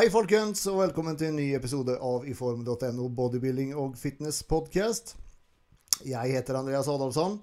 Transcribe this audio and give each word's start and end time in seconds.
Hei, 0.00 0.06
folkens, 0.08 0.62
og 0.70 0.78
velkommen 0.78 1.12
til 1.20 1.28
en 1.28 1.34
ny 1.36 1.50
episode 1.52 1.92
av 2.00 2.22
iform.no 2.24 3.08
bodybuilding 3.12 3.74
og 3.76 3.98
fitness 4.00 4.38
podcast. 4.48 5.10
Jeg 6.08 6.30
heter 6.32 6.56
Andreas 6.56 6.86
Adolfsson, 6.88 7.34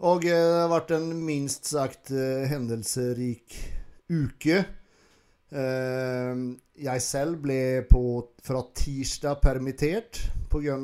og 0.00 0.22
eh, 0.24 0.32
det 0.32 0.62
har 0.62 0.70
vært 0.72 0.94
en 0.96 1.10
minst 1.20 1.68
sagt 1.68 2.08
eh, 2.08 2.46
hendelserik 2.48 3.52
uke. 4.08 4.62
Eh, 5.52 6.40
Jeg 6.86 7.04
selv 7.04 7.42
ble 7.44 7.82
på, 7.84 8.00
fra 8.40 8.62
tirsdag 8.72 9.42
permittert 9.44 10.22
pga. 10.48 10.78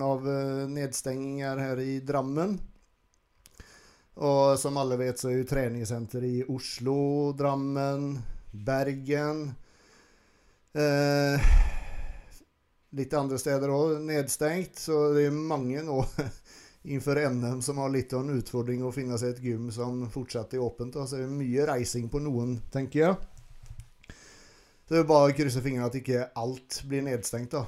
nedstenginger 0.68 1.62
her 1.64 1.80
i 1.80 1.94
Drammen. 2.04 2.58
Og 4.20 4.60
som 4.60 4.76
alle 4.76 5.00
vet, 5.00 5.16
så 5.16 5.32
er 5.32 5.40
jo 5.40 5.48
treningssenter 5.48 6.28
i 6.28 6.42
Oslo, 6.44 7.32
Drammen, 7.32 8.18
Bergen 8.52 9.46
Eh, 10.78 11.40
litt 12.94 13.14
andre 13.18 13.38
steder 13.40 13.72
òg 13.74 13.96
nedstengt, 14.06 14.78
så 14.78 15.08
det 15.14 15.24
er 15.26 15.34
mange 15.34 15.82
nå 15.82 15.96
innenfor 16.88 17.18
NM 17.34 17.62
som 17.64 17.80
har 17.82 17.90
litt 17.90 18.14
av 18.14 18.22
en 18.22 18.38
utfordring 18.38 18.84
å 18.86 18.92
finne 18.94 19.18
seg 19.18 19.34
et 19.34 19.42
gym 19.48 19.72
som 19.74 20.04
fortsatt 20.12 20.54
er 20.54 20.62
åpent. 20.62 20.96
Altså, 20.96 21.18
det 21.18 21.26
er 21.26 21.34
mye 21.40 21.66
reising 21.72 22.06
på 22.12 22.22
noen, 22.22 22.60
tenker 22.72 23.02
jeg. 23.02 23.18
Så 24.86 24.94
det 24.94 25.02
er 25.02 25.10
bare 25.10 25.32
å 25.32 25.36
krysse 25.36 25.64
fingrene 25.64 25.90
at 25.90 25.98
ikke 25.98 26.30
alt 26.38 26.80
blir 26.88 27.04
nedstengt. 27.04 27.58
da. 27.58 27.66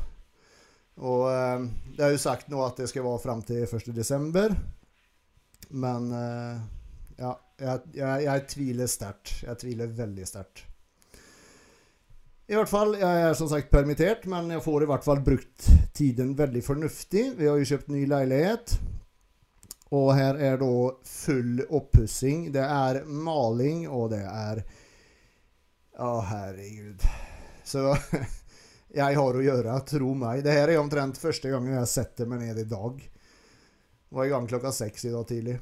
Og 1.04 1.26
eh, 1.32 1.66
Det 1.96 2.06
er 2.06 2.14
jo 2.14 2.22
sagt 2.22 2.48
nå 2.52 2.62
at 2.64 2.78
det 2.80 2.88
skal 2.92 3.04
være 3.08 3.24
fram 3.26 3.42
til 3.44 3.66
1.12. 3.66 4.56
Men 5.82 6.10
eh, 6.14 6.64
ja, 7.20 7.34
jeg, 7.58 7.86
jeg, 7.98 8.26
jeg 8.30 8.50
tviler 8.54 8.88
sterkt. 8.88 9.40
Jeg 9.44 9.64
tviler 9.66 9.98
veldig 9.98 10.30
sterkt. 10.30 10.69
I 12.50 12.56
hvert 12.58 12.70
fall, 12.70 12.96
Jeg 12.98 13.22
er 13.28 13.34
som 13.38 13.46
sagt 13.46 13.70
permittert, 13.70 14.24
men 14.26 14.48
jeg 14.50 14.62
får 14.64 14.82
i 14.82 14.86
hvert 14.90 15.04
fall 15.06 15.20
brukt 15.22 15.68
tiden 15.94 16.32
veldig 16.34 16.62
fornuftig. 16.66 17.28
Vi 17.38 17.46
har 17.46 17.60
jo 17.60 17.68
kjøpt 17.68 17.92
ny 17.94 18.00
leilighet. 18.10 18.72
Og 19.94 20.08
her 20.18 20.34
er 20.34 20.56
da 20.58 20.70
full 21.06 21.60
oppussing. 21.70 22.48
Det 22.50 22.64
er 22.64 23.04
maling, 23.06 23.84
og 23.86 24.10
det 24.16 24.24
er 24.26 24.64
Å, 26.00 26.10
herregud. 26.26 27.06
Så 27.62 27.84
jeg 28.98 29.18
har 29.20 29.38
å 29.38 29.46
gjøre, 29.46 29.78
tro 29.86 30.10
meg. 30.18 30.42
Det 30.42 30.56
her 30.56 30.74
er 30.74 30.82
omtrent 30.82 31.22
første 31.22 31.52
gangen 31.52 31.76
jeg 31.76 31.92
setter 31.92 32.26
meg 32.26 32.42
ned 32.48 32.64
i 32.64 32.66
dag. 32.66 32.98
Var 34.10 34.26
i 34.26 34.34
gang 34.34 34.50
klokka 34.50 34.74
seks 34.74 35.06
i 35.06 35.14
dag 35.14 35.28
tidlig. 35.28 35.60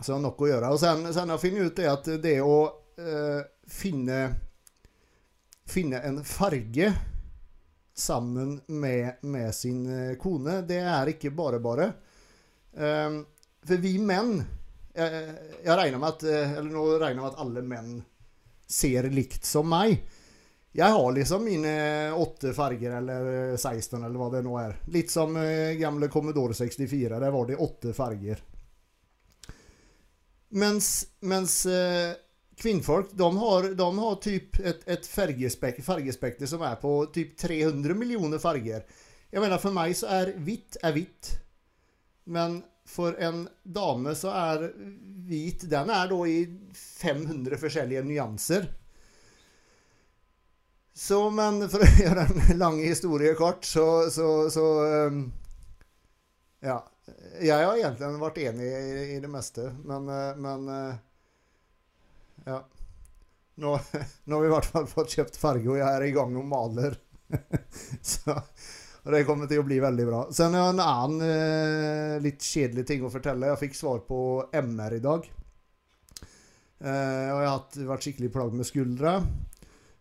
Så 0.00 0.16
nok 0.16 0.40
å 0.40 0.48
gjøre. 0.48 0.72
Og 0.72 0.80
sen, 0.80 1.04
sen 1.12 1.28
har 1.28 1.36
jeg 1.36 1.44
funnet 1.44 1.68
ut 1.68 1.76
det 1.82 1.92
at 1.92 2.12
det 2.24 2.36
å 2.40 2.58
eh, 2.96 3.44
finne 3.68 4.22
finne 5.68 6.00
en 6.04 6.24
farge 6.24 6.92
sammen 7.94 8.60
med, 8.66 9.12
med, 9.20 9.54
sin 9.54 10.10
eh, 10.10 10.16
kone, 10.16 10.60
det 10.62 10.80
er 10.82 11.12
ikke 11.14 11.30
bare 11.30 11.60
bare. 11.62 11.92
Um, 12.72 13.20
for 13.64 13.80
vi 13.80 13.94
menn 14.02 14.40
jeg, 14.94 15.34
jeg, 15.62 15.76
regner 15.78 16.00
med 16.02 16.08
at 16.08 16.24
eh, 16.26 16.54
Eller 16.58 16.72
nå 16.74 16.82
regner 16.98 17.12
jeg 17.12 17.20
med 17.20 17.28
at 17.28 17.42
alle 17.44 17.62
menn 17.62 17.92
ser 18.66 19.06
likt 19.14 19.46
som 19.46 19.68
meg. 19.70 20.00
Jeg 20.74 20.90
har 20.90 21.12
liksom 21.14 21.44
mine 21.46 21.74
åtte 22.18 22.50
farger, 22.54 22.96
eller 22.98 23.54
16, 23.54 24.00
eller 24.00 24.18
hva 24.18 24.28
det 24.32 24.40
nå 24.42 24.56
er. 24.58 24.74
Litt 24.90 25.12
som 25.12 25.36
gamle 25.78 26.08
Commodore 26.10 26.56
64. 26.56 27.12
Der 27.22 27.30
var 27.30 27.46
det 27.46 27.60
åtte 27.62 27.92
farger. 27.94 28.40
Mens, 30.58 30.88
mens 31.22 31.60
kvinnfolk 32.56 33.12
de 33.12 33.30
har, 33.38 33.70
de 33.74 33.88
har 33.98 34.20
typ 34.22 34.60
et, 34.60 34.84
et 34.86 35.06
fargespek, 35.06 35.80
fargespekter 35.84 36.48
som 36.50 36.62
er 36.66 36.76
på 36.80 36.92
typ 37.14 37.34
300 37.40 37.96
millioner 37.98 38.42
farger. 38.42 38.84
Jeg 39.34 39.42
mener, 39.42 39.58
For 39.58 39.74
meg 39.74 39.96
så 39.98 40.10
er 40.20 40.32
hvitt 40.46 40.78
er 40.82 40.94
hvitt. 40.94 41.34
Men 42.30 42.62
for 42.88 43.16
en 43.20 43.46
dame 43.62 44.14
så 44.16 44.30
er 44.32 44.68
hvit 45.24 45.64
Den 45.70 45.90
er 45.92 46.08
da 46.08 46.18
i 46.28 46.38
500 46.76 47.58
forskjellige 47.60 48.04
nyanser. 48.06 48.68
Så, 50.94 51.18
men 51.34 51.64
for 51.70 51.82
å 51.82 51.88
gjøre 52.04 52.28
en 52.30 52.60
lang 52.60 52.78
historie 52.84 53.34
kort, 53.34 53.64
så, 53.66 54.10
så, 54.14 54.50
så 54.54 54.66
um, 55.08 55.24
Ja. 56.62 56.82
Jeg 57.42 57.60
har 57.60 57.76
egentlig 57.76 58.08
vært 58.22 58.38
enig 58.40 58.64
i, 58.64 59.00
i 59.12 59.16
det 59.20 59.28
meste, 59.28 59.66
men, 59.84 60.06
uh, 60.08 60.38
men 60.40 60.70
uh, 60.70 60.94
ja. 62.46 62.60
Nå, 63.54 63.74
nå, 64.24 64.36
har 64.36 64.42
vi 64.42 64.48
i 64.48 64.54
hvert 64.54 64.70
fall 64.70 64.88
fått 64.90 65.14
kjøpt 65.16 65.38
farge, 65.40 65.68
og 65.70 65.78
jeg 65.78 65.88
er 65.88 66.06
i 66.06 66.14
gang 66.14 66.34
og 66.40 66.48
maler. 66.50 66.98
Så, 68.14 68.34
det 69.04 69.24
kommer 69.28 69.50
til 69.50 69.62
å 69.62 69.66
bli 69.66 69.78
veldig 69.82 70.06
bra. 70.08 70.20
Sen 70.34 70.56
har 70.56 70.68
jeg 70.68 70.76
en 70.76 70.84
annen 70.84 71.24
eh, 71.28 72.14
litt 72.24 72.44
kjedelig 72.44 72.86
ting 72.88 73.04
å 73.04 73.12
fortelle. 73.12 73.50
Jeg 73.52 73.62
fikk 73.66 73.78
svar 73.78 74.04
på 74.08 74.20
MR 74.64 74.96
i 74.96 75.02
dag. 75.04 75.28
Eh, 76.84 77.28
og 77.32 77.40
jeg 77.40 77.50
har 77.50 77.90
vært 77.90 78.08
skikkelig 78.08 78.32
plagd 78.34 78.56
med 78.58 78.68
skuldra. 78.68 79.18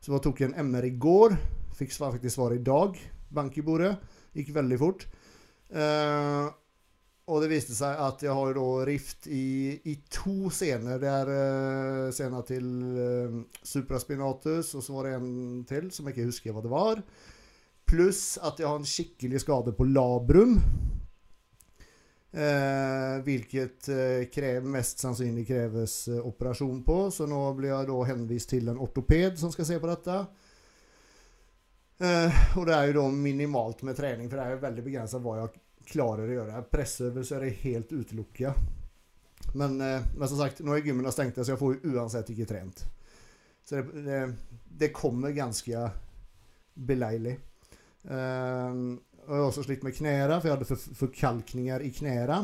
Så 0.03 0.11
jeg 0.11 0.23
tok 0.25 0.41
en 0.43 0.57
MR 0.69 0.87
i 0.87 0.95
går. 0.99 1.37
Fikk 1.77 1.93
faktisk 1.95 2.35
svar 2.35 2.55
i 2.55 2.63
dag. 2.63 2.97
Bank 3.33 3.55
i 3.59 3.65
bordet. 3.65 3.93
Gikk 4.35 4.53
veldig 4.55 4.79
fort. 4.81 5.05
Eh, 5.73 6.47
og 7.23 7.43
det 7.43 7.51
viste 7.53 7.75
seg 7.75 7.99
at 8.03 8.23
jeg 8.25 8.35
har 8.35 8.57
rift 8.87 9.29
i, 9.31 9.79
i 9.87 9.95
to 10.11 10.49
scener. 10.51 10.99
Det 10.99 11.11
er 11.11 11.31
uh, 11.31 12.09
scenen 12.11 12.47
til 12.47 12.65
uh, 12.97 13.37
supraspinatus, 13.63 14.73
og 14.75 14.83
så 14.83 14.97
var 14.97 15.07
det 15.07 15.13
en 15.19 15.61
til 15.69 15.87
som 15.95 16.09
jeg 16.09 16.17
ikke 16.17 16.31
husker 16.31 16.55
hva 16.55 16.65
det 16.65 16.73
var. 16.73 17.03
Pluss 17.87 18.35
at 18.43 18.59
jeg 18.59 18.67
har 18.67 18.81
en 18.81 18.87
skikkelig 18.87 19.43
skade 19.43 19.75
på 19.77 19.87
labrum. 19.87 20.59
Eh, 22.33 23.19
hvilket 23.21 23.89
eh, 23.93 24.23
krev, 24.33 24.65
mest 24.65 25.03
sannsynlig 25.03 25.43
kreves 25.47 26.07
eh, 26.07 26.17
operasjon 26.17 26.79
på. 26.83 27.11
Så 27.13 27.27
nå 27.29 27.41
blir 27.53 27.69
jeg 27.69 27.89
da 27.91 27.97
henvist 28.09 28.49
til 28.55 28.71
en 28.71 28.81
ortoped 28.81 29.37
som 29.37 29.53
skal 29.53 29.69
se 29.69 29.77
på 29.81 29.91
dette. 29.91 30.23
og 32.57 32.65
det 32.67 32.73
er 32.73 32.89
jo 32.89 32.95
da 32.97 33.03
minimalt 33.15 33.83
med 33.85 33.95
trening, 33.95 34.27
for 34.27 34.39
det 34.39 34.45
er 34.47 34.55
jo 34.55 34.63
veldig 34.63 34.83
begrensa 34.83 35.21
hva 35.23 35.37
jeg 35.37 35.45
klarer 35.87 36.29
å 36.29 36.37
gjøre. 36.37 36.63
Presseøvelser 36.71 37.45
er 37.45 37.61
helt 37.63 37.93
utelukka. 37.93 38.53
Men, 39.53 39.79
eh, 39.81 40.03
men, 40.15 40.27
som 40.27 40.39
sagt, 40.39 40.63
nå 40.63 40.75
er 40.75 40.85
gymmene 40.85 41.11
stengt, 41.13 41.37
så 41.37 41.53
jeg 41.53 41.61
får 41.61 41.81
uansett 41.93 42.31
ikke 42.33 42.49
trent. 42.49 42.85
Så 43.63 43.79
det, 43.79 44.03
det, 44.05 44.21
det 44.83 44.93
kommer 44.95 45.35
ganske 45.35 45.87
beleilig. 46.73 47.37
Uh, 48.03 48.99
og 49.23 49.29
jeg 49.29 49.39
har 49.39 49.45
også 49.47 49.63
slitt 49.63 49.85
med 49.87 49.95
knærne, 49.95 50.39
for 50.39 50.49
jeg 50.49 50.57
hadde 50.57 50.67
for, 50.67 50.87
forkalkninger 51.05 51.85
i 51.85 51.91
knærne. 51.95 52.39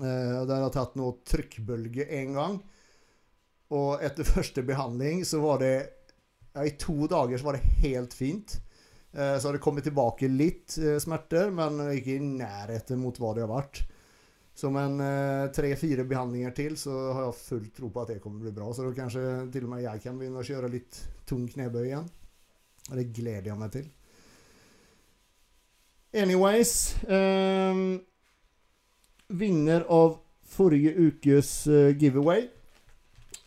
Uh, 0.00 0.42
der 0.48 0.56
har 0.56 0.64
jeg 0.64 0.74
tatt 0.74 0.96
noe 0.98 1.20
trykkbølge 1.28 2.08
en 2.18 2.32
gang. 2.38 2.56
Og 3.76 4.02
etter 4.04 4.26
første 4.34 4.64
behandling 4.66 5.22
så 5.28 5.42
var 5.44 5.62
det 5.62 5.74
ja, 6.56 6.64
I 6.64 6.74
to 6.80 7.06
dager 7.10 7.38
så 7.38 7.50
var 7.50 7.58
det 7.58 7.76
helt 7.84 8.16
fint. 8.16 8.56
Eh, 9.16 9.38
så 9.38 9.48
har 9.48 9.52
det 9.52 9.58
kommet 9.64 9.84
tilbake 9.84 10.28
litt 10.28 10.76
eh, 10.78 10.98
smerter, 11.00 11.48
men 11.50 11.80
ikke 11.94 12.18
i 12.18 12.24
nærheten 12.24 13.00
mot 13.00 13.16
hva 13.16 13.32
det 13.32 13.46
har 13.46 13.52
vært. 13.52 13.80
Så 14.56 14.68
med 14.72 15.00
eh, 15.00 15.44
tre-fire 15.56 16.04
behandlinger 16.08 16.52
til 16.56 16.76
så 16.80 16.92
har 17.16 17.24
jeg 17.24 17.38
full 17.40 17.70
tro 17.76 17.88
på 17.92 18.02
at 18.02 18.12
det 18.12 18.18
kommer 18.20 18.42
å 18.42 18.44
bli 18.44 18.52
bra. 18.58 18.68
Så 18.76 18.84
da 18.84 18.92
kanskje 18.96 19.22
til 19.54 19.64
og 19.64 19.72
med 19.72 19.86
jeg 19.86 20.02
kan 20.04 20.18
begynne 20.20 20.42
å 20.42 20.48
kjøre 20.48 20.72
litt 20.72 21.00
tung 21.28 21.46
knebøy 21.48 21.86
igjen. 21.86 22.10
Og 22.90 23.00
det 23.00 23.06
gleder 23.16 23.48
jeg 23.50 23.60
meg 23.60 23.72
til. 23.78 23.88
Anyways 26.16 26.74
um, 27.10 27.80
Vinner 29.26 29.82
av 29.92 30.20
forrige 30.48 30.92
ukes 30.94 31.50
giveaway 31.98 32.46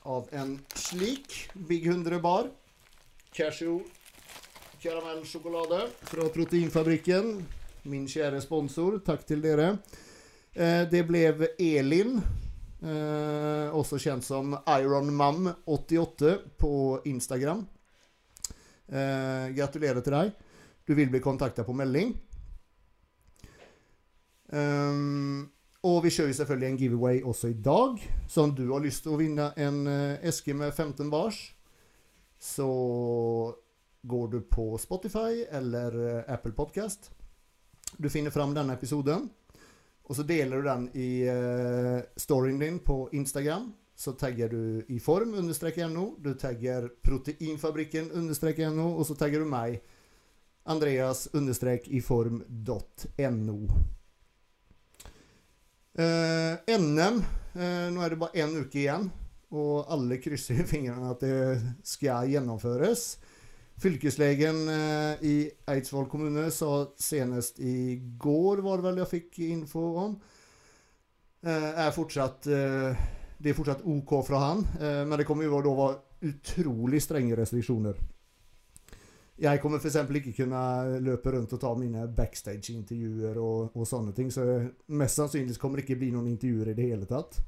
av 0.04 0.28
en 0.36 0.58
slik 0.76 1.38
Big 1.70 1.88
100 1.88 2.20
bar. 2.22 2.52
Cashew 3.34 3.80
karamellsjokolade 4.82 5.88
fra 6.02 6.30
Proteinfabrikken. 6.30 7.46
Min 7.84 8.06
kjære 8.08 8.40
sponsor. 8.42 9.00
Takk 9.04 9.26
til 9.28 9.42
dere. 9.44 9.74
Eh, 10.54 10.86
det 10.92 11.04
ble 11.08 11.26
Elin, 11.60 12.22
eh, 12.82 13.76
også 13.76 14.00
kjent 14.00 14.24
som 14.24 14.56
IronMam88 14.56 16.34
på 16.58 17.02
Instagram. 17.06 17.68
Eh, 18.88 19.52
gratulerer 19.56 20.02
til 20.02 20.14
deg. 20.16 20.34
Du 20.88 20.96
vil 20.96 21.10
bli 21.10 21.20
kontakta 21.20 21.64
på 21.64 21.76
melding. 21.76 22.16
Um, 24.52 25.52
og 25.84 26.04
vi 26.04 26.10
kjører 26.10 26.34
selvfølgelig 26.34 26.70
en 26.70 26.78
giveaway 26.78 27.22
også 27.22 27.52
i 27.52 27.54
dag. 27.54 28.00
Så 28.28 28.44
om 28.44 28.56
du 28.56 28.72
har 28.72 28.82
lyst 28.82 29.04
til 29.04 29.14
å 29.14 29.20
vinne 29.20 29.52
en 29.56 29.86
eske 30.26 30.56
med 30.58 30.74
15 30.74 31.12
bars, 31.12 31.38
så 32.40 32.66
går 34.02 34.28
du 34.28 34.42
på 34.42 34.78
Spotify 34.78 35.46
eller 35.52 36.18
eh, 36.18 36.34
Apple 36.34 36.52
Podcast. 36.52 37.12
Du 37.98 38.10
finner 38.10 38.32
fram 38.32 38.54
denne 38.54 38.74
episoden. 38.74 39.30
Og 40.10 40.16
så 40.16 40.24
deler 40.24 40.58
du 40.58 40.66
den 40.66 40.86
i 40.98 41.10
uh, 41.30 42.00
storyen 42.18 42.60
din 42.60 42.80
på 42.80 43.10
Instagram. 43.14 43.74
så 43.96 44.12
tagger 44.12 44.50
du 44.50 44.86
i 44.88 45.00
form 45.00 45.36
no. 45.94 46.16
Du 46.18 46.34
tagger 46.34 46.90
proteinfabrikken 47.04 48.10
no, 48.76 48.98
og 48.98 49.06
så 49.06 49.16
tagger 49.16 49.40
du 49.40 49.46
meg. 49.46 49.82
Andreas 50.66 51.28
i 51.86 52.02
form.no. 52.02 53.58
Eh, 56.00 56.78
NM 56.80 57.24
eh, 57.54 57.88
Nå 57.92 58.04
er 58.04 58.10
det 58.10 58.20
bare 58.22 58.40
én 58.40 58.54
uke 58.56 58.80
igjen, 58.80 59.10
og 59.52 59.90
alle 59.92 60.20
krysser 60.22 60.64
fingrene 60.70 61.10
at 61.12 61.20
det 61.26 61.60
skal 61.84 62.30
gjennomføres. 62.30 63.18
Fylkeslegen 63.80 64.68
eh, 64.70 65.24
i 65.24 65.36
Eidsvoll 65.72 66.10
kommune 66.12 66.50
sa 66.52 66.90
senest 67.00 67.60
i 67.64 67.96
går, 68.20 68.60
var 68.66 68.80
det 68.80 68.88
vel 68.90 69.00
jeg 69.00 69.12
fikk 69.14 69.40
info 69.48 69.84
om, 70.02 70.18
eh, 71.48 71.70
er 71.86 71.96
fortsatt 71.96 72.50
eh, 72.52 73.06
det 73.40 73.54
er 73.54 73.56
fortsatt 73.56 73.86
OK 73.88 74.18
fra 74.28 74.40
han, 74.44 74.66
men 75.08 75.14
det 75.16 75.24
kommer 75.24 75.46
jo 75.48 75.62
da 75.64 75.72
være 75.78 76.28
utrolig 76.28 77.00
strenge 77.00 77.38
restriksjoner. 77.40 78.02
Jeg 79.40 79.62
kommer 79.64 79.80
f.eks. 79.80 79.96
ikke 79.96 80.34
kunne 80.42 80.64
løpe 81.00 81.32
rundt 81.32 81.54
og 81.56 81.62
ta 81.64 81.72
mine 81.80 82.04
backstage-intervjuer 82.18 83.40
og, 83.40 83.70
og, 83.72 83.88
sånne 83.88 84.12
ting, 84.18 84.28
så 84.28 84.44
mest 84.92 85.22
sannsynlig 85.22 85.56
kommer 85.56 85.80
det 85.80 85.86
ikke 85.86 86.02
bli 86.02 86.12
noen 86.12 86.28
intervjuer 86.34 86.74
i 86.74 86.76
det 86.76 86.90
hele 86.90 87.08
tatt. 87.08 87.40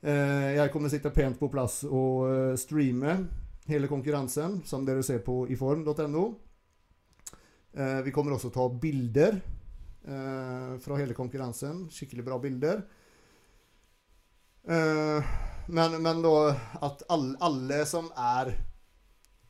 Jeg 0.00 0.72
kommer 0.72 0.88
sitte 0.90 1.12
pent 1.12 1.36
på 1.38 1.52
plass 1.52 1.82
og 1.84 2.56
streame 2.58 3.18
hele 3.70 3.88
konkurransen, 3.90 4.60
som 4.66 4.86
dere 4.86 5.04
ser 5.06 5.20
på 5.26 5.44
iform.no. 5.54 6.24
Vi 8.04 8.12
kommer 8.12 8.34
også 8.34 8.50
ta 8.52 8.66
bilder 8.68 9.38
fra 10.82 10.96
hele 10.98 11.14
konkurransen. 11.16 11.86
Skikkelig 11.94 12.24
bra 12.26 12.36
bilder. 12.42 12.82
Uh, 14.68 15.24
men, 15.66 16.02
men, 16.02 16.22
da 16.22 16.56
at 16.80 17.02
alle, 17.08 17.36
alle 17.40 17.86
som 17.86 18.10
er 18.16 18.54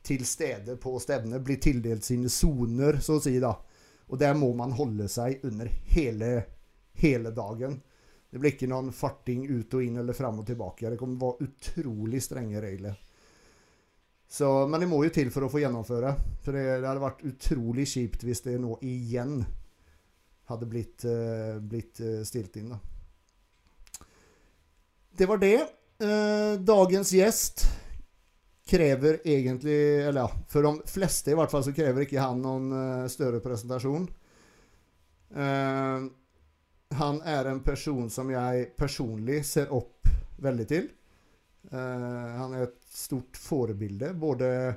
til 0.03 0.25
stede 0.25 0.75
på 0.81 0.97
stevnet, 0.99 1.41
blir 1.41 1.61
tildelt 1.61 2.03
sine 2.03 2.29
soner, 2.29 2.99
så 3.01 3.17
å 3.17 3.23
si. 3.23 3.37
da. 3.39 3.53
Og 4.11 4.19
der 4.19 4.35
må 4.37 4.51
man 4.57 4.73
holde 4.75 5.07
seg 5.09 5.45
under 5.47 5.69
hele, 5.95 6.31
hele 6.99 7.31
dagen. 7.31 7.79
Det 8.29 8.41
blir 8.41 8.55
ikke 8.55 8.69
noen 8.69 8.91
farting 8.93 9.45
ut 9.47 9.73
og 9.77 9.85
inn 9.85 10.01
eller 10.01 10.17
fram 10.17 10.41
og 10.41 10.47
tilbake. 10.49 10.89
Det 10.89 10.99
kommer 10.99 11.21
å 11.21 11.31
være 11.31 11.47
utrolig 11.47 12.21
strenge 12.25 12.61
regler. 12.61 12.97
Så, 14.33 14.47
men 14.67 14.81
det 14.81 14.87
må 14.89 14.97
jo 15.05 15.11
til 15.13 15.29
for 15.29 15.45
å 15.45 15.49
få 15.51 15.61
gjennomføre. 15.61 16.15
For 16.41 16.57
det, 16.57 16.63
det 16.81 16.87
hadde 16.89 17.03
vært 17.03 17.21
utrolig 17.29 17.85
kjipt 17.91 18.23
hvis 18.25 18.41
det 18.47 18.55
nå 18.57 18.79
igjen 18.81 19.43
hadde 20.49 20.69
blitt, 20.69 21.05
uh, 21.05 21.59
blitt 21.61 22.01
uh, 22.01 22.23
stilt 22.25 22.57
inn. 22.57 22.73
da 22.73 22.79
det 25.13 25.27
var 25.29 25.37
det. 25.37 25.59
Uh, 26.01 26.57
dagens 26.65 27.11
gjest 27.13 27.67
krever 28.65 29.19
egentlig 29.21 29.75
Eller 30.07 30.23
ja, 30.23 30.29
for 30.49 30.65
de 30.65 30.89
fleste 30.89 31.29
i 31.29 31.35
hvert 31.37 31.51
fall 31.51 31.61
så 31.67 31.73
krever 31.75 32.07
ikke 32.07 32.23
han 32.23 32.41
noen 32.41 32.71
større 33.11 33.41
presentasjon. 33.43 34.07
Han 36.97 37.19
er 37.27 37.49
en 37.51 37.59
person 37.65 38.07
som 38.09 38.31
jeg 38.31 38.69
personlig 38.79 39.41
ser 39.45 39.73
opp 39.75 40.07
veldig 40.41 40.67
til. 40.71 40.87
Han 41.75 42.55
er 42.55 42.69
et 42.69 42.82
stort 42.93 43.37
forbilde, 43.37 44.13
både, 44.13 44.73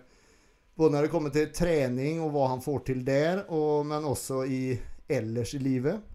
både, 0.74 0.92
når 0.94 1.06
det 1.06 1.12
kommer 1.12 1.32
til 1.34 1.50
trening 1.54 2.20
og 2.24 2.32
hva 2.34 2.50
han 2.54 2.62
får 2.64 2.84
til 2.90 3.02
der, 3.06 3.44
og, 3.52 3.86
men 3.88 4.06
også 4.08 4.44
i, 4.48 4.60
ellers 5.08 5.54
i 5.54 5.60
livet. 5.62 6.12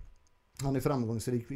Han 0.62 0.76
er 0.78 0.84
framgangsrik, 0.84 1.50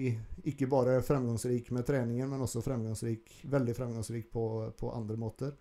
ikke 0.49 0.69
bare 0.69 1.01
framgangsrik 1.05 1.69
med 1.75 1.85
treningen, 1.85 2.29
men 2.29 2.41
også 2.41 2.63
fremgangsrik, 2.65 3.41
veldig 3.51 3.75
framgangsrik 3.77 4.31
på, 4.33 4.45
på 4.77 4.93
andre 4.93 5.17
måter. 5.17 5.53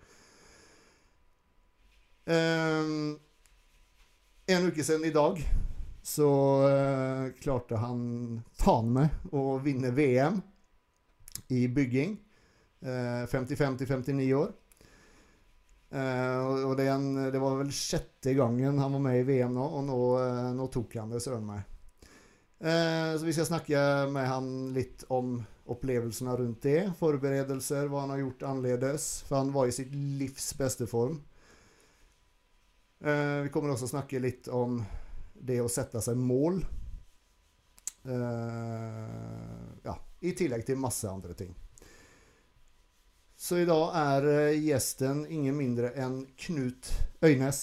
Um, 2.24 3.18
en 4.46 4.66
uke 4.70 4.84
siden 4.84 5.04
i 5.04 5.12
dag 5.12 5.40
så 6.04 6.30
uh, 6.64 7.32
klarte 7.40 7.80
han 7.80 8.00
faen 8.60 8.90
meg 8.96 9.32
å 9.32 9.58
vinne 9.64 9.92
VM 9.96 10.40
i 11.52 11.66
bygging. 11.68 12.16
Uh, 12.84 13.24
55 13.28 13.78
59 13.84 14.32
år. 14.36 14.52
Uh, 15.94 16.66
og 16.66 16.72
det, 16.74 16.88
en, 16.90 17.12
det, 17.30 17.38
var 17.38 17.60
vel 17.60 17.68
sjette 17.70 18.32
gangen 18.34 18.80
han 18.82 18.96
var 18.96 19.02
med 19.04 19.20
i 19.20 19.26
VM 19.28 19.52
nå, 19.54 19.62
og 19.78 19.84
nå, 19.86 19.98
uh, 20.18 20.50
nå 20.56 20.66
tok 20.74 20.96
han 20.98 21.12
det 21.14 21.20
søren 21.22 21.46
meg. 21.46 21.60
Uh, 22.58 23.14
så 23.14 23.22
vi 23.22 23.34
skal 23.36 23.46
snakke 23.46 23.78
med 24.10 24.26
han 24.26 24.48
litt 24.74 25.04
om 25.14 25.36
opplevelsene 25.70 26.34
rundt 26.40 26.66
det. 26.66 26.80
Forberedelser, 26.98 27.86
hva 27.92 28.02
han 28.02 28.14
har 28.16 28.24
gjort 28.24 28.42
annerledes. 28.50 29.06
For 29.28 29.38
han 29.38 29.54
var 29.54 29.70
i 29.70 29.76
sitt 29.76 29.94
livs 29.94 30.50
beste 30.58 30.88
form. 30.90 31.22
Vi 33.04 33.50
kommer 33.52 33.72
også 33.72 33.88
snakke 33.88 34.20
litt 34.20 34.48
om 34.52 34.78
det 35.34 35.58
å 35.60 35.68
sette 35.72 36.00
seg 36.04 36.20
mål. 36.20 36.60
Ja, 39.84 39.96
i 40.24 40.32
tillegg 40.36 40.64
til 40.68 40.80
masse 40.80 41.08
andre 41.08 41.36
ting. 41.36 41.52
Så 43.44 43.58
i 43.60 43.64
dag 43.68 43.90
er 44.00 44.26
eh, 44.32 44.54
gjesten 44.64 45.18
ingen 45.28 45.52
mindre 45.58 45.90
enn 46.00 46.22
Knut 46.46 46.86
Øynes. 47.20 47.58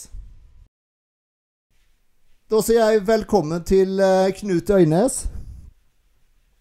Da 2.54 2.60
sier 2.62 2.92
jeg 2.92 3.01
velkommen 3.07 3.66
til 3.66 3.95
uh, 3.98 4.28
Knut 4.38 4.69
Øynes. 4.78 5.18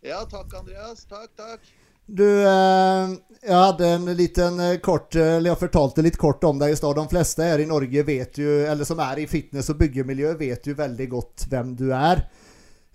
Ja, 0.00 0.22
takk, 0.24 0.56
Andreas. 0.62 1.04
Takk, 1.04 1.28
takk. 1.36 1.68
Du, 2.08 2.24
uh, 2.24 3.12
jeg 3.44 3.60
hadde 3.66 3.92
en 3.98 4.08
liten 4.16 4.64
kort 4.80 5.12
Eller 5.20 5.50
jeg 5.50 5.62
fortalte 5.66 6.08
litt 6.08 6.16
kort 6.16 6.48
om 6.48 6.56
deg 6.56 6.72
i 6.72 6.80
stad. 6.80 6.96
De 6.96 7.08
fleste 7.12 7.52
her 7.52 7.60
i 7.60 7.68
Norge 7.68 8.08
vet 8.08 8.40
jo, 8.40 8.58
eller 8.72 8.88
som 8.88 9.04
er 9.04 9.20
i 9.20 9.28
fitness- 9.28 9.68
og 9.68 9.84
byggemiljø, 9.84 10.32
vet 10.40 10.72
jo 10.72 10.80
veldig 10.80 11.12
godt 11.12 11.50
hvem 11.52 11.76
du 11.76 11.90
er. 11.92 12.24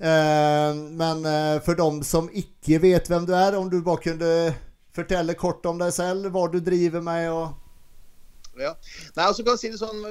men 0.01 1.27
for 1.63 1.77
dem 1.77 2.01
som 2.03 2.33
ikke 2.33 2.81
vet 2.81 3.13
hvem 3.13 3.29
du 3.29 3.37
er, 3.37 3.61
om 3.61 3.69
du 3.69 3.83
bare 3.85 4.09
kunne 4.09 4.31
fortelle 4.95 5.35
kort 5.37 5.65
om 5.69 5.79
deg 5.81 5.93
selv, 5.95 6.31
hva 6.33 6.47
du 6.51 6.59
driver 6.63 7.03
med 7.03 7.29
og 7.33 7.53
ja. 8.55 8.71
Nei, 9.17 9.25
altså 9.25 9.43
kan 9.43 9.57
jeg 9.57 9.61
si 9.65 9.71
det 9.73 9.81
sånn, 9.81 10.03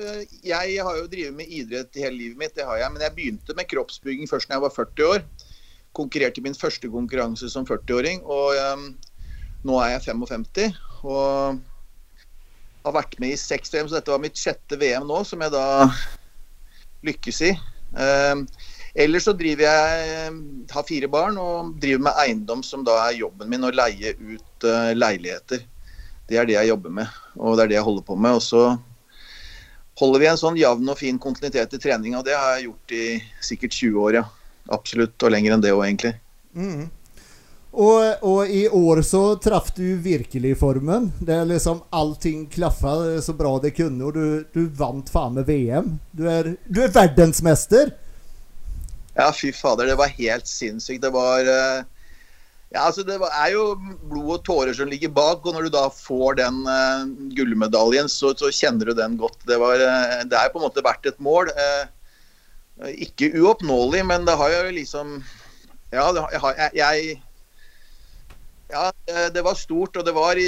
jeg 0.45 0.73
har 0.85 0.97
jo 0.99 1.09
drevet 1.09 1.37
med 1.37 1.49
idrett 1.49 1.97
hele 1.97 2.19
livet 2.19 2.41
mitt, 2.41 2.55
det 2.57 2.67
har 2.69 2.77
jeg. 2.77 2.93
Men 2.93 3.05
jeg 3.07 3.17
begynte 3.17 3.57
med 3.57 3.69
kroppsbygging 3.71 4.29
først 4.29 4.51
da 4.51 4.59
jeg 4.59 4.65
var 4.67 4.75
40 4.75 5.07
år. 5.09 5.25
Konkurrerte 5.97 6.43
i 6.43 6.45
min 6.45 6.59
første 6.59 6.91
konkurranse 6.93 7.49
som 7.49 7.65
40-åring. 7.65 8.21
Og 8.29 8.59
um, 8.75 8.91
nå 9.65 9.79
er 9.81 9.95
jeg 9.95 10.05
55. 10.11 10.77
Og 11.09 11.63
har 12.85 12.97
vært 12.99 13.17
med 13.23 13.33
i 13.33 13.41
seks 13.41 13.73
VM, 13.73 13.89
så 13.89 13.97
dette 13.97 14.13
var 14.13 14.21
mitt 14.21 14.37
sjette 14.37 14.77
VM 14.81 15.09
nå, 15.09 15.23
som 15.25 15.41
jeg 15.41 15.55
da 15.55 15.89
lykkes 17.09 17.41
i. 17.49 17.53
Um, 17.97 18.45
ellers 18.95 19.27
så 19.27 19.35
driver 19.37 19.67
jeg 19.67 20.33
har 20.71 20.87
fire 20.89 21.11
barn 21.11 21.39
og 21.41 21.75
driver 21.83 22.07
med 22.09 22.19
eiendom, 22.25 22.63
som 22.63 22.85
da 22.87 22.97
er 23.09 23.21
jobben 23.21 23.51
min, 23.51 23.67
å 23.67 23.73
leie 23.75 24.15
ut 24.15 24.67
uh, 24.67 24.93
leiligheter. 24.95 25.65
Det 26.29 26.41
er 26.41 26.49
det 26.49 26.57
jeg 26.57 26.71
jobber 26.71 26.95
med, 27.03 27.23
og 27.37 27.57
det 27.57 27.65
er 27.65 27.73
det 27.73 27.79
jeg 27.79 27.87
holder 27.87 28.07
på 28.07 28.17
med. 28.17 28.39
Og 28.39 28.45
så 28.45 28.65
holder 30.01 30.23
vi 30.23 30.31
en 30.31 30.41
sånn 30.41 30.59
jevn 30.59 30.91
og 30.91 30.99
fin 30.99 31.19
kontinuitet 31.21 31.77
i 31.77 31.81
treninga. 31.83 32.23
Det 32.25 32.37
har 32.37 32.57
jeg 32.57 32.69
gjort 32.69 32.95
i 32.97 33.07
sikkert 33.45 33.77
20 33.77 34.05
år, 34.07 34.21
ja. 34.23 34.27
Absolutt. 34.73 35.19
Og 35.21 35.35
lenger 35.35 35.55
enn 35.55 35.65
det 35.65 35.75
òg, 35.75 35.85
egentlig. 35.85 36.15
Mm. 36.57 36.87
Og, 37.75 38.23
og, 38.23 38.51
i 38.55 38.69
år 38.71 39.03
så 39.03 39.35
traff 39.43 39.73
du 39.75 39.97
virkelig 40.03 40.55
formen. 40.61 41.11
Det 41.19 41.35
er 41.35 41.49
liksom 41.51 41.83
Allting 41.91 42.47
klaffa 42.53 42.95
så 43.23 43.35
bra 43.37 43.57
det 43.63 43.75
kunne, 43.75 43.99
og 44.07 44.15
du, 44.15 44.45
du 44.55 44.69
vant 44.79 45.11
faen 45.11 45.35
med 45.35 45.51
VM. 45.51 45.97
Du 46.15 46.25
er, 46.31 46.55
du 46.71 46.85
er 46.87 46.95
verdensmester! 46.95 47.93
Ja, 49.15 49.33
fy 49.33 49.53
fader. 49.55 49.87
Det 49.87 49.99
var 49.99 50.15
helt 50.17 50.49
sinnssykt. 50.51 51.03
Det 51.05 51.13
var 51.15 51.47
uh, 51.47 51.85
ja, 52.75 52.89
altså 52.89 53.05
Det 53.07 53.21
er 53.23 53.51
jo 53.55 53.65
blod 54.11 54.31
og 54.35 54.47
tårer 54.47 54.75
som 54.75 54.91
ligger 54.91 55.13
bak, 55.15 55.45
og 55.47 55.55
når 55.55 55.69
du 55.69 55.75
da 55.77 55.85
får 55.95 56.41
den 56.41 56.65
uh, 56.67 57.07
gullmedaljen, 57.37 58.11
så, 58.11 58.33
så, 58.35 58.51
kjenner 58.51 58.91
du 58.91 58.97
den 58.99 59.15
godt. 59.21 59.39
Det, 59.47 59.61
var, 59.63 59.79
uh, 59.79 60.25
det 60.27 60.39
er 60.39 60.51
på 60.51 60.59
en 60.59 60.67
måte 60.67 60.83
vært 60.83 61.07
et 61.07 61.21
mål. 61.23 61.53
Uh, 61.55 62.91
ikke 62.99 63.31
uoppnåelig, 63.39 64.03
men 64.11 64.27
det 64.27 64.35
har 64.41 64.51
jo 64.51 64.75
liksom 64.75 65.21
Ja, 65.95 66.09
det, 66.11 66.25
jeg, 66.35 66.71
jeg, 66.75 67.21
Ja, 68.73 68.89
det 69.31 69.45
var 69.47 69.55
stort, 69.55 69.95
og 69.95 70.03
det 70.03 70.15
var 70.17 70.41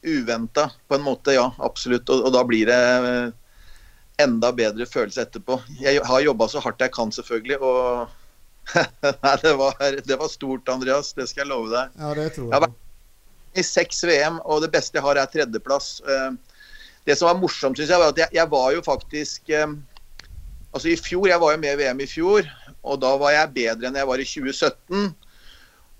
uventa 0.00 0.70
på 0.88 0.96
en 0.96 1.04
måte, 1.04 1.34
ja. 1.36 1.50
Absolutt. 1.60 2.08
Og, 2.08 2.24
og 2.24 2.32
da 2.32 2.46
blir 2.48 2.70
det 2.70 2.80
enda 4.22 4.52
bedre 4.56 4.86
følelse 4.88 5.24
etterpå. 5.26 5.58
Jeg 5.82 6.02
har 6.06 6.24
jobba 6.24 6.48
så 6.50 6.62
hardt 6.64 6.82
jeg 6.84 6.92
kan, 6.94 7.12
selvfølgelig. 7.14 7.58
og 7.60 8.08
Nei, 9.24 9.34
det 9.42 9.54
var, 9.58 9.76
det 10.06 10.18
var, 10.20 10.28
stort, 10.30 10.68
Andreas. 10.70 11.12
Det 11.16 11.26
skal 11.30 11.44
jeg 11.44 11.50
love 11.52 11.72
deg. 11.72 11.96
Ja, 11.98 12.14
det 12.14 12.28
tror 12.36 12.46
jeg. 12.46 12.50
jeg 12.50 12.56
har 12.58 12.66
vært 12.66 13.60
i 13.60 13.66
seks 13.66 14.04
VM, 14.06 14.38
og 14.46 14.62
det 14.64 14.70
beste 14.74 14.98
jeg 14.98 15.04
har, 15.04 15.18
er 15.18 15.30
tredjeplass. 15.30 15.88
Eh, 16.06 16.32
det 17.08 17.16
som 17.18 17.30
var 17.30 17.40
morsomt, 17.40 17.78
syns 17.78 17.90
jeg, 17.90 18.02
var 18.02 18.12
at 18.12 18.20
jeg, 18.20 18.30
jeg, 18.36 18.50
var 18.52 18.68
jo 18.76 18.84
faktisk 18.86 19.54
eh, 19.54 19.78
Altså 20.70 20.92
i 20.92 20.94
fjor, 20.94 21.24
Jeg 21.26 21.42
var 21.42 21.50
jo 21.50 21.58
med 21.58 21.72
i 21.74 21.78
VM 21.80 22.00
i 22.04 22.06
fjor, 22.06 22.46
og 22.86 23.00
da 23.02 23.08
var 23.18 23.32
jeg 23.34 23.54
bedre 23.56 23.88
enn 23.88 23.96
jeg 23.98 24.06
var 24.06 24.20
i 24.22 24.26
2017. 24.28 25.08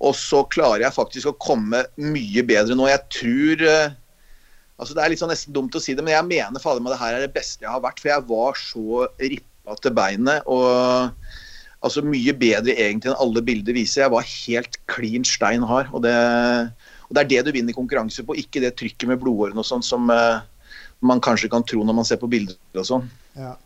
Og 0.07 0.15
så 0.15 0.45
klarer 0.47 0.85
jeg 0.85 0.95
faktisk 0.95 1.33
å 1.33 1.39
komme 1.43 1.81
mye 1.99 2.45
bedre 2.47 2.77
nå. 2.79 2.87
Jeg 2.87 3.03
tror 3.11 3.65
eh, 3.67 3.97
altså 4.81 4.97
Det 4.97 5.05
er 5.05 5.13
litt 5.13 5.21
sånn 5.21 5.33
nesten 5.33 5.55
dumt 5.55 5.77
å 5.77 5.83
si 5.83 5.95
det, 5.95 6.05
men 6.05 6.17
jeg 6.17 6.29
mener 6.31 6.63
fader 6.63 6.83
meg 6.83 6.95
det 6.95 7.03
her 7.03 7.19
er 7.19 7.27
det 7.27 7.35
beste 7.37 7.67
jeg 7.67 7.73
har 7.73 7.85
vært. 7.85 8.01
For 8.01 8.13
jeg 8.13 8.27
var 8.31 8.59
så 8.59 9.07
rippa 9.21 9.77
til 9.85 9.97
beinet. 9.97 10.49
og 10.49 11.13
altså 11.81 12.05
Mye 12.05 12.35
bedre 12.37 12.77
egentlig 12.77 13.13
enn 13.13 13.23
alle 13.23 13.45
bilder 13.45 13.77
viser. 13.77 14.05
Jeg 14.05 14.15
var 14.15 14.29
helt 14.29 14.81
klin 14.91 15.27
stein 15.29 15.65
hard. 15.69 15.93
Og 15.93 16.05
det, 16.05 16.15
og 17.09 17.17
det 17.17 17.25
er 17.25 17.33
det 17.35 17.43
du 17.49 17.55
vinner 17.57 17.77
konkurranse 17.77 18.25
på, 18.27 18.37
ikke 18.41 18.65
det 18.65 18.77
trykket 18.81 19.09
med 19.11 19.21
blodårene 19.23 19.61
og 19.61 19.69
sånn 19.69 19.85
som 19.85 20.09
uh, 20.13 20.41
man 21.05 21.23
kanskje 21.25 21.51
kan 21.53 21.65
tro 21.67 21.85
når 21.85 22.01
man 22.01 22.09
ser 22.09 22.21
på 22.21 22.31
bilder 22.31 22.57
og 22.77 22.89
sånn. 22.89 23.11
Ja. 23.39 23.57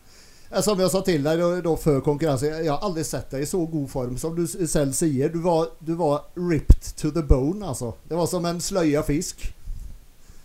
Som 0.63 0.79
jeg 0.79 0.91
sa 0.93 1.01
til 1.03 1.23
deg 1.25 1.41
da, 1.65 1.71
før 1.79 1.99
konkurranse, 2.05 2.47
jeg 2.47 2.69
har 2.69 2.83
aldri 2.85 3.03
sett 3.03 3.33
deg 3.33 3.43
i 3.43 3.49
så 3.49 3.59
god 3.67 3.87
form 3.91 4.15
som 4.21 4.35
du 4.37 4.45
selv 4.47 4.93
sier. 4.95 5.31
Du 5.33 5.41
var, 5.43 5.71
du 5.83 5.95
var 5.99 6.29
ripped 6.37 6.93
to 7.01 7.11
the 7.11 7.23
bone, 7.25 7.65
altså. 7.65 7.95
Det 8.07 8.15
var 8.15 8.29
som 8.31 8.45
en 8.47 8.61
sløya 8.63 9.03
fisk. 9.03 9.49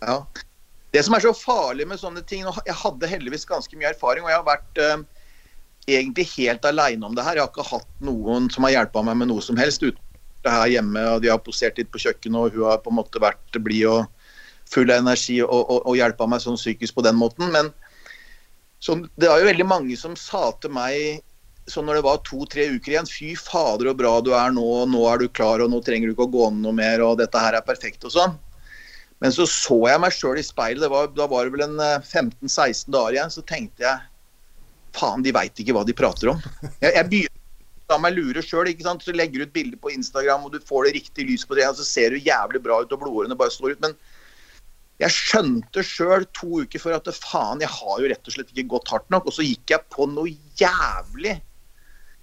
Ja. 0.01 0.23
Det 0.91 1.01
som 1.07 1.15
er 1.15 1.23
så 1.23 1.31
farlig 1.35 1.85
med 1.87 1.99
sånne 2.01 2.21
ting 2.27 2.43
Jeg 2.43 2.75
hadde 2.75 3.07
heldigvis 3.07 3.47
ganske 3.47 3.77
mye 3.79 3.93
erfaring, 3.93 4.25
og 4.25 4.31
jeg 4.31 4.39
har 4.41 4.47
vært 4.47 4.81
eh, 4.83 5.03
egentlig 5.87 6.27
helt 6.35 6.65
aleine 6.67 7.07
om 7.07 7.15
det 7.15 7.23
her. 7.25 7.39
Jeg 7.39 7.45
har 7.45 7.51
ikke 7.53 7.69
hatt 7.69 7.91
noen 8.03 8.49
som 8.51 8.67
har 8.67 8.75
hjulpet 8.75 9.07
meg 9.07 9.21
med 9.21 9.31
noe 9.31 9.45
som 9.45 9.59
helst. 9.59 9.83
uten 9.83 10.07
det 10.41 10.51
her 10.51 10.71
hjemme, 10.73 11.01
og 11.13 11.21
De 11.21 11.29
har 11.29 11.41
posert 11.43 11.77
litt 11.77 11.91
på 11.93 12.01
kjøkkenet, 12.01 12.37
og 12.37 12.55
hun 12.55 12.69
har 12.69 12.81
på 12.81 12.91
en 12.91 12.97
måte 12.97 13.21
vært 13.21 13.61
blid 13.61 13.85
og 13.89 14.07
full 14.71 14.89
av 14.89 15.03
energi 15.03 15.41
og, 15.43 15.59
og, 15.59 15.81
og 15.85 15.97
hjelpa 15.99 16.27
meg 16.29 16.41
sånn 16.43 16.59
psykisk 16.59 16.97
på 16.97 17.03
den 17.05 17.19
måten. 17.19 17.51
Men 17.53 17.71
så, 18.81 18.97
det 19.19 19.29
var 19.29 19.41
jo 19.41 19.49
veldig 19.51 19.67
mange 19.69 19.97
som 19.99 20.15
sa 20.17 20.49
til 20.61 20.73
meg 20.73 21.21
så 21.69 21.83
når 21.85 21.99
det 21.99 22.05
var 22.07 22.23
to-tre 22.25 22.63
uker 22.73 22.95
igjen 22.95 23.07
Fy 23.07 23.35
fader, 23.37 23.91
og 23.91 23.99
bra 23.99 24.15
du 24.25 24.31
er 24.33 24.53
nå. 24.53 24.65
Nå 24.89 25.03
er 25.11 25.21
du 25.21 25.27
klar, 25.29 25.61
og 25.61 25.69
nå 25.71 25.81
trenger 25.85 26.09
du 26.09 26.15
ikke 26.15 26.25
å 26.25 26.33
gå 26.33 26.47
ned 26.49 26.65
noe 26.65 26.75
mer. 26.75 27.03
og 27.05 27.19
Dette 27.21 27.39
her 27.39 27.55
er 27.59 27.67
perfekt 27.67 28.07
og 28.09 28.15
sånn. 28.15 28.33
Men 29.21 29.33
så 29.35 29.45
så 29.49 29.77
jeg 29.85 30.01
meg 30.01 30.15
sjøl 30.15 30.39
i 30.41 30.45
speilet. 30.45 30.87
da 31.15 31.27
var 31.29 31.45
det 31.45 31.53
vel 31.53 31.65
en 31.67 31.77
15-16 31.77 32.65
eh, 32.65 32.87
dager 32.93 33.17
igjen. 33.17 33.33
Så 33.33 33.43
tenkte 33.45 33.85
jeg 33.85 34.07
faen, 34.97 35.21
de 35.23 35.33
veit 35.35 35.61
ikke 35.61 35.75
hva 35.77 35.85
de 35.87 35.95
prater 35.95 36.33
om. 36.33 36.41
Jeg, 36.83 36.95
jeg 36.97 37.07
begynner 37.11 37.37
la 37.91 37.99
meg 37.99 38.15
lure 38.15 38.41
sjøl. 38.43 38.69
Så 39.03 39.13
legger 39.15 39.41
du 39.41 39.47
ut 39.47 39.53
bilde 39.53 39.77
på 39.79 39.91
Instagram, 39.93 40.47
og 40.47 40.55
du 40.55 40.63
får 40.63 40.87
det 40.87 40.95
riktig 40.99 41.27
lys 41.27 41.45
på 41.47 41.57
det, 41.59 41.67
og 41.67 41.77
så 41.79 41.85
ser 41.87 42.15
du 42.15 42.23
jævlig 42.23 42.63
bra 42.63 42.81
ut, 42.81 42.91
og 42.91 43.03
blodårene 43.03 43.37
bare 43.37 43.53
slår 43.53 43.75
ut. 43.75 43.83
Men 43.83 43.95
jeg 45.01 45.15
skjønte 45.15 45.83
sjøl 45.85 46.27
to 46.37 46.63
uker 46.63 46.81
før 46.81 46.99
at 46.99 47.09
faen, 47.17 47.63
jeg 47.63 47.71
har 47.73 48.01
jo 48.01 48.11
rett 48.11 48.27
og 48.27 48.35
slett 48.35 48.51
ikke 48.53 48.69
gått 48.75 48.91
hardt 48.93 49.09
nok. 49.13 49.29
Og 49.29 49.37
så 49.37 49.45
gikk 49.45 49.73
jeg 49.73 49.87
på 49.93 50.07
noe 50.11 50.33
jævlig 50.61 51.39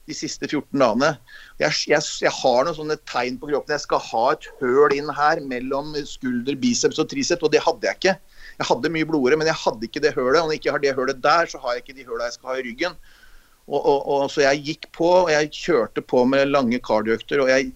de 0.08 0.16
siste 0.16 0.48
14 0.48 0.72
dagene. 0.80 1.12
Jeg, 1.60 1.76
jeg, 1.90 2.06
jeg, 2.24 2.32
har 2.40 2.64
noen 2.64 2.76
sånne 2.76 2.96
tegn 3.10 3.36
på 3.40 3.50
kroppen. 3.50 3.74
Jeg 3.76 3.84
skal 3.84 4.02
ha 4.08 4.24
et 4.34 4.48
høl 4.62 4.94
inn 4.96 5.12
her 5.14 5.42
mellom 5.44 5.92
skulder, 6.08 6.56
biceps 6.60 7.00
og 7.02 7.10
triceps, 7.12 7.44
og 7.44 7.52
det 7.52 7.62
hadde 7.64 7.88
jeg 7.88 8.00
ikke. 8.00 8.16
Jeg 8.58 8.68
hadde 8.70 8.92
mye 8.94 9.08
blodåre, 9.08 9.38
men 9.38 9.50
jeg 9.50 9.60
hadde 9.60 9.88
ikke 9.88 10.02
det 10.02 10.14
hølet. 10.16 10.40
Og 10.40 10.48
når 10.48 10.56
jeg 10.56 10.62
ikke 10.62 10.74
har 10.74 10.84
det 10.84 10.96
hølet 10.98 11.22
der, 11.24 11.50
så 11.52 11.60
har 11.62 11.76
jeg 11.76 11.84
ikke 11.84 11.98
de 12.00 12.08
høla 12.08 12.28
jeg 12.30 12.38
skal 12.38 12.52
ha 12.52 12.58
i 12.58 12.66
ryggen. 12.66 12.98
Og, 13.68 13.78
og, 13.78 13.98
og, 14.08 14.24
så 14.32 14.46
jeg 14.46 14.64
gikk 14.64 14.90
på, 14.96 15.08
og 15.26 15.32
jeg 15.34 15.52
kjørte 15.52 16.02
på 16.02 16.24
med 16.28 16.48
lange 16.50 16.80
kardioøkter. 16.82 17.44
Og 17.44 17.52
jeg 17.52 17.72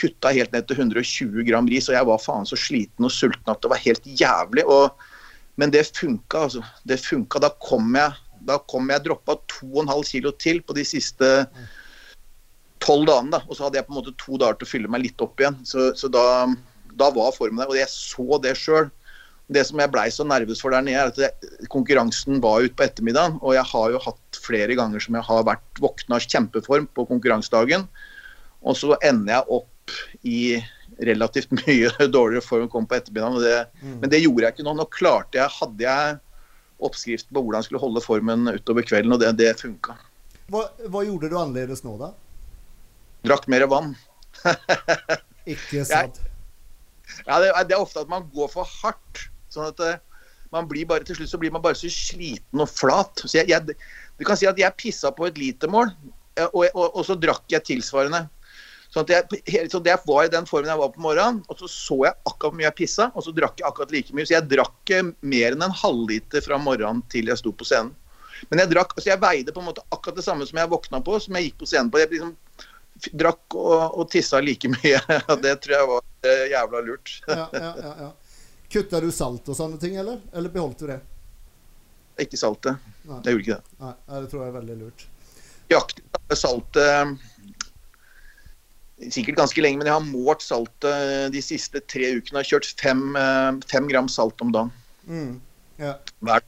kutta 0.00 0.32
helt 0.36 0.52
ned 0.54 0.68
til 0.68 0.78
120 0.84 1.46
gram 1.48 1.68
ris, 1.68 1.88
og 1.90 1.96
jeg 1.96 2.08
var 2.08 2.20
faen 2.22 2.48
så 2.48 2.56
sliten 2.60 3.08
og 3.08 3.12
sulten 3.12 3.52
at 3.52 3.60
det 3.64 3.72
var 3.72 3.82
helt 3.82 4.06
jævlig. 4.20 4.66
Og, 4.68 5.08
men 5.60 5.72
det 5.72 5.88
funka, 5.96 6.46
altså. 6.46 6.64
Det 6.88 7.00
funka. 7.02 7.40
Da 7.42 7.50
kom 7.64 7.96
jeg 7.96 8.14
da 8.46 8.58
kom 8.70 8.88
jeg 8.92 9.04
droppa 9.04 9.36
2,5 9.60 10.06
kilo 10.08 10.32
til 10.40 10.62
på 10.64 10.76
de 10.76 10.84
siste 10.86 11.28
tolv 12.80 13.08
dagene. 13.08 13.36
da, 13.36 13.42
Og 13.48 13.56
så 13.56 13.66
hadde 13.66 13.80
jeg 13.80 13.88
på 13.88 13.94
en 13.94 14.00
måte 14.00 14.16
to 14.20 14.38
dager 14.40 14.60
til 14.60 14.68
å 14.68 14.72
fylle 14.72 14.92
meg 14.92 15.04
litt 15.04 15.24
opp 15.24 15.40
igjen. 15.40 15.58
Så, 15.68 15.90
så 15.98 16.10
da, 16.12 16.24
da, 16.94 17.10
var 17.14 17.36
formen 17.36 17.62
der. 17.62 17.70
Og 17.70 17.78
jeg 17.78 17.90
så 17.92 18.40
det 18.42 18.56
sjøl. 18.58 18.90
Det 19.50 19.64
som 19.66 19.80
jeg 19.82 19.90
blei 19.90 20.06
så 20.14 20.24
nervøs 20.26 20.60
for 20.62 20.70
der 20.70 20.84
nede, 20.86 21.10
er 21.10 21.10
at 21.10 21.68
konkurransen 21.72 22.38
var 22.42 22.62
ute 22.62 22.76
på 22.78 22.86
ettermiddagen. 22.86 23.40
Og 23.42 23.56
jeg 23.56 23.66
har 23.72 23.94
jo 23.94 24.02
hatt 24.06 24.42
flere 24.46 24.78
ganger 24.78 25.02
som 25.02 25.18
jeg 25.18 25.26
har 25.26 25.46
vært 25.48 25.82
våkna 25.82 26.20
kjempeform 26.22 26.86
på 26.94 27.06
konkurransedagen. 27.10 27.88
Og 28.60 28.76
så 28.78 28.94
ender 29.02 29.38
jeg 29.38 29.58
opp 29.60 29.96
i 30.22 30.40
relativt 31.00 31.52
mye 31.64 31.90
dårligere 32.12 32.46
form 32.46 32.68
å 32.68 32.72
komme 32.72 32.90
på 32.90 33.00
ettermiddagen. 33.00 33.42
Det, 33.44 33.84
mm. 33.84 33.96
Men 34.02 34.12
det 34.12 34.24
gjorde 34.24 34.46
jeg 34.46 34.56
ikke 34.56 34.68
nå. 34.68 34.76
Nå 34.78 34.88
klarte 34.94 35.42
jeg, 35.42 35.56
hadde 35.58 35.88
jeg 35.88 36.18
oppskriften 36.86 37.34
på 37.34 37.42
hvordan 37.42 37.62
jeg 37.62 37.70
skulle 37.70 37.82
holde 37.82 38.02
formen 38.04 38.50
utover 38.50 38.86
kvelden, 38.86 39.14
og 39.14 39.22
det, 39.22 39.32
det 39.40 39.52
funka. 39.60 39.96
Hva, 40.50 40.66
hva, 40.88 41.04
gjorde 41.06 41.30
du 41.30 41.36
annerledes 41.38 41.84
nå, 41.86 41.94
da? 42.00 42.10
Drakk 43.26 43.46
mer 43.52 43.66
vann. 43.70 43.94
ikke 45.54 45.84
sant? 45.86 46.20
Ja, 47.26 47.40
det, 47.42 47.50
det, 47.68 47.74
er 47.74 47.80
ofte 47.80 48.02
at 48.02 48.10
man 48.10 48.28
går 48.34 48.50
for 48.52 48.68
hardt. 48.80 49.26
sånn 49.52 49.70
at 49.70 49.82
eh, 49.84 49.98
man 50.54 50.68
blir 50.70 50.88
bare, 50.88 51.06
Til 51.06 51.18
slutt 51.18 51.32
så 51.32 51.40
blir 51.42 51.52
man 51.54 51.62
bare 51.62 51.78
så 51.78 51.90
sliten 51.92 52.62
og 52.62 52.70
flat. 52.70 53.22
Så 53.24 53.40
jeg, 53.40 53.50
jeg, 53.50 53.76
du 54.18 54.26
kan 54.26 54.38
si 54.38 54.48
at 54.50 54.58
jeg 54.58 54.78
pissa 54.78 55.12
på 55.14 55.28
et 55.28 55.38
litermål, 55.38 55.92
eh, 56.38 56.48
og, 56.48 56.66
og, 56.74 56.86
og 56.88 57.06
så 57.06 57.18
drakk 57.18 57.46
jeg 57.52 57.66
tilsvarende. 57.68 58.26
At 58.98 59.10
jeg, 59.12 59.68
så 59.70 59.78
det 59.78 59.94
var 60.02 60.24
i 60.26 60.32
den 60.32 60.46
formen 60.50 60.70
jeg 60.72 60.80
var 60.80 60.90
på 60.90 61.02
morgenen. 61.04 61.44
Og 61.46 61.60
så 61.60 61.68
så 61.70 61.98
jeg 62.08 62.16
akkurat 62.26 62.48
hvor 62.48 62.58
mye 62.58 62.66
jeg 62.66 62.78
pissa, 62.80 63.10
og 63.14 63.22
så 63.22 63.34
drakk 63.34 63.60
jeg 63.62 63.68
akkurat 63.68 63.94
like 63.94 64.14
mye. 64.16 64.26
Så 64.26 64.34
jeg 64.34 64.50
drakk 64.50 64.94
mer 65.22 65.54
enn 65.54 65.66
en 65.66 65.76
halvliter 65.82 66.42
fra 66.42 66.58
morgenen 66.58 67.04
til 67.12 67.30
jeg 67.30 67.38
sto 67.38 67.52
på 67.54 67.68
scenen. 67.68 67.94
Men 68.48 68.62
jeg 68.62 68.72
drakk, 68.72 68.94
altså 68.96 69.12
jeg 69.12 69.20
veide 69.20 69.52
på 69.52 69.60
en 69.60 69.68
måte 69.68 69.84
akkurat 69.92 70.16
det 70.16 70.24
samme 70.24 70.46
som 70.48 70.58
jeg 70.58 70.72
våkna 70.72 71.02
på, 71.04 71.18
som 71.20 71.36
jeg 71.36 71.50
gikk 71.50 71.60
på 71.60 71.68
scenen 71.68 71.92
på. 71.92 72.00
Jeg 72.00 72.10
liksom 72.14 72.34
drakk 73.20 73.56
og, 73.56 73.76
og 74.00 74.10
tissa 74.12 74.40
like 74.42 74.70
mye. 74.74 75.00
Det 75.44 75.54
tror 75.62 75.76
jeg 75.76 75.90
var 75.92 76.02
eh, 76.32 76.44
jævla 76.54 76.82
lurt. 76.88 77.14
Ja, 77.30 77.46
ja, 77.52 77.70
ja, 77.84 77.94
ja. 78.06 78.10
Kutta 78.70 79.00
du 79.02 79.10
salt 79.14 79.48
og 79.50 79.56
sånne 79.58 79.80
ting, 79.82 79.96
eller? 79.98 80.20
Eller 80.34 80.52
beholdt 80.52 80.82
du 80.82 80.90
det? 80.90 81.00
Ikke 82.22 82.38
saltet. 82.38 82.78
Jeg 83.06 83.34
gjorde 83.34 83.40
ikke 83.42 83.56
det. 83.56 83.78
Nei, 83.80 83.94
det 84.10 84.28
tror 84.30 84.42
jeg 84.42 84.50
er 84.50 84.56
veldig 84.58 84.76
lurt. 84.82 85.06
Jakte 85.70 86.36
saltet 86.38 87.29
sikkert 89.08 89.38
ganske 89.38 89.62
lenge, 89.62 89.80
men 89.80 89.88
jeg 89.88 89.96
har 89.96 90.04
målt 90.04 90.44
saltet 90.44 90.90
eh, 90.90 91.26
de 91.32 91.42
siste 91.44 91.80
tre 91.88 92.12
ukene. 92.18 92.40
Jeg 92.40 92.42
har 92.42 92.50
kjørt 92.52 92.82
fem, 92.82 93.04
eh, 93.16 93.50
fem 93.70 93.88
gram 93.88 94.08
salt 94.12 94.40
om 94.44 94.52
dagen. 94.54 94.72
Mm. 95.08 95.38
Ja. 95.80 95.94
Hver 96.20 96.44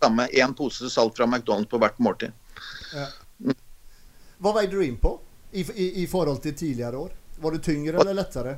samme. 0.00 0.26
Én 0.32 0.54
pose 0.58 0.90
salt 0.90 1.16
fra 1.16 1.28
McDonald's 1.28 1.70
på 1.70 1.80
hvert 1.82 1.98
måltid. 2.02 2.34
Ja. 2.94 3.06
Mm. 3.42 3.58
Hva 4.42 4.54
veide 4.58 4.74
du 4.74 4.82
inn 4.84 4.98
på 5.00 5.14
I, 5.52 5.62
i, 5.62 5.86
i, 6.02 6.06
forhold 6.10 6.42
til 6.42 6.56
tidligere 6.56 6.98
år? 6.98 7.12
Var 7.42 7.54
du 7.54 7.62
tyngre 7.62 8.00
eller 8.00 8.16
lettere? 8.16 8.56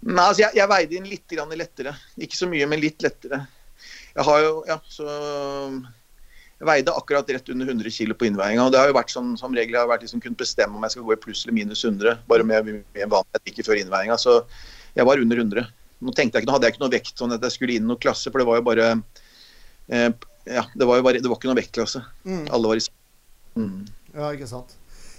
Nei, 0.00 0.24
altså 0.24 0.42
jeg, 0.46 0.56
jeg 0.56 0.70
veide 0.70 0.96
inn 0.96 1.08
litt 1.08 1.34
lettere. 1.60 1.94
Ikke 2.16 2.36
så 2.36 2.48
mye, 2.50 2.68
men 2.68 2.80
litt 2.82 3.02
lettere. 3.04 3.44
Jeg 4.14 4.26
har 4.26 4.44
jo, 4.44 4.54
ja, 4.68 4.76
så 4.88 5.06
veide 6.68 6.92
akkurat 6.92 7.30
rett 7.32 7.48
under 7.48 7.68
100 7.72 7.90
kg 7.90 8.14
på 8.18 8.26
innveiinga. 8.28 8.68
Det 8.72 8.80
har 8.80 8.90
jo 8.90 8.96
vært 8.96 9.12
sånn, 9.14 9.32
som 9.40 9.54
regel 9.56 9.78
har 9.80 9.88
vært 9.88 10.04
liksom 10.04 10.20
kunnet 10.20 10.40
bestemme 10.40 10.76
om 10.76 10.84
jeg 10.84 10.96
skal 10.96 11.06
gå 11.06 11.14
i 11.14 11.20
pluss 11.22 11.44
eller 11.44 11.56
minus 11.56 11.84
100, 11.86 12.18
bare 12.28 12.44
med, 12.46 12.68
med 12.68 13.12
vanlighet 13.12 13.52
ikke 13.52 13.64
før 13.68 13.80
innveiinga. 13.80 14.18
Så 14.20 14.42
jeg 14.96 15.08
var 15.08 15.22
under 15.22 15.40
100. 15.40 15.70
Nå 16.00 16.16
tenkte 16.16 16.38
jeg 16.38 16.44
ikke, 16.44 16.50
nå 16.50 16.56
hadde 16.56 16.68
jeg 16.68 16.76
ikke 16.76 16.84
noe 16.84 16.94
vekt 16.96 17.22
sånn 17.22 17.36
at 17.36 17.46
jeg 17.46 17.56
skulle 17.56 17.76
inn 17.76 17.86
i 17.86 17.90
noen 17.90 18.00
klasse, 18.00 18.32
for 18.32 18.42
det 18.42 18.48
var 18.48 18.60
jo 18.60 18.66
bare 18.68 18.90
eh, 19.92 20.10
Ja, 20.48 20.64
det 20.74 20.88
var 20.88 21.00
jo 21.00 21.06
bare, 21.06 21.20
det 21.20 21.28
var 21.28 21.40
ikke 21.40 21.50
noen 21.50 21.60
vektklasse. 21.60 22.04
Mm. 22.24 22.44
Alle 22.48 22.72
var 22.72 22.80
i 22.80 22.84
mm. 23.60 23.80
Ja, 24.16 24.30
ikke 24.32 24.48
sant. 24.50 24.76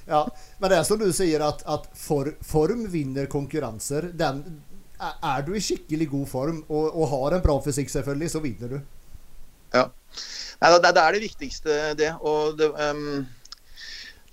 Ja, 0.10 0.26
men 0.60 0.72
det 0.72 0.80
er 0.80 0.88
som 0.88 1.00
du 1.00 1.08
sier, 1.14 1.44
at, 1.46 1.62
at 1.70 1.86
for, 1.98 2.34
form 2.46 2.88
vinner 2.92 3.30
konkurranser. 3.32 4.10
Den, 4.18 4.42
er 5.02 5.46
du 5.46 5.54
i 5.58 5.62
skikkelig 5.64 6.10
god 6.12 6.28
form 6.30 6.58
og, 6.68 6.90
og 6.94 7.08
har 7.14 7.38
en 7.38 7.46
bra 7.46 7.56
fysikk, 7.66 7.90
selvfølgelig, 7.94 8.34
så 8.34 8.42
vinner 8.44 8.76
du. 8.76 8.82
Ja. 9.74 9.88
Nei, 10.62 10.72
det, 10.76 10.92
det, 10.94 11.02
er 11.02 11.16
det 11.16 11.24
viktigste, 11.24 11.78
det. 11.98 12.12
Og 12.28 12.58
det, 12.60 12.70
um, 12.76 13.24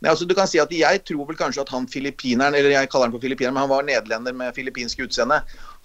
altså, 0.05 0.27
du 0.29 0.35
kan 0.37 0.51
si 0.51 0.61
at 0.61 0.73
Jeg 0.75 1.05
tror 1.09 1.31
vel 1.31 1.39
kanskje 1.39 1.65
at 1.65 1.73
han 1.73 1.89
filippineren, 1.91 2.57
eller 2.59 2.75
jeg 2.75 2.91
kaller 2.93 3.09
han 3.09 3.17
for 3.17 3.25
filippineren, 3.25 3.57
men 3.57 3.65
han 3.65 3.73
var 3.73 3.89
nederlender 3.89 4.37
med 4.37 4.55
filippinsk 4.57 5.07
utseende. 5.07 5.41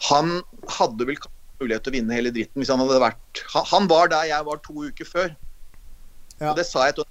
Han 0.09 0.35
hadde 0.79 1.07
vel 1.07 1.21
mulighet 1.61 1.85
til 1.85 1.93
å 1.93 1.95
vinne 1.95 2.17
hele 2.17 2.33
dritten 2.33 2.59
hvis 2.59 2.71
han 2.73 2.81
hadde 2.81 2.99
vært 2.99 3.39
Han 3.69 3.85
var 3.87 4.09
der 4.11 4.25
jeg 4.27 4.45
var 4.49 4.59
to 4.65 4.89
uker 4.89 5.07
før. 5.07 5.33
Ja. 6.41 6.51
Og 6.51 6.57
det 6.59 6.67
sa 6.67 6.89
jeg 6.89 6.97
til 6.97 7.07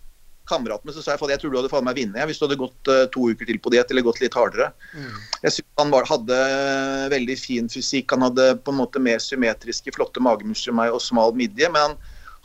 kameraten 0.50 0.88
min, 0.88 0.94
så 0.96 1.00
sa 1.00 1.14
jeg 1.14 1.22
at 1.22 1.37
jeg 1.37 1.40
tror 1.40 1.52
du 1.52 1.58
hadde 1.61 1.70
faen 1.72 1.87
meg 1.87 2.00
vunnet 2.00 2.26
hvis 2.28 2.40
du 2.40 2.44
hadde 2.44 2.58
gått 2.61 2.90
uh, 2.90 3.04
to 3.14 3.28
uker 3.30 3.49
til 3.49 3.61
på 3.62 3.70
diett 3.72 3.92
eller 3.94 4.04
gått 4.04 4.20
litt 4.20 4.37
hardere. 4.37 4.72
Mm. 4.92 5.12
Jeg 5.46 5.56
synes 5.56 5.78
Han 5.80 5.94
var, 5.94 6.08
hadde 6.11 6.40
veldig 7.14 7.37
fin 7.40 7.70
fysikk. 7.72 8.12
Han 8.12 8.26
hadde 8.26 8.50
på 8.61 8.75
en 8.75 8.82
måte 8.82 9.00
mer 9.00 9.22
symmetriske, 9.22 9.94
flotte 9.96 10.20
magemuskler 10.20 10.75
enn 10.75 10.82
meg 10.82 10.96
og 10.96 11.00
smal 11.00 11.32
midje. 11.38 11.70
men 11.72 11.87
han 11.87 11.96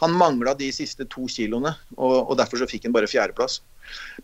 han 0.02 0.14
mangla 0.14 0.54
de 0.58 0.70
siste 0.74 1.08
to 1.10 1.26
kiloene, 1.32 1.74
og, 1.98 2.16
og 2.30 2.38
derfor 2.40 2.62
så 2.62 2.70
fikk 2.70 2.86
han 2.88 2.96
bare 2.96 3.10
fjerdeplass. 3.10 3.60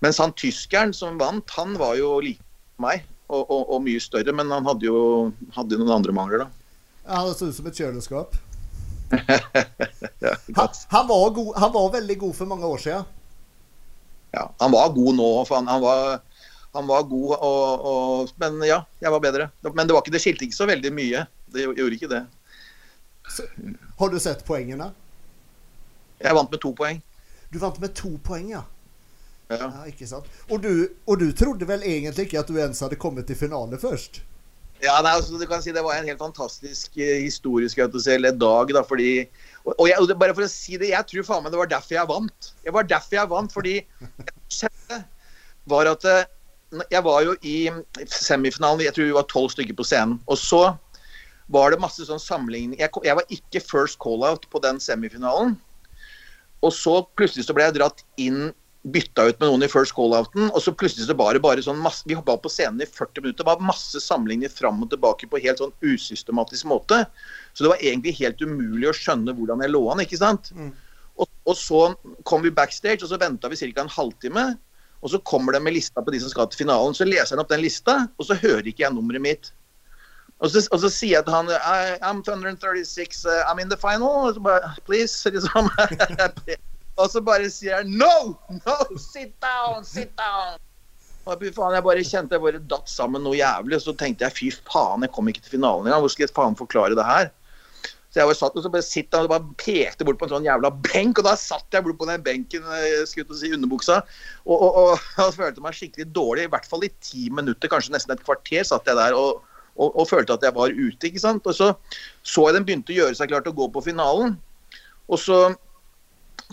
Mens 0.03 0.19
han 0.21 0.35
tyskeren 0.37 0.93
som 0.93 1.17
vant, 1.21 1.49
han 1.57 1.77
var 1.79 1.95
jo 1.97 2.17
lik 2.23 2.41
meg 2.81 3.05
og, 3.29 3.41
og, 3.41 3.61
og, 3.61 3.79
mye 3.85 4.01
større, 4.03 4.33
men 4.35 4.51
han 4.53 4.67
hadde 4.67 4.89
jo 4.89 4.99
hadde 5.55 5.79
noen 5.79 5.95
andre 5.95 6.15
mangler, 6.15 6.43
da. 6.43 6.75
Ja, 7.07 7.23
det 7.27 7.37
så 7.39 7.49
ut 7.49 7.57
som 7.57 7.69
et 7.69 7.79
kjøleskap. 7.79 8.37
ja, 9.13 10.35
han, 10.57 10.77
han, 10.93 11.07
var 11.09 11.33
god, 11.35 11.49
han 11.61 11.73
var 11.73 11.91
veldig 11.97 12.17
god 12.21 12.37
for 12.37 12.49
mange 12.49 12.69
år 12.69 12.83
siden. 12.85 13.09
Ja, 14.33 14.47
han 14.59 14.73
var 14.73 14.93
god 14.95 15.17
nå. 15.17 15.27
for 15.45 15.59
han, 15.59 15.69
han 15.69 15.81
var 15.83 16.21
han 16.73 16.87
var 16.89 17.03
god, 17.05 17.33
og, 17.37 17.83
og, 17.85 18.31
men 18.41 18.63
ja, 18.65 18.79
jeg 19.01 19.13
var 19.13 19.21
bedre. 19.21 19.49
Men 19.61 19.85
det 19.85 19.93
var 19.93 20.01
ikke, 20.01 20.13
det 20.15 20.21
skilte 20.23 20.47
ikke 20.47 20.57
så 20.57 20.65
veldig 20.65 20.91
mye. 20.95 21.19
Det 21.53 21.67
gjorde 21.67 21.97
ikke 21.99 22.09
det. 22.09 22.23
Så, 23.29 23.45
har 23.99 24.09
du 24.09 24.17
sett 24.19 24.41
poengene? 24.47 24.89
Jeg 26.23 26.37
vant 26.37 26.51
med 26.51 26.61
to 26.63 26.71
poeng. 26.77 27.01
Du 27.53 27.59
vant 27.61 27.79
med 27.83 27.95
to 27.97 28.15
poeng, 28.25 28.51
ja. 28.53 28.63
Ja. 29.51 29.67
ja 29.67 29.87
ikke 29.89 30.07
sant. 30.09 30.29
Og 30.49 30.61
du, 30.63 30.87
og 31.05 31.19
du 31.21 31.31
trodde 31.37 31.67
vel 31.69 31.83
egentlig 31.85 32.27
ikke 32.27 32.41
at 32.41 32.49
du 32.49 32.59
ens 32.61 32.81
hadde 32.83 32.99
kommet 32.99 33.27
til 33.29 33.37
finale 33.37 33.79
først? 33.81 34.23
Ja, 34.83 34.97
nei, 34.99 35.13
altså, 35.15 35.37
du 35.39 35.45
kan 35.47 35.61
si 35.63 35.71
Det 35.71 35.83
var 35.83 35.95
en 35.95 36.07
helt 36.09 36.19
fantastisk 36.19 36.97
eh, 36.99 37.21
historisk 37.23 37.77
eller 37.79 38.31
dag. 38.35 38.73
da, 38.75 38.81
fordi, 38.83 39.25
og, 39.63 39.75
og, 39.77 39.87
jeg, 39.87 40.17
Bare 40.19 40.35
for 40.35 40.43
å 40.43 40.51
si 40.51 40.77
det, 40.77 40.91
jeg 40.91 41.07
tror 41.07 41.27
faen 41.27 41.43
meg 41.43 41.53
det 41.53 41.61
var 41.61 41.71
derfor 41.71 41.95
jeg 41.95 42.09
vant. 42.09 42.53
Jeg 42.65 42.75
var 42.75 42.87
derfor 42.89 43.19
jeg 43.19 43.31
vant, 43.31 43.53
fordi 43.53 43.75
jeg 44.59 45.03
var 45.71 45.87
at 45.87 46.05
eh, 46.05 46.25
Jeg 46.91 47.03
var 47.05 47.21
jo 47.21 47.35
i 47.45 47.69
semifinalen, 48.09 48.81
jeg 48.81 48.95
tror 48.95 49.05
vi 49.05 49.15
var 49.15 49.29
tolv 49.29 49.51
stykker 49.53 49.77
på 49.77 49.85
scenen. 49.87 50.17
Og 50.27 50.39
så 50.41 50.73
var 51.53 51.71
det 51.71 51.83
masse 51.83 52.01
sånn 52.07 52.21
sammenligning 52.23 52.79
jeg, 52.79 52.89
jeg 53.03 53.17
var 53.19 53.25
ikke 53.35 53.59
first 53.61 53.99
call-out 54.01 54.47
på 54.49 54.61
den 54.63 54.79
semifinalen. 54.81 55.53
Og 56.63 56.73
så 56.75 56.99
plutselig 57.17 57.47
så 57.47 57.55
ble 57.55 57.67
jeg 57.67 57.77
dratt 57.79 58.05
inn 58.21 58.51
bytta 58.83 59.29
ut 59.29 59.39
med 59.39 59.47
noen 59.47 59.63
i 59.63 59.69
first 59.71 59.95
call-outen, 59.95 60.49
og 60.49 60.59
så 60.59 60.73
plutselig 60.75 61.07
så 61.07 61.15
var 61.15 61.35
det 61.35 61.43
bare 61.43 61.63
sånn 61.63 61.79
masse, 61.79 62.03
Vi 62.07 62.17
hoppa 62.19 62.35
på 62.37 62.51
scenen 62.51 62.83
i 62.83 62.87
40 62.87 63.23
minutter. 63.23 63.43
Det 63.43 63.47
var 63.47 63.63
masse 63.63 63.99
sammenligninger 64.03 64.51
fram 64.51 64.81
og 64.83 64.89
tilbake 64.91 65.29
på 65.31 65.39
helt 65.39 65.61
sånn 65.63 65.71
usystematisk 65.79 66.67
måte. 66.67 67.05
Så 67.53 67.63
det 67.63 67.71
var 67.71 67.83
egentlig 67.83 68.17
helt 68.19 68.43
umulig 68.43 68.89
å 68.89 68.97
skjønne 68.97 69.35
hvordan 69.37 69.63
jeg 69.63 69.71
lå 69.71 69.85
an, 69.91 70.03
ikke 70.03 70.19
sant. 70.19 70.51
Mm. 70.51 70.73
Og, 71.15 71.29
og, 71.45 71.55
så 71.55 71.81
kom 72.27 72.43
vi 72.43 72.51
backstage, 72.51 73.03
og 73.05 73.11
så 73.13 73.21
venta 73.21 73.47
vi 73.47 73.61
ca. 73.61 73.85
en 73.85 73.95
halvtime. 73.95 74.45
Og 75.03 75.11
så 75.11 75.19
kommer 75.19 75.55
de 75.55 75.63
med 75.63 75.77
lista 75.77 76.03
på 76.03 76.11
de 76.11 76.19
som 76.19 76.31
skal 76.31 76.51
til 76.51 76.65
finalen. 76.65 76.95
Så 76.95 77.07
leser 77.07 77.37
han 77.37 77.43
opp 77.43 77.51
den 77.51 77.63
lista, 77.63 78.01
og 78.17 78.27
så 78.27 78.39
hører 78.39 78.67
ikke 78.67 78.83
jeg 78.83 78.95
nummeret 78.95 79.23
mitt. 79.23 79.53
Og 80.43 80.51
så, 80.51 80.59
og 80.75 80.81
så 80.83 80.89
sier 80.91 81.21
jeg 81.21 81.25
til 81.27 81.35
han 81.37 81.49
I'm 82.03 82.19
236, 82.25 83.23
uh, 83.25 83.47
I'm 83.47 83.61
in 83.63 83.71
the 83.71 83.79
final. 83.79 84.27
Og 84.27 84.35
så 84.35 84.43
bare, 84.43 84.73
Please. 84.85 85.29
Liksom. 85.29 85.69
Og 87.01 87.09
så 87.09 87.23
bare 87.25 87.49
sier 87.49 87.79
han 87.79 87.95
No! 87.97 88.35
No! 88.59 88.77
Sit 88.99 89.33
down! 89.41 89.85
Sit 89.87 90.11
down! 90.19 90.59
Og 91.23 91.39
faen, 91.55 91.77
Jeg 91.77 91.85
bare 91.85 92.03
kjente 92.03 92.35
jeg 92.35 92.43
bare 92.43 92.59
datt 92.59 92.91
sammen 92.91 93.23
noe 93.23 93.37
jævlig. 93.39 93.79
Og 93.79 93.85
så 93.85 93.95
tenkte 93.95 94.27
jeg 94.27 94.35
fy 94.35 94.51
faen, 94.67 95.05
jeg 95.05 95.13
kom 95.15 95.31
ikke 95.31 95.45
til 95.45 95.55
finalen 95.55 95.87
engang. 95.87 96.03
Hvor 96.03 96.11
skal 96.11 96.27
jeg 96.27 96.35
faen 96.35 96.59
forklare 96.59 96.99
det 96.99 97.07
her? 97.07 97.31
Så 98.11 98.19
jeg 98.19 98.29
bare 98.29 98.37
satt 98.37 98.57
og 98.59 98.61
så 98.61 98.69
bare 98.69 98.85
sitt 98.85 99.15
og 99.17 99.31
bare 99.31 99.55
pekte 99.57 100.05
bort 100.05 100.19
på 100.21 100.27
en 100.27 100.35
sånn 100.35 100.45
jævla 100.45 100.69
benk. 100.83 101.17
Og 101.17 101.25
da 101.25 101.37
satt 101.39 101.73
jeg 101.73 101.87
bort 101.87 101.97
på 102.01 102.09
den 102.11 102.21
benken 102.25 102.67
jeg 102.67 102.91
eh, 102.99 103.07
skulle 103.09 103.39
si 103.39 103.49
underbuksa 103.55 104.03
og, 104.03 104.53
og, 104.53 104.67
og, 104.67 105.07
og, 105.23 105.31
følte 105.39 105.63
meg 105.63 105.79
skikkelig 105.79 106.11
dårlig. 106.13 106.45
I 106.45 106.53
hvert 106.53 106.69
fall 106.69 106.85
i 106.85 106.91
ti 107.01 107.31
minutter, 107.33 107.71
kanskje 107.71 107.95
nesten 107.95 108.13
et 108.13 108.21
kvarter, 108.27 108.67
satt 108.67 108.91
jeg 108.91 108.99
der 108.99 109.17
og, 109.17 109.41
og, 109.77 110.07
følte 110.09 110.35
at 110.35 110.43
jeg 110.45 110.55
var 110.55 110.73
ute. 110.73 111.07
ikke 111.07 111.19
sant? 111.19 111.45
Og 111.49 111.55
så 111.57 111.73
så 112.21 112.47
jeg 112.47 112.57
den 112.57 112.65
begynte 112.67 112.93
å 112.93 112.99
gjøre 113.01 113.17
seg 113.17 113.31
klar 113.31 113.41
til 113.45 113.53
å 113.55 113.59
gå 113.61 113.69
på 113.73 113.85
finalen. 113.89 114.37
Og 115.09 115.19
så 115.19 115.55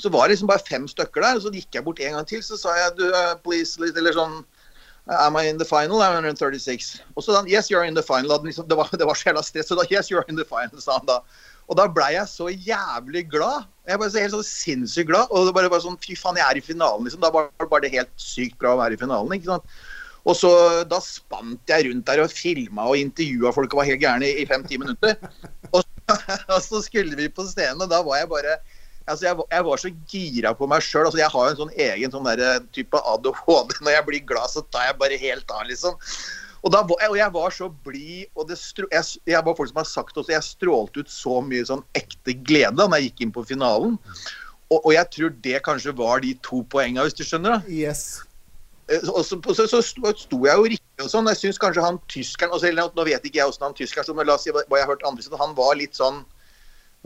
så 0.00 0.08
var 0.08 0.28
det 0.28 0.36
liksom 0.36 0.48
bare 0.48 0.64
fem 0.64 0.86
stykker 0.88 1.20
der. 1.20 1.36
og 1.36 1.42
Så 1.42 1.52
gikk 1.52 1.76
jeg 1.76 1.84
bort 1.84 2.00
en 2.00 2.16
gang 2.16 2.26
til 2.28 2.42
så 2.44 2.56
sa 2.56 2.72
jeg 2.78 2.96
du, 2.96 3.06
uh, 3.12 3.34
please, 3.44 3.76
eller 3.90 4.16
sånn 4.16 4.40
Am 5.10 5.34
I 5.36 5.48
in 5.48 5.58
the 5.58 5.64
final? 5.64 6.02
I'm 6.04 6.14
136. 6.14 7.00
Og 7.16 7.24
så 7.24 7.34
da 7.34 7.42
Yes, 7.48 7.70
you're 7.70 7.84
in 7.84 7.94
the 7.94 8.02
final. 8.02 8.38
Liksom, 8.44 8.68
det, 8.68 8.76
var, 8.76 8.88
det 8.92 9.06
var 9.06 9.18
så 9.18 9.30
jævla 9.30 9.42
stress. 9.42 9.68
Så 9.68 9.74
da 9.74 9.84
Yes, 9.90 10.10
you're 10.10 10.24
in 10.28 10.36
the 10.36 10.44
final, 10.44 10.80
sa 10.80 10.98
han 10.98 11.08
da. 11.08 11.20
Og 11.70 11.76
da 11.78 11.86
blei 11.90 12.12
jeg 12.14 12.28
så 12.30 12.48
jævlig 12.50 13.24
glad. 13.30 13.66
Jeg 13.88 13.98
ble 13.98 14.10
så 14.10 14.22
helt 14.22 14.34
sånn 14.34 14.46
sinnssykt 14.46 15.10
glad. 15.10 15.30
Og 15.30 15.48
det 15.48 15.54
bare 15.56 15.72
bare 15.72 15.84
sånn 15.84 15.98
Fy 16.02 16.16
faen, 16.18 16.38
jeg 16.38 16.46
er 16.46 16.60
i 16.60 16.64
finalen, 16.64 17.08
liksom. 17.08 17.22
Da 17.24 17.32
var 17.34 17.50
det 17.58 17.70
bare 17.72 17.90
helt 17.90 18.12
sykt 18.20 18.58
bra 18.60 18.76
å 18.76 18.80
være 18.80 18.98
i 18.98 19.00
finalen. 19.00 19.34
ikke 19.34 19.50
sant? 19.50 19.80
Og 20.28 20.36
så 20.36 20.50
Da 20.88 20.98
spant 21.04 21.70
jeg 21.70 21.86
rundt 21.88 22.06
der 22.08 22.24
og 22.24 22.34
filma 22.34 22.88
og 22.90 22.98
intervjua 23.00 23.54
folk 23.56 23.72
og 23.72 23.82
var 23.82 23.88
helt 23.88 24.02
gærne 24.02 24.28
i 24.28 24.44
fem-ti 24.48 24.80
minutter. 24.80 25.16
Og, 25.76 25.84
og, 26.50 26.58
så 26.64 26.80
skulle 26.82 27.14
vi 27.14 27.28
på 27.30 27.44
scenen, 27.46 27.84
og 27.84 27.90
da 27.92 28.00
var 28.02 28.18
jeg 28.18 28.30
bare 28.32 28.56
Altså, 29.08 29.26
jeg, 29.26 29.44
jeg, 29.50 29.64
var 29.66 29.80
så 29.80 29.90
gira 30.10 30.50
på 30.54 30.66
meg 30.70 30.84
sjøl. 30.84 31.06
Altså, 31.06 31.18
jeg 31.18 31.32
har 31.32 31.48
en 31.48 31.56
sånn 31.58 31.72
egen 31.82 32.12
sånn 32.12 32.26
der, 32.28 32.42
eh, 32.46 32.58
type 32.76 33.00
ADHD. 33.12 33.72
Når 33.82 33.94
jeg 33.96 34.06
blir 34.06 34.22
glad, 34.28 34.52
så 34.52 34.62
tar 34.70 34.84
jeg 34.86 34.98
bare 35.00 35.18
helt 35.18 35.54
av, 35.54 35.64
liksom. 35.66 35.96
Og, 36.60 36.68
da, 36.74 36.82
og 36.84 37.16
jeg 37.16 37.32
var 37.34 37.54
så 37.56 37.70
blid, 37.86 38.28
og 38.36 38.52
stro, 38.60 38.86
jeg, 38.92 39.22
jeg, 39.32 39.42
var 39.46 39.56
folk 39.56 39.70
som 39.72 39.80
har 39.80 39.88
sagt 39.88 40.20
også, 40.20 40.34
jeg 40.34 40.46
strålte 40.46 41.02
ut 41.02 41.10
så 41.10 41.40
mye 41.42 41.64
sånn 41.66 41.82
ekte 41.98 42.36
glede 42.36 42.76
da 42.76 43.00
jeg 43.00 43.08
gikk 43.08 43.24
inn 43.24 43.34
på 43.34 43.46
finalen. 43.48 43.96
Og, 44.70 44.78
og 44.78 44.92
jeg 44.94 45.08
tror 45.16 45.32
det 45.48 45.62
kanskje 45.66 45.96
var 45.98 46.22
de 46.22 46.36
to 46.46 46.60
poengene, 46.70 47.08
hvis 47.08 47.16
du 47.18 47.24
skjønner? 47.26 47.58
da. 47.58 47.72
Yes. 47.72 48.20
Eh, 48.90 49.00
så, 49.06 49.22
så, 49.54 49.66
så 49.68 49.82
sto, 49.82 50.12
sto 50.18 50.42
jeg 50.46 50.58
jo 50.58 50.68
riktig 50.74 51.04
og 51.06 51.12
sånn. 51.12 51.30
Jeg 51.30 51.40
syns 51.44 51.62
kanskje 51.62 51.84
han 51.84 52.00
tyskeren 52.10 52.54
altså, 52.56 52.70
Nå 52.74 53.06
vet 53.06 53.24
ikke 53.24 53.40
jeg 53.40 53.52
åssen 53.52 53.68
han 53.68 53.76
tyskeren 53.78 54.18
men 54.18 54.28
la 54.28 54.36
oss 54.36 54.46
si 54.46 54.54
hva 54.54 54.64
jeg 54.66 54.84
har 54.84 54.92
hørt 54.92 55.06
andre 55.06 55.24
si, 55.24 55.32
han 55.40 55.56
var 55.58 55.78
litt 55.78 55.98
sånn 55.98 56.22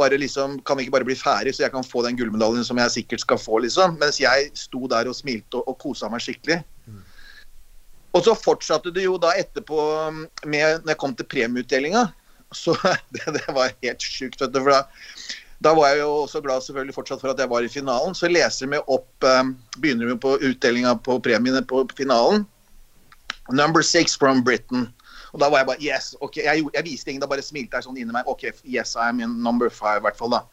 bare 0.01 0.18
liksom, 0.18 0.59
Kan 0.66 0.79
vi 0.79 0.87
ikke 0.87 0.97
bare 0.97 1.07
bli 1.07 1.14
ferdig, 1.14 1.55
så 1.55 1.66
jeg 1.66 1.75
kan 1.75 1.87
få 1.87 2.03
den 2.03 2.16
gullmedaljen 2.18 2.66
som 2.66 2.81
jeg 2.83 2.94
sikkert 2.97 3.23
skal 3.23 3.38
få, 3.38 3.61
liksom. 3.62 3.99
Mens 4.01 4.18
jeg 4.23 4.51
sto 4.59 4.88
der 4.90 5.11
og 5.11 5.14
smilte 5.14 5.61
og, 5.61 5.68
og 5.70 5.79
kosa 5.85 6.11
meg 6.11 6.25
skikkelig. 6.25 6.62
Mm. 6.90 7.03
Og 8.14 8.25
så 8.27 8.35
fortsatte 8.38 8.90
det 8.94 9.07
jo 9.07 9.16
da 9.23 9.33
etterpå 9.38 9.79
med 10.47 10.83
Når 10.83 10.94
jeg 10.94 11.01
kom 11.03 11.14
til 11.14 11.29
premieutdelinga, 11.31 12.09
så 12.55 12.75
det, 13.14 13.27
det, 13.37 13.47
var 13.55 13.75
helt 13.83 14.03
sjukt, 14.03 14.40
vet 14.40 14.55
du. 14.55 14.61
For 14.62 14.75
da, 14.75 14.83
da, 15.64 15.72
var 15.74 15.92
jeg 15.92 16.03
jo 16.03 16.11
også 16.24 16.42
glad 16.44 16.64
selvfølgelig 16.64 16.94
fortsatt 16.96 17.22
for 17.22 17.33
at 17.33 17.40
jeg 17.40 17.50
var 17.50 17.64
i 17.64 17.70
finalen. 17.72 18.16
Så 18.16 18.29
leser 18.29 18.68
vi 18.70 18.81
opp 18.85 19.27
um, 19.29 19.55
Begynner 19.81 20.11
vi 20.12 20.18
på 20.20 20.35
utdelinga 20.37 20.94
på 21.07 21.16
premiene 21.24 21.62
på 21.64 21.85
finalen. 21.96 22.44
Number 23.53 23.83
six 23.83 24.16
from 24.16 24.42
Britain. 24.44 24.90
Og 25.35 25.40
da 25.42 25.48
var 25.50 25.62
jeg 25.62 25.66
bare 25.66 25.83
Yes. 25.83 26.14
ok, 26.20 26.37
Jeg, 26.37 26.66
jeg 26.74 26.85
viste 26.85 27.11
ingen, 27.11 27.20
da 27.24 27.29
bare 27.31 27.42
smilte 27.42 27.77
jeg 27.77 27.88
sånn 27.88 27.98
inni 27.98 28.14
meg. 28.14 28.29
OK, 28.31 28.46
yes, 28.64 28.94
I'm 28.96 29.22
in 29.24 29.40
number 29.42 29.70
five, 29.70 29.98
i 29.98 30.05
hvert 30.07 30.20
fall. 30.20 30.31
da. 30.37 30.44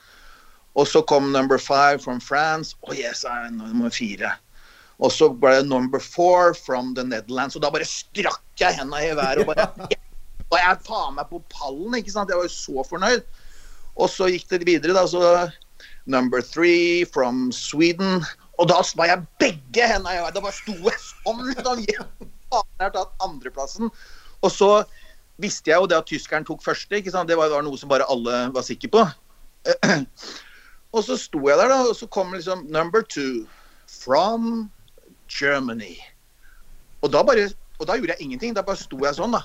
Og 0.76 0.88
så 0.88 1.02
kom 1.04 1.32
number 1.32 1.58
five 1.60 2.00
from 2.00 2.20
France. 2.20 2.76
Oh 2.88 2.96
yes, 2.96 3.26
I'm 3.28 3.60
nummer 3.60 3.92
fire. 3.92 4.32
Og 5.02 5.12
så 5.12 5.28
ble 5.34 5.58
det 5.60 5.68
number 5.68 6.00
four 6.00 6.54
from 6.54 6.96
the 6.96 7.04
Netherlands. 7.04 7.56
Og 7.56 7.62
da 7.62 7.72
bare 7.74 7.86
strakk 7.86 8.42
jeg 8.60 8.78
hendene 8.80 9.12
i 9.12 9.16
været 9.18 9.44
og 9.44 9.52
bare 9.54 9.68
Og 10.52 10.58
jeg 10.60 10.82
faen 10.84 11.16
meg 11.16 11.30
på 11.32 11.40
pallen, 11.52 11.96
ikke 11.96 12.12
sant. 12.12 12.32
Jeg 12.32 12.38
var 12.40 12.48
jo 12.48 12.52
så 12.52 12.84
fornøyd. 12.90 13.22
Og 14.02 14.10
så 14.10 14.30
gikk 14.32 14.48
det 14.50 14.66
videre, 14.68 14.96
da. 14.98 15.06
Så 15.08 15.52
number 16.10 16.42
three 16.42 17.06
from 17.06 17.52
Sweden. 17.54 18.26
Og 18.60 18.70
da 18.70 18.82
var 18.98 19.10
jeg 19.10 19.26
begge 19.42 19.88
hendene 19.88 20.18
i 20.18 20.22
været. 20.22 20.36
Da 20.36 20.44
bare 20.44 20.58
sto 20.58 20.76
jeg 20.76 21.00
sånn. 21.00 21.54
Da 22.52 22.64
jeg 22.84 22.92
tatt 22.92 23.24
andreplassen. 23.24 23.88
Og 24.44 24.52
så 24.52 24.84
visste 25.40 25.72
jeg 25.72 25.80
jo 25.80 25.88
det 25.88 26.02
at 26.02 26.10
tyskeren 26.10 26.44
tok 26.44 26.64
første. 26.66 26.98
ikke 26.98 27.14
sant? 27.14 27.30
Det 27.30 27.38
var, 27.40 27.48
var 27.54 27.64
noe 27.64 27.80
som 27.80 27.88
bare 27.90 28.08
alle 28.12 28.50
var 28.52 28.66
sikre 28.68 28.92
på. 28.92 29.06
Og 30.92 31.06
så 31.08 31.16
sto 31.16 31.40
jeg 31.48 31.56
der, 31.56 31.70
da, 31.72 31.78
og 31.88 31.94
så 31.96 32.04
kom 32.12 32.34
liksom 32.36 32.66
number 32.68 33.00
two 33.00 33.46
from 33.88 34.66
Germany. 35.32 35.96
Og 37.00 37.14
da 37.14 37.22
bare 37.24 37.46
og 37.82 37.88
da 37.88 37.96
gjorde 37.96 38.14
jeg 38.18 38.22
ingenting. 38.22 38.56
Da 38.56 38.62
bare 38.62 38.78
sto 38.78 39.00
jeg 39.02 39.16
sånn, 39.18 39.34
da. 39.34 39.42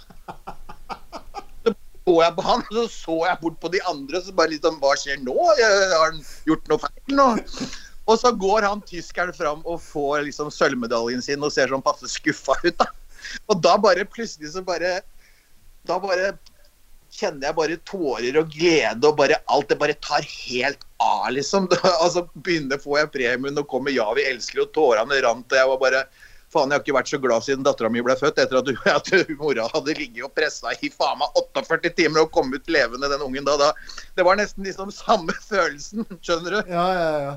Så 2.06 2.20
jeg 2.22 2.34
på 2.36 2.42
han, 2.46 2.60
så 2.70 2.84
så 2.86 3.14
jeg 3.26 3.38
bort 3.42 3.56
på 3.58 3.70
de 3.74 3.80
andre. 3.90 4.20
Så 4.22 4.34
bare 4.38 4.54
liksom 4.54 4.78
Hva 4.82 4.94
skjer 4.98 5.18
nå? 5.26 5.34
Har 5.58 6.04
han 6.04 6.20
gjort 6.46 6.68
noe 6.70 6.82
feil 6.84 7.16
nå? 7.18 7.30
Og 8.06 8.20
så 8.20 8.30
går 8.30 8.62
han 8.62 8.84
tyskeren 8.86 9.34
fram 9.34 9.64
og 9.66 9.80
får 9.82 10.28
liksom 10.28 10.52
sølvmedaljen 10.54 11.24
sin 11.24 11.42
og 11.42 11.50
ser 11.50 11.72
sånn 11.72 11.82
passe 11.82 12.06
skuffa 12.12 12.54
ut, 12.62 12.76
da. 12.78 12.86
Og 13.50 13.58
da 13.58 13.74
bare 13.82 14.06
plutselig 14.06 14.52
så 14.54 14.62
bare 14.62 15.00
Da 15.86 15.96
bare 15.98 16.36
kjenner 17.16 17.48
jeg 17.48 17.56
bare 17.56 17.78
tårer 17.88 18.38
og 18.38 18.50
glede 18.52 19.08
og 19.08 19.18
bare 19.18 19.38
alt 19.50 19.70
det 19.70 19.78
bare 19.80 19.94
tar 20.04 20.22
helt 20.26 20.82
av, 21.02 21.30
liksom. 21.34 21.66
altså 22.04 22.26
begynner 22.34 22.78
får 22.82 23.00
jeg 23.00 23.12
premien 23.18 23.58
og 23.58 23.66
kommer 23.70 23.90
'Ja, 23.94 24.06
vi 24.14 24.26
elsker', 24.30 24.62
og 24.62 24.72
tårene 24.76 25.18
rant. 25.26 25.50
Og 25.50 25.58
jeg 25.58 25.70
var 25.72 25.82
bare 25.82 26.06
Faen, 26.56 26.72
jeg 26.72 26.78
har 26.78 26.84
ikke 26.84 26.96
vært 26.96 27.10
så 27.10 27.18
glad 27.20 27.44
siden 27.44 27.66
dattera 27.66 27.90
mi 27.92 28.04
ble 28.04 28.16
født, 28.16 28.38
etter 28.40 28.60
at, 28.62 28.70
at 28.96 29.10
mora 29.40 29.66
hadde 29.74 29.96
ligget 29.98 30.24
og 30.24 30.32
pressa 30.36 30.72
i 30.72 30.90
faen 30.92 31.20
meg 31.20 31.42
48 31.42 31.92
timer 31.98 32.24
og 32.24 32.32
kom 32.32 32.54
ut 32.54 32.72
levende, 32.72 33.10
den 33.12 33.24
ungen 33.26 33.44
da. 33.44 33.58
da. 33.60 33.74
Det 34.16 34.24
var 34.24 34.40
nesten 34.40 34.64
liksom 34.64 34.94
samme 34.94 35.36
følelsen, 35.50 36.08
skjønner 36.24 36.58
du? 36.58 36.72
Ja, 36.72 36.86
ja, 36.96 37.12
ja. 37.26 37.36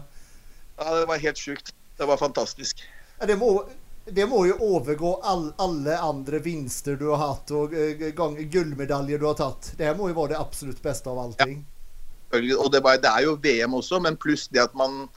Ja, 0.80 0.96
Det 1.02 1.06
var 1.12 1.20
helt 1.28 1.38
sjukt. 1.38 1.74
Det 2.00 2.08
var 2.08 2.18
fantastisk. 2.18 2.86
Ja, 3.20 3.26
det 3.28 3.36
må, 3.36 3.66
det 4.06 4.26
må 4.32 4.46
jo 4.48 4.56
overgå 4.64 5.18
all, 5.28 5.50
alle 5.60 5.98
andre 6.00 6.40
vinster 6.40 6.96
du 6.96 7.10
har 7.12 7.20
hatt, 7.20 7.52
og 7.52 7.76
uh, 7.76 8.40
gullmedaljer 8.40 9.20
du 9.20 9.28
har 9.28 9.36
tatt. 9.36 9.74
Det 9.78 9.92
må 9.98 10.08
jo 10.10 10.16
være 10.22 10.34
det 10.34 10.40
absolutt 10.40 10.80
beste 10.84 11.12
av 11.12 11.20
allting. 11.26 11.60
Ja. 11.60 11.76
Og 12.32 12.72
det, 12.72 12.80
var, 12.86 13.00
det, 13.02 13.10
er 13.10 13.26
jo 13.26 13.36
VM 13.42 13.76
også, 13.80 14.00
men 14.06 14.18
pluss 14.22 14.48
det 14.54 14.62
at 14.62 14.76
man 14.78 15.08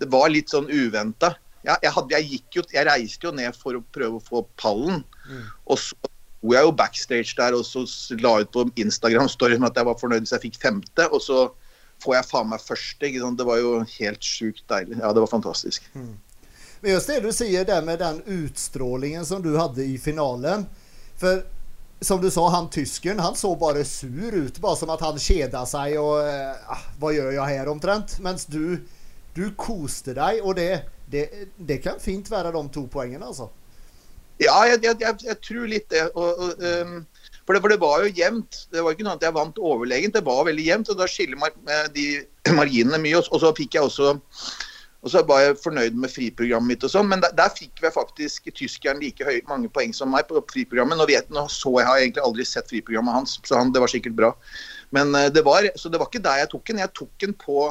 Det 0.00 0.06
var 0.08 0.30
litt 0.30 0.48
sånn 0.48 0.68
uventa. 0.70 1.34
Ja, 1.66 1.74
jeg, 1.82 1.92
jeg, 2.12 2.42
jeg, 2.72 2.84
reiste 2.86 3.28
jo 3.28 3.32
ned 3.34 3.56
for 3.56 3.78
å 3.78 3.82
prøve 3.94 4.20
å 4.20 4.24
få 4.24 4.44
pallen. 4.60 5.02
Mm. 5.26 5.42
Og 5.66 5.80
så 5.80 5.96
sto 5.96 6.52
jeg 6.54 6.68
jo 6.68 6.74
backstage 6.78 7.34
der 7.38 7.56
og 7.56 7.64
så 7.66 7.82
la 8.22 8.36
ut 8.44 8.52
på 8.54 8.68
Instagram-storyen 8.78 9.66
at 9.66 9.78
jeg 9.78 9.88
var 9.88 9.98
fornøyd 9.98 10.26
hvis 10.26 10.36
jeg 10.36 10.46
fikk 10.46 10.60
femte. 10.62 11.08
Og 11.10 11.22
så 11.24 11.48
får 12.04 12.18
jeg 12.18 12.28
faen 12.30 12.50
meg 12.52 12.62
første. 12.62 13.10
Det 13.10 13.46
var 13.50 13.60
jo 13.60 13.76
helt 13.98 14.24
sjukt 14.24 14.64
deilig. 14.70 15.00
Ja, 15.02 15.12
det 15.12 15.24
var 15.24 15.34
fantastisk. 15.34 15.86
Mm. 15.94 16.16
Men 16.80 16.94
just 16.94 17.10
det 17.10 17.20
du 17.24 17.32
sier 17.34 17.66
der 17.66 17.82
med 17.82 17.98
den 17.98 18.20
utstrålingen 18.22 19.26
som 19.26 19.42
du 19.42 19.56
hadde 19.58 19.82
i 19.82 19.98
finalen. 19.98 20.68
For 21.18 21.42
som 22.00 22.20
du 22.22 22.30
sa, 22.30 22.48
han 22.48 22.70
tyskeren 22.70 23.18
han 23.18 23.34
så 23.34 23.56
bare 23.56 23.84
sur 23.84 24.34
ut. 24.34 24.60
Bare 24.62 24.76
som 24.76 24.90
at 24.94 25.02
han 25.02 25.18
kjeda 25.18 25.64
seg 25.66 25.96
og 25.98 26.22
eh, 26.22 26.84
Hva 27.00 27.10
gjør 27.14 27.32
jeg 27.34 27.56
her, 27.56 27.70
omtrent? 27.72 28.18
Mens 28.22 28.46
du, 28.46 28.78
du 29.34 29.48
koste 29.58 30.14
deg, 30.14 30.38
og 30.44 30.54
det, 30.58 30.84
det, 31.12 31.24
det, 31.56 31.80
kan 31.84 32.00
fint 32.02 32.30
være 32.30 32.52
de 32.54 32.62
to 32.74 32.84
poengene, 32.92 33.26
altså. 33.26 33.48
Ja, 34.38 34.54
jeg, 34.68 34.82
jeg, 34.84 35.00
jeg, 35.02 35.18
jeg 35.26 35.40
tror 35.42 35.66
litt 35.66 35.88
det. 35.90 36.04
Og, 36.14 36.44
og, 36.44 36.62
um, 36.62 37.00
for, 37.42 37.56
det 37.56 37.62
for, 37.64 37.72
det 37.72 37.80
var 37.82 38.04
jo 38.04 38.12
jevnt. 38.14 38.60
Det 38.70 38.84
var 38.84 38.94
ikke 38.94 39.06
noe 39.08 39.16
at 39.18 39.24
jeg 39.26 39.34
vant 39.34 39.58
overlegent, 39.58 40.14
det 40.14 40.22
var 40.26 40.44
veldig 40.46 40.66
jevnt. 40.68 40.92
Og 40.92 41.00
da 41.00 41.08
skiller 41.10 41.40
mar 41.40 41.54
de 41.96 42.06
marginene 42.60 43.00
mye. 43.02 43.18
Og, 43.18 43.32
og 43.34 43.42
så 43.42 43.54
fikk 43.58 43.78
jeg 43.78 43.88
også 43.88 44.14
og 45.06 45.12
så 45.12 45.20
var 45.26 45.44
jeg 45.44 45.58
fornøyd 45.62 45.94
med 46.02 46.10
friprogrammet 46.10 46.72
mitt 46.72 46.84
og 46.86 46.90
sånn, 46.90 47.06
men 47.10 47.20
der, 47.22 47.30
der, 47.38 47.52
fikk 47.54 47.78
vi 47.84 47.90
faktisk 47.94 48.48
tyskeren 48.50 48.98
like 49.02 49.22
høy, 49.22 49.36
mange 49.46 49.70
poeng 49.70 49.92
som 49.94 50.10
meg 50.10 50.26
på 50.26 50.40
friprogrammet. 50.50 50.98
Nå, 50.98 51.06
vet, 51.06 51.28
nå 51.30 51.44
så 51.54 51.70
jeg 51.78 51.86
har 51.86 52.00
egentlig 52.00 52.24
aldri 52.26 52.46
sett 52.48 52.70
friprogrammet 52.72 53.14
hans, 53.14 53.36
så 53.46 53.60
han, 53.60 53.70
det 53.74 53.82
var 53.84 53.92
sikkert 53.92 54.16
bra. 54.18 54.32
Men 54.94 55.14
uh, 55.14 55.28
det 55.30 55.44
var, 55.46 55.68
så 55.78 55.92
det 55.92 56.00
var 56.02 56.10
ikke 56.10 56.24
der 56.24 56.42
jeg 56.42 56.50
tok 56.50 56.66
den. 56.66 56.82
Jeg 56.82 56.94
tok 56.98 57.12
den 57.22 57.36
på 57.38 57.68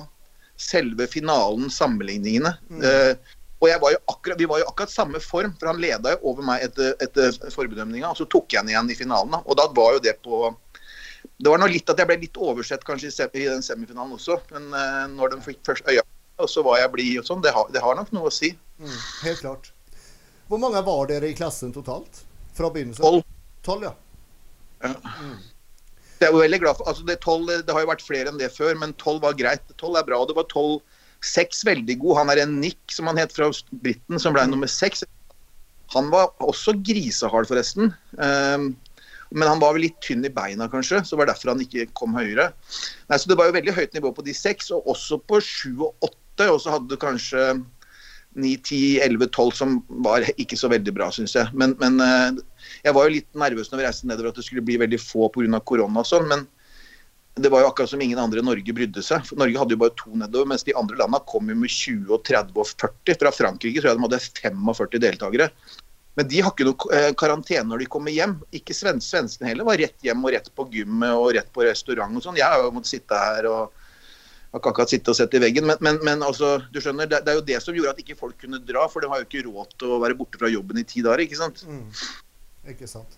selve 0.57 1.07
finalen, 1.07 1.69
sammenligningene. 1.73 2.53
Mm. 2.69 2.83
Eh, 2.83 3.35
og 3.57 3.71
var 3.81 3.95
akkurat, 4.05 4.37
vi 4.37 4.45
var 4.45 4.61
jo 4.61 4.67
akkurat 4.69 4.93
samme 4.93 5.19
form, 5.23 5.55
for 5.57 5.71
han 5.71 5.79
leda 5.81 6.13
jo 6.13 6.31
over 6.31 6.45
meg 6.45 6.67
etter, 6.67 6.93
etter 7.01 7.33
forbedømninga. 7.53 8.11
Og 8.11 8.19
så 8.19 8.27
tok 8.29 8.53
jeg 8.53 8.61
han 8.61 8.69
igjen 8.69 8.91
i 8.93 8.97
finalen, 8.97 9.33
da. 9.33 9.41
Og 9.45 9.57
da 9.57 9.65
var 9.77 9.95
jo 9.97 10.03
det 10.03 10.17
på 10.25 10.51
Det 11.37 11.49
var 11.49 11.59
nå 11.61 11.67
litt 11.69 11.89
at 11.89 11.97
jeg 11.99 12.09
ble 12.09 12.19
litt 12.21 12.37
oversett 12.37 12.85
kanskje 12.85 13.09
i, 13.09 13.45
den 13.45 13.65
semifinalen 13.65 14.13
også, 14.15 14.39
men 14.53 14.69
eh, 14.73 15.03
når 15.13 15.33
de 15.33 15.41
fikk 15.45 15.59
først 15.65 15.89
øya 15.89 16.05
og 16.37 16.49
så 16.49 16.61
var 16.65 16.77
jeg 16.81 16.93
blid 16.93 17.19
og 17.21 17.25
sånn. 17.25 17.41
Det, 17.41 17.51
det, 17.73 17.81
har 17.81 17.97
nok 17.97 18.11
noe 18.13 18.29
å 18.29 18.33
si. 18.33 18.51
Mm, 18.77 18.97
helt 19.23 19.41
klart. 19.41 19.71
Hvor 20.47 20.61
mange 20.61 20.81
var 20.85 21.09
dere 21.09 21.31
i 21.31 21.37
klassen 21.37 21.73
totalt? 21.73 22.21
Fra 22.57 22.69
begynnelsen? 22.73 23.01
Tolv. 23.03 23.25
Tolv, 23.65 23.87
ja. 23.89 23.93
ja. 24.85 24.93
Mm. 25.17 25.39
Jeg 26.17 26.30
er 26.30 26.36
veldig 26.36 26.60
glad 26.63 26.80
for, 26.80 26.89
altså 26.89 27.06
det, 27.06 27.19
12, 27.21 27.65
det 27.67 27.73
har 27.75 27.84
jo 27.84 27.91
vært 27.91 28.06
flere 28.06 28.32
enn 28.32 28.39
det 28.41 28.49
før, 28.56 28.73
men 28.80 28.95
tolv 29.01 29.21
var 29.25 29.38
greit. 29.38 29.63
Tolv 29.77 29.99
er 29.99 30.08
bra. 30.08 30.21
og 30.21 30.32
Det 30.32 30.38
var 30.38 30.49
tolv 30.53 30.80
Seks 31.25 31.63
veldig 31.65 31.95
god. 32.03 32.17
Han 32.19 32.30
er 32.30 32.43
en 32.43 32.60
Nick, 32.62 32.80
som 32.93 33.08
han 33.10 33.17
het 33.17 33.32
fra 33.34 33.49
Briten, 33.82 34.19
som 34.21 34.36
ble 34.36 34.43
mm. 34.45 34.51
nummer 34.53 34.69
seks. 34.69 35.01
Han 35.95 36.12
var 36.13 36.30
også 36.45 36.75
grisehard, 36.86 37.47
forresten. 37.49 37.89
Um, 38.21 38.75
men 39.34 39.49
han 39.49 39.60
var 39.60 39.73
vel 39.75 39.88
litt 39.88 39.97
tynn 40.06 40.25
i 40.27 40.32
beina, 40.32 40.69
kanskje, 40.71 41.01
så 41.03 41.15
det 41.15 41.21
var 41.21 41.32
derfor 41.32 41.51
han 41.51 41.63
ikke 41.63 41.88
kom 41.97 42.13
høyere. 42.15 42.51
Nei, 43.10 43.17
så 43.17 43.32
Det 43.32 43.38
var 43.39 43.49
jo 43.49 43.58
veldig 43.58 43.75
høyt 43.75 43.97
nivå 43.97 44.13
på 44.15 44.23
de 44.27 44.36
seks, 44.36 44.69
og 44.75 44.88
også 44.93 45.19
på 45.27 45.41
sju 45.43 45.73
og 45.89 46.08
åtte 46.08 46.47
og 46.53 46.62
så 46.62 46.75
hadde 46.75 46.91
du 46.91 46.99
kanskje 47.01 47.47
9, 48.38 48.51
10, 48.62 48.99
11, 49.01 49.27
12 49.34 49.51
som 49.58 49.80
var 50.06 50.27
ikke 50.38 50.60
så 50.60 50.69
veldig 50.71 50.93
bra, 50.93 51.10
syns 51.12 51.34
jeg. 51.36 51.49
Men, 51.58 51.73
men, 51.82 51.99
eh, 52.03 52.38
jeg 52.84 52.95
var 52.97 53.08
jo 53.08 53.15
litt 53.15 53.30
nervøs 53.38 53.71
når 53.71 53.82
vi 53.82 53.88
reiste 53.88 54.10
nedover 54.10 54.32
at 54.32 54.39
det 54.39 54.45
skulle 54.47 54.65
bli 54.65 54.77
veldig 54.82 54.99
få 55.01 55.32
pga. 55.34 55.60
korona 55.60 56.03
og 56.03 56.10
sånn. 56.10 56.27
Men 56.30 56.45
det 57.38 57.51
var 57.53 57.62
jo 57.62 57.71
akkurat 57.71 57.89
som 57.89 58.01
ingen 58.01 58.19
andre 58.19 58.41
i 58.41 58.45
Norge 58.45 58.73
brydde 58.73 59.03
seg. 59.06 59.25
For 59.27 59.39
Norge 59.39 59.60
hadde 59.62 59.75
jo 59.75 59.82
bare 59.82 59.95
to 59.99 60.13
nedover, 60.17 60.49
mens 60.49 60.65
de 60.65 60.75
andre 60.77 60.97
landene 60.97 61.25
kom 61.30 61.49
jo 61.51 61.58
med 61.58 61.73
20, 61.73 62.08
og 62.13 62.23
30 62.25 62.62
og 62.63 62.71
40. 62.71 63.19
Fra 63.21 63.34
Frankrike 63.36 63.82
tror 63.82 63.91
jeg 63.91 63.99
de 63.99 64.08
hadde 64.08 64.23
45 64.41 65.03
deltakere. 65.03 65.51
Men 66.17 66.30
de 66.32 66.39
har 66.41 66.49
ikke 66.49 66.65
noe 66.65 66.95
eh, 66.97 67.12
karantene 67.13 67.69
når 67.69 67.84
de 67.84 67.89
kommer 67.93 68.13
hjem. 68.13 68.39
Ikke 68.58 68.73
svenskene 68.73 69.51
heller 69.51 69.67
var 69.67 69.77
rett 69.77 70.01
hjem 70.01 70.23
og 70.25 70.34
rett 70.34 70.49
på 70.58 70.65
gymmet 70.73 71.13
og 71.13 71.36
rett 71.38 71.51
på 71.53 71.67
restaurant 71.67 72.17
og 72.17 72.25
sånn. 72.25 72.39
Jeg 72.39 72.49
har 72.49 72.63
jo 72.63 72.71
måttet 72.73 72.95
sitte 72.95 73.19
her 73.21 73.49
og 73.51 73.60
har 74.49 74.58
ikke 74.58 74.71
akkurat 74.73 74.93
sitte 74.95 75.13
og 75.13 75.19
sett 75.19 75.36
i 75.38 75.41
veggen. 75.43 75.67
Men, 75.69 75.77
men, 75.86 75.99
men 76.08 76.25
altså, 76.25 76.56
du 76.73 76.82
skjønner, 76.82 77.06
det, 77.12 77.21
det, 77.27 77.36
er 77.36 77.38
jo 77.38 77.45
det 77.51 77.60
som 77.62 77.77
gjorde 77.77 77.93
at 77.93 78.01
ikke 78.01 78.17
folk 78.17 78.39
kunne 78.41 78.63
dra. 78.65 78.88
For 78.89 79.06
de 79.06 79.12
har 79.12 79.21
jo 79.21 79.27
ikke 79.30 79.45
råd 79.45 79.77
til 79.77 79.93
å 79.93 79.99
være 80.01 80.17
borte 80.17 80.41
fra 80.41 80.49
jobben 80.49 80.82
i 80.82 80.88
ti 80.89 81.06
dager. 81.06 81.21
ikke 81.27 81.38
sant? 81.38 81.62
Mm. 81.69 81.86
Ikke 82.67 82.89
sant. 82.89 83.17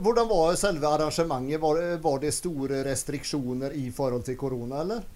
Hvordan 0.00 0.28
var 0.30 0.58
selve 0.58 0.88
arrangementet? 0.88 1.60
Var, 1.60 1.80
var 2.02 2.20
det 2.22 2.34
store 2.36 2.84
restriksjoner 2.86 3.74
i 3.76 3.88
forhold 3.94 4.24
til 4.28 4.38
korona, 4.40 4.84
eller? 4.84 5.08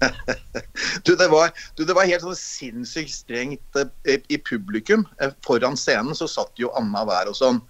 du, 1.04 1.12
det 1.16 1.26
var, 1.28 1.52
du, 1.76 1.84
det 1.84 1.94
var, 1.94 2.08
helt 2.08 2.24
sånn 2.24 2.38
sinnssykt 2.38 3.12
strengt 3.12 3.80
eh, 3.80 4.22
i 4.32 4.38
publikum. 4.40 5.04
Eh, 5.20 5.34
foran 5.44 5.76
scenen 5.78 6.16
så 6.16 6.28
satt 6.30 6.56
jo 6.60 6.72
annenhver 6.78 7.30
og 7.30 7.36
sånn. 7.38 7.60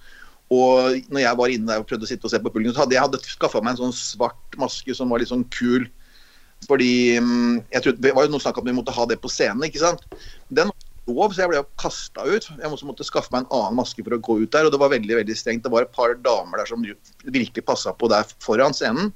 Og 0.55 1.11
når 1.11 1.25
jeg 1.25 1.41
var 1.41 1.53
inne 1.53 1.73
der 1.73 1.83
og 1.83 1.89
prøvde 1.89 2.07
å 2.07 2.11
sitte 2.11 2.29
og 2.29 2.33
se 2.33 2.41
på 2.41 2.53
publikum, 2.53 2.77
så 2.77 2.85
hadde 2.85 2.97
jeg 2.97 3.05
hadde 3.07 3.23
skaffa 3.27 3.63
meg 3.65 3.75
en 3.75 3.87
sånn 3.87 3.99
svart 3.99 4.59
maske 4.61 4.95
som 4.97 5.11
var 5.11 5.23
litt 5.23 5.33
sånn 5.33 5.47
kul. 5.55 5.89
Fordi 6.69 7.19
mm, 7.21 7.57
jeg 7.75 7.85
trodde, 7.85 8.03
Det 8.05 8.15
var 8.17 8.27
jo 8.27 8.35
noe 8.35 8.45
snakk 8.45 8.61
om 8.61 8.69
vi 8.69 8.77
måtte 8.77 8.95
ha 8.95 9.07
det 9.11 9.19
på 9.21 9.33
scenen. 9.33 9.67
ikke 9.67 9.83
sant? 9.83 10.05
Den 10.49 10.71
lov, 11.09 11.35
så 11.35 11.45
jeg 11.45 11.53
ble 11.53 11.63
kasta 11.81 12.25
ut. 12.27 12.47
Jeg 12.49 12.71
måtte, 12.73 12.89
måtte 12.89 13.07
skaffe 13.07 13.33
meg 13.35 13.45
en 13.45 13.59
annen 13.59 13.79
maske 13.81 14.05
for 14.05 14.17
å 14.17 14.23
gå 14.25 14.39
ut 14.43 14.53
der. 14.55 14.69
Og 14.69 14.75
det 14.75 14.81
var 14.83 14.95
veldig 14.95 15.19
veldig 15.21 15.37
strengt. 15.39 15.65
Det 15.67 15.73
var 15.73 15.87
et 15.87 15.95
par 15.97 16.17
damer 16.25 16.63
der 16.63 16.71
som 16.71 16.85
virkelig 16.85 17.67
passa 17.67 17.95
på 17.97 18.11
der 18.13 18.29
foran 18.45 18.77
scenen. 18.77 19.13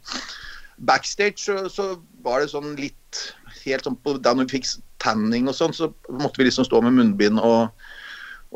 Backstage 0.88 1.42
så, 1.42 1.64
så 1.72 1.94
var 2.22 2.42
det 2.42 2.52
sånn 2.52 2.76
litt 2.78 3.22
helt 3.64 3.86
sånn 3.86 3.96
på, 3.98 4.14
Da 4.22 4.34
vi 4.38 4.46
fikk 4.50 4.68
tanning 5.02 5.48
og 5.50 5.56
sånn, 5.58 5.74
så 5.74 5.90
måtte 6.10 6.38
vi 6.38 6.46
liksom 6.46 6.66
stå 6.68 6.82
med 6.84 6.98
munnbind 6.98 7.42
og 7.42 7.72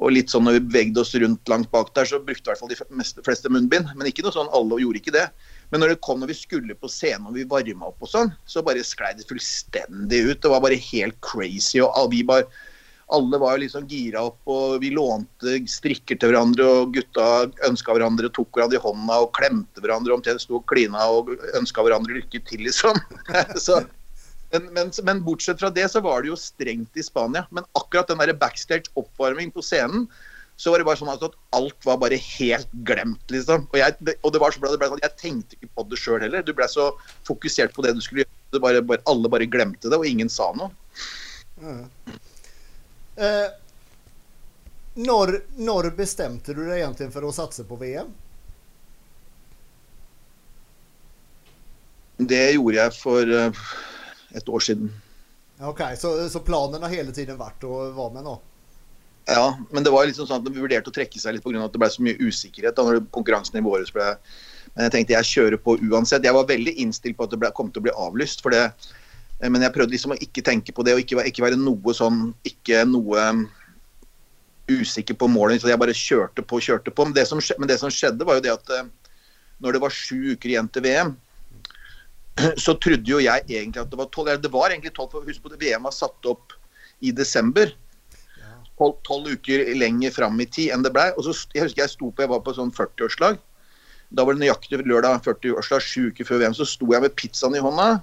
og 0.00 0.14
litt 0.14 0.32
sånn 0.32 0.46
når 0.46 0.56
vi 0.56 0.60
bevegde 0.70 1.02
oss 1.02 1.12
rundt 1.20 1.50
langt 1.52 1.68
bak 1.72 1.90
der, 1.96 2.08
så 2.08 2.20
brukte 2.24 2.48
i 2.48 2.52
hvert 2.52 2.62
fall 2.62 2.70
de 2.72 3.24
fleste 3.26 3.50
munnbind. 3.52 3.90
Men 3.92 4.08
ikke 4.08 4.24
noe 4.24 4.32
sånn, 4.32 4.48
alle 4.56 4.78
gjorde 4.80 5.02
ikke 5.02 5.12
det. 5.12 5.26
Men 5.72 5.82
når 5.82 5.92
det 5.92 6.04
kom 6.04 6.22
når 6.22 6.32
vi 6.32 6.38
skulle 6.38 6.76
på 6.80 6.88
scenen 6.90 7.28
og 7.28 7.36
vi 7.36 7.44
varma 7.48 7.90
opp 7.90 8.04
og 8.04 8.08
sånn, 8.08 8.32
så 8.48 8.64
bare 8.64 8.84
sklei 8.86 9.12
det 9.18 9.28
fullstendig 9.28 10.22
ut. 10.30 10.40
Det 10.40 10.52
var 10.52 10.64
bare 10.64 10.80
helt 10.80 11.18
crazy. 11.24 11.82
Og 11.84 12.08
vi 12.14 12.22
bare 12.28 12.48
alle 13.12 13.38
var 13.42 13.56
jo 13.56 13.64
liksom 13.64 13.88
gira 13.90 14.22
opp, 14.28 14.38
og 14.50 14.78
vi 14.82 14.92
lånte 14.94 15.58
strikker 15.68 16.18
til 16.18 16.32
hverandre. 16.32 16.68
Og 16.82 16.94
gutta 16.96 17.48
ønska 17.68 17.96
hverandre, 17.96 18.30
tok 18.32 18.52
hverandre 18.56 18.78
i 18.78 18.84
hånda 18.84 19.18
og 19.24 19.32
klemte 19.36 19.82
hverandre 19.84 20.14
omtrent 20.16 20.44
sto 20.44 20.60
og 20.60 20.66
klina 20.70 21.08
og 21.12 21.32
ønska 21.58 21.84
hverandre 21.84 22.20
lykke 22.20 22.42
til, 22.48 22.64
liksom. 22.68 23.00
så 23.66 23.82
men, 24.52 24.68
men, 24.76 24.90
men, 25.04 25.22
bortsett 25.24 25.62
fra 25.62 25.70
det 25.72 25.86
så 25.88 26.02
var 26.04 26.22
det 26.22 26.28
jo 26.28 26.36
strengt 26.36 26.98
i 27.00 27.04
Spania. 27.04 27.46
Men 27.50 27.64
akkurat 27.78 28.10
den 28.10 28.20
der 28.20 28.34
backstage 28.36 28.92
oppvarming 29.00 29.52
på 29.54 29.64
scenen, 29.64 30.06
så 30.60 30.70
var 30.70 30.82
det 30.82 30.86
bare 30.86 31.00
sånn 31.00 31.10
at 31.10 31.24
alt 31.56 31.86
var 31.88 31.96
bare 32.02 32.18
helt 32.20 32.68
glemt, 32.86 33.22
liksom. 33.32 33.64
Og, 33.72 33.78
jeg, 33.80 33.96
og 34.20 34.34
det 34.34 34.42
var 34.42 34.52
så 34.52 34.60
bra, 34.60 34.74
det 34.74 34.80
ble 34.82 34.90
sånn, 34.92 35.02
jeg 35.02 35.18
tenkte 35.20 35.56
ikke 35.56 35.72
på 35.72 35.86
det 35.88 36.00
sjøl 36.00 36.20
heller. 36.20 36.44
Du 36.44 36.52
ble 36.56 36.68
så 36.70 36.90
fokusert 37.28 37.72
på 37.74 37.84
det 37.86 37.96
du 37.96 38.04
skulle 38.04 38.26
gjøre. 38.26 38.60
Bare, 38.60 38.82
bare, 38.84 39.00
alle 39.08 39.30
bare 39.32 39.48
glemte 39.48 39.88
det, 39.88 39.96
og 39.96 40.04
ingen 40.04 40.28
sa 40.28 40.50
noe. 40.52 40.68
Mm. 41.56 41.86
Eh, 43.16 43.48
når, 44.94 45.38
når 45.56 45.90
bestemte 45.96 46.54
du 46.56 46.62
deg 46.64 46.82
egentlig 46.82 47.10
for 47.12 47.28
å 47.28 47.32
satse 47.34 47.64
på 47.68 47.78
VM? 47.80 48.12
Det 52.22 52.44
gjorde 52.54 52.78
jeg 52.78 52.94
for 52.94 53.32
uh, 53.34 53.64
et 54.36 54.48
år 54.48 54.62
siden. 54.62 54.92
Ok, 55.62 55.80
Så, 55.98 56.12
så 56.30 56.42
planen 56.44 56.82
har 56.82 56.92
hele 56.92 57.14
tiden 57.14 57.38
vært 57.40 57.64
å 57.66 57.86
være 57.94 58.14
med 58.18 58.26
nå? 58.26 58.36
Ja, 59.30 59.52
men 59.70 59.84
det 59.86 59.92
var 59.94 60.06
liksom 60.08 60.26
sånn 60.26 60.42
at 60.42 60.46
de 60.48 60.58
vurderte 60.58 60.90
å 60.90 60.94
trekke 60.94 61.20
seg 61.22 61.36
litt 61.36 61.44
pga. 61.44 61.62
at 61.62 61.74
det 61.74 61.80
ble 61.82 61.90
så 61.90 62.02
mye 62.02 62.18
usikkerhet. 62.18 62.74
da 62.76 62.84
når 62.84 63.00
i 63.62 63.62
våre 63.62 63.86
ble 63.94 64.08
Men 64.74 64.86
jeg 64.86 64.92
tenkte 64.94 65.14
jeg 65.14 65.28
kjører 65.28 65.60
på 65.60 65.76
uansett. 65.78 66.24
Jeg 66.24 66.34
var 66.34 66.48
veldig 66.48 66.72
innstilt 66.80 67.16
på 67.16 67.24
at 67.24 67.30
det 67.30 67.38
ble, 67.38 67.50
kom 67.54 67.70
til 67.70 67.82
å 67.82 67.86
bli 67.86 67.94
avlyst. 67.94 68.42
for 68.42 68.50
det 68.50 68.72
men 69.50 69.64
jeg 69.64 69.74
prøvde 69.74 69.94
liksom 69.96 70.14
å 70.14 70.20
ikke 70.22 70.44
tenke 70.46 70.74
på 70.74 70.84
det 70.86 70.94
og 70.94 71.02
ikke, 71.02 71.24
ikke 71.26 71.42
være 71.42 71.58
noe 71.58 71.94
sånn 71.96 72.28
Ikke 72.46 72.84
noe 72.86 73.26
um, 73.32 73.42
usikker 74.70 75.16
på 75.18 75.26
målet. 75.28 75.60
Så 75.60 75.70
jeg 75.72 75.80
bare 75.80 75.96
kjørte 75.96 76.44
på, 76.46 76.60
kjørte 76.62 76.92
på. 76.94 77.06
Men 77.08 77.16
det 77.16 77.26
som, 77.28 77.42
men 77.58 77.70
det 77.70 77.80
som 77.80 77.90
skjedde, 77.92 78.24
var 78.28 78.38
jo 78.38 78.44
det 78.46 78.54
at 78.54 78.74
uh, 78.78 78.86
når 79.62 79.76
det 79.76 79.82
var 79.82 79.94
sju 79.94 80.34
uker 80.36 80.52
igjen 80.52 80.70
til 80.72 80.86
VM, 80.86 81.14
så 82.64 82.76
trodde 82.78 83.10
jo 83.10 83.20
jeg 83.22 83.44
egentlig 83.48 83.82
at 83.82 83.90
det 83.90 83.98
var 83.98 84.10
tolv. 84.14 84.32
Det 84.42 84.52
var 84.54 84.70
egentlig 84.70 84.94
tolv, 84.96 85.10
for 85.12 85.26
husk 85.26 85.42
på 85.42 85.52
det, 85.52 85.60
VM 85.62 85.88
var 85.88 85.96
satt 85.96 86.30
opp 86.30 86.54
i 87.02 87.12
desember. 87.14 87.74
Tolv 88.78 89.28
uker 89.30 89.68
lenger 89.78 90.14
fram 90.14 90.40
i 90.42 90.46
tid 90.50 90.72
enn 90.74 90.86
det 90.86 90.90
blei. 90.94 91.10
Jeg 91.12 91.66
husker 91.66 91.82
jeg 91.82 91.92
sto 91.92 92.10
på, 92.10 92.24
jeg 92.24 92.30
var 92.32 92.42
på 92.42 92.54
sånn 92.56 92.72
40-årslag. 92.74 93.38
Da 94.12 94.24
var 94.26 94.36
det 94.36 94.42
nøyaktig 94.42 94.80
lørdag 94.84 95.22
40-årslag, 95.24 95.84
sju 95.84 96.08
uker 96.10 96.26
før 96.28 96.42
VM. 96.42 96.56
Så 96.56 96.66
sto 96.68 96.88
jeg 96.92 97.04
med 97.04 97.14
pizzaen 97.18 97.56
i 97.56 97.62
hånda, 97.62 98.02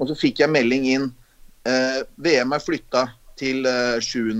og 0.00 0.10
så 0.10 0.16
fikk 0.18 0.42
jeg 0.42 0.52
melding 0.52 0.86
inn. 0.92 1.10
Eh, 1.68 2.00
VM 2.24 2.54
er 2.56 2.64
flytta 2.64 3.06
til 3.38 3.66
eh, 3.68 3.98
7. 4.02 4.32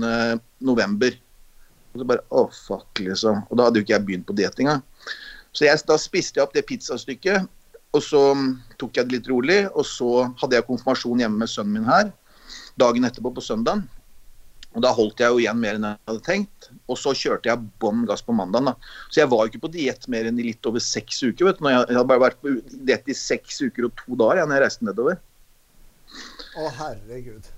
november. 0.63 1.19
Og 1.93 2.01
så 2.01 2.07
bare 2.09 2.25
Å, 2.33 2.47
fuck, 2.49 3.03
liksom. 3.03 3.43
Og 3.49 3.59
da 3.59 3.67
hadde 3.67 3.81
jo 3.81 3.85
ikke 3.85 3.97
jeg 3.97 4.07
begynt 4.07 4.27
på 4.29 4.37
diett 4.37 4.59
engang. 4.59 4.81
Så 5.53 5.67
jeg, 5.67 5.77
da 5.87 5.99
spiste 6.01 6.39
jeg 6.39 6.47
opp 6.47 6.55
det 6.55 6.65
pizzastykket. 6.69 7.45
Og 7.93 8.01
så 8.01 8.21
tok 8.81 8.97
jeg 8.97 9.05
det 9.05 9.19
litt 9.19 9.29
rolig, 9.29 9.59
og 9.69 9.85
så 9.85 10.25
hadde 10.41 10.57
jeg 10.57 10.65
konfirmasjon 10.65 11.21
hjemme 11.21 11.43
med 11.43 11.51
sønnen 11.51 11.75
min 11.77 11.89
her 11.89 12.09
dagen 12.79 13.05
etterpå, 13.05 13.33
på 13.35 13.43
søndagen. 13.43 13.85
Og 14.73 14.81
Da 14.81 14.89
holdt 14.89 15.21
jeg 15.21 15.29
jo 15.29 15.41
igjen 15.41 15.59
mer 15.61 15.77
enn 15.77 15.85
jeg 15.85 15.99
hadde 16.09 16.25
tenkt. 16.25 16.69
Og 16.89 16.97
så 16.97 17.13
kjørte 17.13 17.51
jeg 17.51 17.65
bånn 17.81 18.07
gass 18.09 18.25
på 18.25 18.33
mandagen. 18.33 18.71
da. 18.71 18.73
Så 19.13 19.21
jeg 19.21 19.29
var 19.29 19.43
jo 19.43 19.51
ikke 19.51 19.67
på 19.67 19.73
diett 19.75 20.07
mer 20.09 20.25
enn 20.25 20.39
i 20.41 20.47
litt 20.47 20.65
over 20.65 20.81
seks 20.81 21.21
uker. 21.21 21.45
vet 21.45 21.59
du. 21.59 21.69
Jeg 21.69 21.93
hadde 21.93 22.09
bare 22.09 22.25
vært 22.25 22.41
på 22.41 22.55
diett 22.89 23.05
i 23.05 23.13
seks 23.13 23.61
uker 23.61 23.85
og 23.85 23.93
to 24.01 24.17
dager 24.17 24.41
ja, 24.41 24.45
når 24.49 24.57
jeg 24.57 24.65
reiste 24.65 24.87
nedover. 24.89 25.21
Å, 26.57 26.69
herregud. 26.77 27.49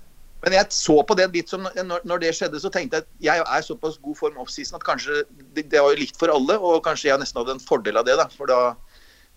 Men 0.44 0.54
jeg 0.54 0.76
så 0.76 1.00
på 1.02 1.16
det 1.18 1.26
litt 1.32 1.50
som 1.50 1.64
når, 1.64 2.04
når 2.06 2.22
det 2.22 2.32
skjedde, 2.36 2.60
så 2.62 2.70
tenkte 2.72 3.00
jeg 3.00 3.06
at 3.06 3.24
jeg 3.24 3.44
er 3.56 3.64
såpass 3.66 3.96
god 4.02 4.18
form 4.18 4.36
offseason 4.42 4.76
at 4.78 4.84
kanskje 4.86 5.24
det, 5.56 5.66
det 5.72 5.80
var 5.80 5.94
jo 5.94 6.02
likt 6.02 6.18
for 6.20 6.30
alle, 6.32 6.58
og 6.60 6.84
kanskje 6.84 7.08
jeg 7.10 7.22
nesten 7.22 7.40
hadde 7.40 7.56
en 7.56 7.62
fordel 7.62 7.98
av 7.98 8.06
det. 8.06 8.18
da, 8.20 8.28
For 8.36 8.50
da 8.50 8.60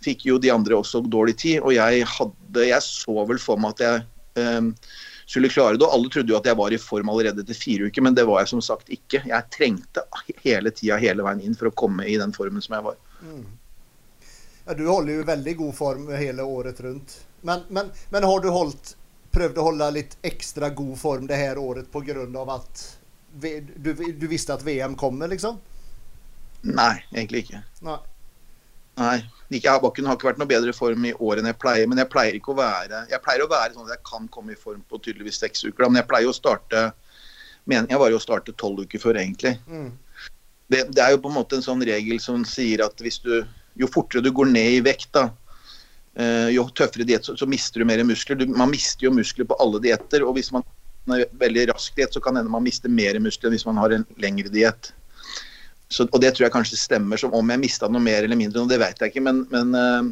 fikk 0.06 0.28
jo 0.28 0.40
de 0.42 0.52
andre 0.54 0.78
også 0.80 1.02
dårlig 1.08 1.38
tid, 1.42 1.60
og 1.64 1.74
jeg 1.76 2.06
hadde 2.08 2.68
Jeg 2.68 2.86
så 2.86 3.26
vel 3.28 3.40
for 3.42 3.60
meg 3.60 3.76
at 3.78 3.86
jeg 3.86 4.50
um, 4.60 4.74
skulle 5.30 5.52
klare 5.52 5.78
det. 5.78 5.86
Og 5.88 5.96
alle 5.96 6.12
trodde 6.14 6.34
jo 6.34 6.40
at 6.40 6.50
jeg 6.50 6.60
var 6.60 6.76
i 6.76 6.82
form 6.82 7.12
allerede 7.14 7.44
etter 7.44 7.58
fire 7.58 7.90
uker, 7.90 8.06
men 8.06 8.18
det 8.18 8.28
var 8.30 8.44
jeg 8.44 8.54
som 8.54 8.64
sagt 8.66 8.92
ikke. 8.94 9.24
Jeg 9.30 9.50
trengte 9.56 10.06
hele 10.44 10.74
tida 10.76 11.00
hele 11.02 11.26
veien 11.26 11.44
inn 11.46 11.58
for 11.58 11.72
å 11.72 11.76
komme 11.84 12.08
i 12.08 12.20
den 12.22 12.36
formen 12.36 12.64
som 12.66 12.78
jeg 12.78 12.88
var. 12.92 13.00
Mm. 13.24 13.44
Ja, 14.68 14.78
du 14.78 14.86
holder 14.86 15.20
jo 15.20 15.28
veldig 15.28 15.58
god 15.64 15.76
form 15.76 16.10
hele 16.14 16.46
året 16.46 16.80
rundt. 16.86 17.20
Men, 17.42 17.64
men, 17.74 17.92
men 18.14 18.26
har 18.28 18.42
du 18.44 18.50
holdt, 18.54 18.96
prøvd 19.34 19.60
å 19.60 19.66
holde 19.70 19.90
litt 19.96 20.16
ekstra 20.26 20.72
god 20.76 20.96
form 21.00 21.28
det 21.30 21.40
her 21.40 21.60
året 21.62 21.90
pga. 21.92 22.26
at 22.56 22.86
du, 23.32 23.94
du, 23.94 24.28
visste 24.28 24.54
at 24.54 24.64
VM 24.66 24.96
kommer, 24.98 25.28
liksom? 25.28 25.60
Nei, 26.62 26.96
egentlig 27.14 27.46
ikke. 27.46 27.62
Nei. 27.86 28.00
Nei. 29.00 29.20
Ikke, 29.50 29.74
Bakken 29.82 30.06
har 30.06 30.18
ikke 30.18 30.28
vært 30.28 30.42
noe 30.42 30.50
bedre 30.50 30.74
form 30.76 31.06
i 31.08 31.14
år 31.14 31.40
enn 31.40 31.50
jeg 31.50 31.58
pleier. 31.62 31.88
Men 31.90 32.02
jeg 32.04 32.12
pleier 32.12 32.36
ikke 32.38 32.52
å 32.54 32.60
være 32.60 33.06
Jeg 33.10 33.22
pleier 33.26 33.46
å 33.46 33.50
være 33.50 33.74
sånn 33.74 33.88
at 33.88 33.96
jeg 33.96 34.06
kan 34.06 34.28
komme 34.34 34.54
i 34.54 34.60
form 34.60 34.82
på 34.90 35.00
tydeligvis 35.02 35.40
seks 35.42 35.64
uker. 35.66 35.88
Men 35.88 36.02
jeg 36.02 36.10
pleier 36.10 36.30
å 36.30 36.36
starte 36.36 36.90
Meningen 37.70 38.02
var 38.02 38.10
jo 38.10 38.18
å 38.18 38.24
starte 38.24 38.56
tolv 38.58 38.82
uker 38.88 39.02
før, 39.02 39.20
egentlig. 39.22 39.54
Mm. 39.70 39.92
Det, 40.70 40.84
det, 40.90 41.02
er 41.04 41.14
jo 41.14 41.22
på 41.22 41.30
en 41.30 41.38
måte 41.38 41.58
en 41.58 41.66
sånn 41.66 41.84
regel 41.86 42.22
som 42.22 42.42
sier 42.48 42.82
at 42.86 43.02
hvis 43.02 43.22
du 43.26 43.34
Jo 43.80 43.88
fortere 43.90 44.26
du 44.26 44.32
går 44.36 44.50
ned 44.50 44.80
i 44.80 44.84
vekt, 44.84 45.12
da, 45.16 45.30
jo 46.52 46.66
tøffere 46.76 47.06
diett, 47.08 47.24
så, 47.24 47.36
så, 47.40 47.48
mister 47.48 47.80
du 47.80 47.88
mer 47.88 48.02
muskler. 48.04 48.36
Du, 48.40 48.46
man 48.52 48.72
mister 48.74 49.08
jo 49.08 49.14
muskler 49.16 49.48
på 49.48 49.56
alle 49.64 49.80
dietter. 49.84 50.26
Og 50.28 50.34
hvis 50.36 50.50
man 50.52 50.66
har 51.08 51.26
veldig 51.40 51.68
rask 51.72 51.96
diett, 51.96 52.12
så 52.14 52.22
kan 52.24 52.36
hende 52.36 52.52
man 52.52 52.66
mister 52.66 52.92
mer 52.92 53.20
muskler 53.24 53.50
enn 53.50 53.56
hvis 53.56 53.68
man 53.70 53.80
har 53.80 53.96
en 53.96 54.04
lengre 54.20 54.52
diett. 54.52 54.92
Så, 55.90 56.06
og 56.06 56.22
det 56.22 56.36
tror 56.36 56.46
jeg 56.46 56.54
kanskje 56.54 56.78
stemmer. 56.78 57.18
som 57.18 57.34
Om 57.34 57.54
jeg 57.54 57.64
mista 57.64 57.90
noe 57.90 58.04
mer 58.04 58.26
eller 58.26 58.38
mindre, 58.40 58.66
det 58.70 58.82
vet 58.82 59.02
jeg 59.02 59.14
ikke. 59.14 59.26
Men, 59.26 59.42
men 59.54 59.74
uh, 59.74 60.12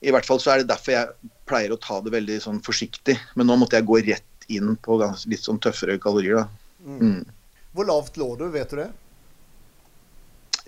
i 0.00 0.12
hvert 0.14 0.26
fall 0.26 0.40
så 0.40 0.54
er 0.54 0.62
det 0.62 0.70
derfor 0.70 0.96
jeg 0.96 1.32
pleier 1.48 1.74
å 1.74 1.80
ta 1.80 2.00
det 2.04 2.14
veldig 2.14 2.38
sånn 2.46 2.62
forsiktig. 2.64 3.18
Men 3.36 3.50
nå 3.50 3.58
måtte 3.60 3.76
jeg 3.76 3.88
gå 3.90 4.00
rett 4.06 4.48
inn 4.50 4.74
på 4.82 4.96
litt 5.02 5.44
sånn 5.44 5.60
tøffere 5.62 6.00
kalorier. 6.02 6.40
da. 6.40 6.48
Mm. 6.80 7.00
Mm. 7.00 7.60
Hvor 7.76 7.86
lavt 7.86 8.16
lå 8.18 8.32
du, 8.40 8.48
vet 8.54 8.72
du 8.72 8.80
det? 8.80 8.88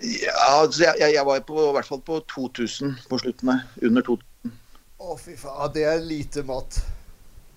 Ja, 0.03 0.35
altså 0.59 0.85
jeg, 0.85 1.13
jeg, 1.15 1.25
var 1.25 1.41
på, 1.47 1.57
i 1.57 1.73
hvert 1.75 1.87
fall 1.87 2.01
på 2.05 2.19
2000 2.31 2.95
på 3.09 3.19
slutten 3.23 3.51
her. 3.55 3.65
Under 3.81 4.05
2000. 4.05 4.29
Å, 5.03 5.17
fy 5.19 5.35
faen. 5.35 5.71
Det 5.75 5.83
er 5.83 6.03
lite 6.03 6.45
mat 6.47 6.77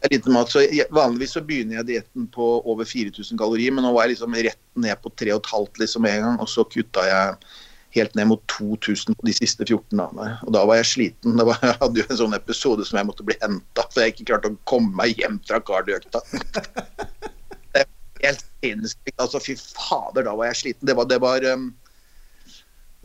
Det 0.01 0.09
er 0.09 0.17
lite 0.17 0.33
mat. 0.35 0.51
Så 0.51 0.65
jeg, 0.65 0.89
vanligvis 0.95 1.37
så 1.37 1.45
begynner 1.47 1.81
jeg 1.81 1.89
dietten 1.93 2.27
på 2.35 2.49
over 2.67 2.89
4000 2.89 3.39
kalorier, 3.39 3.75
men 3.75 3.87
nå 3.87 3.93
var 3.95 4.07
jeg 4.07 4.17
liksom 4.17 4.35
rett 4.49 4.65
ned 4.75 4.99
på 5.05 5.13
3,5 5.23 5.81
liksom 5.83 6.11
en 6.11 6.27
gang. 6.27 6.43
Og 6.43 6.51
så 6.51 6.67
kutta 6.67 7.07
jeg 7.07 7.39
helt 7.97 8.19
ned 8.19 8.29
mot 8.33 8.43
2000 8.53 9.17
på 9.17 9.29
de 9.29 9.35
siste 9.37 9.65
14 9.65 9.95
dagene. 9.95 10.33
Og 10.45 10.53
da 10.57 10.65
var 10.69 10.81
jeg 10.81 10.91
sliten. 10.91 11.39
Var, 11.39 11.63
jeg 11.71 11.79
hadde 11.85 12.03
jo 12.03 12.09
en 12.11 12.21
sånn 12.25 12.39
episode 12.41 12.89
som 12.89 13.01
jeg 13.01 13.11
måtte 13.13 13.27
bli 13.29 13.39
henta, 13.45 13.87
for 13.87 14.03
jeg 14.03 14.17
ikke 14.17 14.29
klarte 14.33 14.53
å 14.53 14.61
komme 14.69 14.93
meg 14.99 15.23
hjem 15.23 15.39
fra 15.47 15.63
kardioøkta. 15.71 16.25
helt 18.27 18.45
sinnssykt. 18.65 19.17
Altså, 19.23 19.41
fy 19.43 19.57
fader, 19.57 20.27
da 20.27 20.35
var 20.35 20.51
jeg 20.51 20.63
sliten. 20.65 20.89
Det 20.89 20.97
var, 20.99 21.09
det 21.11 21.23
var 21.23 21.47
um, 21.55 21.71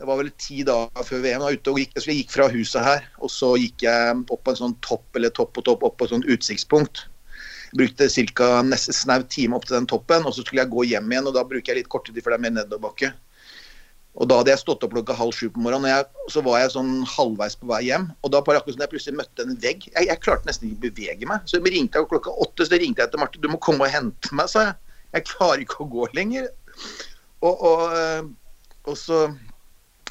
det 0.02 0.08
var 0.08 0.18
vel 0.18 0.32
ti 0.34 0.64
dager 0.66 1.04
før 1.06 1.20
VM. 1.22 1.42
Jeg, 1.46 1.60
ute 1.60 1.70
og 1.70 1.76
gikk, 1.78 1.92
så 1.94 2.10
jeg 2.10 2.24
gikk 2.24 2.32
fra 2.34 2.48
huset 2.50 2.82
her, 2.82 3.04
og 3.22 3.30
så 3.30 3.52
gikk 3.54 3.84
jeg 3.86 4.22
opp 4.34 4.40
på 4.42 4.50
en 4.50 4.58
sånn 4.58 4.72
topp 4.82 5.18
eller 5.18 5.30
topp 5.30 5.60
og 5.60 5.66
topp, 5.68 5.84
opp 5.86 5.94
på 6.00 6.08
et 6.08 6.14
sånt 6.16 6.26
utsiktspunkt. 6.26 7.04
Brukte 7.78 8.08
ca. 8.10 8.48
nesten 8.66 8.96
snau 8.98 9.22
time 9.30 9.54
opp 9.54 9.68
til 9.68 9.76
den 9.76 9.86
toppen, 9.86 10.26
og 10.26 10.34
så 10.34 10.42
skulle 10.42 10.64
jeg 10.64 10.72
gå 10.72 10.88
hjem 10.90 11.06
igjen. 11.14 11.28
og 11.30 11.36
Da 11.36 11.44
bruker 11.46 11.70
jeg 11.70 11.84
litt 11.84 11.92
kortere 11.92 12.16
tid, 12.16 12.24
for 12.26 12.34
det 12.34 12.40
er 12.40 12.42
mer 12.48 12.54
nedoverbakke. 12.56 13.12
Og 14.18 14.28
Da 14.28 14.40
hadde 14.40 14.50
jeg 14.50 14.62
stått 14.64 14.82
opp 14.82 14.96
klokka 14.96 15.14
halv 15.20 15.36
sju 15.38 15.52
på 15.54 15.62
morgenen, 15.62 15.86
og 15.86 15.94
jeg, 15.94 16.26
så 16.34 16.42
var 16.48 16.58
jeg 16.64 16.74
sånn 16.74 16.90
halvveis 17.14 17.56
på 17.62 17.70
vei 17.70 17.80
hjem. 17.86 18.10
Og 18.26 18.34
da 18.34 18.42
bare 18.42 18.58
jeg 18.66 18.90
plutselig 18.90 19.20
møtte 19.22 19.46
en 19.46 19.54
vegg. 19.62 19.86
Jeg, 19.86 20.10
jeg 20.10 20.22
klarte 20.26 20.50
nesten 20.50 20.66
ikke 20.72 20.82
å 20.82 20.88
bevege 20.88 21.30
meg. 21.30 21.46
Så 21.46 21.60
jeg 21.60 21.76
ringte 21.76 22.02
jeg 22.02 22.10
klokka 22.10 22.34
åtte, 22.42 22.66
så 22.66 22.82
ringte 22.82 23.06
jeg 23.06 23.14
til 23.14 23.22
Marte. 23.22 23.38
'Du 23.38 23.48
må 23.54 23.62
komme 23.62 23.86
og 23.86 23.94
hente 23.94 24.34
meg', 24.34 24.50
sa 24.50 24.66
jeg. 24.66 24.98
Jeg 25.14 25.30
klarer 25.30 25.62
ikke 25.62 25.86
å 25.86 25.90
gå 25.94 26.10
lenger. 26.18 26.50
Og, 27.46 27.54
og, 27.54 27.80
eh, 27.94 28.22
og 28.90 28.98
så 28.98 29.28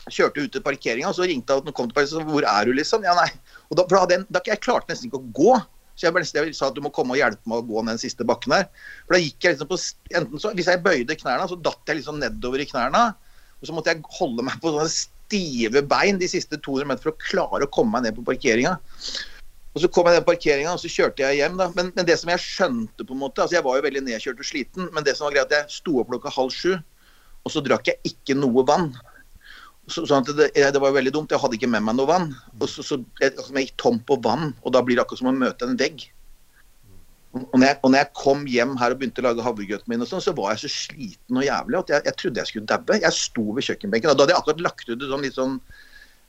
kjørte 0.09 0.45
ut 0.45 0.55
til 0.55 0.63
parkeringa, 0.65 1.11
og 1.11 1.17
så 1.17 1.27
ringte 1.29 1.57
hun 1.57 1.69
og 1.69 1.75
kom 1.77 1.89
til 1.89 1.97
parkeringa, 1.97 2.31
hvor 2.31 2.47
er 2.47 2.67
du, 2.67 2.73
liksom? 2.77 3.05
Ja, 3.05 3.13
nei. 3.17 3.29
Og 3.69 3.77
da, 3.77 3.85
for 3.85 4.09
da, 4.09 4.19
da, 4.25 4.41
jeg 4.47 4.63
klarte 4.63 4.91
nesten 4.91 5.11
ikke 5.11 5.21
å 5.21 5.31
gå. 5.37 5.55
Så 5.99 6.07
jeg, 6.07 6.15
nesten, 6.17 6.47
jeg 6.47 6.57
sa 6.57 6.71
at 6.71 6.77
du 6.77 6.81
må 6.81 6.89
komme 6.95 7.13
og 7.13 7.19
hjelpe 7.19 7.51
meg 7.51 7.61
å 7.61 7.67
gå 7.67 7.83
ned 7.83 7.97
den 7.97 8.01
siste 8.01 8.25
bakken 8.27 8.55
her. 8.55 8.69
For 9.05 9.17
da 9.17 9.21
gikk 9.21 9.45
jeg 9.45 9.55
liksom 9.55 9.69
på 9.69 9.79
enten 10.17 10.41
så, 10.41 10.53
Hvis 10.57 10.71
jeg 10.71 10.81
bøyde 10.85 11.17
knærne, 11.19 11.49
så 11.51 11.59
datt 11.59 11.91
jeg 11.91 11.99
liksom 11.99 12.21
nedover 12.23 12.63
i 12.63 12.69
knærne. 12.69 13.03
Og 13.61 13.69
så 13.69 13.75
måtte 13.75 13.93
jeg 13.93 14.01
holde 14.17 14.45
meg 14.47 14.57
på 14.63 14.71
sånne 14.73 14.89
stive 14.89 15.83
bein 15.85 16.17
de 16.19 16.29
siste 16.31 16.57
200 16.57 16.89
meter 16.89 17.05
for 17.05 17.13
å 17.13 17.21
klare 17.21 17.67
å 17.67 17.71
komme 17.71 17.93
meg 17.93 18.07
ned 18.07 18.17
på 18.17 18.25
parkeringa. 18.31 18.73
Og 19.71 19.83
Så 19.83 19.87
kom 19.93 20.09
jeg 20.09 20.17
ned 20.17 20.25
på 20.25 20.33
parkeringa 20.33 20.73
og 20.73 20.81
så 20.81 20.89
kjørte 20.91 21.23
jeg 21.23 21.39
hjem. 21.39 21.59
da. 21.59 21.69
Men, 21.77 21.93
men, 21.95 22.07
det 22.07 22.17
som 22.19 22.31
jeg 22.33 22.43
skjønte 22.43 23.05
på 23.05 23.15
en 23.15 23.21
måte, 23.21 23.43
altså 23.43 23.59
Jeg 23.59 23.67
var 23.67 23.77
jo 23.77 23.85
veldig 23.85 24.03
nedkjørt 24.07 24.41
og 24.41 24.49
sliten, 24.49 24.89
men 24.95 25.05
det 25.05 25.15
som 25.17 25.29
var 25.29 25.37
greit, 25.37 25.51
at 25.51 25.59
jeg 25.59 25.77
sto 25.77 26.01
opp 26.01 26.11
klokka 26.11 26.33
halv 26.33 26.51
sju, 26.55 26.73
og 27.41 27.53
så 27.53 27.63
drakk 27.65 27.87
jeg 27.89 28.11
ikke 28.11 28.35
noe 28.37 28.65
vann. 28.67 28.91
Så, 29.91 30.05
sånn 30.07 30.23
det, 30.27 30.49
det, 30.55 30.79
var 30.79 30.95
veldig 30.95 31.11
dumt. 31.13 31.33
Jeg 31.33 31.41
hadde 31.43 31.57
ikke 31.57 31.69
med 31.71 31.83
meg 31.83 31.97
noe 31.97 32.09
vann. 32.09 32.31
Og 32.57 32.67
så, 32.71 32.85
så 32.85 32.97
jeg, 33.19 33.33
altså, 33.35 33.51
jeg 33.57 33.67
gikk 33.67 33.77
tom 33.81 33.99
på 34.07 34.17
vann, 34.23 34.53
og 34.63 34.75
da 34.75 34.83
blir 34.85 34.97
det 34.97 35.03
akkurat 35.03 35.21
som 35.21 35.31
å 35.31 35.35
møte 35.35 35.67
en 35.67 35.77
vegg. 35.79 36.07
Og 37.31 37.53
når, 37.55 37.65
jeg, 37.69 37.77
og 37.79 37.91
når 37.91 38.01
jeg 38.01 38.11
kom 38.19 38.41
hjem 38.49 38.73
her 38.79 38.91
og 38.91 38.99
begynte 38.99 39.23
å 39.23 39.25
lage 39.29 39.43
havregrøten 39.45 39.91
min, 39.91 40.03
og 40.03 40.09
sånn, 40.09 40.23
så 40.23 40.33
var 40.35 40.51
jeg 40.51 40.65
så 40.65 40.71
sliten 40.73 41.39
og 41.39 41.45
jævlig 41.45 41.79
at 41.79 41.93
jeg, 41.93 42.05
jeg 42.09 42.17
trodde 42.19 42.41
jeg 42.41 42.49
skulle 42.49 42.71
daue. 42.71 42.97
Jeg 43.05 43.15
sto 43.15 43.45
ved 43.55 43.67
kjøkkenbenken. 43.67 44.11
og 44.11 44.17
Da 44.17 44.25
hadde 44.25 44.35
jeg 44.35 44.41
akkurat 44.41 44.65
lagt 44.67 44.89
ut 44.89 44.97
et 44.97 45.07
sånn 45.13 45.23
litt 45.23 45.37
sånn 45.37 45.55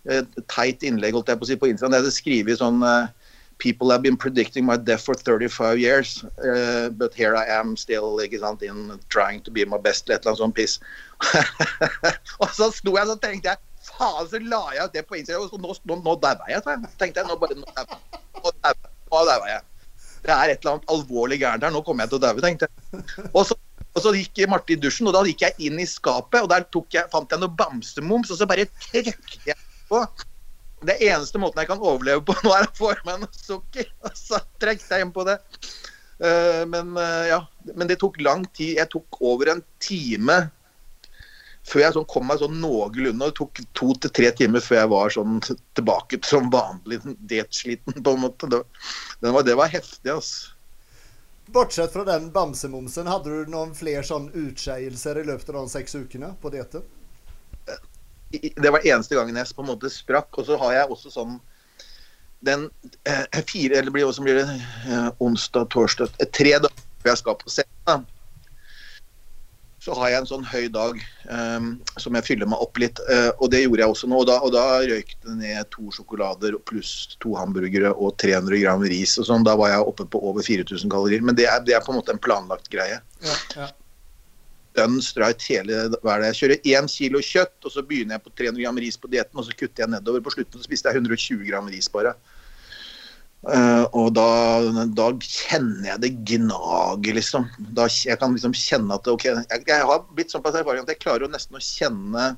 eh, 0.07 0.23
teit 0.53 0.87
innlegg 0.87 1.19
holdt 1.19 1.33
jeg 1.33 1.41
på 1.41 1.49
å 1.49 1.51
si, 1.51 1.59
på 1.59 1.71
Instagram. 1.73 1.97
Jeg 1.97 2.05
hadde 2.05 2.15
skrevet 2.19 2.63
sånn 2.63 2.87
eh, 2.87 3.22
People 3.63 3.91
have 3.91 4.03
been 4.03 4.17
predicting 4.17 4.67
my 4.67 4.77
death 4.77 5.05
for 5.05 5.15
35 5.15 5.79
years, 5.79 6.25
uh, 6.43 6.89
but 6.91 7.15
here 7.15 7.37
I 7.37 7.47
am 7.47 7.77
still 7.77 8.19
ikke 8.19 8.41
sant, 8.43 8.63
in 8.67 8.99
trying 9.09 9.41
to 9.43 9.53
be 9.55 9.65
my 9.65 9.79
best, 9.79 10.09
eller 10.09 10.19
et 10.19 10.27
eller 10.27 10.41
sånt 10.41 10.57
piss. 10.57 10.81
og 12.43 12.49
så 12.51 12.73
sto 12.75 12.97
jeg 12.97 13.07
og 13.07 13.21
tenkte 13.23 13.53
jeg 13.53 13.63
Faen, 13.83 14.27
så 14.31 14.39
la 14.43 14.63
jeg 14.75 14.87
ut 14.89 14.97
det 14.97 15.03
på 15.07 15.19
Instagram, 15.19 15.47
og 15.53 15.63
nå, 15.63 15.77
nå, 15.91 15.99
nå 16.03 16.15
daua 16.23 16.51
jeg. 16.51 16.63
tenkte 16.99 17.23
jeg. 17.23 17.29
Nå 17.29 17.39
bare, 17.39 17.59
nå 17.59 18.53
daua 19.11 19.51
jeg. 19.51 19.63
Det 20.23 20.35
er 20.35 20.53
et 20.53 20.63
eller 20.63 20.77
annet 20.77 20.93
alvorlig 20.95 21.39
gærent 21.43 21.67
her. 21.67 21.75
Nå 21.75 21.83
kommer 21.87 22.07
jeg 22.07 22.13
til 22.13 22.21
å 22.21 22.25
daue, 22.27 22.45
tenkte 22.45 22.69
jeg. 22.71 23.07
Og 23.33 23.47
så, 23.49 23.59
og 23.93 24.05
så 24.05 24.15
gikk 24.17 24.45
Marte 24.51 24.75
i 24.75 24.79
dusjen, 24.79 25.11
og 25.11 25.17
da 25.17 25.25
gikk 25.27 25.43
jeg 25.47 25.71
inn 25.71 25.83
i 25.83 25.89
skapet, 25.89 26.43
og 26.43 26.51
der 26.53 26.67
jeg, 26.95 27.11
fant 27.15 27.35
jeg 27.35 27.43
noe 27.43 27.59
bamsemums, 27.59 28.31
og 28.31 28.39
så 28.39 28.49
bare 28.51 28.69
trykket 28.87 29.51
jeg 29.51 29.59
på. 29.91 30.03
Det 30.83 30.99
eneste 31.07 31.41
måten 31.41 31.63
jeg 31.63 31.71
kan 31.71 31.83
overleve 31.83 32.25
på 32.27 32.37
nå, 32.45 32.55
er 32.57 32.69
å 32.69 32.77
få 32.77 32.93
i 32.95 33.03
meg 33.07 33.23
noe 33.23 33.37
sukker. 33.37 33.89
Og 34.07 34.17
så 34.19 34.41
trekte 34.63 34.99
jeg 34.99 35.07
inn 35.07 35.15
på 35.15 35.27
det. 35.29 35.39
Uh, 36.23 36.63
men 36.71 36.97
uh, 36.99 37.25
ja, 37.27 37.41
men 37.75 37.91
det 37.91 38.01
tok 38.03 38.21
lang 38.23 38.47
tid. 38.55 38.77
Jeg 38.81 38.91
tok 38.93 39.23
over 39.23 39.55
en 39.55 39.65
time 39.83 40.45
før 41.67 41.85
jeg 41.85 41.95
sånn 41.95 42.09
kom 42.11 42.27
meg 42.27 42.41
sånn 42.43 42.59
noenlunde. 42.63 43.29
Det 43.31 43.39
tok 43.39 43.61
to 43.79 43.93
til 44.03 44.15
tre 44.19 44.33
timer 44.39 44.65
før 44.65 44.81
jeg 44.81 44.91
var 44.93 45.15
sånn 45.15 45.37
tilbake 45.79 46.19
som 46.27 46.51
vanlig 46.53 46.99
diettsliten, 47.31 48.03
på 48.03 48.17
en 48.17 48.25
måte. 48.25 48.51
Det, 48.51 49.31
var, 49.31 49.47
det 49.47 49.55
var 49.59 49.71
heftig, 49.71 50.11
altså. 50.11 50.59
Bortsett 51.53 51.93
fra 51.93 52.05
den 52.07 52.31
bamsemomsen, 52.33 53.09
hadde 53.11 53.31
du 53.31 53.51
noen 53.53 53.75
flere 53.77 54.05
sånn 54.07 54.31
utskeielser 54.31 55.21
i 55.21 55.25
løpet 55.29 55.51
av 55.53 55.59
de 55.59 55.73
seks 55.75 55.97
ukene 55.99 56.33
på 56.41 56.53
dietten? 56.55 56.85
Det 58.33 58.73
var 58.73 58.87
eneste 58.87 59.19
gangen 59.19 59.37
jeg 59.37 59.55
på 59.57 59.65
en 59.65 59.73
måte 59.73 59.91
sprakk. 59.93 60.31
Og 60.39 60.49
så 60.49 60.59
har 60.61 60.79
jeg 60.79 60.95
også 60.95 61.13
sånn 61.13 61.37
den 62.43 62.71
eh, 63.07 63.43
fire, 63.47 63.79
eller 63.79 63.95
blir, 63.95 64.09
blir 64.23 64.41
det 64.41 64.49
eh, 64.89 65.11
onsdag, 65.23 65.69
torsdag 65.71 66.11
eh, 66.19 66.27
Tre 66.35 66.57
dager 66.59 67.07
jeg 67.07 67.19
skal 67.21 67.39
på 67.39 67.51
scenen, 67.51 68.05
så 69.83 69.95
har 69.99 70.13
jeg 70.13 70.23
en 70.23 70.29
sånn 70.31 70.45
høy 70.47 70.69
dag 70.71 70.99
um, 71.27 71.73
som 71.99 72.15
jeg 72.15 72.27
fyller 72.29 72.47
meg 72.47 72.61
opp 72.63 72.79
litt. 72.79 73.01
Uh, 73.09 73.35
og 73.43 73.51
det 73.51 73.65
gjorde 73.65 73.83
jeg 73.83 73.95
også 73.97 74.11
nå. 74.13 74.21
Og 74.23 74.29
da, 74.29 74.37
og 74.47 74.53
da 74.55 74.63
røyk 74.87 75.11
det 75.25 75.35
ned 75.41 75.67
to 75.75 75.91
sjokolader 75.91 76.55
pluss 76.71 77.17
to 77.25 77.35
hamburgere 77.35 77.91
og 77.91 78.15
300 78.23 78.63
gram 78.63 78.87
ris. 78.87 79.17
og 79.19 79.27
sånn. 79.27 79.43
Da 79.43 79.57
var 79.59 79.73
jeg 79.73 79.89
oppe 79.91 80.07
på 80.07 80.23
over 80.23 80.47
4000 80.47 80.87
kalorier. 80.87 81.27
Men 81.27 81.35
det 81.35 81.49
er, 81.51 81.59
det 81.67 81.75
er 81.75 81.83
på 81.83 81.91
en 81.91 81.99
måte 81.99 82.15
en 82.15 82.23
planlagt 82.23 82.71
greie. 82.71 83.01
Ja, 83.27 83.39
ja 83.59 83.67
dønn 84.77 85.01
streit 85.05 85.43
hele 85.51 85.87
hver 85.95 86.23
dag. 86.23 86.29
Jeg 86.31 86.39
kjører 86.41 86.71
1 86.83 86.93
kilo 86.93 87.23
kjøtt, 87.25 87.57
og 87.65 87.75
så 87.75 87.85
begynner 87.87 88.19
jeg 88.19 88.25
på 88.27 88.35
300 88.41 88.63
gram 88.65 88.81
ris 88.85 89.01
på 89.01 89.11
dietten, 89.13 89.41
og 89.41 89.49
så 89.49 89.57
kutter 89.57 89.85
jeg 89.85 89.93
nedover. 89.95 90.25
På 90.25 90.33
slutten 90.35 90.61
så 90.61 90.69
spiste 90.69 90.93
jeg 90.93 91.03
120 91.03 91.45
gram 91.49 91.69
ris 91.73 91.91
bare. 91.93 92.15
Uh, 93.43 93.89
og 93.99 94.13
da, 94.15 94.29
da, 94.95 95.09
kjenner 95.19 95.89
jeg 95.89 96.03
det 96.05 96.13
gnager, 96.31 97.17
liksom. 97.19 97.49
Da, 97.75 97.89
jeg 97.91 98.21
kan 98.21 98.37
liksom 98.37 98.55
kjenne 98.55 98.95
at 98.95 99.09
OK 99.11 99.25
Jeg, 99.27 99.65
jeg 99.67 99.89
har 99.89 100.05
blitt 100.15 100.31
såpass 100.31 100.55
erfaring 100.61 100.85
at 100.85 100.93
jeg 100.93 101.01
klarer 101.03 101.27
jo 101.27 101.33
nesten 101.33 101.59
å 101.59 101.63
kjenne 101.65 102.29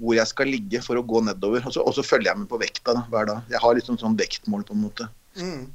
hvor 0.00 0.14
jeg 0.16 0.30
skal 0.30 0.48
ligge 0.48 0.80
for 0.84 0.96
å 0.96 1.04
gå 1.04 1.20
nedover. 1.26 1.66
Og 1.66 1.74
så, 1.74 1.82
og 1.84 1.92
så 1.96 2.04
følger 2.06 2.30
jeg 2.30 2.42
med 2.42 2.48
på 2.50 2.60
vekta 2.62 2.94
da, 2.96 3.04
hver 3.12 3.28
dag. 3.28 3.50
Jeg 3.52 3.60
har 3.60 3.76
liksom 3.76 3.98
sånn 4.00 4.16
vektmål, 4.16 4.64
på 4.68 4.76
en 4.76 4.84
måte. 4.86 5.10
Mm. 5.36 5.66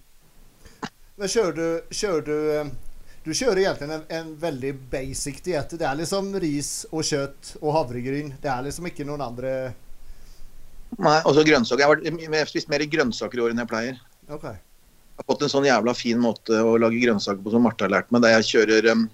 Men 1.20 1.32
kjører 1.32 1.56
du, 1.60 1.94
kjører 1.96 2.26
du 2.26 2.38
eh, 2.56 2.72
du 3.26 3.34
kjører 3.34 3.64
egentlig 3.64 3.90
en, 3.90 4.04
en 4.14 4.28
veldig 4.38 4.72
basic 4.92 5.42
diett. 5.46 5.74
Det 5.80 5.88
er 5.88 5.98
liksom 5.98 6.30
ris 6.42 6.70
og 6.92 7.02
kjøtt 7.08 7.56
og 7.62 7.74
havregryn. 7.74 8.36
Det 8.42 8.52
er 8.52 8.68
liksom 8.68 8.86
ikke 8.92 9.08
noen 9.08 9.24
andre 9.26 9.56
Nei, 11.02 11.18
også 11.28 11.44
grønnsaker. 11.44 11.82
Jeg 11.82 12.14
har, 12.32 12.48
spist 12.48 12.70
mer 12.72 12.84
grønnsaker 12.88 13.40
i 13.40 13.44
år 13.44 13.52
enn 13.52 13.64
jeg 13.64 13.72
pleier. 13.72 13.98
OK. 14.30 14.46
Jeg 14.46 15.24
har 15.24 15.28
fått 15.32 15.46
en 15.46 15.52
sånn 15.52 15.68
jævla 15.68 15.96
fin 15.98 16.22
måte 16.22 16.60
å 16.62 16.76
lage 16.80 17.02
grønnsaker 17.02 17.42
på 17.44 17.52
som 17.52 17.66
Marte 17.66 17.88
har 17.88 17.92
lært 17.92 18.14
meg. 18.14 18.24
Der 18.24 18.36
jeg 18.38 18.48
kjører 18.52 18.90
um, 18.94 19.08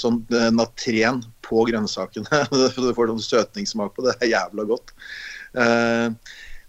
sånn 0.00 0.18
eh, 0.34 0.50
natren 0.52 1.22
på 1.46 1.62
grønnsakene. 1.70 2.42
Du 2.76 2.90
får 2.96 3.12
sånn 3.14 3.24
søtningssmak 3.24 3.94
på 3.96 4.04
det. 4.04 4.16
Det 4.18 4.28
er 4.28 4.34
jævla 4.34 4.66
godt. 4.74 4.92
Uh, 5.54 6.10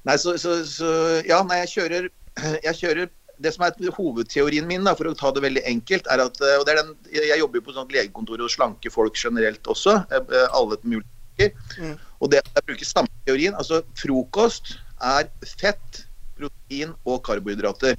nei, 0.08 0.17
så, 0.21 0.38
så, 0.39 0.60
så 0.67 0.93
Ja, 1.27 1.41
nei, 1.47 1.63
jeg 1.63 1.73
kjører, 1.73 2.10
jeg 2.69 2.79
kjører 2.79 3.12
det 3.43 3.53
som 3.56 3.65
er 3.67 3.95
hovedteorien 3.97 4.67
min, 4.67 4.86
da, 4.88 4.95
for 4.95 5.10
å 5.10 5.15
ta 5.17 5.32
det 5.36 5.43
veldig 5.43 5.65
enkelt, 5.69 6.08
er 6.12 6.23
at 6.23 6.39
og 6.41 6.63
det 6.67 6.73
er 6.73 6.82
den, 6.82 6.93
Jeg 7.13 7.39
jobber 7.41 7.60
jo 7.60 7.65
på 7.67 7.75
sånt 7.75 7.91
legekontor 7.91 8.41
og 8.41 8.51
slanke 8.51 8.91
folk 8.93 9.17
generelt 9.19 9.63
også. 9.67 9.99
eh, 10.12 10.47
Alle 10.53 10.79
mulige 10.84 11.10
Mm. 11.34 11.97
Og 12.21 12.32
det 12.32 12.41
jeg 12.43 12.65
bruker 12.67 12.86
samme 12.86 13.10
teorien. 13.25 13.56
Altså 13.58 13.82
frokost 13.97 14.75
er 15.01 15.29
fett, 15.58 16.03
protein 16.38 16.93
og 17.06 17.23
karbohydrater. 17.25 17.97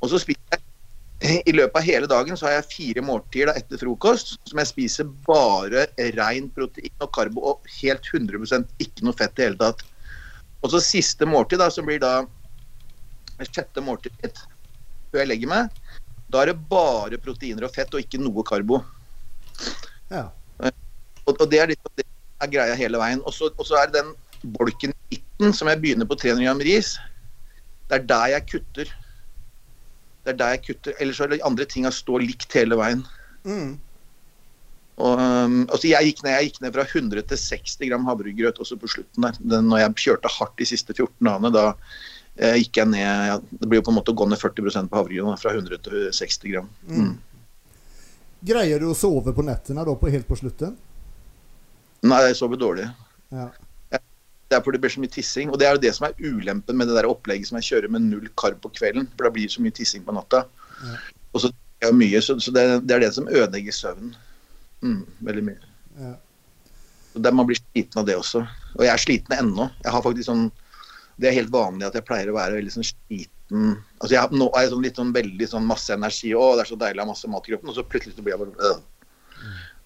Og 0.00 0.12
så 0.12 0.20
spiser 0.22 0.40
jeg 0.54 0.66
I 1.44 1.52
løpet 1.52 1.76
av 1.76 1.84
hele 1.84 2.08
dagen 2.08 2.38
så 2.38 2.46
har 2.46 2.54
jeg 2.54 2.70
fire 2.70 3.02
måltider 3.04 3.50
da, 3.50 3.60
etter 3.60 3.76
frokost 3.76 4.38
som 4.48 4.60
jeg 4.62 4.70
spiser 4.70 5.08
bare 5.26 5.82
rein 6.16 6.46
protein 6.54 6.94
og 7.04 7.10
karbo 7.12 7.42
og 7.50 7.74
helt 7.82 8.06
100% 8.08 8.70
ikke 8.80 9.04
noe 9.04 9.18
fett 9.18 9.36
i 9.36 9.44
hele 9.44 9.60
tatt. 9.60 9.84
Og 10.64 10.72
så 10.72 10.80
siste 10.80 11.28
måltid, 11.28 11.60
da, 11.60 11.68
som 11.68 11.84
blir 11.84 12.00
da 12.00 12.22
det 13.40 13.50
sjette 13.50 13.84
måltid 13.84 14.14
mitt 14.22 14.40
før 15.10 15.24
jeg 15.24 15.30
legger 15.32 15.50
meg, 15.50 15.80
da 16.30 16.42
er 16.42 16.52
det 16.52 16.60
bare 16.70 17.18
proteiner 17.22 17.66
og 17.66 17.74
fett 17.74 17.94
og 17.94 18.02
ikke 18.04 18.20
noe 18.22 18.44
karbo. 18.46 18.80
Ja. 20.10 20.28
Og, 21.26 21.42
det 21.50 21.58
er 21.62 21.72
litt, 21.72 21.92
det 21.98 22.06
er 22.42 22.52
greia 22.52 22.76
hele 22.78 23.00
veien. 23.00 23.22
Og 23.26 23.34
så 23.34 23.80
er 23.80 23.90
det 23.90 24.00
den 24.00 24.14
bolken 24.56 24.94
i 25.10 25.18
midten 25.18 25.54
som 25.56 25.70
jeg 25.70 25.80
begynner 25.82 26.08
på 26.08 26.18
300 26.18 26.46
gram 26.46 26.62
ris. 26.64 26.94
Det 27.90 27.98
er 27.98 28.08
der 28.08 28.32
jeg 28.36 28.46
kutter. 28.52 28.94
Det 30.24 30.32
er 30.34 30.38
der 30.38 30.54
jeg 30.54 30.64
kutter. 30.68 30.96
Ellers 31.00 31.18
så 31.18 31.26
er 31.26 31.34
det 31.34 31.44
andre 31.46 31.66
tinga 31.68 31.92
står 31.94 32.24
likt 32.24 32.54
hele 32.54 32.78
veien. 32.78 33.02
Mm. 33.44 33.78
Og, 35.00 35.16
og 35.16 35.72
altså 35.72 35.88
jeg, 35.88 36.10
gikk 36.10 36.22
ned, 36.24 36.34
jeg 36.36 36.50
gikk 36.50 36.62
ned 36.62 36.74
fra 36.76 36.84
100 36.86 37.26
til 37.30 37.40
60 37.40 37.76
gram 37.88 38.08
havregrøt 38.08 38.60
også 38.60 38.76
på 38.80 38.90
slutten 38.94 39.26
der. 39.26 39.38
Den, 39.40 39.70
når 39.72 39.84
jeg 39.84 40.00
kjørte 40.04 40.32
hardt 40.36 40.58
de 40.60 40.68
siste 40.68 40.96
14 40.96 41.14
dagene, 41.24 41.52
da 41.56 41.70
gikk 42.38 42.78
jeg 42.80 42.88
ned 42.88 43.02
ja, 43.02 43.38
Det 43.40 43.66
blir 43.68 43.80
jo 43.80 43.86
på 43.88 43.92
en 43.92 43.98
måte 43.98 44.12
å 44.14 44.16
gå 44.16 44.26
ned 44.28 44.40
40% 44.40 44.90
på 44.90 45.00
havregryn, 45.00 45.40
fra 45.40 45.52
100 45.52 45.82
til 45.86 46.06
60 46.14 46.52
gram. 46.54 46.68
Mm. 46.88 47.16
Greier 48.50 48.80
du 48.80 48.90
å 48.90 48.96
sove 48.96 49.34
på 49.36 49.44
nettene 49.44 49.84
da, 49.84 49.96
på, 49.96 50.08
helt 50.12 50.28
på 50.28 50.38
slutten? 50.40 50.76
Nei, 52.06 52.20
jeg 52.28 52.38
sover 52.38 52.60
dårlig. 52.60 52.86
Ja. 53.34 53.50
Det 54.50 54.56
er 54.56 54.62
fordi 54.64 54.78
det 54.78 54.82
blir 54.82 54.92
så 54.94 55.02
mye 55.02 55.12
tissing. 55.12 55.50
Og 55.52 55.60
det 55.60 55.68
er 55.68 55.76
jo 55.76 55.82
det 55.84 55.92
som 55.94 56.08
er 56.08 56.16
ulempen 56.18 56.78
med 56.78 56.88
det 56.90 56.96
der 56.96 57.06
opplegget 57.10 57.50
som 57.50 57.60
jeg 57.60 57.68
kjører 57.68 57.92
med 57.92 58.08
null 58.08 58.30
karb 58.40 58.58
på 58.64 58.72
kvelden. 58.78 59.06
For 59.12 59.28
da 59.28 59.34
blir 59.34 59.46
det 59.46 59.54
så 59.54 59.62
mye 59.62 59.76
tissing 59.76 60.06
på 60.06 60.14
natta. 60.16 60.46
Ja. 60.80 60.96
Og 61.30 61.44
så 61.44 61.52
er 61.52 61.90
jeg 61.90 61.98
mye, 62.00 62.22
så, 62.24 62.34
så 62.42 62.54
det, 62.56 62.64
det 62.88 62.96
er 62.96 63.04
det 63.04 63.12
som 63.14 63.28
ødelegger 63.28 63.76
søvnen. 63.76 64.16
Mm, 64.80 65.04
veldig 65.28 65.44
mye. 65.50 65.70
Ja. 66.00 66.14
Så 67.12 67.22
det, 67.22 67.34
man 67.36 67.46
blir 67.46 67.60
sliten 67.60 68.00
av 68.00 68.08
det 68.08 68.16
også. 68.18 68.42
Og 68.78 68.82
jeg 68.86 68.92
er 68.94 69.04
sliten 69.04 69.36
ennå. 69.36 69.68
Jeg 69.84 69.94
har 69.94 70.04
faktisk 70.08 70.30
sånn 70.30 70.48
Det 71.20 71.28
er 71.28 71.36
helt 71.36 71.52
vanlig 71.52 71.88
at 71.88 71.98
jeg 71.98 72.06
pleier 72.08 72.30
å 72.32 72.36
være 72.38 72.56
veldig 72.58 72.72
sånn 72.76 72.86
sliten. 72.88 73.74
Altså 73.98 74.14
jeg, 74.14 74.38
Nå 74.40 74.48
er 74.54 74.64
jeg 74.64 74.72
sånn 74.72 74.86
litt 74.86 75.00
sånn 75.00 75.12
veldig 75.14 75.48
sånn 75.50 75.66
masse 75.68 75.92
energi. 75.92 76.32
Å, 76.32 76.54
det 76.56 76.64
er 76.64 76.70
så 76.70 76.78
deilig 76.80 77.02
å 77.02 77.06
ha 77.06 77.12
masse 77.12 77.30
mat 77.30 77.48
i 77.48 77.54
kroppen. 77.54 77.72
Og 77.72 77.76
så 77.76 77.84
plutselig 77.84 78.16
så 78.16 78.24
blir 78.24 78.36
jeg 78.36 78.42
bare 78.44 78.70
øh. 78.70 78.80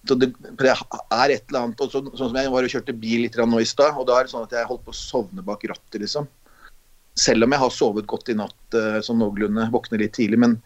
Så 0.05 0.15
det, 0.21 0.31
det 0.37 0.69
er 0.69 1.33
et 1.33 1.47
eller 1.49 1.63
annet 1.63 1.79
så, 1.81 2.01
Sånn 2.05 2.29
som 2.29 2.37
jeg 2.37 2.51
var 2.53 2.67
og 2.67 2.73
kjørte 2.73 2.93
bil 3.01 3.23
litt 3.25 3.37
nå 3.41 3.61
i 3.61 3.67
stad, 3.67 3.95
og 3.97 4.05
da 4.09 4.19
er 4.19 4.27
det 4.27 4.33
sånn 4.35 4.45
at 4.45 4.53
jeg 4.53 4.69
holdt 4.69 4.83
på 4.85 4.93
å 4.93 4.97
sovne 4.97 5.45
bak 5.45 5.65
rattet, 5.71 5.97
liksom. 6.03 6.27
Selv 7.17 7.47
om 7.47 7.55
jeg 7.55 7.63
har 7.63 7.73
sovet 7.73 8.07
godt 8.11 8.29
i 8.29 8.35
natt 8.37 8.77
eh, 8.77 8.99
sånn 9.05 9.21
noenlunde, 9.23 9.69
våkner 9.73 10.03
litt 10.03 10.13
tidlig. 10.17 10.39
Men 10.43 10.57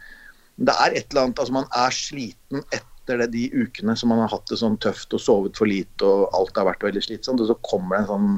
det 0.59 0.75
er 0.75 0.97
et 0.97 1.11
eller 1.11 1.29
annet 1.29 1.39
Altså, 1.39 1.55
man 1.55 1.69
er 1.77 1.95
sliten 1.95 2.65
etter 2.75 3.21
det, 3.23 3.29
de 3.33 3.47
ukene 3.53 3.95
som 3.97 4.11
man 4.11 4.23
har 4.25 4.33
hatt 4.33 4.49
det 4.51 4.59
sånn 4.59 4.77
tøft 4.81 5.13
og 5.15 5.23
sovet 5.23 5.57
for 5.57 5.69
lite 5.69 6.05
og 6.05 6.27
alt 6.37 6.57
har 6.59 6.67
vært 6.67 6.83
veldig 6.89 7.05
slitsomt. 7.05 7.41
Og 7.41 7.49
så 7.49 7.57
kommer 7.65 7.95
det 7.95 8.01
en 8.03 8.11
sånn 8.11 8.33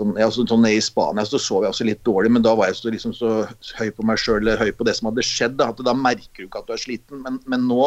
sånn, 0.00 0.14
ja, 0.20 0.28
så, 0.32 0.44
sånn 0.48 0.66
i 0.68 0.76
Spania 0.82 1.24
så 1.28 1.40
sov 1.42 1.64
jeg 1.64 1.74
også 1.74 1.86
litt 1.88 2.02
dårlig, 2.06 2.32
men 2.36 2.44
da 2.44 2.54
var 2.58 2.70
jeg 2.70 2.78
så, 2.80 2.92
liksom, 2.94 3.14
så 3.16 3.32
høy 3.78 3.90
på 3.94 4.06
meg 4.06 4.20
sjøl 4.20 4.40
eller 4.42 4.60
høy 4.60 4.72
på 4.76 4.86
det 4.88 4.96
som 4.98 5.10
hadde 5.10 5.26
skjedd. 5.26 5.58
Da, 5.60 5.70
at 5.72 5.82
da 5.86 5.96
merker 5.96 6.44
du 6.44 6.48
ikke 6.48 6.62
at 6.62 6.70
du 6.70 6.76
er 6.76 6.84
sliten. 6.84 7.22
Men, 7.24 7.40
men 7.50 7.66
nå 7.70 7.82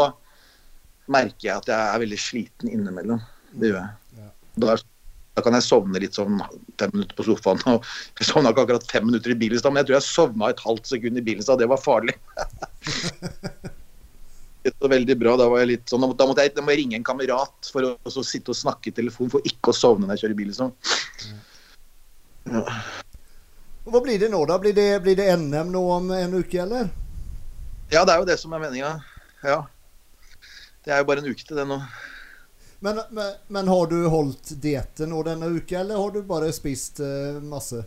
merker 1.12 1.50
jeg 1.50 1.56
at 1.56 1.72
jeg 1.72 1.80
er 1.80 2.04
veldig 2.04 2.22
sliten 2.22 2.72
innimellom. 2.72 3.24
Det 3.56 3.72
gjør 3.72 3.82
jeg. 3.82 4.30
Da, 4.58 4.76
da 5.38 5.44
kan 5.46 5.54
jeg 5.54 5.68
sovne 5.68 6.02
litt 6.02 6.18
sånn 6.18 6.40
fem 6.82 6.94
minutter 6.96 7.18
på 7.18 7.28
sofaen. 7.28 7.62
og 7.70 7.86
Jeg 8.18 8.30
sovna 8.32 8.54
ikke 8.54 8.64
akkurat 8.66 8.88
fem 8.90 9.06
minutter 9.06 9.34
i 9.34 9.40
bilen 9.40 9.60
i 9.60 9.62
stad, 9.62 9.74
men 9.74 9.84
jeg 9.84 9.92
tror 9.92 10.00
jeg 10.00 10.08
sovna 10.08 10.52
et 10.52 10.64
halvt 10.66 10.90
sekund 10.90 11.20
i 11.20 11.26
bilen 11.28 11.44
i 11.44 11.46
stad. 11.46 11.62
Det 11.62 11.70
var 11.70 11.82
farlig. 11.82 12.18
Det 14.68 14.74
var 14.84 14.90
veldig 14.92 15.16
bra. 15.16 15.34
Da 15.40 15.46
var 15.48 15.62
jeg 15.62 15.70
litt 15.70 15.92
sånn, 15.92 16.04
da 16.04 16.26
måtte 16.28 16.44
jeg, 16.44 16.52
da 16.58 16.64
må 16.66 16.74
jeg 16.74 16.82
ringe 16.82 16.98
en 16.98 17.06
kamerat 17.08 17.70
for 17.72 17.86
å, 17.88 18.24
sitte 18.26 18.52
og 18.52 18.58
snakke 18.60 18.90
i 18.90 18.96
telefon 18.98 19.30
for 19.32 19.46
ikke 19.48 19.72
å 19.72 19.78
sovne 19.78 20.04
når 20.04 20.18
jeg 20.18 20.26
kjører 20.26 20.40
bil. 20.42 20.50
Liksom. 20.52 20.74
Ja. 22.52 22.64
Og 23.88 23.94
Hva 23.94 24.02
blir 24.04 24.20
det 24.20 24.30
nå, 24.32 24.42
da? 24.48 24.58
Blir 24.60 24.76
det, 24.76 24.90
blir 25.04 25.16
det 25.16 25.30
NM 25.40 25.72
nå 25.72 25.82
om 25.96 26.12
en 26.12 26.34
uke, 26.36 26.60
eller? 26.64 26.90
ja, 27.90 28.04
det 28.04 28.14
er 28.14 28.20
jo 28.20 28.28
det 28.28 28.36
som 28.42 28.54
er 28.54 28.60
meninga. 28.60 28.90
Ja. 29.48 29.62
Det 30.84 30.92
er 30.92 31.02
jo 31.02 31.08
bare 31.08 31.24
en 31.24 31.30
uke 31.32 31.44
til 31.44 31.60
det 31.60 31.64
nå. 31.70 31.78
Men, 32.84 33.00
men, 33.10 33.38
men 33.48 33.70
har 33.72 33.88
du 33.90 33.96
holdt 34.12 34.52
dietten 34.62 35.10
nå 35.12 35.22
denne 35.26 35.50
uka, 35.50 35.80
eller 35.80 35.98
har 35.98 36.12
du 36.14 36.20
bare 36.28 36.52
spist 36.54 37.00
uh, 37.00 37.40
masse? 37.44 37.80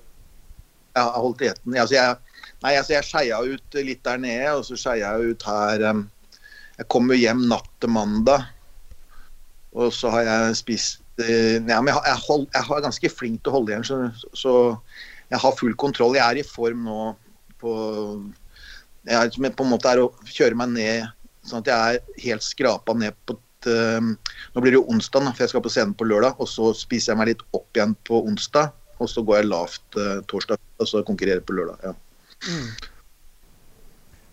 Jeg 0.96 1.05
har 1.05 1.20
holdt 1.20 1.44
dietten. 1.44 1.77
Altså 1.77 1.99
jeg, 1.99 2.16
nei, 2.64 2.73
altså 2.73 2.96
jeg 2.96 3.07
skeia 3.07 3.42
ut 3.44 3.79
litt 3.87 4.03
der 4.07 4.25
nede, 4.25 4.55
og 4.57 4.64
så 4.66 4.79
skeia 4.81 5.12
jeg 5.14 5.35
ut 5.35 5.46
her 5.46 5.85
um, 5.92 6.03
Jeg 6.81 6.88
kom 6.90 7.12
jo 7.12 7.20
hjem 7.20 7.44
natt 7.53 7.70
til 7.79 7.92
mandag, 7.92 8.49
og 9.77 9.92
så 9.94 10.11
har 10.16 10.27
jeg 10.27 10.59
spist 10.64 11.00
ja, 11.26 11.80
men 11.80 11.90
jeg, 11.90 11.96
har- 11.96 12.06
jeg, 12.11 12.22
hold, 12.26 12.46
jeg 12.54 12.64
er 12.76 12.85
ganske 12.87 13.11
flink 13.12 13.42
til 13.42 13.52
å 13.52 13.56
holde 13.59 13.72
igjen, 13.74 13.85
så, 13.87 13.98
så 14.37 14.52
jeg 15.30 15.40
har 15.42 15.56
full 15.59 15.74
kontroll. 15.78 16.16
Jeg 16.18 16.24
er 16.26 16.40
i 16.40 16.46
form 16.46 16.85
nå 16.88 16.98
på 17.61 17.74
jeg, 19.09 19.33
som 19.35 19.46
på 19.56 19.64
en 19.64 19.70
måte 19.72 19.88
er 19.92 20.02
å 20.02 20.11
kjøre 20.28 20.59
meg 20.61 20.74
ned 20.74 21.06
sånn 21.48 21.62
at 21.62 21.70
jeg 21.70 21.96
er 22.00 22.24
helt 22.26 22.44
skrapa 22.44 22.92
ned 22.96 23.16
på 23.26 23.35
et, 23.37 23.68
um, 23.98 24.11
Nå 24.54 24.61
blir 24.62 24.74
det 24.74 24.78
jo 24.80 24.87
onsdag, 24.92 25.24
da, 25.24 25.33
for 25.33 25.44
jeg 25.46 25.52
skal 25.54 25.62
på 25.64 25.72
scenen 25.72 25.94
på 25.96 26.06
lørdag. 26.09 26.37
Og 26.40 26.48
så 26.48 26.70
spiser 26.76 27.12
jeg 27.14 27.20
meg 27.20 27.30
litt 27.33 27.44
opp 27.56 27.76
igjen 27.76 27.94
på 28.09 28.20
onsdag. 28.28 28.72
Og 29.00 29.09
så 29.09 29.24
går 29.24 29.40
jeg 29.40 29.48
lavt 29.48 29.96
uh, 30.00 30.18
torsdag, 30.28 30.61
og 30.80 30.88
så 30.88 31.00
konkurrerer 31.09 31.40
på 31.44 31.56
lørdag. 31.56 31.80
Ja. 31.85 31.94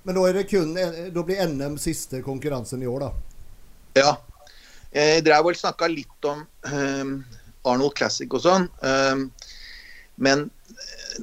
Men 0.08 0.16
da 0.16 0.24
er 0.30 0.38
det 0.38 0.46
kun 0.48 0.70
Da 0.76 1.24
blir 1.28 1.42
NM 1.52 1.76
siste 1.82 2.22
konkurransen 2.24 2.84
i 2.84 2.88
år, 2.88 3.08
da? 3.08 3.12
ja. 4.00 4.12
Jeg 4.96 5.26
drev 5.28 5.46
vel 5.48 5.58
snakka 5.58 5.90
litt 5.92 6.28
om 6.30 6.46
um, 6.72 7.14
Arnold 7.68 7.96
Classic 7.98 8.32
og 8.34 8.44
sånn. 8.46 8.68
Um, 8.82 9.28
men 10.18 10.48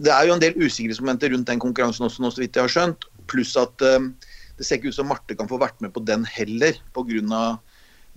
det 0.01 0.13
er 0.13 0.29
jo 0.29 0.37
en 0.37 0.43
del 0.43 0.57
usikkerhetsmomenter 0.59 1.33
rundt 1.35 1.51
den 1.51 1.63
konkurransen 1.63 2.07
også, 2.07 2.23
nå, 2.23 2.33
så 2.35 2.43
vidt 2.43 2.59
jeg 2.59 2.67
har 2.67 2.75
skjønt. 2.75 3.07
Pluss 3.31 3.55
at 3.61 3.85
um, 3.97 4.13
det 4.59 4.67
ser 4.67 4.79
ikke 4.79 4.93
ut 4.93 4.99
som 4.99 5.09
Marte 5.11 5.37
kan 5.39 5.51
få 5.51 5.59
vært 5.63 5.81
med 5.83 5.95
på 5.95 6.03
den 6.07 6.27
heller. 6.29 6.77
På 6.95 7.07
grunn 7.07 7.33
av, 7.35 7.63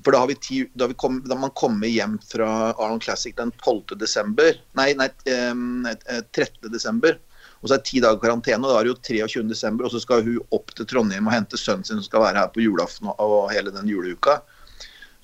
for 0.05 0.13
da 0.13 0.23
har 0.23 0.31
vi 0.31 0.37
ti, 0.41 0.59
da, 0.77 0.89
vi 0.91 0.97
kom, 0.99 1.21
da 1.25 1.37
man 1.39 1.53
kommer 1.57 1.89
hjem 1.89 2.17
fra 2.27 2.49
Arnold 2.75 3.05
Classic 3.07 3.35
den 3.37 3.53
12. 3.63 3.97
desember, 4.01 4.59
nei, 4.77 4.91
nei 4.99 5.09
um, 5.49 5.87
eh, 5.89 6.21
13. 6.35 6.67
desember, 6.73 7.17
og 7.57 7.69
så 7.69 7.77
er 7.77 7.81
det 7.81 7.89
ti 7.89 8.03
dager 8.03 8.21
karantene, 8.21 8.61
og 8.67 8.69
da 8.69 8.77
er 8.77 8.85
det 8.85 8.93
jo 8.93 8.99
23. 9.25 9.47
desember, 9.49 9.87
og 9.87 9.95
så 9.95 10.03
skal 10.03 10.21
hun 10.25 10.37
opp 10.53 10.75
til 10.77 10.85
Trondheim 10.89 11.25
og 11.25 11.33
hente 11.33 11.57
sønnen 11.57 11.87
sin 11.87 11.97
som 11.97 12.05
skal 12.05 12.27
være 12.27 12.43
her 12.43 12.53
på 12.53 12.61
julaften 12.61 13.09
og, 13.09 13.17
og 13.25 13.49
hele 13.49 13.73
den 13.73 13.89
juleuka. 13.89 14.37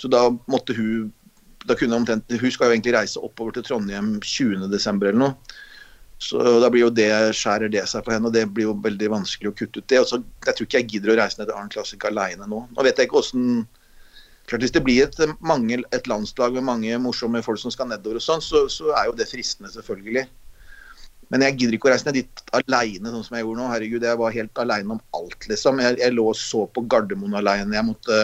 Så 0.03 0.09
da 0.11 0.25
måtte 0.51 0.75
hun 0.75 1.11
da 1.63 1.77
kunne 1.79 1.95
omtrent, 1.95 2.27
Hun 2.27 2.51
skal 2.51 2.67
jo 2.67 2.75
egentlig 2.75 2.91
reise 2.97 3.21
oppover 3.23 3.55
til 3.55 3.63
Trondheim 3.63 4.17
20. 4.19 4.67
desember 4.67 5.07
eller 5.07 5.21
noe. 5.21 5.61
Så 6.23 6.39
da 6.59 6.69
blir 6.71 6.85
jo 6.85 6.89
det, 6.91 7.07
skjærer 7.35 7.71
det 7.71 7.85
seg 7.87 8.03
for 8.03 8.15
henne, 8.15 8.27
og 8.27 8.35
det 8.35 8.43
blir 8.51 8.67
jo 8.69 8.75
veldig 8.83 9.09
vanskelig 9.11 9.51
å 9.51 9.55
kutte 9.55 9.79
ut 9.79 9.87
det. 9.91 10.01
Og 10.01 10.09
så, 10.09 10.19
jeg 10.43 10.57
tror 10.57 10.67
ikke 10.67 10.81
jeg 10.81 10.89
gidder 10.91 11.13
å 11.13 11.17
reise 11.19 11.39
ned 11.39 11.49
til 11.49 11.55
Arnt 11.55 11.75
Classic 11.75 12.05
alene 12.07 12.47
nå. 12.51 12.61
Nå 12.67 12.85
vet 12.85 12.99
jeg 12.99 13.09
ikke 13.09 13.21
hvordan 13.21 13.65
Klart 14.43 14.59
Hvis 14.59 14.73
det 14.75 14.81
blir 14.83 15.05
et, 15.05 15.19
mange, 15.39 15.77
et 15.95 16.07
landslag 16.11 16.51
med 16.57 16.65
mange 16.67 16.97
morsomme 16.99 17.39
folk 17.45 17.61
som 17.61 17.71
skal 17.71 17.87
nedover, 17.87 18.17
og 18.19 18.25
sånn, 18.25 18.41
så, 18.43 18.65
så 18.67 18.89
er 18.91 19.05
jo 19.07 19.13
det 19.15 19.29
fristende, 19.29 19.71
selvfølgelig. 19.71 20.25
Men 21.31 21.45
jeg 21.47 21.55
gidder 21.61 21.77
ikke 21.77 21.87
å 21.87 21.93
reise 21.93 22.09
ned 22.09 22.17
dit 22.19 22.41
alene, 22.59 23.13
sånn 23.13 23.23
som 23.23 23.37
jeg 23.37 23.45
gjorde 23.45 23.61
nå. 23.61 23.69
Herregud, 23.71 24.03
jeg 24.03 24.19
var 24.19 24.35
helt 24.35 24.59
alene 24.65 24.97
om 24.97 24.99
alt, 25.15 25.47
liksom. 25.47 25.79
Jeg, 25.79 25.95
jeg 26.03 26.15
lå 26.17 26.25
og 26.33 26.35
så 26.35 26.65
på 26.75 26.83
Gardermoen 26.91 27.39
alene. 27.39 27.77
Jeg 27.77 27.87
måtte 27.87 28.17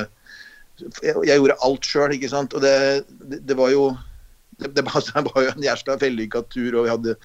Jeg, 0.80 1.16
jeg 1.28 1.40
gjorde 1.40 1.60
alt 1.66 1.88
sjøl, 1.88 2.16
ikke 2.16 2.32
sant. 2.32 2.56
Og 2.56 2.64
det, 2.64 2.74
det, 3.10 3.42
det 3.50 3.58
var 3.60 3.72
jo 3.74 3.90
det, 4.60 4.74
det, 4.76 4.84
var, 4.88 5.00
det 5.16 5.26
var 5.30 5.46
jo 5.46 5.54
en 5.56 5.70
jævla 5.70 5.98
vellykka 6.02 6.44
tur, 6.52 6.80
og 6.80 6.88
vi 6.88 6.94
hadde 6.94 7.16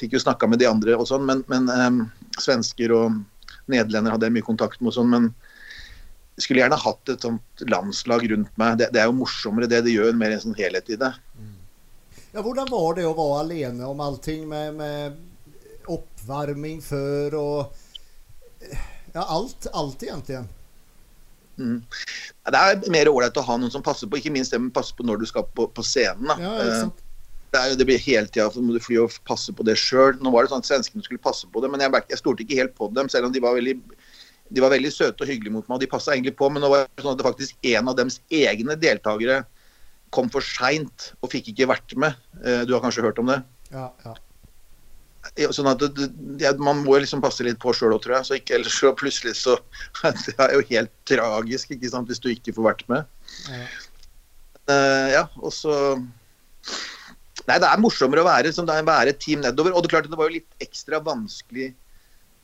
fikk 0.00 0.16
jo 0.16 0.22
snakka 0.22 0.48
med 0.48 0.62
de 0.62 0.68
andre 0.68 0.96
og 0.96 1.04
sånn, 1.10 1.26
men, 1.28 1.42
men 1.52 1.68
um, 1.68 2.04
svensker 2.40 2.92
og 2.96 3.18
nederlendere 3.70 4.16
hadde 4.16 4.30
jeg 4.30 4.36
mye 4.38 4.46
kontakt 4.46 4.80
med 4.80 4.92
og 4.92 4.96
sånn, 4.96 5.10
men 5.12 5.26
skulle 6.40 6.62
gjerne 6.62 6.78
hatt 6.80 7.10
et 7.12 7.26
sånt 7.26 7.64
landslag 7.68 8.24
rundt 8.30 8.54
meg. 8.60 8.78
Det, 8.80 8.88
det 8.94 9.02
er 9.02 9.10
jo 9.10 9.18
morsommere 9.18 9.68
det 9.68 9.82
det 9.84 9.92
gjør, 9.92 10.14
mer 10.16 10.32
en 10.32 10.40
sånn 10.46 10.56
helhet 10.56 10.88
i 10.88 10.96
det. 11.00 11.10
Ja, 12.30 12.40
hvordan 12.40 12.70
var 12.70 12.96
det 12.96 13.04
å 13.08 13.16
være 13.18 13.42
alene 13.42 13.90
om 13.90 14.00
allting 14.00 14.46
med, 14.48 14.78
med 14.78 15.90
oppvarming 15.90 16.80
før 16.84 17.36
og 17.40 17.78
Ja, 19.10 19.24
alt, 19.24 19.66
alt 19.74 20.02
egentlig. 20.06 20.44
Mm. 21.58 21.80
Det 22.48 22.56
er 22.56 22.90
mer 22.90 23.10
ålreit 23.12 23.36
å 23.36 23.44
ha 23.44 23.56
noen 23.60 23.70
som 23.72 23.82
passer 23.84 24.08
på, 24.08 24.16
ikke 24.16 24.32
minst 24.32 24.50
det 24.54 24.60
med 24.62 24.72
passer 24.74 24.96
på 24.96 25.04
når 25.04 25.20
du 25.20 25.26
skal 25.28 25.44
på, 25.54 25.66
på 25.76 25.82
scenen. 25.84 26.24
Da. 26.30 26.36
Ja, 26.40 26.52
det, 27.52 27.58
er, 27.60 27.68
jo- 27.72 27.76
det 27.80 27.86
blir 27.88 27.98
hele 28.00 28.26
tida 28.32 28.48
må 28.62 28.72
du 28.72 28.80
fly 28.80 28.96
og 29.02 29.12
passe 29.28 29.52
på 29.52 29.66
det 29.66 29.76
sjøl. 29.78 30.16
Nå 30.22 30.32
var 30.32 30.46
det 30.46 30.52
sånn 30.54 30.64
at 30.64 30.70
svenskene 30.70 31.04
skulle 31.04 31.20
passe 31.22 31.46
på 31.52 31.60
det, 31.62 31.70
men 31.70 31.82
jeg, 31.84 31.92
jeg 32.08 32.20
stolte 32.22 32.46
ikke 32.46 32.60
helt 32.62 32.74
på 32.78 32.88
dem, 32.96 33.10
selv 33.12 33.28
om 33.28 33.34
de 33.34 33.42
var 33.44 33.58
veldig 33.58 33.76
de 34.50 34.58
var 34.64 34.72
veldig 34.72 34.90
søte 34.90 35.22
og 35.22 35.28
hyggelige 35.30 35.52
mot 35.54 35.68
meg, 35.68 35.76
og 35.76 35.82
de 35.84 35.86
passa 35.92 36.10
egentlig 36.16 36.32
på. 36.34 36.48
Men 36.50 36.64
nå 36.64 36.70
var 36.72 36.88
det 36.88 37.04
sånn 37.04 37.12
at 37.14 37.20
det 37.20 37.26
faktisk 37.28 37.68
en 37.70 37.90
av 37.92 37.94
deres 38.00 38.16
egne 38.34 38.74
deltakere 38.82 39.44
kom 40.10 40.26
for 40.32 40.42
seint 40.42 41.12
og 41.22 41.30
fikk 41.30 41.52
ikke 41.52 41.68
vært 41.70 41.94
med. 41.94 42.16
Eh, 42.42 42.64
Du 42.66 42.72
har 42.74 42.82
kanskje 42.82 43.04
hørt 43.04 43.20
om 43.22 43.28
det? 43.30 43.36
Ja, 43.70 43.92
ja. 44.02 44.16
Sånn 45.54 45.68
at 45.70 45.82
det, 45.94 46.08
det, 46.40 46.50
Man 46.58 46.82
må 46.84 46.98
liksom 46.98 47.22
passe 47.22 47.44
litt 47.46 47.60
på 47.62 47.72
sjøl 47.76 47.94
òg, 47.94 48.02
tror 48.04 48.18
jeg. 48.18 48.26
Så 48.28 48.38
ikke, 48.40 48.56
ellers 48.58 48.78
så 48.80 48.92
plutselig 48.98 49.36
så 49.38 49.56
Det 50.26 50.34
er 50.36 50.56
jo 50.56 50.64
helt 50.72 50.92
tragisk 51.08 51.76
ikke 51.76 51.92
sant, 51.92 52.10
hvis 52.10 52.22
du 52.22 52.30
ikke 52.32 52.56
får 52.56 52.66
vært 52.70 52.88
med. 52.92 53.20
ja. 53.50 53.66
uh, 54.70 55.06
ja, 55.14 55.26
og 55.40 55.54
så 55.54 55.76
Nei, 57.48 57.56
det 57.56 57.66
er 57.66 57.80
morsommere 57.82 58.22
å 58.22 58.28
være, 58.28 58.50
som 58.54 58.66
det 58.68 58.74
er, 58.76 58.84
være 58.86 59.14
et 59.14 59.22
team 59.22 59.40
nedover. 59.42 59.72
Og 59.74 59.82
det 59.82 59.90
klart 59.90 60.10
det 60.10 60.18
var 60.18 60.28
jo 60.28 60.36
litt 60.36 60.62
ekstra 60.62 61.00
vanskelig 61.02 61.70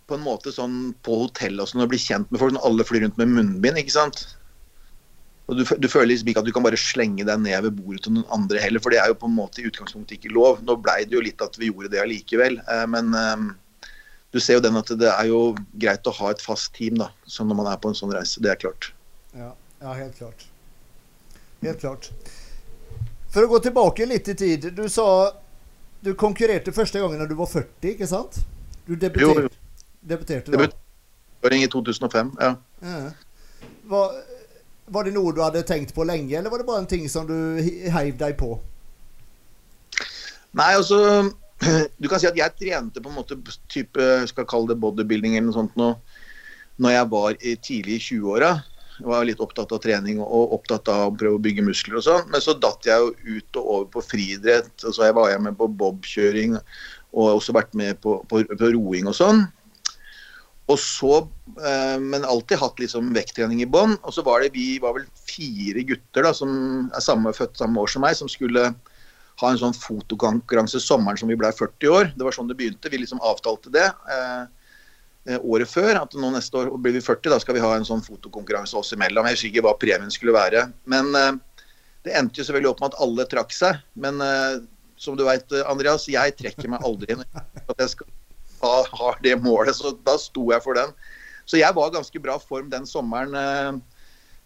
på 0.07 0.17
en 0.17 0.25
måte 0.25 0.53
sånn 0.55 0.95
på 1.07 1.21
hotell 1.25 1.61
og 1.61 1.69
sånn 1.71 1.85
å 1.85 1.89
bli 1.91 1.99
kjent 2.01 2.31
med 2.31 2.41
folk 2.41 2.55
når 2.55 2.67
alle 2.69 2.87
flyr 2.87 3.05
rundt 3.05 3.19
med 3.21 3.33
munnbind, 3.35 3.79
ikke 3.83 3.95
sant. 3.95 4.25
Og 5.47 5.61
du, 5.61 5.63
du 5.63 5.87
føler 5.87 6.11
liksom 6.11 6.31
ikke 6.31 6.43
at 6.43 6.49
du 6.49 6.53
kan 6.55 6.65
bare 6.65 6.79
slenge 6.81 7.27
deg 7.27 7.43
ned 7.43 7.69
ved 7.69 7.77
bordet 7.79 8.03
til 8.07 8.17
noen 8.17 8.27
andre 8.35 8.59
heller, 8.63 8.83
for 8.83 8.91
det 8.91 8.99
er 8.99 9.13
jo 9.13 9.19
på 9.21 9.29
en 9.31 9.37
måte 9.37 9.63
i 9.63 9.69
utgangspunktet 9.69 10.19
ikke 10.19 10.35
lov. 10.35 10.59
Nå 10.67 10.75
blei 10.83 11.05
det 11.07 11.15
jo 11.15 11.23
litt 11.23 11.45
at 11.45 11.55
vi 11.61 11.71
gjorde 11.71 11.93
det 11.93 12.03
allikevel, 12.03 12.59
eh, 12.65 12.83
men 12.91 13.15
eh, 13.15 13.45
du 14.35 14.41
ser 14.43 14.59
jo 14.59 14.65
den 14.65 14.79
at 14.81 14.91
det 14.99 15.13
er 15.13 15.31
jo 15.31 15.41
greit 15.79 16.11
å 16.11 16.15
ha 16.19 16.33
et 16.35 16.43
fast 16.43 16.73
team 16.75 16.99
da, 16.99 17.13
sånn 17.31 17.47
når 17.53 17.61
man 17.61 17.71
er 17.71 17.79
på 17.83 17.93
en 17.93 17.99
sånn 17.99 18.15
reise. 18.17 18.43
Det 18.43 18.51
er 18.53 18.61
klart. 18.67 18.91
Ja, 19.37 19.53
ja, 19.85 19.95
helt 19.95 20.19
klart. 20.19 20.49
Helt 21.63 21.81
klart. 21.81 22.11
For 23.33 23.47
å 23.47 23.51
gå 23.51 23.63
tilbake 23.63 24.07
litt 24.09 24.29
i 24.33 24.35
tid. 24.39 24.71
Du 24.75 24.87
sa 24.91 25.07
du 26.03 26.13
konkurrerte 26.19 26.75
første 26.75 27.01
gangen 27.03 27.23
da 27.23 27.27
du 27.29 27.37
var 27.39 27.49
40, 27.51 27.95
ikke 27.95 28.09
sant? 28.11 28.41
Du 28.87 28.95
debuterte, 28.95 29.47
jo. 29.47 29.55
debuterte 30.03 30.53
da. 30.53 30.67
Debut- 30.67 30.83
i 31.47 31.69
2005, 31.71 32.33
ja. 32.43 32.57
Ja. 32.83 33.01
Var, 33.87 34.15
var 34.93 35.07
det 35.07 35.15
noe 35.17 35.35
du 35.35 35.43
hadde 35.43 35.65
tenkt 35.67 35.95
på 35.95 36.07
lenge, 36.07 36.37
eller 36.39 36.53
var 36.53 36.63
det 36.63 36.69
bare 36.69 36.85
en 36.85 36.91
ting 36.91 37.09
som 37.11 37.27
du 37.29 37.35
heiv 37.93 38.17
deg 38.21 38.37
på? 38.39 38.55
Nei, 40.57 40.71
altså 40.75 41.01
Du 42.01 42.09
kan 42.09 42.21
si 42.21 42.29
at 42.29 42.37
jeg 42.37 42.55
trente 42.61 43.03
på 43.03 43.11
en 43.11 43.17
måte 43.17 43.39
type, 43.73 44.07
skal 44.31 44.49
kalle 44.49 44.73
det 44.73 44.81
bodybuilding 44.83 45.37
eller 45.37 45.49
noe 45.49 45.57
sånt 45.57 45.77
nå, 45.81 45.93
når 46.83 46.97
jeg 46.99 47.11
var 47.13 47.39
tidlig 47.65 47.97
i 47.97 48.03
20-åra. 48.11 48.51
Jeg 48.97 49.09
var 49.09 49.25
litt 49.29 49.41
opptatt 49.45 49.73
av 49.73 49.81
trening 49.85 50.21
og 50.25 50.53
opptatt 50.57 50.89
av 50.93 51.11
å 51.11 51.17
prøve 51.17 51.39
å 51.39 51.43
bygge 51.43 51.65
muskler 51.65 51.99
og 51.99 52.05
sånn. 52.05 52.29
Men 52.33 52.45
så 52.45 52.55
datt 52.61 52.85
jeg 52.89 53.01
jo 53.01 53.39
ut 53.39 53.59
og 53.61 53.71
over 53.73 53.89
på 53.97 54.05
friidrett. 54.05 54.73
Og 54.85 54.97
så 54.97 55.09
var 55.17 55.33
jeg 55.33 55.43
med 55.45 55.57
på 55.59 55.69
bobkjøring 55.81 56.57
og 56.57 57.39
også 57.39 57.57
vært 57.57 57.77
med 57.77 58.01
på, 58.05 58.19
på, 58.29 58.43
på 58.49 58.71
roing 58.77 59.09
og 59.09 59.17
sånn. 59.17 59.45
Og 60.67 60.79
så, 60.83 61.29
eh, 61.63 61.99
Men 61.99 62.25
alltid 62.25 62.59
hatt 62.59 62.81
liksom 62.83 63.13
vekttrening 63.15 63.63
i 63.63 63.71
bånn. 63.71 63.97
Og 64.03 64.15
så 64.15 64.25
var 64.27 64.43
det 64.43 64.53
vi 64.55 64.79
var 64.83 64.95
vel 64.95 65.07
fire 65.15 65.85
gutter 65.87 66.27
da, 66.27 66.33
som 66.35 66.91
er 66.95 67.01
samme, 67.01 67.33
født 67.33 67.57
samme 67.57 67.79
år 67.79 67.91
som 67.93 68.03
meg, 68.03 68.17
som 68.17 68.29
skulle 68.29 68.75
ha 69.41 69.51
en 69.51 69.61
sånn 69.61 69.77
fotokonkurranse 69.77 70.81
sommeren 70.81 71.19
som 71.21 71.29
vi 71.29 71.37
ble 71.39 71.53
40 71.53 71.93
år. 71.93 72.13
Det 72.17 72.25
var 72.25 72.33
sånn 72.33 72.49
det 72.49 72.57
begynte. 72.59 72.91
Vi 72.91 73.03
liksom 73.03 73.21
avtalte 73.21 73.71
det 73.71 73.87
eh, 73.87 74.45
eh, 75.29 75.39
året 75.45 75.69
før. 75.71 76.03
At 76.03 76.17
nå 76.17 76.33
neste 76.35 76.57
år 76.57 76.73
blir 76.81 76.97
vi 76.97 77.05
40, 77.05 77.31
da 77.31 77.39
skal 77.43 77.59
vi 77.59 77.65
ha 77.65 77.75
en 77.77 77.87
sånn 77.87 78.05
fotokonkurranse 78.05 78.79
oss 78.81 78.95
imellom. 78.97 79.29
Jeg 79.29 79.39
husker 79.39 79.53
ikke 79.53 79.67
hva 79.69 79.77
premien 79.79 80.11
skulle 80.15 80.35
være. 80.37 80.67
Men 80.89 81.13
eh, 81.15 81.35
det 82.09 82.17
endte 82.17 82.41
jo 82.41 82.49
selvfølgelig 82.49 82.73
opp 82.73 82.83
med 82.83 82.95
at 82.95 83.01
alle 83.07 83.29
trakk 83.31 83.55
seg. 83.55 83.83
Men 83.95 84.23
eh, 84.25 84.65
som 84.99 85.19
du 85.19 85.27
veit, 85.29 85.53
Andreas, 85.69 86.09
jeg 86.09 86.39
trekker 86.41 86.73
meg 86.73 86.83
aldri 86.87 87.19
når 87.21 87.83
jeg 87.83 87.93
skal 87.93 88.09
ha, 88.63 88.73
ha 89.01 89.13
det 89.23 89.37
målet. 89.43 89.77
Så 89.79 89.95
da 90.07 90.17
sto 90.21 90.49
jeg 90.53 90.65
for 90.65 90.79
den. 90.79 90.95
Så 91.47 91.61
jeg 91.61 91.75
var 91.77 91.95
ganske 91.95 92.23
bra 92.23 92.39
form 92.43 92.71
den 92.73 92.87
sommeren 92.89 93.37
eh, 93.39 93.73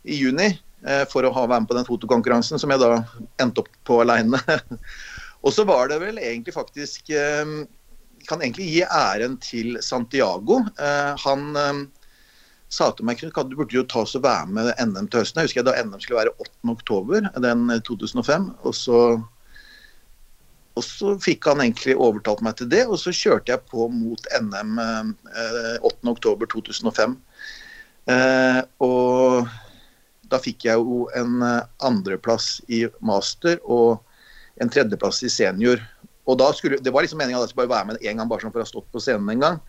i 0.05 0.21
juni 0.21 0.49
eh, 0.51 1.05
for 1.09 1.25
å 1.25 1.33
ha 1.33 1.47
være 1.47 1.65
med 1.65 1.71
på 1.71 1.79
den 1.79 1.89
fotokonkurransen, 1.89 2.61
som 2.61 2.73
jeg 2.73 2.83
da 2.83 3.03
endte 3.43 3.65
opp 3.65 3.71
på 3.89 4.01
aleine. 4.05 4.41
og 5.45 5.55
så 5.57 5.65
var 5.69 5.93
det 5.93 6.01
vel 6.03 6.21
egentlig 6.21 6.57
faktisk 6.57 7.13
eh, 7.17 7.61
Kan 8.29 8.43
egentlig 8.45 8.67
gi 8.69 8.83
æren 8.85 9.39
til 9.41 9.79
Santiago. 9.81 10.59
Eh, 10.77 11.15
han 11.23 11.57
eh, 11.57 11.79
sa 12.71 12.91
til 12.95 13.07
meg 13.09 13.19
Knut, 13.19 13.39
du 13.51 13.57
burde 13.59 13.75
jo 13.75 13.87
ta 13.89 14.05
oss 14.05 14.15
og 14.19 14.27
være 14.27 14.53
med 14.53 14.71
NM 14.79 15.09
til 15.11 15.23
høsten. 15.23 15.41
Jeg 15.41 15.49
husker 15.49 15.63
jeg 15.63 15.69
da 15.71 15.75
NM 15.83 16.03
skulle 16.03 16.21
være 16.21 16.35
8. 16.37 16.53
oktober, 16.75 17.31
den 17.43 17.65
eh, 17.73 17.81
2005. 17.89 18.51
Og 18.69 18.77
så, 18.77 19.01
og 20.81 20.87
så 20.87 21.15
fikk 21.21 21.45
han 21.51 21.61
egentlig 21.61 21.99
overtalt 22.01 22.41
meg 22.45 22.57
til 22.57 22.71
det, 22.73 22.87
og 22.89 22.97
så 23.03 23.13
kjørte 23.13 23.53
jeg 23.53 23.67
på 23.69 23.89
mot 23.93 24.29
NM 24.41 24.79
eh, 24.81 25.75
8. 25.85 25.93
oktober 26.15 26.49
2005. 26.49 27.19
Eh, 28.11 28.61
og 28.81 29.51
da 30.33 30.41
fikk 30.41 30.65
jeg 30.71 30.81
jo 30.81 31.05
en 31.19 31.43
eh, 31.45 31.67
andreplass 31.85 32.59
i 32.73 32.87
master 33.05 33.61
og 33.65 34.01
en 34.61 34.73
tredjeplass 34.73 35.21
i 35.27 35.33
senior. 35.33 35.83
Og 36.29 36.39
da 36.41 36.49
skulle, 36.57 36.81
Det 36.81 36.93
var 36.95 37.05
liksom 37.05 37.21
meninga 37.21 37.41
at 37.41 37.49
jeg 37.49 37.53
skulle 37.53 37.69
bare 37.69 37.81
være 37.81 37.93
med 37.93 38.07
en 38.07 38.17
gang, 38.23 38.31
bare 38.31 38.45
sånn 38.45 38.55
for 38.55 38.63
å 38.63 38.65
ha 38.65 38.73
stått 38.73 38.89
på 38.93 39.03
scenen 39.03 39.35
en 39.35 39.45
gang. 39.45 39.61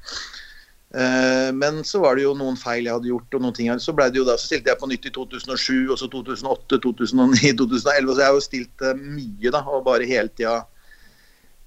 Eh, 0.95 1.49
men 1.55 1.84
så 1.88 2.01
var 2.03 2.16
det 2.16 2.26
jo 2.26 2.36
noen 2.36 2.59
feil 2.59 2.86
jeg 2.88 2.95
hadde 2.95 3.12
gjort, 3.12 3.36
og 3.36 3.43
noen 3.43 3.57
ting. 3.57 3.72
Så, 3.84 3.95
ble 3.95 4.07
det 4.12 4.22
jo 4.22 4.28
da, 4.28 4.38
så 4.39 4.51
stilte 4.51 4.72
jeg 4.72 4.80
på 4.80 4.91
nytt 4.91 5.07
i 5.07 5.16
2007, 5.16 5.91
og 5.91 5.97
så 5.99 6.12
2008, 6.12 6.80
2009, 6.88 7.55
2011. 7.64 8.14
Så 8.14 8.24
jeg 8.24 8.30
har 8.30 8.38
jo 8.38 8.45
stilt 8.47 8.86
eh, 8.88 9.07
mye, 9.18 9.51
da, 9.51 9.66
og 9.68 9.88
bare 9.88 10.07
hele 10.07 10.32
tida 10.32 10.62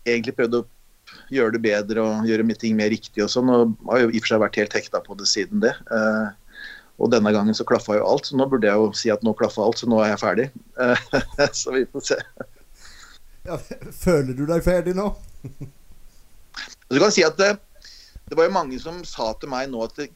egentlig 0.05 0.37
prøvd 0.39 0.61
å 0.61 0.65
gjøre 1.35 1.57
det 1.57 1.63
bedre 1.65 2.05
og 2.05 2.29
gjøre 2.29 2.57
ting 2.61 2.77
mer 2.79 2.93
riktig 2.93 3.25
og 3.25 3.31
sånn. 3.33 3.51
Og 3.53 3.75
har 3.91 4.05
jo 4.05 4.11
i 4.11 4.19
og 4.19 4.25
for 4.25 4.35
seg 4.35 4.43
vært 4.45 4.59
helt 4.63 4.77
hekta 4.79 5.03
på 5.05 5.17
det 5.19 5.29
siden 5.31 5.63
det. 5.65 5.75
Eh, 5.93 6.27
og 7.03 7.11
denne 7.11 7.33
gangen 7.35 7.57
så 7.57 7.67
klaffa 7.67 7.99
jo 7.99 8.07
alt, 8.07 8.29
så 8.29 8.39
nå 8.39 8.47
burde 8.51 8.69
jeg 8.71 8.79
jo 8.79 8.91
si 8.95 9.11
at 9.11 9.25
nå 9.27 9.35
klaffa 9.39 9.65
alt, 9.65 9.81
så 9.81 9.89
nå 9.91 9.99
er 10.03 10.13
jeg 10.13 10.23
ferdig. 10.23 10.49
Eh, 10.81 11.07
så 11.61 11.75
vi 11.75 11.87
får 11.91 12.09
se. 12.13 12.19
Ja, 13.45 13.59
føler 13.59 14.33
du 14.37 14.45
deg 14.49 14.67
ferdig 14.67 14.97
nå? 14.99 15.13
Du 16.93 17.01
kan 17.01 17.11
si 17.11 17.25
at 17.27 17.35
det, 17.41 17.49
det 18.29 18.37
var 18.39 18.47
jo 18.47 18.55
mange 18.55 18.77
som 18.79 18.99
sa 19.09 19.31
til 19.41 19.51
meg 19.51 19.71
nå 19.73 19.81
at 19.83 19.97
det, 19.99 20.11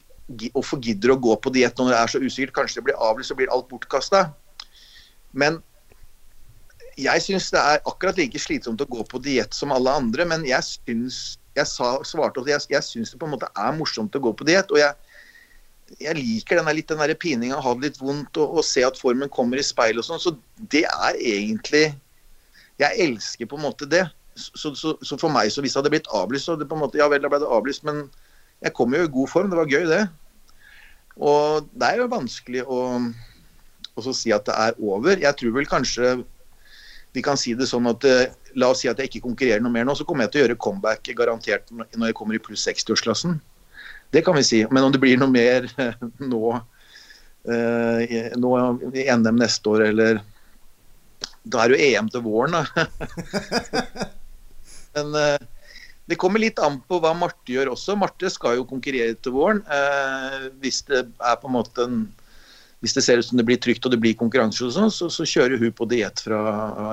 hvorfor 0.53 0.79
gidder 0.79 1.11
å 1.11 1.17
gå 1.19 1.33
på 1.41 1.51
diett 1.51 1.75
når 1.81 1.89
det 1.89 1.97
er 1.97 2.11
så 2.13 2.21
usikkert? 2.21 2.53
Kanskje 2.55 2.79
det 2.79 2.85
blir 2.85 3.01
avlyst, 3.01 3.31
så 3.33 3.35
blir 3.35 3.49
alt 3.51 3.67
bortkasta. 3.67 4.21
Men 5.33 5.57
jeg 6.99 7.23
syns 7.23 7.49
det 7.53 7.59
er 7.61 7.81
akkurat 7.87 8.17
like 8.19 8.39
slitsomt 8.41 8.81
å 8.83 8.87
gå 8.89 9.03
på 9.07 9.21
diett 9.23 9.55
som 9.55 9.73
alle 9.75 9.93
andre. 10.01 10.27
Men 10.29 10.47
jeg 10.47 10.65
syns 10.65 11.37
Jeg 11.57 11.67
sa, 11.67 11.97
svarte 12.07 12.39
at 12.39 12.47
jeg, 12.47 12.61
jeg 12.71 12.85
syns 12.85 13.09
det 13.11 13.17
på 13.19 13.27
en 13.27 13.33
måte 13.33 13.47
er 13.57 13.73
morsomt 13.75 14.13
å 14.15 14.21
gå 14.23 14.31
på 14.37 14.45
diett. 14.47 14.69
Og 14.71 14.79
jeg, 14.79 14.93
jeg 15.99 16.15
liker 16.15 16.59
den 16.59 16.69
der, 16.69 16.77
litt 16.77 16.87
den 16.87 17.01
der 17.01 17.11
pininga, 17.19 17.57
ha 17.59 17.73
det 17.75 17.89
litt 17.89 17.99
vondt 17.99 18.37
og, 18.39 18.61
og 18.61 18.63
se 18.63 18.85
at 18.85 18.99
formen 18.99 19.31
kommer 19.33 19.59
i 19.59 19.65
speil 19.65 19.99
og 19.99 20.05
sånn. 20.07 20.21
Så 20.23 20.35
det 20.71 20.85
er 20.87 21.19
egentlig 21.19 21.89
Jeg 22.79 22.95
elsker 23.03 23.49
på 23.49 23.57
en 23.57 23.65
måte 23.65 23.89
det. 23.89 24.05
Så, 24.39 24.71
så, 24.77 24.93
så 25.03 25.17
for 25.19 25.33
meg, 25.35 25.49
så 25.51 25.59
hvis 25.59 25.73
det 25.75 25.81
hadde 25.81 25.91
blitt 25.91 26.07
avlyst, 26.15 26.47
så 26.47 26.53
hadde 26.53 26.63
det 26.63 26.69
på 26.71 26.77
en 26.77 26.85
måte, 26.85 27.01
ja 27.01 27.09
vel, 27.11 27.19
da 27.19 27.27
ble 27.33 27.41
det 27.41 27.49
avlyst, 27.51 27.83
men 27.83 28.05
jeg 28.63 28.71
kom 28.77 28.95
jo 28.95 29.03
i 29.03 29.11
god 29.11 29.31
form. 29.33 29.49
Det 29.51 29.59
var 29.59 29.73
gøy, 29.73 29.83
det. 29.89 30.05
Og 31.19 31.67
det 31.75 31.89
er 31.89 31.99
jo 31.99 32.07
vanskelig 32.13 32.63
å, 32.63 32.79
si 34.15 34.31
at 34.31 34.47
det 34.47 34.55
er 34.55 34.77
over. 34.79 35.19
Jeg 35.19 35.35
tror 35.41 35.57
vel 35.57 35.67
kanskje 35.67 36.13
vi 37.13 37.23
kan 37.25 37.37
si 37.39 37.55
det 37.57 37.67
sånn 37.69 37.89
at 37.89 38.05
eh, 38.07 38.27
La 38.57 38.71
oss 38.73 38.81
si 38.81 38.89
at 38.89 38.97
jeg 38.97 39.11
ikke 39.11 39.27
konkurrerer 39.27 39.61
noe 39.61 39.73
mer 39.73 39.85
nå, 39.85 39.93
så 39.93 40.05
kommer 40.07 40.25
jeg 40.25 40.33
til 40.33 40.39
å 40.39 40.43
gjøre 40.47 40.61
comeback 40.63 41.09
garantert 41.13 41.67
når 41.69 42.09
jeg 42.09 42.15
kommer 42.17 42.33
i 42.33 42.41
pluss 42.41 42.63
60-årsklassen. 42.65 43.35
Det 44.09 44.23
kan 44.25 44.33
vi 44.33 44.41
si. 44.47 44.63
Men 44.73 44.87
om 44.87 44.93
det 44.95 45.01
blir 45.03 45.19
noe 45.21 45.29
mer 45.29 45.67
nå, 46.31 46.41
eh, 47.45 48.33
nå 48.33 48.53
i 48.89 49.05
NM 49.05 49.37
neste 49.37 49.69
år, 49.69 49.85
eller 49.91 50.23
Da 51.45 51.61
er 51.61 51.69
det 51.69 51.77
jo 51.77 51.91
EM 51.91 52.09
til 52.09 52.25
våren, 52.25 52.57
da. 52.57 52.87
Men 54.97 55.13
eh, 55.21 55.45
det 56.09 56.17
kommer 56.17 56.41
litt 56.41 56.57
an 56.65 56.81
på 56.89 56.97
hva 57.03 57.13
Marte 57.13 57.53
gjør 57.53 57.75
også. 57.75 57.99
Marte 58.01 58.33
skal 58.33 58.57
jo 58.57 58.65
konkurrere 58.65 59.13
til 59.13 59.37
våren. 59.37 59.61
Hvis 60.57 60.81
det 60.89 61.03
er 61.05 61.37
på 61.37 61.45
en 61.45 61.53
måte 61.53 61.85
en 61.85 62.01
hvis 62.79 62.95
det 62.95 63.03
ser 63.03 63.19
ut 63.19 63.27
som 63.27 63.39
det 63.39 63.45
blir 63.47 63.59
trygt 63.59 63.85
og 63.85 63.91
det 63.93 63.99
blir 64.01 64.17
konkurranse, 64.17 64.63
og 64.65 64.75
sånn, 64.75 64.91
så, 64.93 65.09
så 65.11 65.27
kjører 65.27 65.59
hun 65.59 65.75
på 65.75 65.87
diett 65.91 66.21
fra 66.23 66.39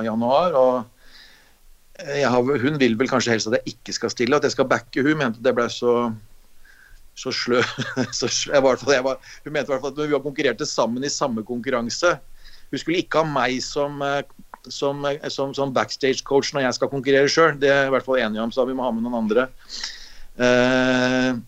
januar. 0.06 0.56
og 0.58 2.06
har, 2.26 2.62
Hun 2.62 2.78
vil 2.80 2.96
vel 2.98 3.10
kanskje 3.10 3.36
helst 3.36 3.50
at 3.50 3.60
jeg 3.60 3.76
ikke 3.76 3.94
skal 3.94 4.12
stille, 4.12 4.36
at 4.36 4.46
jeg 4.46 4.56
skal 4.56 4.68
backe 4.70 5.04
hun 5.06 5.20
mente 5.20 5.44
det 5.44 5.54
ble 5.56 5.68
så 5.72 6.10
så 7.16 7.32
slø, 7.32 7.62
så 8.18 8.28
slø 8.28 8.52
jeg 8.58 8.64
var, 8.64 8.82
jeg 8.92 9.04
var, 9.06 9.20
Hun 9.44 9.54
mente 9.54 9.70
i 9.70 9.74
hvert 9.74 9.84
fall 9.84 9.94
at 9.94 10.02
vi 10.02 10.12
har 10.12 10.24
konkurrerte 10.24 10.68
sammen 10.68 11.06
i 11.06 11.12
samme 11.12 11.44
konkurranse. 11.46 12.16
Hun 12.70 12.82
skulle 12.82 13.00
ikke 13.00 13.22
ha 13.22 13.30
meg 13.30 13.60
som, 13.64 14.02
eh, 14.04 14.20
som, 14.68 15.04
eh, 15.08 15.28
som, 15.32 15.54
som 15.56 15.72
backstage-coach 15.72 16.52
når 16.52 16.66
jeg 16.66 16.78
skal 16.78 16.92
konkurrere 16.92 17.30
sjøl. 17.32 17.54
Det 17.62 17.70
er 17.72 17.86
i 17.88 17.94
hvert 17.94 18.04
fall 18.04 18.20
enige 18.20 18.44
om, 18.44 18.52
så 18.52 18.66
vi 18.68 18.76
må 18.76 18.84
ha 18.84 18.92
med 18.92 19.06
noen 19.06 19.20
andre. 19.22 19.48
Uh, 20.36 21.38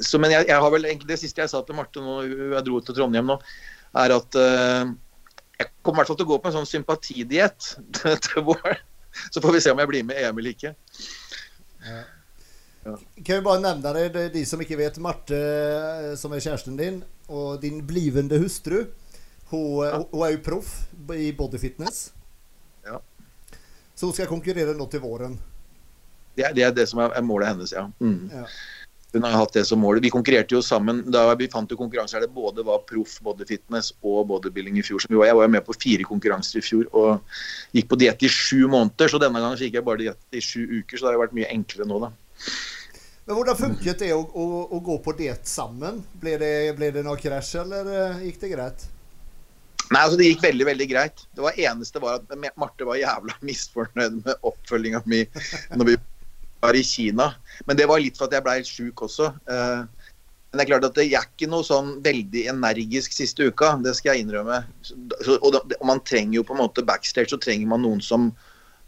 så, 0.00 0.20
men 0.22 0.32
jeg, 0.34 0.46
jeg, 0.48 0.58
har 0.64 0.72
vel 0.72 0.88
egentlig 0.88 1.12
det 1.12 1.20
siste 1.20 1.42
jeg 1.42 1.52
sa 1.52 1.60
til 1.66 1.76
Marte 1.78 2.02
når 2.02 2.30
jeg 2.56 2.64
dro 2.66 2.80
til 2.80 2.96
Trondheim 2.96 3.28
nå, 3.28 3.36
er 4.02 4.14
at 4.16 4.38
uh, 4.38 4.92
jeg 5.58 5.68
kommer 5.84 6.00
i 6.00 6.02
hvert 6.02 6.12
fall 6.12 6.18
til 6.22 6.28
å 6.28 6.32
gå 6.32 6.40
på 6.40 6.50
en 6.50 6.56
sånn 6.56 6.70
sympatidiett 6.70 7.74
til 8.26 8.46
våren. 8.46 8.80
Så 9.28 9.42
får 9.44 9.58
vi 9.58 9.60
se 9.60 9.72
om 9.74 9.80
jeg 9.82 9.90
blir 9.90 10.08
med 10.08 10.18
EM 10.18 10.38
eller 10.40 10.56
ikke. 10.56 10.72
Ja. 11.84 12.02
Ja. 12.82 12.96
Kan 13.22 13.36
jeg 13.36 13.44
bare 13.46 13.62
nevne 13.62 13.92
det, 13.94 14.06
det 14.14 14.24
de 14.34 14.42
som 14.48 14.62
ikke 14.62 14.78
vet 14.80 14.98
Marte, 15.02 15.38
som 16.18 16.32
er 16.34 16.42
kjæresten 16.42 16.78
din, 16.78 17.02
og 17.30 17.60
din 17.62 17.78
blivende 17.86 18.40
hustru. 18.42 18.80
Hun, 19.52 19.84
ja. 19.84 20.00
hun 20.00 20.24
er 20.26 20.34
jo 20.34 20.42
proff 20.48 20.72
i 21.14 21.30
bodyfitness. 21.36 22.08
Ja. 22.86 22.98
Så 23.94 24.08
hun 24.08 24.16
skal 24.16 24.30
konkurrere 24.30 24.74
nå 24.74 24.88
til 24.90 25.04
våren. 25.04 25.36
Det 26.34 26.46
er, 26.48 26.54
det 26.56 26.64
er 26.64 26.72
det, 26.74 26.88
som 26.88 27.02
er, 27.04 27.20
målet 27.20 27.52
hennes, 27.52 27.74
ja. 27.76 27.84
Mm. 28.00 28.30
ja. 28.32 28.46
Hun 29.12 29.26
har 29.26 29.34
hatt 29.36 29.52
det 29.52 29.64
som 29.68 29.80
mål. 29.82 30.00
Vi 30.00 30.10
konkurrerte 30.12 30.56
jo 30.56 30.62
sammen. 30.64 31.02
Da 31.12 31.26
vi 31.36 31.50
fant 31.52 31.70
jo 31.70 31.76
konkurranser 31.76 32.24
det 32.24 32.30
både 32.32 32.64
var 32.64 32.84
proff 32.88 33.18
bodyfitness 33.24 33.92
og 34.00 34.26
bodybuilding 34.30 34.78
i 34.80 34.84
fjor. 34.86 35.04
jeg 35.04 35.36
var 35.36 35.52
med 35.52 35.64
på 35.66 35.76
fire 35.76 36.06
konkurranser 36.08 36.62
i 36.62 36.64
fjor 36.64 36.86
og 36.92 37.20
gikk 37.76 37.90
på 37.90 37.98
diett 38.00 38.22
i 38.24 38.30
sju 38.32 38.68
måneder. 38.68 39.12
Så 39.12 39.20
denne 39.20 39.40
gangen 39.40 39.60
fikk 39.60 39.76
jeg 39.76 39.84
bare 39.84 40.00
diett 40.00 40.38
i 40.38 40.40
sju 40.40 40.64
uker, 40.80 40.96
så 40.96 41.04
det 41.04 41.12
har 41.12 41.24
vært 41.26 41.36
mye 41.36 41.50
enklere 41.52 41.88
nå, 41.88 42.00
da. 42.06 42.12
Men 43.22 43.38
hvordan 43.38 43.58
funket 43.58 44.00
det 44.02 44.10
å, 44.16 44.22
å, 44.24 44.46
å 44.72 44.80
gå 44.82 44.96
på 45.04 45.14
diett 45.20 45.46
sammen? 45.46 46.00
Ble 46.18 46.34
det, 46.40 46.54
ble 46.78 46.90
det 46.96 47.04
noe 47.06 47.20
krasj, 47.20 47.54
eller 47.60 47.92
eh, 47.92 48.24
gikk 48.26 48.40
det 48.40 48.50
greit? 48.56 48.88
Nei, 49.92 50.00
altså 50.00 50.16
Det 50.18 50.30
gikk 50.30 50.42
veldig 50.46 50.66
veldig 50.66 50.88
greit. 50.88 51.22
Det 51.36 51.44
var 51.44 51.58
eneste 51.60 52.00
var 52.02 52.22
at 52.22 52.56
Marte 52.56 52.88
var 52.88 52.98
jævla 52.98 53.36
misfornøyd 53.44 54.22
med 54.22 54.48
oppfølginga 54.48 55.02
mi 55.04 55.20
når 55.76 55.90
vi 55.90 55.96
var 56.62 56.78
i 56.78 56.84
Kina. 56.86 57.34
Men 57.66 57.76
det 57.76 57.88
var 57.90 58.00
litt 58.02 58.18
for 58.18 58.28
at 58.28 58.36
jeg 58.36 58.44
ble 58.46 58.54
helt 58.60 58.70
sjuk 58.70 59.02
også. 59.08 59.32
Eh, 59.50 59.82
men 60.52 60.60
det 60.60 60.64
er 60.64 60.68
klart 60.68 60.86
at 60.90 60.98
jeg 61.00 61.16
er 61.16 61.26
ikke 61.26 61.48
noe 61.48 61.64
sånn 61.64 61.94
veldig 62.04 62.44
energisk 62.52 63.14
siste 63.16 63.46
uka, 63.48 63.72
det 63.80 63.94
skal 63.96 64.12
jeg 64.12 64.26
innrømme. 64.26 64.58
Og, 65.40 65.56
man 65.88 66.02
trenger 66.04 66.38
jo 66.38 66.44
på 66.44 66.52
en 66.52 66.60
måte 66.60 66.84
backstage 66.84 67.32
så 67.32 67.40
trenger 67.40 67.70
man 67.70 67.80
noen 67.86 68.02
som 68.04 68.28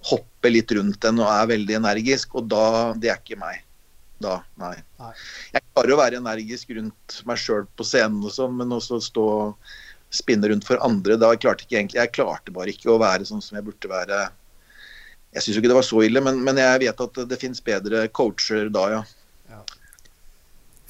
hopper 0.05 0.53
litt 0.53 0.75
rundt 0.77 1.07
en 1.09 1.23
og 1.25 1.31
er 1.31 1.49
veldig 1.55 1.79
energisk, 1.79 2.37
og 2.37 2.51
da 2.53 2.93
Det 3.01 3.09
er 3.09 3.23
ikke 3.23 3.41
meg. 3.41 3.63
Da, 4.21 4.37
nei. 4.61 4.77
Jeg 5.57 5.65
klarer 5.73 5.95
å 5.95 5.99
være 6.03 6.21
energisk 6.21 6.77
rundt 6.77 7.19
meg 7.29 7.41
sjøl 7.41 7.65
på 7.77 7.89
scenen 7.89 8.23
og 8.25 8.37
sånn, 8.37 8.55
men 8.61 8.77
også 8.77 9.01
stå 9.03 9.25
og 9.25 9.73
spinne 10.15 10.53
rundt 10.53 10.69
for 10.69 10.85
andre. 10.85 11.17
Da 11.17 11.33
klarte 11.33 11.65
ikke 11.65 11.81
egentlig 11.81 12.03
Jeg 12.03 12.13
klarte 12.15 12.55
bare 12.55 12.77
ikke 12.77 12.93
å 12.93 13.01
være 13.01 13.27
sånn 13.29 13.43
som 13.45 13.57
jeg 13.57 13.67
burde 13.67 13.91
være. 13.91 14.21
Jeg 15.35 15.43
syns 15.43 15.59
ikke 15.59 15.71
det 15.73 15.79
var 15.79 15.87
så 15.87 16.05
ille, 16.07 16.23
men, 16.23 16.39
men 16.47 16.61
jeg 16.63 16.85
vet 16.85 17.01
at 17.07 17.25
det, 17.31 17.41
fins 17.41 17.63
bedre 17.65 18.07
coacher 18.15 18.71
da, 18.73 18.85
ja. 18.93 19.01
ja. 19.51 19.63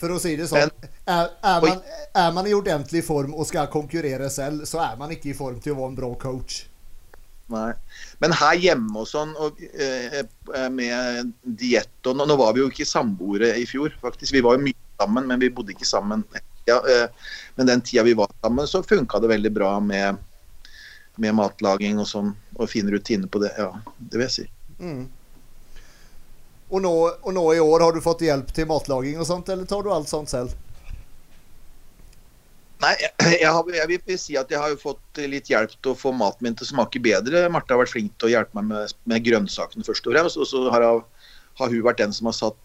For 0.01 0.13
å 0.13 0.21
si 0.21 0.35
det 0.37 0.51
sånn, 0.51 0.73
er, 1.09 1.33
er, 1.33 1.65
man, 1.65 1.81
er 2.13 2.37
man 2.37 2.49
i 2.51 2.55
ordentlig 2.57 3.05
form 3.07 3.33
og 3.33 3.49
skal 3.49 3.71
konkurrere 3.73 4.29
selv, 4.33 4.67
så 4.69 4.83
er 4.85 5.01
man 5.01 5.15
ikke 5.17 5.33
i 5.33 5.37
form 5.39 5.61
til 5.65 5.73
å 5.73 5.81
være 5.81 5.95
en 5.95 5.99
bra 6.03 6.13
coach. 6.21 6.65
Nei. 7.53 7.73
Men 8.25 8.33
her 8.37 8.57
hjemme 8.57 9.03
og 9.03 9.09
sånn, 9.09 9.35
og, 9.37 9.59
eh, 9.77 10.21
eh 10.23 10.69
med 10.73 11.33
diett 11.45 12.09
og 12.09 12.17
nå, 12.17 12.27
nå, 12.29 12.37
var 12.41 12.55
vi 12.57 12.63
jo 12.63 12.71
ikke 12.71 12.89
samboere 12.89 13.53
i 13.61 13.67
fjor, 13.69 13.93
faktisk. 14.01 14.33
Vi 14.33 14.43
var 14.45 14.57
jo 14.57 14.65
mye 14.65 15.01
sammen, 15.01 15.29
men 15.29 15.43
vi 15.43 15.53
bodde 15.53 15.75
ikke 15.75 15.89
sammen. 15.89 16.25
Ja, 16.69 16.79
eh, 16.89 17.09
men 17.59 17.69
den 17.69 17.85
tida 17.85 18.07
vi 18.07 18.17
var 18.17 18.33
sammen, 18.41 18.69
så 18.69 18.81
funka 18.83 19.21
det 19.21 19.33
veldig 19.35 19.53
bra 19.53 19.75
med, 19.85 20.23
med 21.23 21.37
matlaging 21.39 22.01
og 22.03 22.09
sånn, 22.11 22.33
og 22.59 22.71
fin 22.71 22.89
rutiner 22.91 23.31
på 23.31 23.43
det. 23.43 23.53
Ja, 23.59 23.71
det 23.99 24.19
vil 24.19 24.27
jeg 24.27 24.35
si. 24.35 24.49
Mm. 24.81 25.05
Og, 26.75 26.81
nå, 26.83 26.93
og 27.23 27.33
nå 27.37 27.45
i 27.55 27.63
år, 27.63 27.85
har 27.87 27.95
du 27.95 28.03
fått 28.03 28.25
hjelp 28.27 28.51
til 28.55 28.67
matlaging 28.71 29.21
og 29.21 29.29
sånt, 29.29 29.51
eller 29.53 29.69
tar 29.69 29.85
du 29.85 29.93
alt 29.95 30.11
sånt 30.11 30.33
selv? 30.33 30.57
Nei, 32.83 32.93
jeg, 33.01 33.47
har, 33.55 33.71
jeg, 33.79 33.91
vil 33.93 34.19
si 34.21 34.37
at 34.41 34.51
jeg 34.53 34.61
har 34.61 34.75
fått 34.81 35.23
litt 35.31 35.51
hjelp 35.53 35.77
til 35.79 35.93
å 35.93 35.99
få 35.99 36.13
maten 36.17 36.47
min 36.47 36.59
til 36.59 36.67
å 36.67 36.73
smake 36.73 37.03
bedre. 37.05 37.47
Marte 37.53 37.75
har 37.75 37.83
vært 37.85 37.95
flink 37.95 38.17
til 38.19 38.31
å 38.31 38.35
hjelpe 38.35 38.59
meg 38.59 38.73
med, 38.73 38.99
med 39.11 39.25
grønnsakene 39.27 39.87
først 39.87 40.09
og 40.09 40.17
fremst. 40.17 40.41
Og 40.41 40.51
så 40.51 40.67
har, 40.75 40.85
har, 41.61 41.71
hun 41.71 41.87
vært 41.87 42.03
den 42.03 42.15
som 42.17 42.29
har 42.31 42.37
satt, 42.37 42.61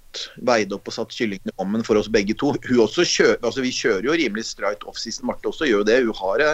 veid 0.49 0.73
opp 0.73 0.89
og 0.89 0.95
satt 0.95 1.13
kyllingen 1.13 1.53
i 1.53 1.57
ommen 1.61 1.85
for 1.85 1.99
oss 1.99 2.09
begge 2.11 2.33
to. 2.41 2.55
Hun 2.65 2.83
også 2.87 3.05
kjører, 3.05 3.39
altså 3.45 3.61
Vi 3.61 3.73
kjører 3.75 4.09
jo 4.09 4.17
rimelig 4.17 4.47
straight 4.49 4.85
offseason. 4.89 5.29
Marte 5.29 5.51
også 5.51 5.69
gjør 5.69 5.83
jo 5.83 5.89
det. 5.91 5.99
Hun 6.09 6.21
har 6.23 6.45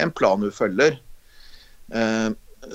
en 0.00 0.14
plan 0.16 0.42
hun 0.42 0.54
følger. 0.54 0.96
Eh, 1.90 2.28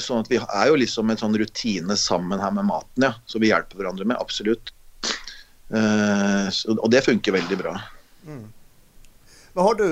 sånn 0.04 0.26
at 0.26 0.32
vi 0.32 0.40
er 0.42 0.68
jo 0.68 0.76
liksom 0.82 1.10
en 1.10 1.22
sånn 1.22 1.38
rutine 1.40 1.96
sammen 1.98 2.42
her 2.44 2.52
med 2.52 2.68
maten, 2.68 3.08
ja. 3.08 3.14
Så 3.26 3.40
vi 3.40 3.52
hjelper 3.54 3.80
hverandre 3.80 4.08
med. 4.10 4.20
Absolutt. 4.20 4.74
Eh, 5.70 6.48
og 6.76 6.88
det 6.92 7.06
funker 7.06 7.38
veldig 7.38 7.60
bra. 7.60 7.78
Mm. 8.28 8.46
Hva 9.56 9.70
har 9.70 9.80
du 9.80 9.88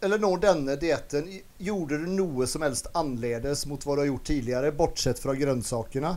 eller 0.00 0.18
når 0.22 0.38
denne 0.38 0.76
dietten, 0.78 1.26
gjorde 1.58 1.98
du 1.98 2.06
noe 2.06 2.46
som 2.46 2.62
helst 2.62 2.86
annerledes 2.94 3.64
mot 3.66 3.82
hva 3.82 3.96
du 3.96 4.04
har 4.04 4.10
gjort 4.12 4.28
tidligere, 4.30 4.70
bortsett 4.72 5.18
fra 5.18 5.34
grønnsakene? 5.34 6.12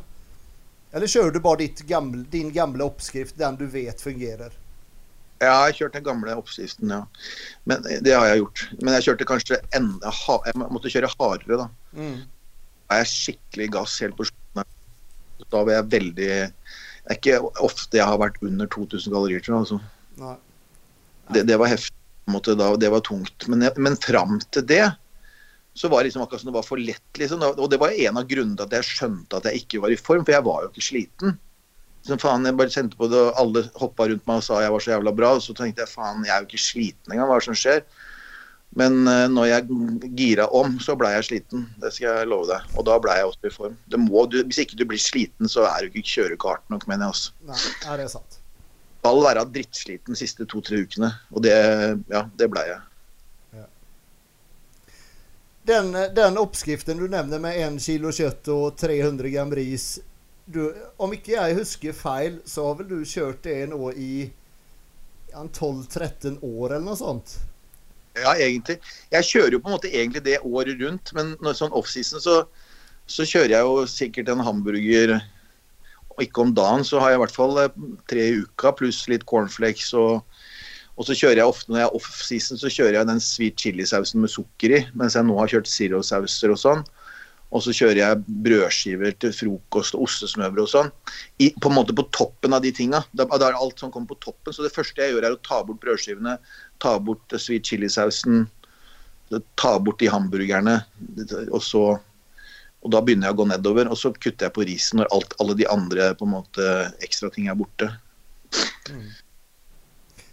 Eller 0.91 1.09
kjører 1.09 1.33
du 1.33 1.39
bare 1.41 1.69
gamle, 1.89 2.25
din 2.29 2.51
gamle 2.53 2.85
oppskrift, 2.85 3.39
den 3.41 3.57
du 3.57 3.65
vet 3.65 4.01
fungerer? 4.01 4.53
Ja, 5.41 5.47
jeg 5.49 5.61
har 5.61 5.77
kjørt 5.79 5.95
den 5.97 6.05
gamle 6.05 6.35
oppskriften, 6.37 6.91
ja. 6.93 7.01
Men 7.65 7.81
Det 8.05 8.13
har 8.13 8.27
jeg 8.29 8.43
gjort. 8.43 8.61
Men 8.81 8.93
jeg 8.97 9.07
kjørte 9.07 9.27
kanskje 9.31 9.57
enda 9.77 10.11
Jeg 10.45 10.61
måtte 10.61 10.91
kjøre 10.93 11.09
hardere, 11.15 11.63
da. 11.63 11.67
Mm. 11.97 12.19
Da 12.85 12.97
er 12.97 13.01
jeg 13.01 13.11
skikkelig 13.15 13.71
gass 13.73 13.97
helt 14.03 14.17
på 14.19 14.27
slutten. 14.29 14.69
Da 15.51 15.63
var 15.65 15.73
jeg 15.73 15.89
veldig 15.95 16.29
Det 16.29 17.09
er 17.09 17.17
ikke 17.17 17.39
ofte 17.65 17.97
jeg 17.97 18.05
har 18.05 18.21
vært 18.21 18.37
under 18.45 18.69
2000 18.69 19.09
kalorier, 19.09 19.41
tror 19.41 19.55
jeg. 19.55 19.65
Altså. 19.65 19.81
Nei. 20.21 20.35
Nei. 20.37 21.33
Det, 21.33 21.45
det 21.49 21.57
var 21.57 21.71
heftig 21.71 21.97
måte, 22.29 22.55
da, 22.55 22.69
det 22.77 22.91
var 22.93 23.01
tungt. 23.07 23.47
Men, 23.49 23.65
men 23.81 23.97
fram 23.97 24.37
til 24.53 24.67
det 24.69 24.85
så 25.73 25.87
var 25.87 26.01
det 26.01 26.09
liksom 26.09 26.21
akkurat 26.25 26.41
som 26.43 26.51
det 26.51 26.57
var 26.57 26.67
for 26.67 26.81
lett. 26.81 27.17
Liksom. 27.17 27.43
Og 27.55 27.69
det 27.71 27.79
var 27.81 27.95
en 27.95 28.19
av 28.19 28.27
grunnene 28.27 28.59
til 28.59 28.67
at 28.67 28.75
jeg 28.77 28.89
skjønte 28.89 29.39
at 29.39 29.47
jeg 29.47 29.63
ikke 29.63 29.81
var 29.85 29.93
i 29.93 29.99
form, 29.99 30.25
for 30.27 30.35
jeg 30.35 30.45
var 30.45 30.65
jo 30.65 30.71
ikke 30.71 30.83
sliten. 30.83 31.37
Så 32.01 32.17
faen, 32.17 32.45
Jeg 32.45 32.57
bare 32.57 32.73
kjente 32.73 32.97
på 32.97 33.07
det, 33.11 33.19
og 33.19 33.37
alle 33.37 33.65
hoppa 33.77 34.07
rundt 34.09 34.23
meg 34.25 34.39
og 34.41 34.45
sa 34.45 34.61
jeg 34.63 34.73
var 34.73 34.81
så 34.81 34.95
jævla 34.95 35.13
bra. 35.13 35.35
Og 35.37 35.43
så 35.45 35.53
tenkte 35.57 35.85
jeg 35.85 35.93
faen, 35.93 36.25
jeg 36.25 36.33
er 36.33 36.41
jo 36.41 36.49
ikke 36.49 36.63
sliten 36.65 37.13
engang, 37.13 37.29
hva 37.29 37.37
er 37.37 37.43
det 37.43 37.49
som 37.51 37.59
skjer? 37.61 37.83
Men 38.79 39.01
uh, 39.03 39.27
når 39.27 39.49
jeg 39.49 40.11
gira 40.15 40.45
om, 40.55 40.77
så 40.79 40.95
blei 40.97 41.11
jeg 41.17 41.27
sliten. 41.27 41.65
Det 41.81 41.91
skal 41.93 42.21
jeg 42.21 42.29
love 42.31 42.47
deg. 42.49 42.69
Og 42.79 42.87
da 42.87 42.95
blei 43.03 43.17
jeg 43.19 43.29
også 43.29 43.51
i 43.51 43.55
form. 43.57 43.79
Må, 43.99 44.25
du, 44.31 44.39
hvis 44.47 44.63
ikke 44.63 44.79
du 44.79 44.85
blir 44.87 45.01
sliten, 45.01 45.51
så 45.51 45.67
er 45.69 45.83
du 45.83 45.91
ikke 45.91 46.07
kjørekarten 46.07 46.73
nok, 46.73 46.87
mener 46.87 47.09
jeg 47.09 47.17
også. 47.17 47.35
Nei, 47.51 47.59
er 47.91 48.01
det 48.01 48.13
sant 48.15 48.41
skal 49.01 49.23
være 49.23 49.45
drittsliten 49.49 50.13
de 50.13 50.19
siste 50.19 50.45
to-tre 50.45 50.83
ukene. 50.85 51.11
Og 51.33 51.43
det, 51.43 51.55
ja, 52.11 52.25
det 52.37 52.49
blei 52.51 52.67
jeg. 52.69 52.81
Ja. 53.57 53.65
Den, 55.71 55.91
den, 56.15 56.37
oppskriften 56.37 57.01
du 57.01 57.07
nevner 57.09 57.41
med 57.41 57.57
1 57.57 57.81
kilo 57.81 58.13
kjøtt 58.13 58.51
og 58.53 58.77
300 58.77 59.33
gram 59.33 59.53
ris 59.57 59.95
du, 60.53 60.61
Om 61.01 61.15
ikke 61.15 61.35
jeg 61.37 61.57
husker 61.57 61.95
feil, 61.95 62.39
så 62.45 62.67
har 62.67 62.79
vel 62.81 62.89
du 62.91 62.99
kjørt 63.07 63.43
det 63.47 63.57
nå 63.71 63.91
i 63.95 64.11
12-13 65.31 66.41
år 66.43 66.75
eller 66.75 66.85
noe 66.85 66.99
sånt? 66.99 67.37
Ja, 68.19 68.33
egentlig. 68.35 68.81
Jeg 69.13 69.27
kjører 69.27 69.55
jo 69.55 69.61
på 69.63 69.71
en 69.71 69.77
måte 69.77 69.91
egentlig 69.91 70.23
det 70.25 70.41
året 70.43 70.81
rundt, 70.83 71.13
men 71.15 71.35
når 71.43 71.55
sånn 71.61 71.75
offseason 71.77 72.23
så, 72.23 72.41
så 73.07 73.27
kjører 73.27 73.55
jeg 73.55 73.67
jo 73.69 73.85
sikkert 73.87 74.31
en 74.33 74.43
hamburger 74.43 75.15
og 76.11 76.25
ikke 76.25 76.43
om 76.43 76.51
dagen, 76.55 76.83
så 76.83 76.99
har 76.99 77.13
jeg 77.13 77.19
i 77.19 77.23
hvert 77.23 77.37
fall 77.37 77.59
eh, 77.61 77.77
tre 78.11 78.25
i 78.27 78.41
uka 78.43 78.73
pluss 78.75 79.05
litt 79.11 79.23
cornflakes. 79.29 79.93
Og, 79.97 80.19
og, 80.97 81.05
så 81.07 81.15
kjører 81.15 81.39
jeg 81.39 81.53
ofte 81.53 81.71
når 81.71 81.81
jeg 81.81 81.87
er 81.87 81.99
off-season, 82.01 82.59
så 82.59 82.71
kjører 82.71 82.99
jeg 82.99 83.09
den 83.09 83.23
sweet 83.23 83.63
chili-sausen 83.63 84.23
med 84.23 84.33
sukker 84.33 84.75
i. 84.75 84.81
Mens 84.99 85.15
jeg 85.15 85.27
nå 85.27 85.37
har 85.39 85.53
kjørt 85.53 85.71
zero-sauser 85.71 86.53
og 86.53 86.59
sånn. 86.59 86.83
Og 87.51 87.63
så 87.65 87.73
kjører 87.75 87.99
jeg 87.99 88.21
brødskiver 88.45 89.15
til 89.19 89.33
frokost 89.35 89.97
og 89.97 90.05
ostesmørbrød 90.05 90.63
og 90.63 90.71
sånn. 90.71 90.91
I, 91.43 91.49
på 91.51 91.71
en 91.71 91.75
måte 91.75 91.95
på 91.97 92.07
toppen 92.15 92.55
av 92.55 92.63
de 92.63 92.71
tinga. 92.75 93.01
Da, 93.11 93.25
da, 93.27 93.49
er 93.49 93.59
alt 93.59 93.81
som 93.81 93.91
kommer 93.91 94.13
på 94.13 94.21
toppen. 94.29 94.55
Så 94.55 94.63
det 94.63 94.71
første 94.75 95.03
jeg 95.03 95.15
gjør, 95.15 95.27
er 95.27 95.35
å 95.35 95.41
ta 95.43 95.59
bort 95.67 95.81
brødskivene, 95.83 96.37
ta 96.83 96.95
bort 97.03 97.35
sweet 97.35 97.67
chili-sausen, 97.67 98.45
ta 99.59 99.73
bort 99.83 99.99
de 99.99 100.11
hamburgerne. 100.11 100.79
Og 101.51 101.59
så 101.65 101.85
og 102.81 102.89
da 102.89 103.01
begynner 103.05 103.29
jeg 103.29 103.35
å 103.35 103.37
gå 103.37 103.45
nedover, 103.51 103.89
og 103.93 103.97
så 103.99 104.09
kutter 104.15 104.47
jeg 104.47 104.55
på 104.55 104.63
risen 104.65 104.97
når 104.97 105.11
alt, 105.13 105.35
alle 105.43 105.53
de 105.59 105.67
andre 105.69 106.07
på 106.17 106.25
en 106.25 106.33
måte 106.33 106.69
ekstra 107.05 107.29
ting 107.33 107.49
er 107.51 107.57
borte. 107.59 107.91
Mm. 108.89 109.11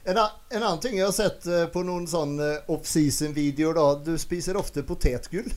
En, 0.08 0.16
en, 0.16 0.62
annen 0.62 0.80
ting 0.80 0.96
jeg 0.96 1.04
har 1.04 1.12
sett 1.12 1.44
eh, 1.44 1.66
på 1.68 1.82
noen 1.84 2.06
sånne 2.08 2.62
offseason-videoer, 2.72 3.76
da. 3.76 3.88
Du 4.06 4.14
spiser 4.20 4.56
ofte 4.56 4.80
potetgull. 4.88 5.50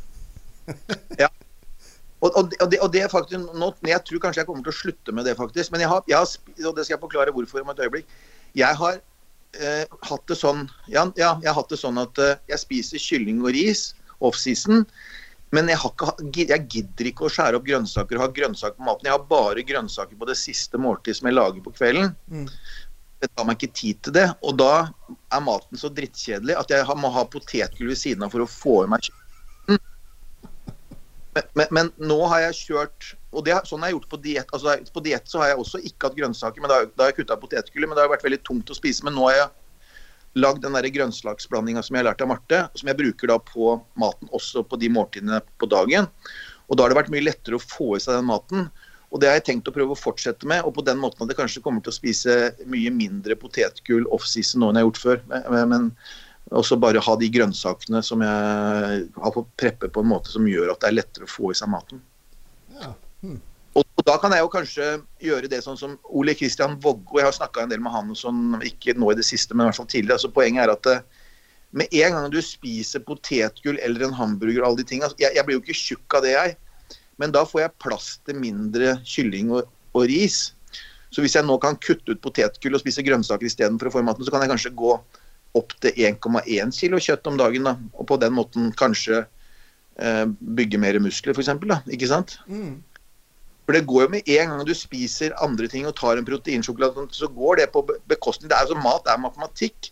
ja. 1.22 1.30
Og, 2.22 2.30
og, 2.30 2.52
og, 2.62 2.68
det, 2.70 2.80
og, 2.80 2.92
det, 2.94 3.02
er 3.02 3.10
faktisk 3.10 3.54
nå, 3.58 3.72
Jeg 3.90 4.04
tror 4.06 4.22
kanskje 4.22 4.44
jeg 4.44 4.50
kommer 4.50 4.66
til 4.66 4.74
å 4.74 4.78
slutte 4.78 5.16
med 5.18 5.26
det, 5.26 5.34
faktisk. 5.40 5.72
Men 5.74 5.82
jeg 5.82 5.90
har, 5.90 6.04
jeg 6.10 6.20
har, 6.20 6.36
og 6.70 6.76
det 6.78 6.86
skal 6.86 6.96
jeg 6.96 7.06
forklare 7.06 7.34
hvorfor 7.34 7.64
om 7.64 7.72
et 7.74 7.82
øyeblikk. 7.82 8.14
Jeg 8.58 8.78
har 8.78 9.00
eh, 9.58 9.98
hatt 10.10 10.28
det 10.30 10.38
sånn 10.38 10.68
ja, 10.92 11.08
ja, 11.18 11.34
jeg 11.42 11.50
har 11.50 11.58
hatt 11.58 11.74
det 11.74 11.80
sånn 11.82 11.98
at 12.02 12.22
eh, 12.22 12.38
jeg 12.52 12.62
spiser 12.62 13.02
kylling 13.02 13.42
og 13.42 13.56
ris 13.58 13.90
offseason. 14.22 14.86
Men 15.52 15.68
jeg, 15.68 15.82
har 15.82 15.92
ikke, 15.92 16.46
jeg, 16.48 16.68
gidder 16.72 17.10
ikke 17.10 17.26
å 17.28 17.32
skjære 17.34 17.58
opp 17.60 17.66
grønnsaker 17.68 18.16
og 18.16 18.24
ha 18.24 18.30
grønnsaker 18.38 18.78
på 18.78 18.86
maten. 18.88 19.10
Jeg 19.10 19.18
har 19.18 19.26
bare 19.28 19.66
grønnsaker 19.68 20.20
på 20.20 20.30
det 20.30 20.38
siste 20.40 20.80
måltid 20.80 21.18
som 21.18 21.28
jeg 21.28 21.36
lager 21.36 21.66
på 21.66 21.74
kvelden. 21.76 22.14
Mm. 22.32 22.46
Det 23.22 23.30
tar 23.36 23.48
meg 23.50 23.58
ikke 23.60 23.76
tid 23.82 24.00
til 24.06 24.16
det. 24.16 24.28
Og 24.48 24.56
da 24.62 24.72
er 25.10 25.44
maten 25.44 25.82
så 25.82 25.92
drittkjedelig 25.92 26.56
at 26.58 26.72
jeg 26.72 27.02
må 27.02 27.12
ha 27.12 27.26
potetgull 27.28 27.92
ved 27.92 28.00
siden 28.00 28.24
av 28.26 28.32
for 28.32 28.46
å 28.46 28.50
få 28.50 28.78
i 28.86 28.94
meg 28.94 29.04
kjøtten. 29.10 29.21
Men, 31.36 31.48
men, 31.56 31.68
men, 31.72 31.90
nå 32.12 32.18
har 32.28 32.46
jeg 32.48 32.58
kjørt 32.60 33.14
og 33.32 33.46
det, 33.48 33.56
Sånn 33.68 33.84
har 33.84 33.92
jeg 33.92 33.96
gjort 33.96 34.12
på 34.12 34.20
diett. 34.26 34.50
Altså, 34.52 34.76
på 34.92 35.04
diett 35.06 35.32
så 35.32 35.40
har 35.40 35.54
jeg 35.54 35.62
også 35.64 35.80
ikke 35.88 36.10
hatt 36.10 36.18
grønnsaker, 36.18 36.64
men 36.64 36.72
da, 36.72 36.82
da 36.92 37.06
har 37.06 37.14
jeg 37.14 37.22
kutta 37.22 37.40
potetgullet. 37.40 37.88
Men 37.88 37.96
det 37.96 38.04
har 38.04 38.12
vært 38.12 38.26
veldig 38.28 38.42
tungt 38.48 38.74
å 38.74 38.76
spise. 38.76 39.06
Men 39.08 39.16
nå 39.16 39.30
har 39.30 39.38
jeg 39.38 39.50
lagd 40.42 40.64
den 40.64 40.76
grønnsaksblandinga 40.96 41.84
som 41.84 41.96
jeg 41.96 42.04
har 42.04 42.12
lært 42.12 42.24
av 42.24 42.32
Marte, 42.32 42.62
som 42.80 42.92
jeg 42.92 43.00
bruker 43.00 43.32
da 43.32 43.38
på 43.44 43.74
maten 44.00 44.32
også 44.36 44.64
på 44.68 44.80
de 44.80 44.92
måltidene 44.92 45.42
på 45.60 45.70
dagen. 45.72 46.08
Og 46.68 46.78
da 46.78 46.84
har 46.86 46.94
det 46.94 47.00
vært 47.02 47.12
mye 47.12 47.26
lettere 47.26 47.60
å 47.60 47.64
få 47.64 47.96
i 47.98 48.04
seg 48.04 48.16
den 48.16 48.30
maten. 48.30 48.70
Og 49.12 49.20
det 49.20 49.28
har 49.28 49.40
jeg 49.40 49.48
tenkt 49.50 49.68
å 49.68 49.76
prøve 49.76 49.92
å 49.92 50.00
fortsette 50.00 50.48
med, 50.48 50.64
og 50.64 50.78
på 50.78 50.86
den 50.88 51.00
måten 51.02 51.26
at 51.26 51.34
jeg 51.34 51.40
kanskje 51.42 51.64
kommer 51.64 51.84
til 51.84 51.92
å 51.92 51.98
spise 51.98 52.36
mye 52.72 52.94
mindre 52.96 53.36
potetgull 53.40 54.08
offseason 54.16 54.64
nå 54.64 54.72
enn 54.72 54.80
jeg 54.80 54.86
har 54.86 54.90
gjort 54.90 55.02
før. 55.04 55.24
Men 55.68 55.90
også 56.60 56.78
bare 56.82 57.02
ha 57.04 57.14
de 57.20 57.30
grønnsakene 57.32 58.02
som 58.04 58.24
jeg 58.26 59.06
har 59.24 59.36
fått 59.36 59.54
preppe 59.60 59.88
på 59.92 60.04
en 60.04 60.10
måte 60.12 60.34
som 60.34 60.48
gjør 60.48 60.74
at 60.74 60.82
det 60.84 60.90
er 60.90 60.98
lettere 60.98 61.28
å 61.28 61.32
få 61.32 61.54
i 61.54 61.58
seg 61.58 61.72
maten. 61.72 62.02
Ja. 62.76 62.92
Hm. 63.24 63.40
Og, 63.72 63.86
og, 63.86 64.04
da 64.04 64.18
kan 64.20 64.34
jeg 64.36 64.44
jo 64.44 64.52
kanskje 64.52 64.88
gjøre 65.24 65.48
det 65.52 65.62
sånn 65.64 65.80
som 65.80 65.96
Ole 66.12 66.36
Kristian 66.36 66.76
Vågå. 66.84 67.22
Jeg 67.22 67.30
har 67.30 67.38
snakka 67.38 67.64
en 67.64 67.72
del 67.72 67.80
med 67.84 67.94
han, 67.96 68.10
og 68.12 68.20
sånn, 68.20 68.58
ikke 68.68 68.98
nå 69.00 69.14
i 69.14 69.20
det 69.22 69.24
siste, 69.24 69.56
men 69.56 69.64
i 69.64 69.70
hvert 69.70 69.80
fall 69.80 69.88
tidligere. 69.94 70.18
altså 70.20 70.34
Poenget 70.36 70.66
er 70.66 70.74
at 70.74 70.90
eh, 70.92 71.30
med 71.80 71.96
en 72.02 72.18
gang 72.18 72.28
du 72.34 72.42
spiser 72.44 73.04
potetgull 73.08 73.80
eller 73.80 74.10
en 74.10 74.18
hamburger 74.18 74.60
og 74.60 74.68
alle 74.68 74.82
de 74.82 74.88
tingene 74.90 75.08
altså, 75.08 75.22
jeg, 75.24 75.38
jeg, 75.38 75.48
blir 75.48 75.56
jo 75.56 75.64
ikke 75.64 75.78
tjukk 75.80 76.18
av 76.20 76.26
det, 76.28 76.34
jeg. 76.36 76.58
Men 77.22 77.32
da 77.32 77.46
får 77.48 77.64
jeg 77.64 77.80
plass 77.80 78.10
til 78.28 78.42
mindre 78.42 78.98
kylling 79.08 79.54
og, 79.56 79.72
og 79.96 80.08
ris. 80.12 80.50
Så 81.16 81.24
hvis 81.24 81.38
jeg 81.38 81.48
nå 81.48 81.56
kan 81.64 81.80
kutte 81.80 82.12
ut 82.12 82.24
potetgull 82.24 82.76
og 82.76 82.84
spise 82.84 83.04
grønnsaker 83.08 83.48
istedenfor 83.48 83.88
å 83.88 83.96
få 83.96 84.04
i 84.04 84.08
maten, 84.08 84.28
så 84.28 84.34
kan 84.34 84.44
jeg 84.44 84.52
kanskje 84.52 84.76
gå 84.76 84.98
opp 85.58 85.76
til 85.84 85.98
1,1 86.08 86.72
kilo 86.76 87.00
kjøtt 87.02 87.28
om 87.28 87.38
dagen. 87.40 87.68
da, 87.68 87.76
Og 87.94 88.08
på 88.08 88.18
den 88.22 88.34
måten 88.34 88.72
kanskje 88.78 89.26
eh, 90.00 90.26
bygge 90.26 90.80
mer 90.80 91.00
muskler, 91.04 91.36
f.eks. 91.36 91.52
Ikke 91.92 92.10
sant? 92.10 92.38
Mm. 92.48 92.80
For 93.66 93.78
det 93.78 93.88
går 93.88 94.06
jo 94.06 94.12
med 94.16 94.30
en 94.36 94.50
gang 94.52 94.66
du 94.68 94.74
spiser 94.76 95.36
andre 95.44 95.68
ting 95.72 95.86
og 95.88 95.96
tar 95.96 96.18
en 96.18 96.28
proteinsjokolade, 96.28 97.08
så 97.16 97.30
går 97.32 97.62
det 97.62 97.72
på 97.72 97.86
bekostning. 98.10 98.50
Det 98.50 98.58
er 98.58 98.66
altså 98.66 98.80
Mat 98.80 99.08
er 99.08 99.22
matematikk. 99.22 99.92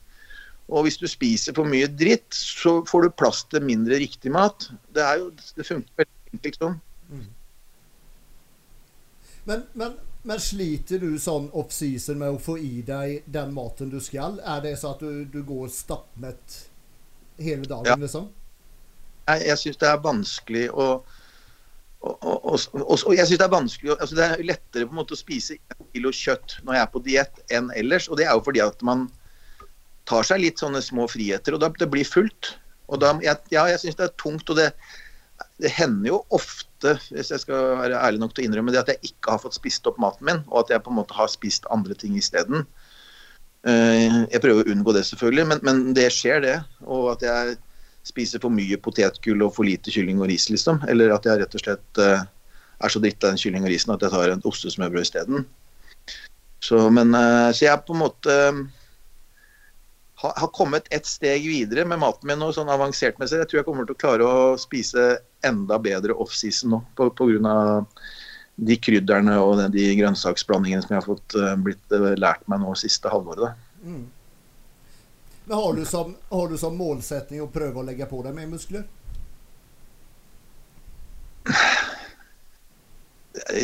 Og 0.70 0.86
hvis 0.86 1.00
du 1.02 1.08
spiser 1.10 1.56
for 1.58 1.66
mye 1.66 1.88
dritt, 1.90 2.30
så 2.36 2.80
får 2.86 3.06
du 3.08 3.16
plass 3.18 3.42
til 3.50 3.64
mindre 3.66 3.98
riktig 4.02 4.32
mat. 4.32 4.68
Det 4.94 5.02
er 5.02 5.22
jo, 5.22 5.32
det 5.34 5.66
funker 5.66 6.04
veldig 6.04 6.36
enkelt 6.38 6.60
sånn. 6.62 6.76
Mm. 7.10 7.24
Men, 9.50 9.64
men, 9.74 9.96
men, 10.30 10.42
sliter 10.44 11.02
du 11.02 11.14
sånn 11.22 11.50
off-season 11.58 12.20
med 12.22 12.38
å 12.38 12.42
få 12.42 12.58
i 12.62 12.84
deg 12.86 13.24
den 13.30 13.54
maten 13.56 13.92
du 13.92 14.00
skal? 14.04 14.40
Er 14.46 14.62
det 14.66 14.76
så 14.82 14.94
at 14.96 15.04
du, 15.04 15.26
du 15.26 15.42
går 15.46 15.72
stappmett 15.74 16.60
hele 17.40 17.66
dagen, 17.66 17.90
ja. 17.90 17.98
liksom? 18.00 18.30
Jeg, 19.30 19.48
jeg 19.50 19.62
syns 19.62 19.82
det 19.82 19.90
er 19.90 20.06
vanskelig 20.06 20.68
å 20.74 20.92
og, 22.00 22.16
og, 22.24 22.46
og, 22.46 22.94
og, 22.96 23.12
jeg 23.12 23.28
synes 23.28 23.40
Det 23.42 23.46
er 23.46 23.52
vanskelig, 23.52 23.92
altså 24.00 24.16
det 24.16 24.26
er 24.26 24.44
lettere 24.48 24.88
på 24.88 24.94
en 24.96 25.00
måte 25.02 25.16
å 25.18 25.20
spise 25.20 25.58
en 25.74 25.88
kilo 25.92 26.14
kjøtt 26.16 26.60
når 26.64 26.78
jeg 26.78 26.84
er 26.86 26.92
på 26.94 27.02
diett 27.04 27.42
enn 27.52 27.74
ellers. 27.76 28.08
og 28.08 28.20
Det 28.20 28.28
er 28.28 28.38
jo 28.38 28.46
fordi 28.46 28.62
at 28.64 28.86
man 28.88 29.10
tar 30.10 30.26
seg 30.26 30.42
litt 30.42 30.62
sånne 30.62 30.82
små 30.82 31.10
friheter, 31.12 31.56
og 31.56 31.64
da 31.64 31.70
det 31.76 31.90
blir 31.92 32.08
fullt. 32.08 32.56
og 32.88 33.04
da, 33.04 33.14
jeg, 33.24 33.36
Ja, 33.52 33.68
jeg 33.68 33.82
syns 33.84 34.00
det 34.00 34.08
er 34.08 34.16
tungt. 34.22 34.50
og 34.50 34.56
det, 34.58 34.72
det, 35.60 35.74
hender 35.76 36.08
jo 36.14 36.22
ofte, 36.30 36.69
hvis 36.84 37.32
jeg 37.34 37.42
skal 37.44 37.74
være 37.80 38.00
ærlig 38.00 38.22
nok 38.22 38.34
til 38.34 38.46
å 38.46 38.50
innrømme 38.50 38.74
det, 38.74 38.84
at 38.84 38.92
jeg 38.94 39.12
ikke 39.12 39.34
har 39.34 39.42
fått 39.44 39.58
spist 39.58 39.88
opp 39.90 40.00
maten 40.02 40.28
min, 40.30 40.44
og 40.48 40.64
at 40.64 40.74
jeg 40.74 40.84
på 40.86 40.94
en 40.94 41.00
måte 41.02 41.18
har 41.18 41.30
spist 41.32 41.68
andre 41.74 41.98
ting 41.98 42.18
isteden. 42.20 42.66
Eh, 43.68 44.20
jeg 44.32 44.42
prøver 44.44 44.64
å 44.64 44.74
unngå 44.74 44.96
det, 44.96 45.04
selvfølgelig, 45.10 45.48
men, 45.52 45.64
men 45.68 45.82
det 45.98 46.08
skjer, 46.16 46.44
det. 46.46 46.56
Og 46.88 47.12
at 47.16 47.26
jeg 47.26 47.58
spiser 48.08 48.42
for 48.42 48.54
mye 48.54 48.80
potetgull 48.80 49.44
og 49.46 49.56
for 49.58 49.68
lite 49.68 49.92
kylling 49.94 50.22
og 50.24 50.30
ris, 50.32 50.48
liksom. 50.52 50.82
Eller 50.92 51.14
at 51.16 51.28
jeg 51.28 51.42
rett 51.42 51.58
og 51.58 51.64
slett 51.64 52.02
uh, 52.02 52.24
er 52.80 52.94
så 52.94 53.02
dritt 53.04 53.24
av 53.24 53.34
den 53.34 53.42
kylling 53.42 53.68
og 53.68 53.74
risen 53.74 53.94
at 53.94 54.06
jeg 54.06 54.16
tar 54.16 54.34
en 54.34 54.46
ostesmørbrød 54.48 55.06
isteden. 55.06 55.48
Så, 56.64 56.86
men, 56.96 57.12
uh, 57.16 57.52
så 57.52 57.66
jeg 57.66 57.74
er 57.74 57.84
på 57.84 57.96
en 57.96 58.04
måte 58.06 58.38
har, 60.20 60.34
har 60.36 60.52
kommet 60.56 60.88
et 60.92 61.08
steg 61.08 61.46
videre 61.48 61.86
med 61.88 62.02
maten 62.02 62.28
min 62.28 62.42
nå, 62.42 62.52
sånn 62.56 62.72
avansert 62.72 63.20
med 63.20 63.32
seg. 63.32 63.44
Jeg 63.44 63.52
tror 63.52 63.60
jeg 63.62 63.68
kommer 63.70 63.88
til 63.88 63.96
å 63.96 64.02
klare 64.04 64.28
å 64.28 64.58
spise 64.60 65.10
enda 65.48 65.80
bedre 65.80 66.18
offseason 66.20 66.76
nå 66.76 66.82
pga. 67.00 67.86
de 68.60 68.76
krydderne 68.76 69.38
og 69.40 69.62
de 69.72 69.86
grønnsaksblandingene 69.96 70.84
som 70.84 70.96
jeg 70.96 71.00
har 71.00 71.08
fått 71.08 71.36
blitt 71.64 72.00
lært 72.20 72.44
meg 72.52 72.60
nå 72.60 72.74
siste 72.76 73.08
halvåret. 73.08 73.56
Mm. 73.80 74.10
Men 75.50 75.58
har 75.58 75.74
du, 75.74 75.86
som, 75.86 76.16
har 76.30 76.50
du 76.50 76.58
som 76.62 76.76
målsetting 76.78 77.42
å 77.42 77.48
prøve 77.50 77.80
å 77.80 77.86
legge 77.88 78.06
på 78.06 78.20
deg 78.22 78.36
mer 78.36 78.52
muskler? 78.52 78.84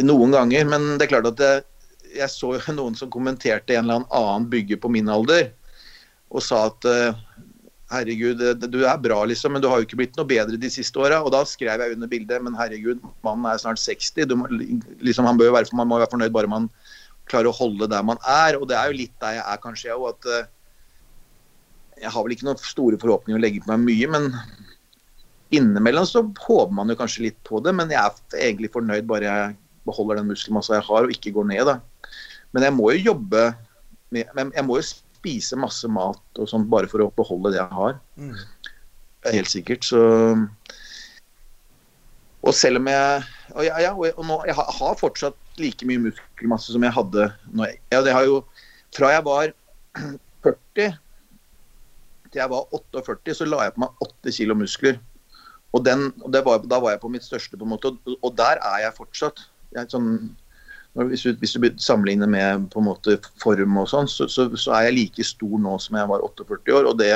Noen 0.07 0.31
ganger, 0.33 0.65
men 0.65 0.95
det 0.95 1.05
er 1.05 1.11
klart 1.11 1.29
at 1.29 1.37
det, 1.37 1.51
jeg 2.15 2.31
så 2.31 2.55
noen 2.73 2.95
som 2.97 3.11
kommenterte 3.11 3.75
en 3.75 3.85
eller 3.85 4.07
annen 4.07 4.47
bygger 4.49 4.79
på 4.81 4.89
min 4.95 5.11
alder, 5.11 5.51
og 6.33 6.43
sa 6.43 6.65
at 6.69 6.87
eh, 6.89 7.23
herregud, 7.91 8.41
du 8.61 8.79
er 8.81 8.97
bra, 9.01 9.19
liksom, 9.29 9.55
men 9.55 9.63
du 9.63 9.69
har 9.69 9.79
jo 9.79 9.87
ikke 9.87 9.99
blitt 9.99 10.17
noe 10.17 10.27
bedre 10.27 10.59
de 10.59 10.71
siste 10.73 10.99
åra. 11.01 11.21
Og 11.23 11.31
da 11.35 11.43
skrev 11.47 11.81
jeg 11.81 11.95
under 11.95 12.11
bildet, 12.11 12.43
men 12.43 12.57
herregud, 12.57 13.03
mannen 13.25 13.47
er 13.49 13.61
snart 13.61 13.81
60. 13.81 14.33
Må, 14.39 14.49
liksom, 15.05 15.29
bør 15.39 15.53
være, 15.55 15.71
man 15.77 15.89
må 15.91 15.99
være 16.01 16.11
fornøyd 16.13 16.35
bare 16.35 16.51
man 16.51 16.69
klarer 17.29 17.49
å 17.49 17.57
holde 17.57 17.89
der 17.91 18.05
man 18.05 18.21
er. 18.21 18.59
Og 18.59 18.67
det 18.69 18.77
er 18.79 18.91
jo 18.91 18.99
litt 18.99 19.15
der 19.23 19.39
jeg 19.39 19.45
er, 19.45 19.61
kanskje, 19.63 19.89
jeg 19.91 19.99
òg. 20.01 20.15
At 20.15 20.31
eh, 20.33 20.51
jeg 22.05 22.11
har 22.11 22.25
vel 22.25 22.35
ikke 22.35 22.49
noen 22.49 22.63
store 22.63 22.99
forhåpninger 23.01 23.39
å 23.39 23.43
legge 23.43 23.63
på 23.63 23.71
meg 23.71 23.85
mye, 23.85 24.09
men 24.11 24.31
innimellom 25.55 26.07
så 26.09 26.25
håper 26.25 26.73
man 26.75 26.89
jo 26.91 26.97
kanskje 26.99 27.29
litt 27.29 27.37
på 27.47 27.61
det. 27.63 27.75
Men 27.77 27.93
jeg 27.93 28.01
er 28.01 28.41
egentlig 28.49 28.73
fornøyd 28.73 29.07
bare 29.09 29.29
jeg 29.29 29.55
beholder 29.85 30.19
den 30.19 30.31
muskelmassa 30.31 30.79
jeg 30.79 30.87
har 30.87 31.05
og 31.05 31.13
ikke 31.13 31.35
går 31.35 31.47
ned. 31.53 31.69
da. 31.69 31.77
Men 32.55 32.67
jeg 32.67 32.75
må 32.75 32.91
jo 32.95 33.11
jobbe 33.13 33.49
med, 34.13 34.25
Jeg 34.55 34.63
må 34.65 34.79
jo 34.79 34.85
spise 35.25 35.57
masse 35.57 35.89
mat 35.89 36.39
og 36.39 36.49
sånt 36.49 36.69
bare 36.69 36.89
for 36.91 37.01
å 37.01 37.11
beholde 37.17 37.55
det 37.55 37.61
jeg 37.61 37.73
har. 37.73 37.97
Mm. 38.21 38.35
Helt 39.33 39.49
sikkert. 39.49 39.83
Så 39.83 40.01
Og 42.45 42.53
selv 42.53 42.77
om 42.77 42.87
jeg 42.87 43.23
Og, 43.55 43.63
ja, 43.65 43.79
ja, 43.81 43.93
og 43.95 44.25
nå, 44.25 44.35
jeg 44.45 44.53
har 44.53 44.99
fortsatt 44.99 45.37
like 45.57 45.85
mye 45.87 46.03
muskelmasse 46.03 46.75
som 46.75 46.83
jeg 46.83 46.93
hadde 46.93 47.29
når 47.49 47.71
jeg, 47.71 47.79
ja, 47.93 48.01
det 48.05 48.13
har 48.13 48.25
jo 48.27 48.43
Fra 48.93 49.09
jeg 49.15 49.25
var 49.25 49.53
40 50.45 50.53
til 50.75 50.93
jeg 52.35 52.51
var 52.51 52.67
48, 52.75 53.33
så 53.33 53.47
la 53.47 53.63
jeg 53.63 53.73
på 53.75 53.81
meg 53.85 54.01
8 54.03 54.31
kilo 54.35 54.55
muskler. 54.59 54.97
Og, 55.71 55.85
den, 55.85 56.09
og 56.19 56.35
var, 56.45 56.63
Da 56.67 56.79
var 56.83 56.91
jeg 56.91 56.99
på 56.99 57.11
mitt 57.13 57.23
største, 57.23 57.55
på 57.55 57.63
en 57.63 57.71
måte, 57.71 57.93
og, 57.93 58.17
og 58.19 58.33
der 58.35 58.59
er 58.59 58.81
jeg 58.83 58.97
fortsatt. 58.97 59.45
Jeg, 59.71 59.85
er 59.85 59.93
sånn, 59.93 60.09
hvis, 60.95 61.25
du, 61.25 61.33
hvis, 61.39 61.53
du, 61.53 61.65
sammenligner 61.81 62.29
med 62.31 62.69
på 62.71 62.79
en 62.79 62.87
måte 62.87 63.17
form 63.41 63.81
og 63.81 63.89
sånn, 63.91 64.07
så, 64.07 64.29
så, 64.31 64.47
så, 64.55 64.71
er 64.77 64.89
jeg 64.89 64.97
like 64.99 65.25
stor 65.27 65.57
nå 65.59 65.75
som 65.83 65.97
jeg 65.99 66.11
var 66.11 66.23
48 66.23 66.77
år. 66.77 66.91
og 66.91 66.99
det 67.01 67.11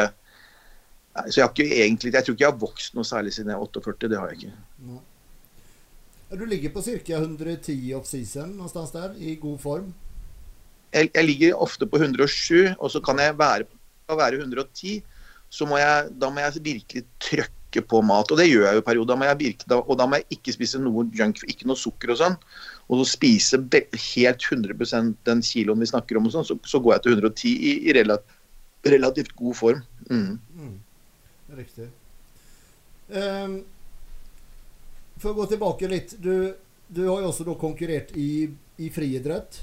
så 1.20 1.40
jeg, 1.40 1.44
har 1.44 1.54
ikke 1.54 1.80
egentlig, 1.84 2.12
jeg 2.14 2.26
tror 2.26 2.36
ikke 2.36 2.46
jeg 2.46 2.52
har 2.52 2.60
vokst 2.62 2.94
noe 2.96 3.08
særlig 3.08 3.34
siden 3.36 3.52
jeg 3.52 3.58
er 3.58 3.64
48. 3.66 4.12
Det 4.12 4.20
har 4.20 4.30
jeg 4.30 4.38
ikke. 4.40 5.00
Du 6.40 6.46
ligger 6.46 6.72
på 6.76 6.84
ca. 6.86 7.18
110 7.18 7.76
off-season, 7.98 8.54
noe 8.60 8.86
der, 8.94 9.16
i 9.18 9.36
god 9.42 9.58
form? 9.60 9.90
Jeg, 10.94 11.10
jeg, 11.16 11.26
ligger 11.26 11.58
ofte 11.58 11.88
på 11.90 11.98
107, 11.98 12.76
og 12.78 12.92
så 12.94 13.02
kan 13.04 13.20
jeg 13.20 13.38
være 13.38 13.68
være 14.10 14.40
110, 14.42 15.04
så 15.50 15.66
må 15.70 15.78
jeg, 15.78 16.10
da 16.22 16.30
må 16.34 16.42
jeg 16.42 16.64
virkelig 16.66 17.04
trøkke 17.22 17.84
på 17.86 18.02
mat. 18.06 18.32
Og 18.32 18.40
det 18.40 18.48
gjør 18.50 18.68
jeg 18.68 18.78
jo 18.78 18.82
i 18.82 18.86
perioder. 18.86 19.14
Og 19.82 19.98
da 20.00 20.08
må 20.10 20.18
jeg 20.18 20.38
ikke 20.38 20.54
spise 20.56 20.82
noe 20.82 21.06
junk, 21.14 21.44
ikke 21.46 21.68
noe 21.70 21.78
sukker 21.78 22.14
og 22.14 22.22
sånn. 22.22 22.38
Og 22.90 23.04
så 23.04 23.12
spise 23.12 23.60
helt 23.62 24.46
100% 24.50 25.16
den 25.30 25.42
kiloen 25.46 25.82
vi 25.84 25.90
snakker 25.92 26.18
om, 26.18 26.30
sånn, 26.34 26.48
så, 26.48 26.58
så, 26.66 26.82
går 26.82 26.96
jeg 26.96 27.04
til 27.06 27.18
110 27.20 27.52
i, 27.54 27.74
i 27.86 27.94
relativt, 27.94 28.38
relativt, 28.90 29.36
god 29.38 29.58
form. 29.60 29.84
Mm. 30.10 30.40
Mm. 30.58 30.78
Riktig. 31.60 31.90
Um, 33.10 33.60
for 35.20 35.32
å 35.32 35.38
gå 35.42 35.46
tilbake 35.52 35.90
litt. 35.92 36.16
Du, 36.18 36.56
du 36.88 37.04
har 37.06 37.22
jo 37.22 37.30
også 37.30 37.46
da 37.46 37.54
konkurrert 37.60 38.16
i, 38.18 38.48
i 38.82 38.90
friidrett. 38.94 39.62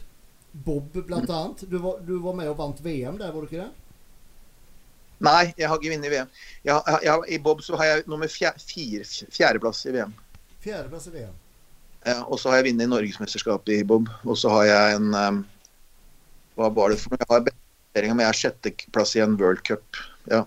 Bob, 0.53 0.95
blant 0.95 1.31
annet. 1.31 1.65
Du 1.67 1.79
var, 1.83 1.99
du 2.07 2.15
var 2.23 2.37
med 2.39 2.53
og 2.53 2.61
vant 2.61 2.79
VM 2.85 3.19
der, 3.19 3.33
var 3.35 3.43
du 3.43 3.51
ikke 3.51 3.65
det? 3.65 3.73
Nei, 5.27 5.43
jeg 5.57 5.71
har 5.71 5.81
ikke 5.81 5.95
vunnet 5.95 6.13
VM. 6.13 6.31
Jeg, 6.69 7.01
jeg, 7.09 7.27
I 7.33 7.41
Bob 7.43 7.65
så 7.65 7.79
har 7.81 7.91
jeg 7.91 8.07
nummer 8.11 8.31
fjer, 8.31 8.55
fire, 8.61 9.09
fjerdeplass 9.33 9.83
i 9.89 9.97
VM. 9.97 10.15
Fjerdeplass 10.63 11.09
i 11.11 11.15
VM. 11.17 11.35
Ja, 12.07 12.21
og 12.23 12.39
så 12.39 12.53
har 12.53 12.61
jeg 12.61 12.71
vunnet 12.71 12.91
Norgesmesterskapet 12.91 13.81
i 13.81 13.87
Bob. 13.87 14.11
Og 14.25 14.39
så 14.39 14.53
har 14.55 14.69
jeg 14.69 14.99
en 15.01 15.09
um, 15.15 15.41
Hva 16.57 16.69
var 16.73 16.93
det 16.93 17.01
for 17.03 17.13
noe? 17.13 17.25
Jeg 17.25 17.31
har, 17.33 18.13
Men 18.15 18.23
jeg 18.23 18.29
er 18.29 18.39
sjetteplass 18.43 19.17
i 19.17 19.25
en 19.25 19.35
World 19.41 19.65
Cup. 19.67 19.99
Ja. 20.31 20.45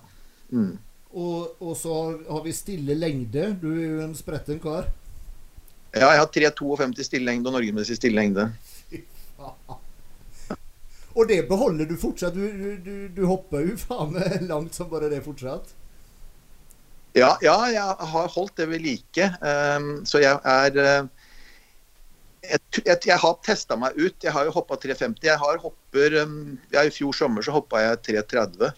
Mm. 0.49 0.77
Og, 1.09 1.57
og, 1.59 1.75
så 1.77 1.95
har 2.29 2.41
vi 2.45 2.53
stille 2.55 2.95
lengde. 2.95 3.57
Du 3.61 3.73
er 3.73 3.85
jo 3.85 3.99
en 4.05 4.15
spretten 4.15 4.61
kar. 4.63 4.87
Ja, 5.95 6.13
jeg 6.13 6.21
har 6.21 6.31
3,52 6.61 7.03
stille 7.07 7.25
lengde 7.25 7.49
og 7.49 7.57
norgesmessig 7.57 7.97
stille 7.97 8.21
lengde. 8.21 8.51
Og 11.19 11.25
det 11.27 11.41
beholder 11.49 11.89
du 11.89 11.95
fortsatt? 11.99 12.35
Du, 12.37 12.45
du, 12.85 13.07
du 13.11 13.23
hopper 13.27 13.65
jo 13.65 13.75
faen 13.81 14.13
meg 14.13 14.43
langt 14.47 14.77
som 14.77 14.87
bare 14.91 15.09
det 15.11 15.23
fortsatt? 15.25 15.73
Ja, 17.17 17.33
ja, 17.41 17.55
jeg 17.73 18.09
har 18.13 18.29
holdt 18.35 18.53
det 18.61 18.69
ved 18.69 18.85
like. 18.85 19.25
Um, 19.41 20.05
så 20.07 20.21
jeg 20.21 20.37
er 20.45 20.77
uh, 20.77 21.09
jeg, 22.43 22.59
jeg, 22.85 22.97
jeg, 23.09 23.17
har 23.21 23.39
testa 23.45 23.77
meg 23.79 23.97
ut. 23.97 24.15
Jeg 24.23 24.33
har 24.35 24.47
jo 24.47 24.53
hoppa 24.55 24.77
3,50. 24.79 25.19
Jeg 25.27 25.39
har 25.41 25.63
hopper 25.63 26.19
um, 26.23 26.37
ja, 26.73 26.85
I 26.85 26.93
fjor 26.93 27.15
sommer 27.15 27.45
så 27.45 27.55
hoppa 27.55 27.81
jeg 27.83 28.21
3,30. 28.23 28.71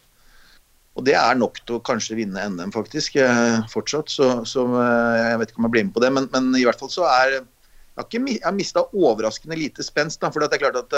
Og 0.99 1.05
det 1.07 1.16
er 1.16 1.38
nok 1.39 1.62
til 1.64 1.78
å 1.78 1.84
kanskje 1.88 2.18
vinne 2.20 2.47
NM, 2.51 2.74
faktisk. 2.76 3.20
Uh, 3.22 3.62
fortsatt. 3.72 4.12
Så, 4.12 4.30
så 4.49 4.66
uh, 4.74 5.18
jeg 5.20 5.41
vet 5.41 5.53
ikke 5.53 5.64
om 5.64 5.70
jeg 5.70 5.76
blir 5.78 5.88
med 5.88 5.95
på 5.95 6.03
det. 6.03 6.12
Men, 6.18 6.28
men 6.34 6.51
i 6.59 6.66
hvert 6.68 6.82
fall 6.82 6.91
så 6.93 7.07
er 7.09 7.38
Jeg 7.38 7.99
har, 7.99 8.07
ikke, 8.07 8.39
har 8.47 8.55
mista 8.55 8.86
overraskende 8.95 9.59
lite 9.59 9.86
spenst. 9.86 10.24
For 10.24 10.43
det 10.43 10.57
er 10.57 10.66
klart 10.66 10.80
at 10.82 10.97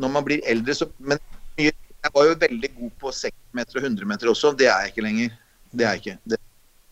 når 0.00 0.12
man 0.12 0.24
blir 0.24 0.44
eldre, 0.48 0.74
så 0.76 0.88
Men 0.98 1.20
jeg 1.58 2.10
var 2.14 2.26
jo 2.26 2.38
veldig 2.40 2.68
god 2.76 2.94
på 2.98 3.10
6 3.14 3.34
meter 3.54 3.78
og 3.78 3.84
100 3.84 4.08
meter 4.10 4.30
også. 4.30 4.54
Det 4.58 4.66
er 4.66 4.86
jeg 4.86 4.92
ikke 4.92 5.04
lenger. 5.04 5.36
Det 5.70 5.84
er 5.86 5.94
jeg 5.94 6.02
ikke. 6.02 6.16
Det, 6.32 6.38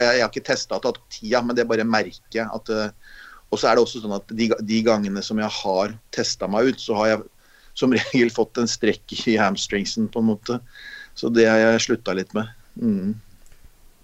jeg, 0.00 0.20
har 0.22 0.30
ikke 0.30 0.46
testa 0.46 0.78
og 0.78 0.84
tatt 0.84 1.00
tida, 1.12 1.40
men 1.44 1.56
det 1.56 1.66
bare 1.68 1.84
merker 1.84 2.38
jeg 2.38 2.46
at 2.46 2.70
Og 3.50 3.58
så 3.58 3.68
er 3.68 3.76
det 3.76 3.82
også 3.82 4.02
sånn 4.02 4.14
at 4.14 4.30
de, 4.36 4.48
de 4.62 4.80
gangene 4.86 5.22
som 5.26 5.38
jeg 5.42 5.50
har 5.50 5.94
testa 6.14 6.48
meg 6.50 6.70
ut, 6.70 6.82
så 6.82 6.98
har 7.00 7.12
jeg 7.12 7.22
som 7.78 7.94
regel 7.96 8.30
fått 8.34 8.60
en 8.62 8.70
strekk 8.70 9.16
i 9.26 9.36
hamstringsen, 9.40 10.08
på 10.12 10.22
en 10.22 10.30
måte. 10.32 10.60
Så 11.18 11.30
det 11.34 11.48
har 11.50 11.58
jeg 11.58 11.84
slutta 11.88 12.14
litt 12.16 12.32
med. 12.36 12.50
Mm. 12.80 13.14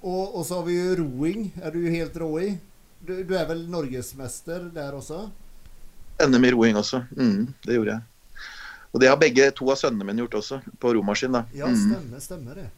Og, 0.06 0.36
og, 0.36 0.42
så 0.46 0.60
har 0.60 0.66
vi 0.66 0.76
jo 0.76 0.96
roing. 1.02 1.48
Er 1.62 1.74
du 1.74 1.86
helt 1.90 2.16
rå 2.20 2.30
i? 2.42 2.50
Du, 3.06 3.14
du, 3.22 3.34
er 3.38 3.46
vel 3.48 3.64
norgesmester 3.70 4.68
der 4.74 4.96
også? 4.96 5.26
NM 6.22 6.46
i 6.48 6.52
roing 6.54 6.78
også. 6.78 7.04
Mm, 7.14 7.52
det 7.66 7.78
gjorde 7.78 7.96
jeg. 7.96 8.42
Og 8.94 9.02
det 9.02 9.10
har 9.10 9.18
begge 9.20 9.50
to 9.52 9.68
av 9.68 9.78
sønnene 9.78 10.06
mine 10.08 10.24
gjort 10.24 10.38
også, 10.40 10.60
på 10.80 10.94
romaskin. 10.96 11.34
da. 11.36 11.44
Ja, 11.54 11.68
mm. 11.68 11.80
stemmer, 11.82 12.22
stemmer 12.24 12.60
det. 12.62 12.68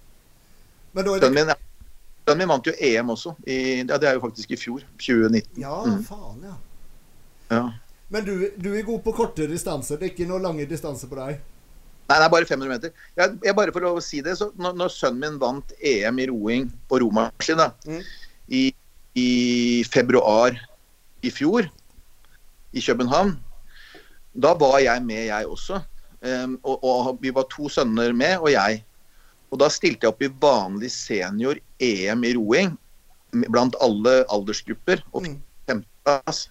Men 0.92 1.06
da 1.06 1.14
er 1.14 1.20
det... 1.20 1.28
Sønnen 1.28 1.38
min, 1.38 1.52
ja. 1.54 1.67
Sønnen 2.28 2.44
min 2.44 2.50
vant 2.52 2.68
jo 2.68 2.74
EM 2.76 3.12
også. 3.14 3.34
I, 3.48 3.58
ja, 3.80 3.96
det 3.96 4.08
er 4.10 4.16
jo 4.18 4.24
faktisk 4.26 4.52
i 4.52 4.58
fjor. 4.60 4.82
2019. 5.00 5.62
Ja, 5.62 5.76
mm. 5.86 6.02
faen, 6.06 6.42
ja. 6.44 6.56
ja. 7.54 7.62
Men 8.12 8.24
du, 8.24 8.34
du, 8.56 8.72
er 8.76 8.86
god 8.86 9.02
på 9.04 9.14
korte 9.16 9.48
distanser. 9.48 9.98
Det 9.98 10.08
er 10.08 10.12
ikke 10.14 10.28
noe 10.28 10.40
lange 10.44 10.66
distanser 10.68 11.10
på 11.10 11.18
deg? 11.18 11.40
Nei, 12.08 12.16
det 12.16 12.24
er 12.24 12.32
bare 12.32 12.48
500 12.48 12.72
meter. 12.72 12.92
Jeg, 13.20 13.36
jeg 13.44 13.56
bare 13.56 13.72
for 13.74 13.84
å 13.84 14.04
si 14.04 14.22
det, 14.24 14.38
så 14.40 14.48
når, 14.56 14.76
når, 14.80 14.92
sønnen 14.94 15.20
min 15.24 15.40
vant 15.40 15.74
EM 15.76 16.22
i 16.22 16.28
roing 16.30 16.70
på 16.88 17.02
romaskin 17.02 17.60
mm. 17.60 18.00
i, 18.56 18.62
i, 19.12 19.28
februar 19.92 20.56
i 21.20 21.32
fjor, 21.34 21.68
i 22.72 22.84
København, 22.84 23.34
da 24.38 24.54
var 24.56 24.78
jeg 24.80 25.04
med, 25.04 25.26
jeg 25.28 25.48
også. 25.48 25.82
Um, 26.18 26.56
og, 26.64 26.84
og, 26.84 27.10
vi 27.22 27.32
var 27.34 27.46
to 27.52 27.68
sønner 27.72 28.16
med, 28.16 28.38
og 28.40 28.52
jeg. 28.52 28.82
Og 29.48 29.60
da 29.62 29.70
stilte 29.72 30.06
jeg 30.06 30.12
opp 30.12 30.22
i 30.24 30.30
vanlig 30.42 30.90
senior 30.92 31.58
EM 31.80 32.24
i 32.26 32.34
roing 32.36 32.74
blant 33.48 33.76
alle 33.84 34.22
aldersgrupper. 34.32 35.02
Og 35.12 35.24
fikk 35.24 35.38
femteplass. 35.68 36.48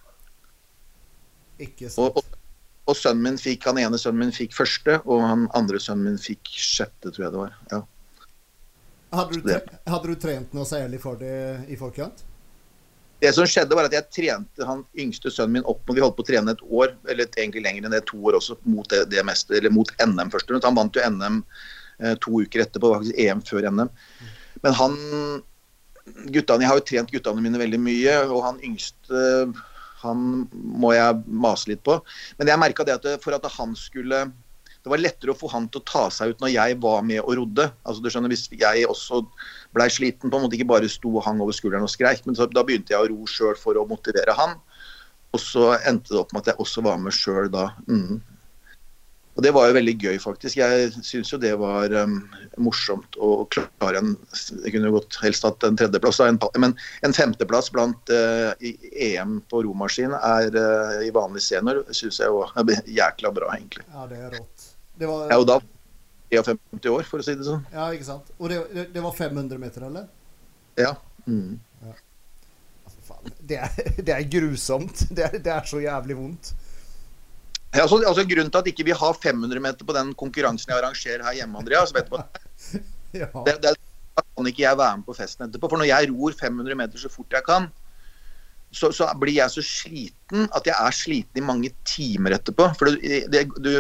Ikke 1.62 1.90
sant. 1.90 2.18
Og, 2.18 2.22
og, 2.22 2.40
og, 2.88 2.96
sønnen 2.98 3.24
min 3.26 3.42
fikk, 3.42 3.66
han 3.70 3.82
ene 3.82 4.00
sønnen 4.02 4.28
min 4.28 4.34
fikk 4.36 4.56
første, 4.58 5.00
og 5.06 5.22
han 5.26 5.46
andre 5.58 5.82
sønnen 5.82 6.12
min 6.12 6.22
fikk 6.22 6.50
sjette, 6.54 7.12
tror 7.12 7.28
jeg 7.28 7.36
det 7.36 7.44
var. 7.44 7.60
Ja. 7.74 7.84
Hadde, 9.18 9.40
du 9.40 9.54
hadde, 9.88 10.08
du 10.08 10.20
trent 10.20 10.52
noe 10.54 10.68
særlig 10.68 11.00
for 11.02 11.20
det 11.20 11.38
i 11.72 11.78
forkant? 11.80 12.26
Det 13.18 13.32
som 13.34 13.48
skjedde 13.50 13.74
var 13.74 13.88
at 13.88 13.96
Jeg 13.96 14.12
trente 14.14 14.66
han 14.68 14.84
yngste 15.00 15.32
sønnen 15.34 15.58
min 15.58 15.70
opp 15.72 15.88
vi 15.90 16.04
holdt 16.04 16.20
på 16.20 16.26
å 16.26 16.28
trene 16.28 16.54
et 16.54 16.62
år, 16.68 16.94
eller 17.10 17.26
egentlig 17.26 17.64
lenger 17.66 17.88
enn 17.88 17.96
det, 17.96 18.04
to 18.10 18.20
år 18.30 18.38
også, 18.38 18.60
mot 18.70 18.86
det, 18.94 19.08
det 19.14 19.24
meste, 19.26 19.56
eller 19.58 19.74
mot 19.74 19.90
NM 20.04 20.30
først. 20.34 20.54
Han 20.66 20.78
vant 20.78 21.00
jo 21.00 21.08
NM 21.08 21.42
to 22.22 22.42
uker 22.44 22.62
etterpå, 22.66 22.94
faktisk 22.94 23.22
EM 23.24 23.44
før 23.46 23.70
NM. 23.72 23.94
Men 24.64 24.76
han 24.78 24.98
guttene, 26.32 26.64
Jeg 26.64 26.70
har 26.70 26.78
jo 26.80 26.86
trent 26.88 27.12
guttene 27.12 27.44
mine 27.44 27.60
veldig 27.60 27.80
mye, 27.82 28.20
og 28.30 28.44
han 28.46 28.62
yngste 28.64 29.24
han 30.04 30.20
må 30.54 30.92
jeg 30.94 31.24
mase 31.26 31.72
litt 31.72 31.82
på. 31.86 31.98
Men 32.38 32.52
jeg 32.52 32.62
merka 32.62 32.86
det 32.86 33.00
at 33.00 33.24
for 33.24 33.34
at 33.38 33.48
han 33.58 33.74
skulle 33.78 34.28
det 34.88 34.92
var 34.94 35.02
lettere 35.02 35.34
å 35.34 35.36
få 35.36 35.50
han 35.52 35.66
til 35.68 35.82
å 35.82 35.88
ta 35.90 36.06
seg 36.14 36.32
ut 36.32 36.44
når 36.44 36.54
jeg 36.54 36.76
var 36.80 37.02
med 37.04 37.20
og 37.20 37.34
rodde. 37.36 37.66
Altså 37.84 38.00
du 38.00 38.08
skjønner, 38.08 38.32
Hvis 38.32 38.46
jeg 38.48 38.86
også 38.88 39.20
blei 39.76 39.90
sliten, 39.92 40.32
på 40.32 40.38
en 40.38 40.46
måte 40.46 40.56
ikke 40.56 40.70
bare 40.70 40.88
sto 40.88 41.12
og 41.12 41.26
hang 41.26 41.42
over 41.44 41.52
skulderen 41.52 41.84
og 41.84 41.92
skreik, 41.92 42.22
men 42.24 42.38
så, 42.38 42.48
da 42.48 42.64
begynte 42.64 42.94
jeg 42.94 43.04
å 43.04 43.10
ro 43.12 43.28
sjøl 43.28 43.58
for 43.60 43.76
å 43.76 43.84
motivere 43.90 44.38
han. 44.38 44.56
Og 45.36 45.44
så 45.44 45.74
endte 45.82 46.14
det 46.14 46.22
opp 46.22 46.32
med 46.32 46.46
at 46.46 46.54
jeg 46.54 46.62
også 46.64 46.86
var 46.88 47.02
med 47.04 47.18
sjøl 47.18 47.52
da. 47.52 47.66
Mm. 47.90 48.22
Og 49.38 49.44
Det 49.46 49.52
var 49.54 49.68
jo 49.70 49.76
veldig 49.78 49.94
gøy, 50.02 50.16
faktisk. 50.18 50.58
Jeg 50.58 50.90
syns 51.06 51.30
jo 51.30 51.38
det 51.38 51.54
var 51.62 51.94
um, 51.94 52.18
morsomt 52.58 53.20
å 53.22 53.46
klare 53.54 54.02
en 54.02 54.16
Jeg 54.64 54.74
kunne 54.74 54.90
godt 54.96 55.20
helst 55.22 55.46
hatt 55.46 55.62
en 55.68 55.78
tredjeplass, 55.78 56.20
en, 56.26 56.40
men 56.58 56.74
en 57.06 57.14
femteplass 57.14 57.70
blant 57.74 58.10
uh, 58.10 58.50
i 58.58 58.74
EM 59.12 59.38
på 59.52 59.62
romaskin 59.68 60.16
er 60.18 60.50
uh, 60.58 61.06
i 61.06 61.14
vanlig 61.14 61.46
senior 61.46 61.84
syns 61.94 62.18
jeg 62.24 62.34
var 62.34 62.56
jækla 62.90 63.34
bra, 63.38 63.54
egentlig. 63.54 63.86
Ja, 63.94 64.10
det 64.10 64.24
er 64.26 64.38
rått. 64.40 64.70
Det 64.98 65.06
var, 65.06 65.28
ja, 65.30 65.38
og 65.38 65.46
da 65.46 65.60
53 66.34 66.92
år, 66.92 67.06
for 67.08 67.22
å 67.22 67.26
si 67.26 67.38
det 67.38 67.46
sånn. 67.48 67.64
Ja, 67.72 67.88
ikke 67.94 68.08
sant. 68.10 68.32
Og 68.42 68.52
det, 68.52 68.90
det 68.94 69.04
var 69.04 69.14
500 69.16 69.62
meter, 69.62 69.88
eller? 69.88 70.10
Ja. 70.80 70.96
Mm. 71.28 71.60
ja. 71.86 71.94
Altså, 72.88 73.20
det, 73.40 73.60
er, 73.62 73.78
det, 74.06 74.14
er, 74.16 74.26
grusomt. 74.32 75.06
Det 75.10 75.30
er, 75.30 75.38
det 75.38 75.54
er, 75.54 75.70
så 75.70 75.82
jævlig 75.84 76.18
vondt. 76.20 76.54
Ja, 77.78 77.86
altså, 77.86 78.00
altså, 78.02 78.26
grunnen 78.26 78.50
til 78.54 78.64
at 78.64 78.70
ikke 78.72 78.86
vi 78.88 78.94
ikke 78.94 79.04
har 79.06 79.18
500 79.22 79.62
meter 79.62 79.86
på 79.86 79.96
den 79.96 80.14
konkurransen 80.18 80.72
jeg 80.72 80.80
arrangerer 80.80 81.26
her 81.28 81.36
hjemme, 81.42 81.60
Andreas 81.62 81.94
vet 81.94 82.10
du 82.10 82.18
ja. 83.22 83.30
det, 83.46 83.60
det, 83.62 83.76
kan 84.18 84.50
ikke 84.50 84.64
jeg 84.64 84.78
være 84.80 84.98
med 84.98 85.06
på 85.06 85.14
festen 85.14 85.46
etterpå. 85.46 85.70
For 85.70 85.78
når 85.78 85.92
jeg 85.92 86.10
ror 86.10 86.34
500 86.40 86.78
meter 86.80 87.02
så 87.02 87.12
fort 87.14 87.38
jeg 87.38 87.46
kan, 87.46 87.68
så, 88.74 88.90
så, 88.92 89.08
blir 89.20 89.38
jeg 89.38 89.54
så 89.54 89.64
sliten 89.64 90.48
at 90.58 90.68
jeg 90.68 90.76
er 90.76 90.96
sliten 90.96 91.42
i 91.42 91.46
mange 91.46 91.72
timer 91.88 92.36
etterpå. 92.38 92.72
For 92.80 92.98
det, 92.98 93.44
du, 93.62 93.72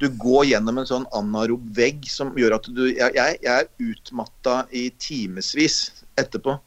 du 0.00 0.08
går 0.20 0.50
gjennom 0.52 0.80
en 0.80 0.88
sånn 0.88 1.08
anarob 1.16 1.64
vegg 1.76 2.04
som 2.12 2.32
gjør 2.38 2.58
at 2.58 2.68
du 2.68 2.84
Jeg, 2.88 3.14
jeg 3.16 3.40
er 3.40 3.68
utmatta 3.80 4.62
i 4.72 4.88
timevis 5.00 6.04
etterpå. 6.20 6.58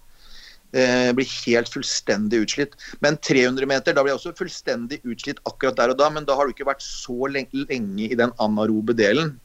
Eh, 0.74 1.12
blir 1.14 1.30
helt 1.46 1.70
fullstendig 1.70 2.40
utslitt. 2.48 2.72
Men 3.00 3.18
300 3.22 3.68
meter, 3.70 3.94
da 3.94 4.02
blir 4.02 4.16
jeg 4.16 4.20
også 4.22 4.38
fullstendig 4.40 5.04
utslitt 5.06 5.42
akkurat 5.46 5.78
der 5.78 5.94
og 5.94 6.00
da. 6.00 6.08
Men 6.10 6.26
da 6.26 6.34
har 6.38 6.50
du 6.50 6.56
ikke 6.56 6.66
vært 6.66 6.82
så 6.82 7.30
lenge, 7.30 7.54
i 7.54 8.18
den 8.18 8.34
anarobe 8.42 8.96
delen 8.98 9.38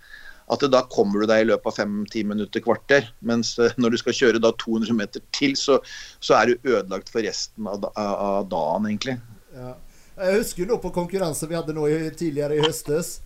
at 0.49 0.63
da 0.73 0.81
kommer 0.89 1.21
du 1.21 1.29
deg 1.29 1.43
i 1.43 1.49
løpet 1.51 1.69
av 1.69 1.77
fem-ti 1.77 2.23
minutter, 2.25 2.63
kvarter. 2.65 3.11
Mens 3.21 3.53
eh, 3.61 3.75
når 3.77 3.93
du 3.93 3.99
skal 4.01 4.17
kjøre 4.17 4.41
da 4.41 4.55
200 4.57 4.97
meter 4.97 5.25
til, 5.37 5.53
så, 5.61 5.77
så 6.25 6.39
er 6.39 6.49
du 6.49 6.71
ødelagt 6.73 7.13
for 7.13 7.25
resten 7.25 7.69
av, 7.69 7.85
av, 7.93 8.49
dagen, 8.49 8.89
egentlig. 8.89 9.19
Ja. 9.53 9.75
Jeg 10.19 10.41
husker 10.41 10.67
nå 10.67 10.81
på 10.83 10.91
konkurransen 10.97 11.51
vi 11.51 11.55
hadde 11.55 11.77
nå 11.77 11.85
tidligere 12.19 12.57
i 12.57 12.63
høstes. 12.65 13.19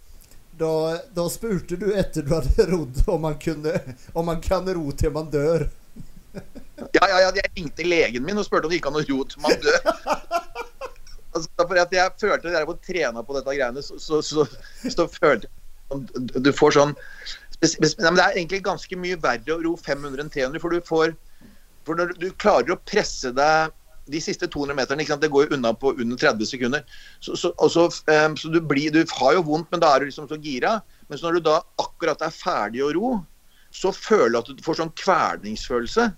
Da, 0.59 0.98
da, 1.14 1.28
spurte 1.32 1.78
du 1.80 1.86
etter 1.96 2.26
du 2.26 2.34
hadde 2.34 2.66
rodd 2.68 2.98
om 3.09 3.22
man, 3.24 3.38
kunne, 3.40 3.78
om 4.12 4.26
man 4.28 4.42
kan 4.44 4.66
ro 4.68 4.90
til 4.92 5.14
man 5.14 5.30
dør. 5.32 5.70
Ja, 7.03 7.09
ja, 7.11 7.20
ja, 7.26 7.32
jeg 7.40 7.50
ringte 7.57 7.86
legen 7.86 8.26
min 8.26 8.38
og 8.38 8.46
spurte 8.46 8.68
om 8.68 8.72
det 8.72 8.78
gikk 8.80 8.90
an 8.90 9.00
å 9.00 9.05
ro 9.09 9.24
til 9.28 9.42
man 9.44 9.59
dør. 9.62 9.90
altså, 11.34 11.48
for 11.59 11.82
at 11.82 11.96
jeg 11.96 12.14
følte 12.20 12.53
at 12.53 12.61
jeg 12.61 12.70
var 12.70 12.78
trena 12.86 13.24
på 13.26 13.36
dette 13.38 13.57
greiene, 13.59 13.84
så, 13.84 13.98
så, 14.03 14.22
så, 14.22 14.46
så 14.86 15.09
følte 15.11 15.48
jeg 15.48 15.59
Du 16.40 16.53
får 16.57 16.78
sånn 16.78 16.94
men 17.62 18.16
Det 18.16 18.24
er 18.24 18.38
egentlig 18.38 18.62
ganske 18.66 18.96
mye 18.98 19.18
verre 19.22 19.55
å 19.55 19.61
ro 19.62 19.76
500 19.78 20.24
enn 20.24 20.32
300, 20.32 20.62
for 20.62 20.72
du 20.74 20.82
får 20.86 21.12
For 21.86 21.98
når 21.98 22.16
du 22.18 22.30
klarer 22.42 22.74
å 22.74 22.80
presse 22.88 23.30
deg 23.36 23.74
de 24.11 24.18
siste 24.18 24.48
200 24.50 24.74
meterne 24.74 25.18
det 25.22 25.30
går 25.30 25.46
jo 25.46 25.57
unna 25.57 25.70
på 25.78 25.92
under 25.94 26.18
30 26.18 26.48
sekunder. 26.48 26.82
Så, 27.20 27.36
så, 27.38 27.53
også, 27.62 27.84
um, 28.11 28.34
så 28.36 28.48
du, 28.50 28.59
blir, 28.59 28.90
du, 28.90 29.05
har 29.20 29.36
jo 29.36 29.44
vondt, 29.46 29.68
men 29.70 29.82
da 29.82 29.92
er 29.92 30.03
du 30.03 30.09
liksom 30.09 30.26
så 30.26 30.38
gira. 30.42 30.80
Men 31.07 31.20
når 31.22 31.38
du 31.38 31.44
da 31.46 31.61
akkurat 31.78 32.24
er 32.26 32.34
ferdig 32.34 32.82
å 32.82 32.90
ro, 32.96 33.12
så 33.70 33.92
føler 33.94 34.34
du 34.34 34.38
at 34.40 34.50
du 34.59 34.64
får 34.66 34.80
sånn 34.80 34.90
kvelningsfølelse. 34.98 36.09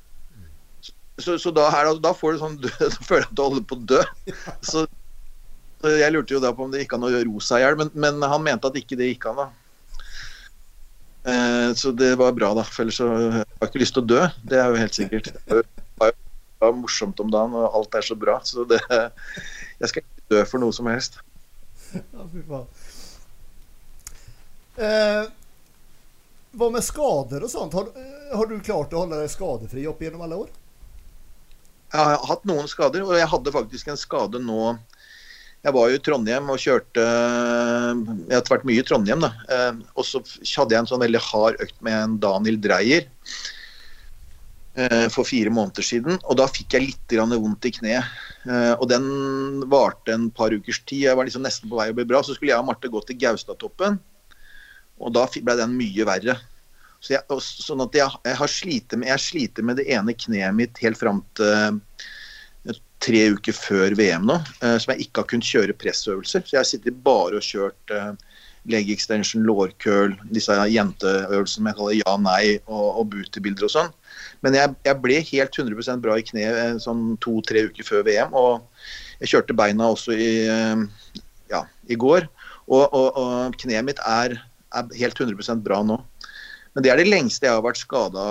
Så, 1.18 1.36
så 1.38 1.50
da, 1.54 1.68
her, 1.70 1.92
da, 2.02 2.10
får 2.16 2.34
du 2.34 2.40
sånn 2.42 2.56
du, 2.62 2.68
føler 3.06 3.26
at 3.28 3.34
du 3.34 3.42
holder 3.44 3.66
på 3.68 3.78
å 3.78 3.84
dø. 3.94 4.00
Så, 4.66 4.86
jeg 5.84 6.14
lurte 6.14 6.34
jo 6.34 6.40
da 6.42 6.54
på 6.56 6.64
om 6.64 6.72
det 6.72 6.84
gikk 6.84 6.96
an 6.96 7.06
å 7.06 7.12
ro 7.12 7.42
seg 7.44 7.62
i 7.62 7.74
men, 7.76 7.92
men, 7.92 8.22
han 8.24 8.42
mente 8.42 8.70
at 8.70 8.78
ikke 8.80 8.98
det 8.98 9.12
gikk 9.12 9.28
an. 9.30 9.42
da. 9.42 9.50
Eh, 11.24 11.70
så 11.76 11.92
det 11.96 12.14
var 12.20 12.34
bra, 12.36 12.52
da. 12.56 12.64
For 12.66 12.84
ellers 12.84 12.98
så 13.00 13.10
har 13.12 13.44
jeg 13.44 13.68
ikke 13.68 13.82
lyst 13.84 13.96
til 13.98 14.04
å 14.04 14.10
dø. 14.14 14.24
Det 14.48 14.58
er 14.60 14.72
jo 14.72 14.80
helt 14.80 14.96
sikkert. 14.96 15.30
Det 15.44 15.60
var 16.00 16.12
jo 16.72 16.72
morsomt 16.80 17.20
om 17.20 17.30
dagen, 17.32 17.54
og 17.60 17.78
alt 17.78 18.00
er 18.00 18.08
så 18.08 18.16
bra. 18.18 18.40
Så 18.44 18.66
det, 18.68 18.80
jeg 18.88 19.92
skal 19.92 20.04
ikke 20.04 20.34
dø 20.34 20.42
for 20.48 20.64
noe 20.64 20.74
som 20.76 20.90
helst. 20.90 21.20
Ja, 21.94 22.26
fy 22.32 22.42
faen. 22.48 22.66
Eh, 24.74 25.24
hva 26.58 26.68
med 26.74 26.82
skader 26.82 27.44
og 27.46 27.50
sånt? 27.50 27.76
Har, 27.76 27.90
har, 28.34 28.50
du 28.50 28.58
klart 28.64 28.94
å 28.94 29.04
holde 29.04 29.20
deg 29.20 29.30
skadefri 29.30 29.86
opp 29.90 30.02
gjennom 30.02 30.24
alle 30.26 30.38
år? 30.44 30.52
Jeg 31.94 32.02
har 32.02 32.26
hatt 32.26 32.46
noen 32.48 32.66
skader, 32.66 33.04
og 33.06 33.14
jeg 33.14 33.30
hadde 33.30 33.54
faktisk 33.54 33.92
en 33.92 34.00
skade 34.00 34.40
nå 34.42 34.74
jeg 35.64 35.72
var 35.72 35.88
jo 35.88 35.96
i 35.96 36.02
Trondheim 36.04 36.50
og 36.52 36.60
kjørte 36.60 37.00
Jeg 37.00 38.34
har 38.36 38.48
vært 38.50 38.66
mye 38.68 38.82
i 38.82 38.84
Trondheim, 38.84 39.22
da. 39.24 39.30
Eh, 39.48 39.78
og 39.96 40.04
så 40.04 40.20
hadde 40.20 40.76
jeg 40.76 40.82
en 40.82 40.90
sånn 40.90 41.00
veldig 41.00 41.22
hard 41.24 41.60
økt 41.64 41.78
med 41.86 41.96
en 41.96 42.16
Daniel 42.20 42.58
Dreyer 42.60 43.06
eh, 44.76 45.06
for 45.14 45.24
fire 45.24 45.48
måneder 45.54 45.86
siden. 45.88 46.20
Og 46.20 46.36
da 46.36 46.50
fikk 46.52 46.76
jeg 46.76 46.90
litt 46.90 47.16
vondt 47.16 47.70
i 47.70 47.72
kneet. 47.78 48.12
Eh, 48.44 48.74
og 48.74 48.90
den 48.92 49.08
varte 49.72 50.12
en 50.12 50.28
par 50.36 50.52
ukers 50.52 50.82
tid. 50.84 51.06
Jeg 51.06 51.16
var 51.16 51.24
liksom 51.30 51.46
nesten 51.48 51.72
på 51.72 51.80
vei 51.80 51.88
å 51.94 51.96
bli 51.96 52.04
bra. 52.12 52.20
Så 52.20 52.36
skulle 52.36 52.52
jeg 52.52 52.60
og 52.60 52.68
Marte 52.68 52.92
gå 52.92 53.00
til 53.08 53.22
Gaustatoppen, 53.24 53.96
og 55.00 55.16
da 55.16 55.24
ble 55.32 55.56
den 55.62 55.78
mye 55.80 56.10
verre. 56.12 56.36
Så 57.04 57.12
jeg, 57.12 57.40
sånn 57.44 57.84
at 57.84 57.96
jeg, 57.96 58.08
jeg 58.24 58.40
har 58.40 58.50
sliter 58.50 59.00
med, 59.00 59.26
med 59.68 59.76
det 59.76 59.88
ene 59.92 60.16
kneet 60.16 60.56
mitt 60.56 60.78
helt 60.80 60.96
fram 60.96 61.20
til 61.36 61.82
tre 63.04 63.24
uker 63.34 63.56
før 63.56 63.96
VM 63.98 64.28
nå, 64.28 64.38
eh, 64.64 64.76
som 64.80 64.94
jeg 64.94 65.06
ikke 65.06 65.22
har 65.22 65.30
kunnet 65.32 65.48
kjøre 65.48 65.76
pressøvelser. 65.80 66.44
Så 66.44 66.56
jeg 66.56 66.62
har 66.62 66.68
sittet 66.68 67.02
bare 67.04 67.40
og 67.40 67.44
kjørt 67.44 67.92
eh, 67.92 68.12
leg 68.72 68.88
extension, 68.92 69.44
lårkøl, 69.44 70.14
disse 70.32 70.54
jenteøvelsene 70.72 71.72
jeg 71.72 71.78
kaller 71.80 71.98
ja-nei 71.98 72.44
og, 72.62 72.86
og 73.02 73.10
bootybilder 73.12 73.68
og 73.68 73.74
sånn. 73.74 73.92
Men 74.46 74.56
jeg, 74.56 74.72
jeg, 74.86 75.00
ble 75.04 75.20
helt 75.32 75.60
100% 75.60 76.04
bra 76.04 76.16
i 76.16 76.24
kneet 76.24 76.62
eh, 76.62 76.80
sånn 76.82 77.18
to-tre 77.24 77.66
uker 77.68 77.88
før 77.90 78.08
VM. 78.08 78.32
Og 78.32 78.64
jeg 79.20 79.34
kjørte 79.34 79.58
beina 79.58 79.92
også 79.92 80.16
i, 80.16 80.32
ja, 81.52 81.62
i 81.88 82.00
går. 82.00 82.28
Og, 82.64 82.86
og, 82.88 83.08
og, 83.20 83.56
kneet 83.60 83.84
mitt 83.84 84.00
er, 84.08 84.38
er 84.72 84.96
helt 84.96 85.20
100% 85.20 85.64
bra 85.64 85.82
nå. 85.84 86.00
Men 86.74 86.84
det 86.84 86.90
er 86.90 87.00
det 87.00 87.10
lengste 87.10 87.46
jeg 87.46 87.54
har 87.54 87.64
vært 87.64 87.80
skada 87.80 88.24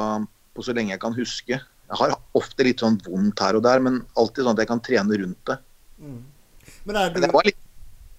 på 0.54 0.66
så 0.66 0.76
lenge 0.76 0.94
jeg 0.94 1.02
kan 1.02 1.16
huske. 1.16 1.58
Jeg 1.58 2.00
har 2.00 2.16
ofte 2.38 2.66
litt 2.66 2.84
sånn 2.84 3.00
vondt 3.06 3.42
her 3.44 3.58
og 3.58 3.66
der, 3.66 3.82
men 3.84 4.02
alltid 4.20 4.44
sånn 4.46 4.56
at 4.56 4.64
jeg 4.64 4.72
kan 4.72 4.82
trene 4.84 5.20
rundt 5.20 5.50
det. 5.50 5.58
Mm. 6.04 6.22
Men 6.88 7.00
er 7.00 7.12
du, 7.14 7.20
litt, 7.48 7.60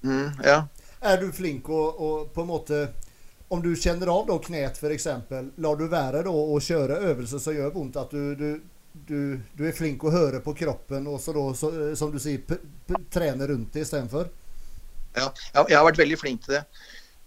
mm, 0.05 0.29
ja. 0.45 0.59
er 1.05 1.19
du 1.21 1.27
flink 1.37 1.69
å, 1.69 1.81
å, 1.93 2.11
på 2.33 2.45
en 2.45 2.49
måte 2.49 2.79
Om 3.53 3.61
du 3.65 3.75
kjenner 3.77 4.09
av 4.09 4.23
da 4.29 4.37
kneet 4.41 4.79
f.eks., 4.81 5.09
lar 5.61 5.77
du 5.77 5.85
være 5.93 6.23
da 6.27 6.33
å 6.33 6.57
kjøre 6.61 7.01
øvelser 7.11 7.43
som 7.43 7.57
gjør 7.57 7.75
vondt? 7.75 7.99
At 8.01 8.15
du, 8.15 8.33
du, 8.39 8.49
du, 8.95 9.19
du, 9.53 9.63
er 9.69 9.77
flink 9.77 10.05
å 10.05 10.13
høre 10.15 10.41
på 10.45 10.57
kroppen 10.57 11.07
og 11.11 11.21
så 11.23 11.35
da, 11.37 11.45
så, 11.59 11.71
som 11.99 12.13
du 12.13 12.19
sier, 12.23 12.41
trene 13.13 13.51
rundt 13.53 13.77
det 13.77 13.85
istedenfor? 13.85 14.33
Ja, 15.15 15.29
jeg 15.69 15.77
har 15.77 15.87
vært 15.87 16.01
veldig 16.01 16.19
flink 16.19 16.47
til 16.47 16.57
det. 16.57 16.65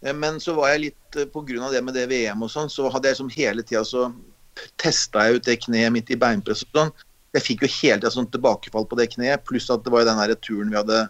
Eh, 0.03 0.13
men 0.13 0.39
så 0.43 0.55
var 0.57 0.73
jeg 0.73 0.87
litt 0.87 1.19
eh, 1.19 1.29
pga. 1.31 1.71
det 1.71 1.83
med 1.83 1.97
det 1.97 2.07
VM 2.11 2.43
og 2.43 2.53
sånn, 2.53 2.69
så 2.69 2.89
hadde 2.93 3.11
jeg 3.11 3.21
som 3.21 3.33
hele 3.33 3.65
tida 3.65 3.83
så 3.85 4.09
testa 4.81 5.27
jeg 5.27 5.37
ut 5.37 5.45
det 5.45 5.59
kneet 5.65 5.93
mitt 5.93 6.09
i 6.09 6.19
beinpress 6.19 6.65
og 6.67 6.81
sånn. 6.81 6.95
Jeg 7.35 7.45
fikk 7.45 7.65
jo 7.65 7.73
hele 7.81 8.01
tida 8.01 8.13
sånn 8.13 8.31
tilbakefall 8.33 8.87
på 8.89 8.97
det 8.97 9.11
kneet, 9.13 9.45
pluss 9.45 9.69
at 9.73 9.85
det 9.85 9.93
var 9.93 10.03
jo 10.03 10.09
den 10.09 10.23
der 10.23 10.39
turen 10.41 10.73
vi 10.73 10.79
hadde 10.79 11.05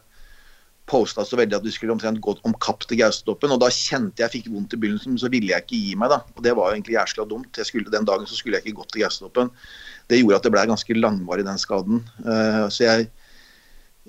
posta 0.88 1.26
så 1.28 1.38
veldig 1.38 1.58
at 1.58 1.66
vi 1.66 1.74
skulle 1.76 1.94
omtrent 1.94 2.22
gå 2.24 2.34
om 2.48 2.56
kapp 2.64 2.86
til 2.88 3.02
Gaustoppen. 3.02 3.52
Og 3.54 3.60
da 3.62 3.70
kjente 3.74 4.24
jeg 4.24 4.34
fikk 4.38 4.50
vondt 4.54 4.76
i 4.76 4.80
begynnelsen, 4.80 5.18
så 5.20 5.30
ville 5.32 5.52
jeg 5.52 5.66
ikke 5.66 5.82
gi 5.82 5.96
meg, 6.00 6.14
da. 6.14 6.22
Og 6.36 6.44
det 6.46 6.54
var 6.56 6.70
jo 6.70 6.78
egentlig 6.78 6.96
jæskla 6.96 7.28
dumt. 7.28 7.60
Skulle, 7.68 7.92
den 7.92 8.08
dagen 8.08 8.30
så 8.30 8.40
skulle 8.40 8.60
jeg 8.60 8.68
ikke 8.68 8.82
gått 8.82 8.94
til 8.96 9.04
Gaustoppen. 9.04 9.52
Det 10.08 10.22
gjorde 10.22 10.40
at 10.40 10.48
det 10.48 10.54
ble 10.56 10.64
ganske 10.72 10.98
langvarig, 10.98 11.46
den 11.48 11.60
skaden. 11.60 12.00
Uh, 12.24 12.66
så 12.72 12.86
jeg 12.86 13.10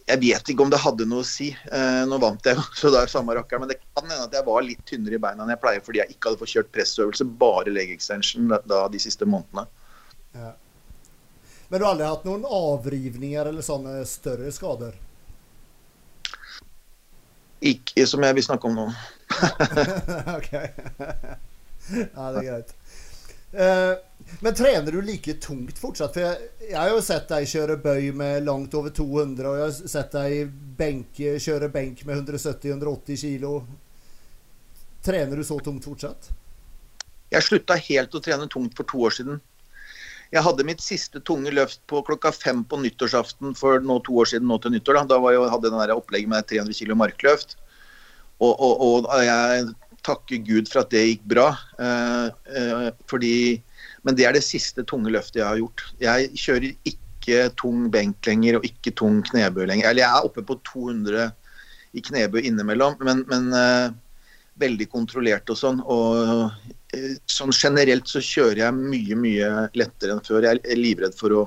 jeg 0.06 0.20
vet 0.22 0.50
ikke 0.52 0.64
om 0.64 0.70
det 0.72 0.80
hadde 0.82 1.06
noe 1.08 1.24
å 1.24 1.26
si. 1.26 1.48
Eh, 1.50 2.02
nå 2.08 2.18
vant 2.22 2.46
jeg 2.46 2.56
jo, 2.58 2.64
så 2.76 2.92
det 2.94 3.02
er 3.02 3.12
samme 3.12 3.36
rakkeren. 3.38 3.64
Men 3.64 3.72
det 3.72 3.80
kan 3.82 4.04
hende 4.04 4.28
at 4.28 4.36
jeg 4.36 4.46
var 4.46 4.64
litt 4.66 4.84
tynnere 4.88 5.18
i 5.18 5.22
beina 5.22 5.44
enn 5.44 5.52
jeg 5.54 5.62
pleier 5.62 5.84
fordi 5.84 6.02
jeg 6.02 6.14
ikke 6.14 6.30
hadde 6.30 6.42
fått 6.42 6.54
kjørt 6.54 6.72
pressøvelse, 6.76 7.28
bare 7.40 7.74
leg 7.74 7.92
extension, 7.94 8.48
da, 8.52 8.80
de 8.92 9.02
siste 9.02 9.28
månedene. 9.28 9.66
Ja. 10.36 10.54
Men 11.68 11.80
du 11.80 11.84
har 11.84 11.92
aldri 11.92 12.08
hatt 12.08 12.24
noen 12.24 12.46
avrivninger 12.48 13.50
eller 13.50 13.64
sånne 13.64 14.00
større 14.08 14.52
skader? 14.54 14.96
Ikke 17.68 18.06
som 18.06 18.22
jeg 18.24 18.38
vil 18.38 18.46
snakke 18.46 18.70
om 18.70 18.76
nå. 18.78 18.86
ok. 20.38 20.52
ja, 22.14 22.28
det 22.32 22.40
er 22.40 22.46
greit. 22.46 22.72
Uh, 23.52 23.96
men 24.40 24.54
trener 24.54 24.92
du 24.92 25.00
like 25.02 25.34
tungt 25.40 25.78
fortsatt? 25.80 26.12
For 26.14 26.24
jeg, 26.24 26.48
jeg, 26.68 26.76
har 26.76 26.90
jo 26.92 27.02
sett 27.04 27.28
deg 27.30 27.48
kjøre 27.48 27.78
bøy 27.80 28.10
med 28.16 28.44
langt 28.46 28.74
over 28.76 28.92
200, 28.94 29.46
og 29.48 29.60
jeg 29.60 29.64
har 29.64 29.92
sett 29.94 30.16
deg 30.16 30.56
benk, 30.78 31.16
kjøre 31.16 31.70
benk 31.72 32.04
med 32.08 32.20
170-180 32.28 33.22
kilo. 33.22 33.52
Trener 35.04 35.40
du 35.40 35.46
så 35.46 35.56
tungt 35.64 35.86
fortsatt? 35.88 36.30
Jeg 37.32 37.44
slutta 37.44 37.76
helt 37.88 38.14
å 38.16 38.24
trene 38.24 38.48
tungt 38.50 38.76
for 38.76 38.88
to 38.88 39.00
år 39.08 39.16
siden. 39.16 39.40
Jeg 40.28 40.44
hadde 40.44 40.66
mitt 40.68 40.82
siste 40.84 41.20
tunge 41.24 41.52
løft 41.54 41.80
på 41.88 42.02
klokka 42.04 42.32
fem 42.36 42.60
på 42.68 42.76
nyttårsaften 42.82 43.54
for 43.56 43.80
nå 43.80 43.96
to 44.04 44.16
år 44.20 44.28
siden 44.28 44.48
nå 44.50 44.58
til 44.60 44.74
nyttår. 44.74 45.00
Da, 45.00 45.16
da 45.16 45.32
jeg, 45.32 45.48
hadde 45.54 45.70
jeg 45.70 45.76
den 45.78 45.94
opplegget 45.96 46.32
med 46.32 46.48
300 46.50 46.76
kg 46.76 46.96
markløft. 47.00 47.56
Og, 48.38 48.52
og, 48.52 48.82
og, 48.84 49.08
jeg 49.24 49.64
takker 50.08 50.40
Gud 50.46 50.70
for 50.70 50.82
at 50.82 50.92
det 50.94 51.04
gikk 51.04 51.26
bra. 51.36 51.50
Eh, 51.78 52.28
eh, 52.58 52.88
fordi 53.10 53.34
men 54.06 54.16
det 54.16 54.24
er 54.24 54.36
det 54.36 54.46
siste 54.46 54.84
tunge 54.88 55.12
løftet 55.12 55.42
jeg 55.42 55.48
har 55.48 55.60
gjort. 55.60 55.84
Jeg 56.00 56.30
kjører 56.38 56.68
ikke 56.88 57.40
tung 57.60 57.88
benk 57.92 58.24
lenger 58.24 58.58
og 58.58 58.66
ikke 58.66 58.94
tung 58.96 59.20
knebøy 59.26 59.66
lenger. 59.68 59.90
Eller 59.90 60.04
jeg 60.04 60.08
er 60.08 60.28
oppe 60.28 60.44
på 60.46 60.56
200 60.70 61.28
i 61.98 62.04
knebøy 62.04 62.40
innimellom, 62.46 62.96
men, 63.04 63.24
men 63.28 63.50
uh, 63.52 63.90
veldig 64.60 64.86
kontrollert 64.92 65.50
og 65.52 65.58
sånn. 65.60 65.82
Og 65.84 66.48
sånn 67.28 67.52
generelt 67.52 68.08
så 68.08 68.22
kjører 68.24 68.62
jeg 68.62 68.78
mye, 68.78 69.18
mye 69.18 69.52
lettere 69.76 70.16
enn 70.16 70.24
før. 70.24 70.46
Jeg 70.46 70.62
er 70.62 70.80
livredd 70.80 71.16
for 71.18 71.36
å 71.36 71.44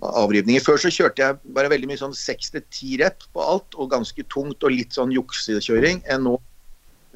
avrivninger. 0.00 0.62
Før 0.64 0.80
så 0.80 0.92
kjørte 0.92 1.24
jeg 1.24 1.54
bare 1.56 1.70
veldig 1.72 1.88
mye 1.90 2.00
sånn 2.00 2.16
6-10 2.16 3.00
rep 3.02 3.24
på 3.34 3.44
alt, 3.44 3.76
og 3.76 3.90
ganske 3.92 4.24
tungt 4.32 4.64
og 4.64 4.72
litt 4.72 4.96
sånn 4.96 5.12
juksekjøring. 5.12 6.04
Nå, 6.24 6.36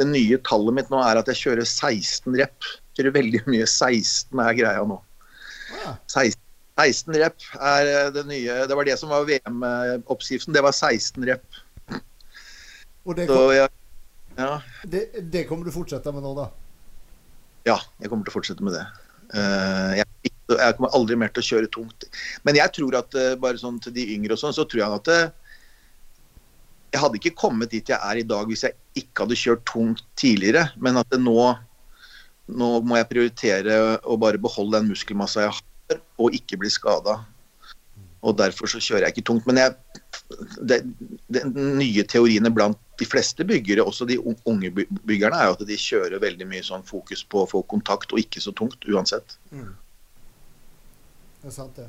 det 0.00 0.06
nye 0.08 0.38
tallet 0.46 0.74
mitt 0.76 0.90
nå 0.90 0.98
er 1.04 1.20
at 1.20 1.28
jeg 1.30 1.40
kjører 1.42 1.68
16 1.68 2.34
rep 2.40 2.72
kjører 2.94 3.14
veldig 3.16 3.42
mye 3.50 3.66
16 3.66 4.42
er 4.44 4.56
greia 4.58 4.82
nå. 4.86 4.98
16, 6.10 6.40
16 6.78 7.16
rep 7.20 7.46
er 7.58 7.90
eh, 7.90 8.10
det 8.14 8.24
nye. 8.28 8.58
Det 8.70 8.78
var 8.78 8.88
det 8.88 8.98
som 9.00 9.12
var 9.12 9.26
VM-oppskriften. 9.28 10.54
Det 10.54 10.62
var 10.64 10.74
16 10.74 11.26
rep. 11.28 11.62
Og 13.04 13.16
det, 13.18 13.26
kom, 13.28 13.36
Så, 13.36 13.56
ja, 13.58 13.66
ja. 14.38 14.52
Det, 14.88 15.06
det, 15.30 15.44
kommer 15.48 15.66
du 15.66 15.74
fortsette 15.74 16.12
med 16.14 16.24
nå, 16.24 16.34
da? 16.38 16.48
Ja, 17.68 17.78
jeg 18.00 18.10
kommer 18.12 18.26
til 18.26 18.32
å 18.32 18.38
fortsette 18.38 18.64
med 18.64 18.76
det. 18.76 18.84
Uh, 19.34 19.92
jeg, 19.98 20.30
jeg, 20.30 20.76
kommer 20.78 20.94
aldri 20.96 21.16
mer 21.18 21.32
til 21.34 21.42
å 21.42 21.48
kjøre 21.50 21.70
tungt. 21.74 22.06
Men 22.46 22.58
jeg 22.60 22.72
tror 22.76 22.96
at 23.00 23.16
uh, 23.18 23.34
bare 23.40 23.60
sånn 23.60 23.80
til 23.82 23.94
de 23.96 24.06
yngre 24.14 24.36
og 24.36 24.40
sånn, 24.40 24.56
så 24.56 24.66
tror 24.68 24.84
jeg 24.84 25.00
at 25.00 25.12
uh, 25.12 25.43
jeg 26.94 27.02
hadde 27.02 27.18
ikke 27.18 27.34
kommet 27.36 27.72
dit 27.74 27.90
jeg 27.90 27.98
er 27.98 28.20
i 28.20 28.26
dag 28.26 28.46
hvis 28.46 28.64
jeg 28.68 28.78
ikke 29.02 29.24
hadde 29.24 29.38
kjørt 29.38 29.64
tungt 29.68 30.04
tidligere. 30.20 30.68
Men 30.78 31.02
at 31.02 31.16
nå 31.18 31.34
nå 32.52 32.70
må 32.84 32.98
jeg 32.98 33.08
prioritere 33.08 33.76
å 34.04 34.18
bare 34.20 34.40
beholde 34.40 34.76
den 34.76 34.90
muskelmassa 34.92 35.46
jeg 35.46 35.54
har, 35.56 36.00
og 36.20 36.36
ikke 36.36 36.58
bli 36.60 36.72
skada. 36.72 37.22
Og 38.24 38.36
derfor 38.36 38.68
så 38.68 38.80
kjører 38.80 39.06
jeg 39.06 39.14
ikke 39.14 39.26
tungt. 39.28 39.48
Men 39.48 39.60
jeg, 39.60 39.74
det, 40.64 40.80
nye 41.54 42.04
teoriene 42.08 42.52
blant 42.52 42.80
de 43.00 43.08
fleste 43.08 43.44
byggere, 43.48 43.84
også 43.84 44.06
de 44.08 44.18
unge 44.20 44.70
byggerne, 44.76 45.36
er 45.36 45.50
jo 45.50 45.56
at 45.56 45.64
de 45.68 45.80
kjører 45.80 46.22
veldig 46.22 46.48
mye 46.48 46.64
sånn 46.64 46.84
fokus 46.88 47.24
på 47.24 47.42
å 47.42 47.50
få 47.50 47.64
kontakt, 47.68 48.12
og 48.12 48.20
ikke 48.20 48.40
så 48.44 48.54
tungt 48.56 48.84
uansett. 48.88 49.36
Mm. 49.52 49.74
Det 51.42 51.52
er 51.52 51.56
sant, 51.58 51.76
det. 51.76 51.88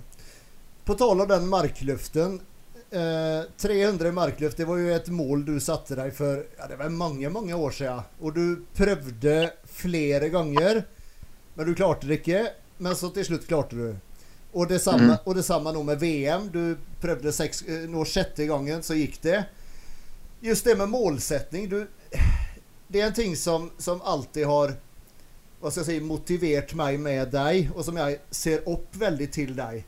På 0.86 0.96
tale 1.00 1.24
om 1.24 1.32
den 1.32 1.48
markluften. 1.52 2.40
Eh, 2.96 3.44
300 3.58 4.12
markløft, 4.12 4.58
det 4.58 4.66
var 4.66 4.78
jo 4.80 4.92
et 4.96 5.08
mål 5.12 5.42
du 5.44 5.56
satte 5.60 5.98
deg 6.00 6.14
for 6.16 6.46
ja, 6.56 6.68
det 6.70 6.78
var 6.80 6.94
mange 6.96 7.28
mange 7.28 7.58
år 7.58 7.74
siden. 7.76 8.06
Og 8.24 8.38
du 8.38 8.62
prøvde 8.78 9.34
flere 9.68 10.30
ganger, 10.32 10.86
men 11.58 11.68
du 11.68 11.74
klarte 11.76 12.08
det 12.08 12.22
ikke. 12.22 12.46
Men 12.78 12.96
så 12.96 13.10
til 13.12 13.28
slutt 13.28 13.50
klarte 13.50 13.76
du. 13.76 14.16
Og 14.56 14.70
det 14.72 14.80
samme, 14.80 15.18
mm. 15.18 15.28
og 15.28 15.36
det 15.36 15.44
samme 15.44 15.76
nå 15.76 15.84
med 15.84 16.00
VM. 16.00 16.48
Du 16.54 16.78
prøvde 17.04 17.36
seks, 17.36 17.66
eh, 17.68 17.84
nå 17.92 18.08
sjette 18.08 18.48
gangen, 18.48 18.84
så 18.84 18.96
gikk 18.96 19.20
det. 19.28 19.44
Just 20.46 20.64
det 20.64 20.78
med 20.80 20.92
målsetting 20.92 21.68
du, 21.72 21.82
Det 22.88 23.02
er 23.02 23.08
en 23.10 23.14
ting 23.18 23.36
som, 23.36 23.72
som 23.78 24.02
alltid 24.02 24.46
har 24.48 24.76
hva 25.60 25.72
skal 25.72 25.82
jeg 25.82 25.98
si, 25.98 26.06
motivert 26.06 26.76
meg 26.78 27.00
med 27.02 27.32
deg, 27.34 27.72
og 27.74 27.84
som 27.88 27.98
jeg 27.98 28.20
ser 28.30 28.68
opp 28.70 28.96
veldig 29.02 29.28
til 29.34 29.56
deg. 29.58 29.82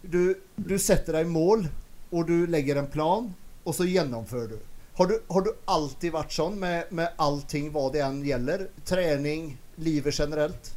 Du, 0.00 0.36
du 0.54 0.78
setter 0.78 1.18
deg 1.18 1.28
mål, 1.28 1.66
og 2.12 2.26
du 2.28 2.46
legger 2.50 2.78
en 2.80 2.90
plan, 2.90 3.28
og 3.66 3.74
så 3.74 3.86
gjennomfører 3.88 4.54
du. 4.54 4.58
Har 4.96 5.10
du, 5.10 5.18
har 5.28 5.42
du 5.44 5.50
alltid 5.68 6.14
vært 6.14 6.32
sånn 6.32 6.54
med, 6.60 6.88
med 6.94 7.12
allting 7.20 7.68
hva 7.74 7.90
det 7.92 8.00
enn 8.00 8.22
gjelder? 8.24 8.68
Trening, 8.88 9.50
livet 9.84 10.16
generelt? 10.16 10.70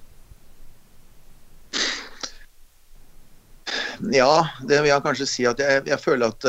Ja, 4.11 4.47
det 4.63 4.81
vil 4.81 4.91
jeg 4.91 5.03
kanskje 5.05 5.27
si 5.27 5.45
at 5.47 5.59
jeg, 5.59 5.83
jeg 5.87 5.99
føler 5.99 6.31
at 6.31 6.45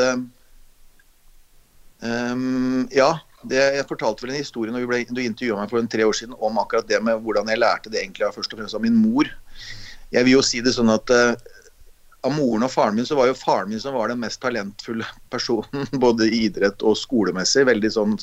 um, 2.03 2.87
Ja, 2.95 3.11
Det, 3.41 3.59
jeg 3.77 3.87
fortalte 3.89 4.23
vel 4.25 4.35
en 4.35 4.43
historie 4.43 4.71
når 4.73 4.85
ble, 4.89 5.01
du 5.09 5.23
intervjua 5.23 5.63
meg 5.63 5.71
for 5.71 5.79
en 5.81 5.89
tre 5.91 6.05
år 6.05 6.15
siden 6.17 6.35
om 6.39 6.59
akkurat 6.61 6.87
det 6.87 6.99
med 7.03 7.23
hvordan 7.23 7.49
jeg 7.49 7.59
lærte 7.59 7.91
det 7.91 8.03
egentlig 8.03 8.29
først 8.35 8.53
og 8.53 8.59
fremst 8.59 8.77
av 8.77 8.83
min 8.83 8.99
mor. 8.99 9.31
Jeg 10.11 10.27
vil 10.27 10.35
jo 10.37 10.43
si 10.45 10.59
det 10.61 10.75
sånn 10.75 10.91
at 10.93 11.07
uh, 11.15 11.33
av 12.21 12.33
moren 12.35 12.65
og 12.67 12.71
faren 12.71 12.97
min 12.97 13.07
så 13.07 13.17
var 13.17 13.31
jo 13.31 13.37
faren 13.37 13.71
min 13.71 13.81
som 13.81 13.95
var 13.97 14.11
den 14.11 14.21
mest 14.21 14.41
talentfulle 14.43 15.05
personen, 15.33 15.87
både 16.03 16.29
i 16.29 16.45
idrett 16.47 16.83
og 16.85 16.97
skolemessig. 16.99 17.65
Veldig 17.69 17.93
sånn 17.95 18.17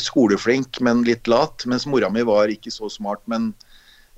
skoleflink, 0.00 0.80
men 0.84 1.02
litt 1.04 1.28
lat. 1.28 1.66
Mens 1.68 1.86
mora 1.90 2.08
mi 2.10 2.24
var 2.24 2.52
ikke 2.52 2.72
så 2.72 2.88
smart, 2.92 3.20
men 3.26 3.52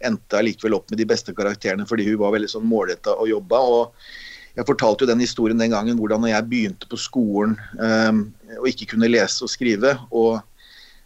endte 0.07 0.39
allikevel 0.39 0.79
opp 0.79 0.91
med 0.91 1.01
de 1.01 1.05
beste 1.09 1.35
karakterene 1.37 1.85
fordi 1.85 2.07
hun 2.07 2.23
var 2.23 2.33
veldig 2.33 2.49
sånn 2.49 2.69
målretta 2.69 3.17
og 3.19 3.29
jobba. 3.29 3.61
Og 3.61 4.55
jeg 4.57 4.69
fortalte 4.69 5.05
jo 5.05 5.11
den 5.11 5.25
historien 5.25 5.61
den 5.61 5.75
gangen 5.75 5.99
hvordan 5.99 6.29
jeg 6.31 6.47
begynte 6.49 6.89
på 6.91 6.99
skolen 7.01 7.59
um, 7.79 8.23
og 8.59 8.71
ikke 8.71 8.95
kunne 8.95 9.11
lese 9.11 9.45
og 9.45 9.53
skrive. 9.53 9.97
og 10.11 10.41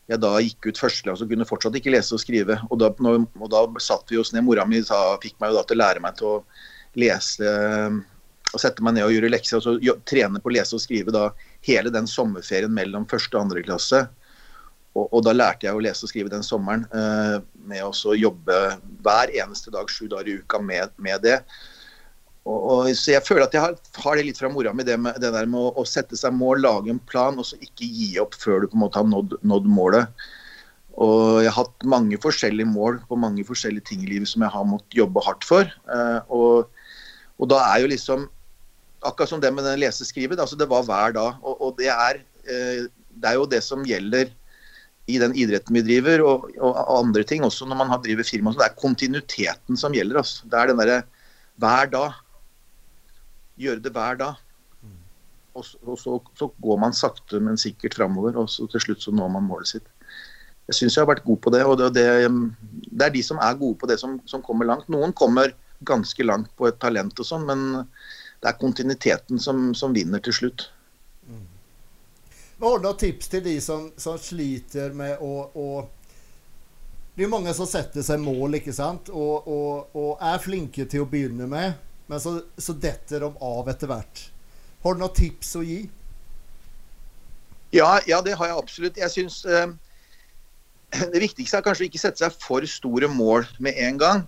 jeg 0.05 0.21
da 0.21 0.35
gikk 0.37 0.67
ut 0.69 0.79
første 0.79 1.13
og 1.15 1.31
kunne 1.31 1.47
fortsatt 1.49 1.77
ikke 1.79 1.95
lese 1.95 2.13
og 2.13 2.21
skrive. 2.21 2.59
Og 2.69 2.77
da, 2.83 2.91
når, 3.01 3.23
og 3.41 3.49
da 3.49 3.65
satt 3.81 4.11
vi 4.13 4.19
oss 4.21 4.35
ned. 4.35 4.45
Mora 4.45 4.67
mi 4.69 4.83
sa, 4.85 4.99
fikk 5.23 5.39
meg 5.41 5.53
jo 5.53 5.57
da 5.57 5.63
til 5.65 5.79
å 5.79 5.81
lære 5.81 6.03
meg 6.05 6.19
til 6.19 6.29
å 6.29 6.35
lese 6.99 7.55
og 8.55 8.63
sette 8.63 8.85
meg 8.87 8.97
ned 8.97 9.09
og 9.09 9.15
gjøre 9.15 9.33
lekser. 9.33 9.59
Og 9.59 9.65
så 9.65 9.97
trene 10.07 10.43
på 10.43 10.51
å 10.51 10.55
lese 10.55 10.77
og 10.77 10.83
skrive 10.85 11.15
da 11.15 11.29
hele 11.67 11.93
den 11.95 12.09
sommerferien 12.11 12.73
mellom 12.75 13.09
første 13.11 13.37
og 13.37 13.47
andre 13.47 13.65
klasse. 13.67 14.05
Og, 14.95 15.09
og, 15.09 15.21
da 15.27 15.35
lærte 15.35 15.67
jeg 15.67 15.75
å 15.75 15.83
lese 15.83 16.07
og 16.07 16.11
skrive 16.13 16.31
den 16.31 16.45
sommeren 16.47 16.85
eh, 16.95 17.39
med 17.67 17.83
å 17.83 18.15
jobbe 18.15 18.59
hver 19.03 19.33
eneste 19.35 19.73
dag 19.75 19.91
sju 19.91 20.07
dager 20.07 20.31
i 20.31 20.37
uka 20.39 20.61
med, 20.63 20.93
med 21.03 21.25
det. 21.25 21.41
Og, 22.45 22.59
og, 22.61 22.91
så 22.95 23.17
jeg 23.17 23.25
føler 23.27 23.47
at 23.47 23.57
jeg 23.57 23.65
har, 23.65 23.75
har 24.05 24.21
det 24.21 24.27
litt 24.29 24.39
fra 24.39 24.53
mora 24.53 24.75
mi, 24.77 24.87
det, 24.87 24.99
med, 25.01 25.19
det 25.19 25.33
der 25.35 25.49
med 25.51 25.59
å, 25.59 25.73
å, 25.81 25.87
sette 25.89 26.17
seg 26.21 26.37
mål, 26.37 26.63
lage 26.63 26.93
en 26.93 27.03
plan, 27.11 27.35
og 27.41 27.49
så 27.49 27.59
ikke 27.59 27.89
gi 27.89 28.13
opp 28.23 28.37
før 28.39 28.63
du 28.63 28.69
på 28.69 28.79
en 28.79 28.85
måte 28.85 29.01
har 29.01 29.09
nådd, 29.09 29.39
nådd 29.43 29.69
målet. 29.73 30.27
Og 30.95 31.43
jeg 31.43 31.51
har 31.51 31.65
hatt 31.65 31.87
mange 31.91 32.21
forskjellige 32.23 32.71
mål 32.71 33.01
på 33.09 33.19
mange 33.19 33.43
forskjellige 33.49 33.89
ting 33.89 34.05
i 34.05 34.13
livet 34.13 34.31
som 34.31 34.45
jeg 34.45 34.55
har 34.55 34.69
måttet 34.69 35.01
jobbe 35.01 35.25
hardt 35.27 35.47
for. 35.49 35.67
Eh, 35.67 36.21
og, 36.31 36.71
og 37.41 37.51
da 37.51 37.61
er 37.73 37.85
jo 37.85 37.93
liksom 37.93 38.31
Akkurat 39.05 39.29
som 39.29 39.41
det 39.43 39.51
med 39.53 39.67
den 39.67 39.83
leseskrivet, 39.83 40.41
altså 40.41 40.57
det 40.57 40.65
var 40.65 40.81
hver 40.89 41.13
dag. 41.13 41.35
Og, 41.45 41.59
og 41.61 41.75
det, 41.77 41.91
er, 41.93 42.23
eh, 42.49 42.87
det 43.21 43.29
er 43.29 43.35
jo 43.37 43.43
det 43.45 43.59
som 43.61 43.83
gjelder 43.85 44.31
i 45.13 45.19
den 45.21 45.35
idretten 45.37 45.77
vi 45.77 45.83
driver, 45.85 46.23
og, 46.25 46.47
og, 46.57 46.79
andre 46.95 47.21
ting 47.29 47.45
også 47.45 47.69
når 47.69 47.83
man 47.83 47.93
har 47.93 48.01
driver 48.01 48.25
firma. 48.25 48.55
Så 48.55 48.63
det 48.63 48.71
er 48.71 48.79
kontinuiteten 48.81 49.77
som 49.77 49.93
gjelder. 49.93 50.23
Altså. 50.23 50.49
Det 50.49 50.57
er 50.57 50.73
den 50.73 50.81
derre 50.81 51.03
hver 51.61 51.91
dag. 51.93 52.17
Gjøre 53.61 53.85
det 53.85 53.93
hver 53.93 54.17
dag. 54.23 54.41
Og, 55.55 55.69
og 55.85 55.99
så, 56.01 56.17
så, 56.41 56.49
går 56.65 56.81
man 56.81 56.97
sakte, 56.97 57.39
men 57.45 57.61
sikkert 57.61 57.99
framover, 58.01 58.41
og 58.41 58.49
så 58.51 58.67
til 58.73 58.83
slutt 58.83 59.05
så 59.05 59.13
når 59.15 59.29
man 59.37 59.45
målet 59.47 59.71
sitt. 59.71 59.87
Jeg 60.65 60.79
syns 60.79 60.97
jeg 60.97 61.05
har 61.05 61.13
vært 61.13 61.27
god 61.27 61.43
på 61.45 61.53
det, 61.53 61.61
og 61.69 61.77
det, 61.79 61.93
det, 61.95 62.07
det, 62.89 63.05
er 63.05 63.13
de 63.13 63.23
som 63.23 63.37
er 63.37 63.61
gode 63.61 63.77
på 63.79 63.87
det, 63.91 64.01
som, 64.01 64.17
som 64.27 64.43
kommer 64.43 64.67
langt. 64.67 64.89
Noen 64.89 65.13
kommer 65.13 65.53
ganske 65.81 66.25
langt 66.25 66.53
på 66.57 66.69
et 66.69 66.79
talent 66.81 67.19
og 67.21 67.27
sånn, 67.27 67.47
men 67.49 67.65
det 68.41 68.51
er 68.51 68.61
kontinuiteten 68.61 69.41
som, 69.41 69.73
som 69.75 69.95
vinner 69.97 70.23
til 70.25 70.37
slutt. 70.37 70.67
Mm. 71.29 71.47
Har 72.65 72.79
du 72.79 72.87
noen 72.87 73.01
tips 73.01 73.31
til 73.33 73.45
de 73.45 73.55
som, 73.65 73.89
som 73.97 74.19
sliter 74.21 74.95
med 74.97 75.21
å, 75.25 75.33
å, 75.55 75.69
Det 77.15 77.27
er 77.27 77.33
mange 77.33 77.53
som 77.57 77.69
setter 77.69 78.05
seg 78.05 78.23
mål, 78.23 78.59
ikke 78.61 78.75
sant, 78.75 79.11
og, 79.11 79.49
og, 79.49 79.97
og 79.97 80.23
er 80.23 80.41
flinke 80.43 80.87
til 80.91 81.05
å 81.05 81.09
begynne 81.11 81.49
med, 81.51 81.77
men 82.11 82.21
så, 82.21 82.37
så 82.59 82.77
detter 82.77 83.25
de 83.25 83.31
av 83.41 83.69
etter 83.73 83.91
hvert. 83.91 84.25
Har 84.85 84.97
du 84.97 85.01
noen 85.01 85.17
tips 85.17 85.55
å 85.57 85.65
gi? 85.65 85.85
Ja, 87.75 87.99
ja, 88.07 88.21
det 88.23 88.37
har 88.39 88.51
jeg 88.51 88.59
absolutt. 88.61 88.99
Jeg 89.01 89.11
syns 89.11 89.41
eh, 89.49 89.73
det 91.15 91.23
viktigste 91.23 91.59
er 91.59 91.65
kanskje 91.65 91.87
å 91.87 91.89
ikke 91.89 92.03
sette 92.03 92.23
seg 92.23 92.37
for 92.43 92.67
store 92.69 93.09
mål 93.11 93.49
med 93.65 93.79
en 93.83 94.01
gang. 94.01 94.27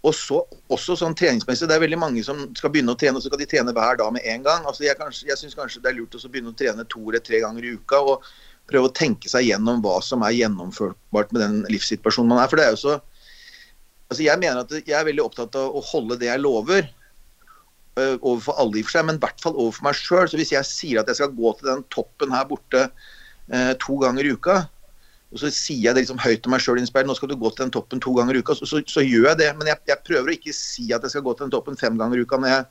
Og 0.00 0.14
så 0.16 0.38
også 0.72 0.96
sånn 0.96 1.14
treningsmessig, 1.16 1.68
Det 1.68 1.76
er 1.76 1.82
veldig 1.82 1.98
mange 2.00 2.22
som 2.24 2.46
skal 2.56 2.72
begynne 2.72 2.94
å 2.94 2.98
trene, 2.98 3.18
og 3.18 3.22
så 3.22 3.28
skal 3.28 3.42
de 3.42 3.48
trene 3.50 3.74
hver 3.76 3.98
dag 4.00 4.12
med 4.12 4.24
en 4.24 4.46
gang. 4.46 4.64
Altså 4.64 4.84
Jeg, 4.86 4.96
kanskje, 4.96 5.28
jeg 5.28 5.36
syns 5.36 5.58
kanskje 5.58 5.82
det 5.84 5.90
er 5.90 5.98
lurt 5.98 6.16
å 6.16 6.28
begynne 6.28 6.54
å 6.54 6.56
trene 6.56 6.86
to 6.88 7.02
eller 7.08 7.20
tre 7.20 7.40
ganger 7.40 7.66
i 7.66 7.74
uka. 7.76 8.00
og 8.00 8.24
Prøve 8.70 8.88
å 8.88 8.94
tenke 8.94 9.28
seg 9.28 9.48
gjennom 9.48 9.82
hva 9.84 9.98
som 10.04 10.22
er 10.22 10.36
gjennomførbart 10.38 11.34
med 11.34 11.42
den 11.42 11.60
livssituasjonen 11.68 12.32
man 12.32 12.40
er. 12.40 12.48
For 12.48 12.56
det 12.56 12.66
er 12.66 12.76
jo 12.76 12.80
så 12.84 12.96
altså 14.10 14.24
Jeg 14.24 14.40
mener 14.40 14.64
at 14.64 14.72
jeg 14.72 14.96
er 14.96 15.06
veldig 15.06 15.22
opptatt 15.22 15.54
av 15.58 15.76
å 15.76 15.84
holde 15.92 16.18
det 16.18 16.30
jeg 16.30 16.42
lover. 16.42 16.88
Uh, 17.98 18.16
overfor 18.22 18.56
alle 18.62 18.78
i 18.78 18.82
og 18.82 18.88
for 18.88 18.96
seg, 18.96 19.04
men 19.04 19.18
i 19.18 19.22
hvert 19.22 19.42
fall 19.42 19.58
overfor 19.58 19.84
meg 19.84 19.98
sjøl. 19.98 20.28
Hvis 20.32 20.54
jeg 20.54 20.66
sier 20.66 21.02
at 21.02 21.10
jeg 21.10 21.20
skal 21.20 21.34
gå 21.36 21.52
til 21.58 21.74
den 21.74 21.84
toppen 21.92 22.32
her 22.32 22.46
borte 22.48 22.86
uh, 22.88 23.72
to 23.82 23.98
ganger 24.00 24.24
i 24.24 24.32
uka, 24.32 24.62
og 25.30 25.38
så 25.38 25.50
sier 25.54 25.84
jeg 25.84 25.94
det 25.94 26.02
liksom 26.02 26.18
høyt 26.18 26.40
til 26.42 26.50
meg 26.50 26.62
sjøl 26.64 26.80
nå 27.06 27.14
skal 27.14 27.30
du 27.30 27.36
gå 27.38 27.50
til 27.54 27.62
den 27.62 27.72
toppen 27.74 28.02
to 28.02 28.12
ganger 28.16 28.34
i 28.34 28.42
uka. 28.42 28.56
Så, 28.58 28.66
så, 28.66 28.80
så 28.90 29.04
gjør 29.04 29.28
jeg 29.28 29.38
det. 29.38 29.50
Men 29.60 29.70
jeg, 29.70 29.78
jeg, 29.86 30.02
prøver 30.06 30.32
å 30.32 30.34
ikke 30.34 30.54
si 30.56 30.88
at 30.90 31.06
jeg 31.06 31.14
skal 31.14 31.22
gå 31.26 31.34
til 31.36 31.46
den 31.46 31.54
toppen 31.54 31.78
fem 31.78 31.98
ganger 32.00 32.18
i 32.18 32.24
uka 32.26 32.40
når 32.40 32.50
jeg 32.50 32.64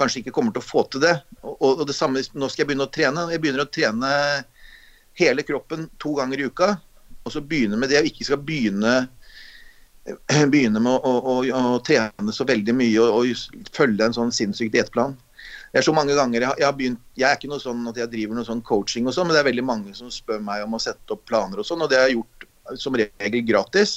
kanskje 0.00 0.22
ikke 0.22 0.32
kommer 0.38 0.54
til 0.54 0.64
å 0.64 0.66
få 0.66 0.86
til 0.88 1.04
det. 1.04 1.12
Og, 1.44 1.66
og 1.68 1.84
det 1.88 1.96
samme, 1.96 2.22
nå 2.32 2.48
skal 2.48 2.64
jeg 2.64 2.70
begynne 2.70 2.88
å 2.88 2.94
trene. 2.94 3.26
Jeg 3.34 3.42
begynner 3.44 3.66
å 3.66 3.72
trene 3.76 4.14
hele 5.20 5.44
kroppen 5.46 5.90
to 6.00 6.14
ganger 6.16 6.40
i 6.40 6.48
uka. 6.48 6.70
Og 7.24 7.36
så 7.36 7.44
begynne 7.44 7.76
med 7.80 7.92
det, 7.92 8.00
og 8.00 8.08
ikke 8.08 8.30
skal 8.30 8.40
begynne, 8.48 8.94
begynne 10.54 10.80
med 10.80 10.88
å, 10.92 11.12
å, 11.20 11.36
å, 11.44 11.62
å, 11.76 11.78
trene 11.84 12.36
så 12.36 12.48
veldig 12.48 12.78
mye 12.80 13.04
og, 13.04 13.28
og 13.28 13.68
følge 13.76 14.08
en 14.08 14.16
sånn 14.16 14.32
sinnssyk 14.32 14.72
diettplan. 14.72 15.18
Det 15.74 15.80
er 15.80 15.86
så 15.88 15.92
mange 15.96 16.14
ganger 16.14 16.38
jeg 16.38 16.46
har, 16.46 16.58
jeg 16.60 16.68
har, 16.68 16.74
begynt 16.78 17.00
Jeg 17.18 17.26
er 17.26 17.38
ikke 17.38 17.48
noe 17.50 17.58
sånn 17.58 17.80
at 17.90 17.96
jeg 17.98 18.10
driver 18.12 18.38
noe 18.38 18.46
sånn 18.46 18.60
coaching 18.62 19.08
og 19.10 19.14
sånn, 19.16 19.26
men 19.26 19.34
det 19.34 19.40
er 19.40 19.48
veldig 19.48 19.64
mange 19.66 19.94
som 19.98 20.10
spør 20.14 20.38
meg 20.46 20.62
om 20.62 20.76
å 20.76 20.82
sette 20.82 21.10
opp 21.10 21.24
planer 21.26 21.58
og 21.58 21.66
sånn, 21.66 21.82
og 21.82 21.90
det 21.90 21.98
har 21.98 22.06
jeg 22.06 22.20
gjort 22.20 22.46
som 22.78 22.94
regel 22.94 23.42
gratis. 23.48 23.96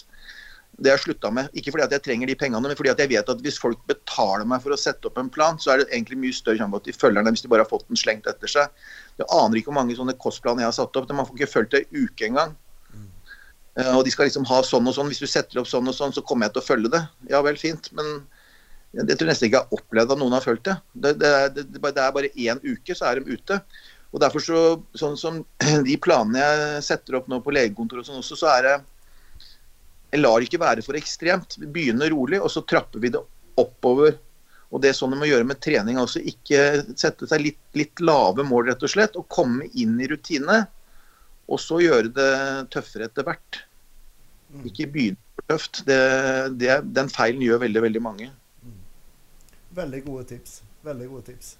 Det 0.77 0.89
har 0.89 0.97
jeg 0.97 1.03
slutta 1.03 1.29
med. 1.33 1.53
Ikke 1.57 1.71
fordi 1.73 1.85
at 1.85 1.93
jeg 1.93 2.03
trenger 2.07 2.29
de 2.29 2.35
pengene, 2.37 2.63
men 2.65 2.77
fordi 2.77 2.91
at 2.91 3.01
jeg 3.01 3.11
vet 3.13 3.29
at 3.29 3.43
hvis 3.45 3.59
folk 3.61 3.79
betaler 3.89 4.45
meg 4.49 4.65
for 4.65 4.73
å 4.73 4.79
sette 4.79 5.05
opp 5.09 5.21
en 5.21 5.29
plan, 5.33 5.57
så 5.61 5.73
er 5.73 5.83
det 5.83 5.87
egentlig 5.91 6.17
mye 6.21 6.37
større 6.37 6.59
sjanse 6.59 6.73
for 6.73 6.81
at 6.81 6.89
de 6.89 6.97
følger 6.97 7.25
den 7.27 7.37
hvis 7.37 7.45
de 7.45 7.51
bare 7.53 7.65
har 7.65 7.69
fått 7.69 7.85
den 7.89 8.01
slengt 8.01 8.29
etter 8.29 8.51
seg. 8.51 8.73
Jeg 9.21 9.29
aner 9.37 9.61
ikke 9.61 9.71
hvor 9.71 9.77
mange 9.79 9.97
sånne 9.97 10.17
kostplaner 10.21 10.65
jeg 10.65 10.71
har 10.71 10.77
satt 10.77 10.97
opp. 10.97 11.13
Man 11.13 11.29
får 11.29 11.37
ikke 11.39 11.53
fulgt 11.53 11.77
det 11.77 11.83
en 11.85 12.05
uke 12.07 12.29
engang. 12.29 12.57
Uh, 13.77 13.93
og 13.99 14.03
de 14.05 14.13
skal 14.13 14.25
liksom 14.25 14.45
ha 14.49 14.63
sånn 14.65 14.89
og 14.89 14.97
sånn. 14.97 15.09
Hvis 15.13 15.21
du 15.21 15.29
setter 15.29 15.61
opp 15.61 15.69
sånn 15.69 15.89
og 15.89 15.93
sånn, 15.93 16.13
så 16.13 16.25
kommer 16.25 16.49
jeg 16.49 16.57
til 16.57 16.63
å 16.63 16.67
følge 16.71 16.93
det. 16.97 17.03
Ja 17.29 17.41
vel, 17.45 17.57
fint. 17.61 17.89
Men 17.97 18.23
jeg 18.97 19.17
tror 19.17 19.29
nesten 19.29 19.47
ikke 19.47 19.59
jeg 19.59 19.67
har 19.67 19.77
opplevd 19.77 20.13
at 20.13 20.19
noen 20.21 20.35
har 20.37 20.45
følt 20.45 20.63
det. 20.65 20.75
Det, 20.93 21.13
det, 21.21 21.31
det, 21.53 21.65
det 21.69 22.01
er 22.01 22.15
bare 22.15 22.33
én 22.33 22.61
uke, 22.63 22.95
så 22.97 23.09
er 23.09 23.19
de 23.19 23.37
ute. 23.37 23.59
Og 24.15 24.21
derfor 24.23 24.43
så, 24.43 24.59
sånn 24.97 25.17
som 25.19 25.41
De 25.87 25.97
planene 26.01 26.41
jeg 26.41 26.85
setter 26.87 27.19
opp 27.19 27.27
nå 27.31 27.41
på 27.43 27.53
legekontoret 27.55 28.05
og 28.05 28.09
sånn 28.09 28.21
også, 28.23 28.37
så 28.39 28.53
er 28.55 28.67
det 28.67 28.75
Jeg 30.13 30.21
lar 30.23 30.39
det 30.39 30.47
ikke 30.47 30.63
være 30.63 30.85
for 30.85 30.97
ekstremt. 30.97 31.59
Vi 31.59 31.67
begynner 31.67 32.09
rolig, 32.13 32.39
og 32.41 32.49
så 32.53 32.63
trapper 32.65 33.03
vi 33.03 33.11
det 33.13 33.21
oppover. 33.59 34.15
Og 34.71 34.81
det 34.83 34.91
er 34.91 34.97
sånn 34.97 35.13
du 35.13 35.19
må 35.19 35.27
gjøre 35.27 35.47
med 35.47 35.61
trening. 35.63 35.99
også. 35.99 36.23
Ikke 36.23 36.81
sette 36.95 37.27
seg 37.29 37.43
litt, 37.43 37.61
litt 37.77 38.01
lave 38.03 38.45
mål, 38.47 38.71
rett 38.71 38.83
og 38.83 38.91
slett. 38.91 39.19
Og 39.19 39.27
komme 39.31 39.67
inn 39.75 39.99
i 39.99 40.09
rutine. 40.09 40.63
Og 41.47 41.61
så 41.63 41.79
gjøre 41.83 42.11
det 42.15 42.33
tøffere 42.73 43.07
etter 43.07 43.27
hvert. 43.27 43.61
Mm. 44.51 44.65
Ikke 44.71 44.89
begynne 44.91 45.35
for 45.35 45.53
tøft. 45.53 45.83
Det, 45.87 46.01
det, 46.59 46.81
den 46.95 47.11
feilen 47.11 47.43
gjør 47.43 47.63
veldig, 47.67 47.83
veldig 47.87 48.03
mange. 48.03 48.31
Veldig 49.77 50.01
gode 50.07 50.25
tips. 50.31 50.61
Veldig 50.87 51.07
gode 51.11 51.27
tips. 51.29 51.53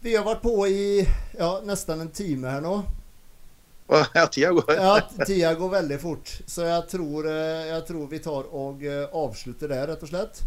Vi 0.00 0.14
har 0.16 0.24
vært 0.24 0.42
på 0.44 0.54
i 0.70 1.02
ja, 1.36 1.50
nesten 1.66 2.06
en 2.06 2.12
time 2.14 2.54
her 2.54 2.64
nå. 2.64 2.78
Ja, 3.90 4.26
tida 4.30 4.52
går. 4.54 4.68
ja, 4.76 5.24
tida 5.26 5.50
går 5.58 5.72
veldig 5.72 5.98
fort. 6.00 6.30
Så 6.46 6.62
jeg 6.68 6.86
tror, 6.92 7.26
eh, 7.26 7.64
jeg 7.72 7.82
tror 7.88 8.06
vi 8.12 8.20
tar 8.22 8.46
og 8.54 8.84
eh, 8.86 9.02
avslutter 9.18 9.72
det, 9.72 9.80
rett 9.90 10.04
og 10.06 10.12
slett. 10.12 10.44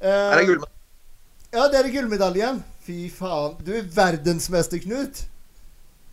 Er 0.00 0.40
det 0.40 0.46
gullmedaljen? 0.48 0.80
Ja, 1.54 1.68
det 1.70 1.82
er 1.82 1.90
gullmedaljen. 1.92 2.62
Fy 2.82 2.98
faen. 3.12 3.58
Du 3.62 3.74
er 3.76 3.84
verdensmester, 3.94 4.80
Knut. 4.82 5.26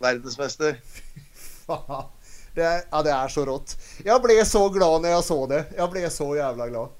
Verdensmester. 0.04 0.76
Fy 0.92 1.24
faen. 1.64 2.10
Det 2.52 2.62
er, 2.68 2.82
ja, 2.84 3.00
det 3.00 3.16
er 3.16 3.32
så 3.32 3.46
rått. 3.48 3.72
Jeg 4.04 4.20
ble 4.20 4.36
så 4.44 4.66
glad 4.74 5.00
når 5.00 5.16
jeg 5.16 5.24
så 5.32 5.38
det. 5.48 5.62
Jeg 5.78 5.92
ble 5.96 6.04
så 6.12 6.28
jævla 6.36 6.68
glad. 6.68 6.98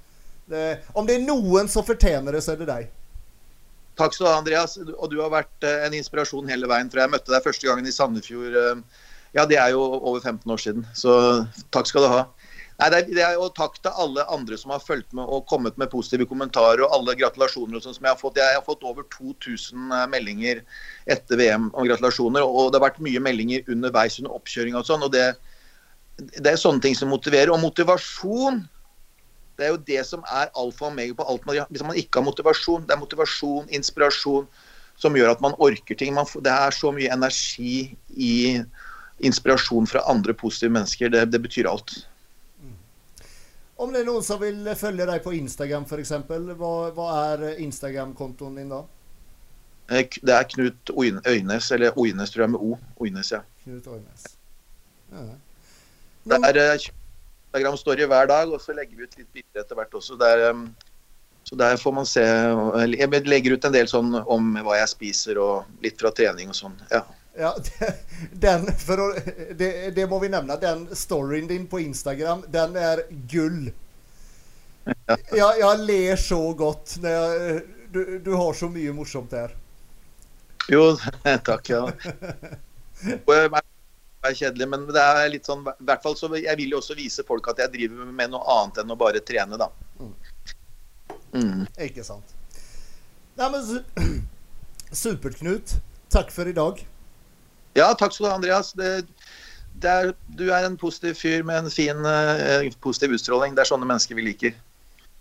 Det, 0.53 0.67
om 0.93 1.09
det 1.09 1.17
er 1.17 1.25
noen 1.25 1.71
som 1.73 1.87
fortjener 1.87 2.37
det, 2.37 2.43
så 2.45 2.53
er 2.55 2.61
det 2.61 2.69
deg. 2.69 2.91
Takk 3.97 4.15
skal 4.17 4.27
du 4.27 4.31
ha, 4.31 4.37
Andreas. 4.41 4.77
Og 4.81 5.09
du 5.13 5.19
har 5.21 5.33
vært 5.33 5.67
eh, 5.69 5.87
en 5.87 5.97
inspirasjon 5.97 6.49
hele 6.51 6.69
veien. 6.71 6.91
For 6.93 7.03
jeg 7.03 7.13
møtte 7.13 7.33
deg 7.33 7.45
første 7.45 7.69
gangen 7.69 7.89
i 7.89 7.95
Sandefjord. 7.95 8.57
Eh, 8.57 9.03
ja, 9.37 9.47
det 9.49 9.59
er 9.61 9.73
jo 9.75 9.83
over 9.99 10.21
15 10.21 10.49
år 10.53 10.61
siden. 10.61 10.87
Så 10.97 11.13
takk 11.75 11.89
skal 11.89 12.07
du 12.07 12.11
ha. 12.13 12.25
Nei, 12.81 12.89
det 12.91 12.99
er, 12.99 13.09
det 13.15 13.23
er, 13.25 13.39
og 13.39 13.53
takk 13.57 13.77
til 13.79 13.95
alle 14.01 14.25
andre 14.33 14.57
som 14.59 14.73
har 14.75 14.83
fulgt 14.83 15.13
med 15.15 15.29
og 15.29 15.45
kommet 15.47 15.77
med 15.79 15.91
positive 15.93 16.25
kommentarer 16.27 16.83
og 16.83 16.95
alle 16.97 17.15
gratulasjoner 17.21 17.79
og 17.79 17.85
sånn 17.85 17.95
som 17.95 18.09
jeg 18.09 18.15
har 18.15 18.21
fått. 18.21 18.41
Jeg 18.41 18.57
har 18.57 18.65
fått 18.67 18.85
over 18.89 19.07
2000 19.13 19.93
eh, 19.93 20.05
meldinger 20.13 20.65
etter 21.13 21.41
VM 21.41 21.71
om 21.71 21.89
gratulasjoner. 21.89 22.45
Og 22.45 22.73
det 22.73 22.81
har 22.81 22.89
vært 22.89 23.03
mye 23.05 23.25
meldinger 23.25 23.73
underveis 23.73 24.19
under 24.21 24.37
oppkjøring 24.41 24.77
og 24.77 24.89
sånn. 24.89 25.05
Og 25.09 25.13
det, 25.15 25.31
det 26.37 26.55
er 26.55 26.61
sånne 26.61 26.85
ting 26.85 26.97
som 26.99 27.13
motiverer. 27.13 27.53
Og 27.53 27.61
motivasjon 27.63 28.65
det 29.59 29.67
er 29.67 29.73
jo 29.75 29.81
det 29.87 30.05
som 30.09 30.23
er 30.27 30.53
alfa 30.59 30.87
og 30.87 30.93
omega 30.93 31.17
på 31.19 31.27
alt 31.29 31.47
man 31.47 31.59
gjør. 31.59 31.67
Hvis 31.71 31.85
man 31.87 31.99
ikke 32.01 32.21
har 32.21 32.27
motivasjon, 32.29 32.87
det 32.87 32.95
er 32.95 33.01
motivasjon, 33.03 33.69
inspirasjon, 33.69 34.47
som 34.97 35.17
gjør 35.17 35.35
at 35.35 35.43
man 35.45 35.57
orker 35.59 35.99
ting. 35.99 36.15
Man, 36.15 36.29
det 36.45 36.53
er 36.53 36.75
så 36.75 36.93
mye 36.95 37.13
energi 37.13 37.93
i 38.17 38.63
inspirasjon 39.23 39.87
fra 39.87 40.05
andre 40.11 40.35
positive 40.35 40.73
mennesker. 40.73 41.13
Det, 41.13 41.27
det 41.33 41.43
betyr 41.43 41.69
alt. 41.71 41.95
Om 43.83 43.93
det 43.93 44.03
er 44.03 44.07
noen 44.07 44.25
som 44.25 44.41
vil 44.41 44.67
følge 44.79 45.07
deg 45.09 45.23
på 45.25 45.35
Instagram 45.35 45.87
f.eks., 45.89 46.13
hva, 46.29 46.73
hva 46.95 47.07
er 47.33 47.63
Instagram-kontoen 47.65 48.61
din 48.61 48.71
da? 48.71 48.83
Eh, 49.91 50.07
Det 50.23 50.35
er 50.35 50.45
Knut 50.49 50.93
Øynes, 50.95 51.71
eller 51.75 51.99
Oynes 51.99 52.31
tror 52.31 52.45
jeg 52.45 52.53
med 52.55 52.61
O. 52.63 52.79
Oines, 53.03 53.33
ja. 53.33 53.43
Knut 53.65 53.87
Øynes. 53.91 54.27
Ja. 55.13 55.25
Det 56.31 56.39
er 56.47 56.61
eh, 56.63 56.91
Instagram-story 57.53 58.07
hver 58.09 58.27
dag, 58.27 58.49
og 58.49 58.61
så 58.61 58.73
legger 58.73 58.97
vi 58.97 59.05
ut 59.05 59.19
litt 59.19 59.29
bilder 59.33 59.61
etter 59.61 59.77
hvert 59.77 59.95
også. 59.95 60.17
Der, 60.17 60.51
um, 60.51 60.71
så 61.45 61.57
der 61.61 61.77
får 61.77 61.93
man 61.93 62.07
se 62.07 62.23
Jeg 62.23 63.11
legger 63.29 63.57
ut 63.57 63.65
en 63.69 63.75
del 63.75 63.91
sånn 63.91 64.15
om 64.25 64.55
hva 64.65 64.79
jeg 64.79 64.89
spiser, 64.89 65.41
og 65.43 65.85
litt 65.85 66.01
fra 66.01 66.13
trening 66.17 66.49
og 66.49 66.57
sånn. 66.57 66.79
Ja. 66.91 67.05
Ja, 67.33 67.55
den, 68.45 68.67
å, 68.69 69.07
det, 69.57 69.69
det 69.97 70.05
må 70.09 70.19
vi 70.21 70.29
nevne. 70.33 70.59
Den 70.61 70.85
storyen 70.97 71.49
din 71.49 71.65
på 71.69 71.81
Instagram, 71.81 72.45
den 72.53 72.77
er 72.77 73.07
gull. 73.29 73.71
Jeg, 74.85 75.55
jeg 75.63 75.79
ler 75.87 76.21
så 76.21 76.41
godt. 76.57 76.99
Når 77.01 77.17
jeg, 77.17 77.63
du, 77.93 78.01
du 78.25 78.33
har 78.37 78.53
så 78.57 78.69
mye 78.73 78.93
morsomt 78.97 79.33
der. 79.33 79.57
Jo, 80.73 80.93
takk, 81.49 81.73
ja. 81.73 81.87
Og 83.27 83.33
jeg 83.35 83.51
er 84.23 84.31
er 84.31 84.39
kjedelig, 84.39 84.69
men 84.71 84.87
det 84.87 85.03
er 85.03 85.31
litt 85.33 85.49
sånn 85.49 85.65
i 85.67 85.75
hvert 85.87 86.03
fall 86.05 86.15
så 86.19 86.31
Jeg 86.37 86.57
vil 86.61 86.71
jo 86.75 86.79
også 86.79 86.95
vise 86.99 87.25
folk 87.27 87.49
at 87.51 87.59
jeg 87.59 87.73
driver 87.73 88.07
med 88.07 88.31
noe 88.31 88.43
annet 88.57 88.83
enn 88.83 88.95
å 88.95 88.99
bare 88.99 89.21
trene, 89.21 89.59
da. 89.59 89.69
Mm. 91.33 91.67
Ikke 91.81 92.05
sant. 92.05 92.35
Nei, 93.39 93.49
men 93.51 93.63
su- 93.65 94.23
Supert, 95.03 95.39
Knut. 95.41 95.77
Takk 96.13 96.31
for 96.31 96.49
i 96.49 96.53
dag. 96.53 96.83
Ja, 97.75 97.95
takk 97.97 98.13
skal 98.13 98.27
du 98.27 98.31
ha, 98.31 98.37
Andreas. 98.37 98.73
Det, 98.77 98.91
det 99.81 99.91
er, 99.93 100.11
du 100.37 100.45
er 100.53 100.67
en 100.69 100.77
positiv 100.77 101.17
fyr 101.17 101.47
med 101.49 101.65
en 101.65 101.73
fin, 101.73 102.05
uh, 102.05 102.69
positiv 102.85 103.15
utstråling. 103.17 103.57
Det 103.57 103.65
er 103.65 103.71
sånne 103.71 103.89
mennesker 103.89 104.19
vi 104.19 104.27
liker. 104.27 104.59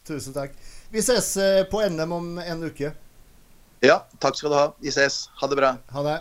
Tusen 0.08 0.36
takk. 0.36 0.58
Vi 0.92 1.00
ses 1.00 1.30
eh, 1.40 1.62
på 1.72 1.80
NM 1.88 2.12
om 2.12 2.26
en 2.44 2.66
uke. 2.68 2.92
Ja, 3.86 4.02
takk 4.20 4.36
skal 4.36 4.52
du 4.52 4.58
ha. 4.58 4.66
Vi 4.84 4.92
ses. 4.92 5.24
Ha 5.40 5.48
det 5.48 5.56
bra. 5.62 5.78
Ha 5.96 6.04
det. 6.04 6.18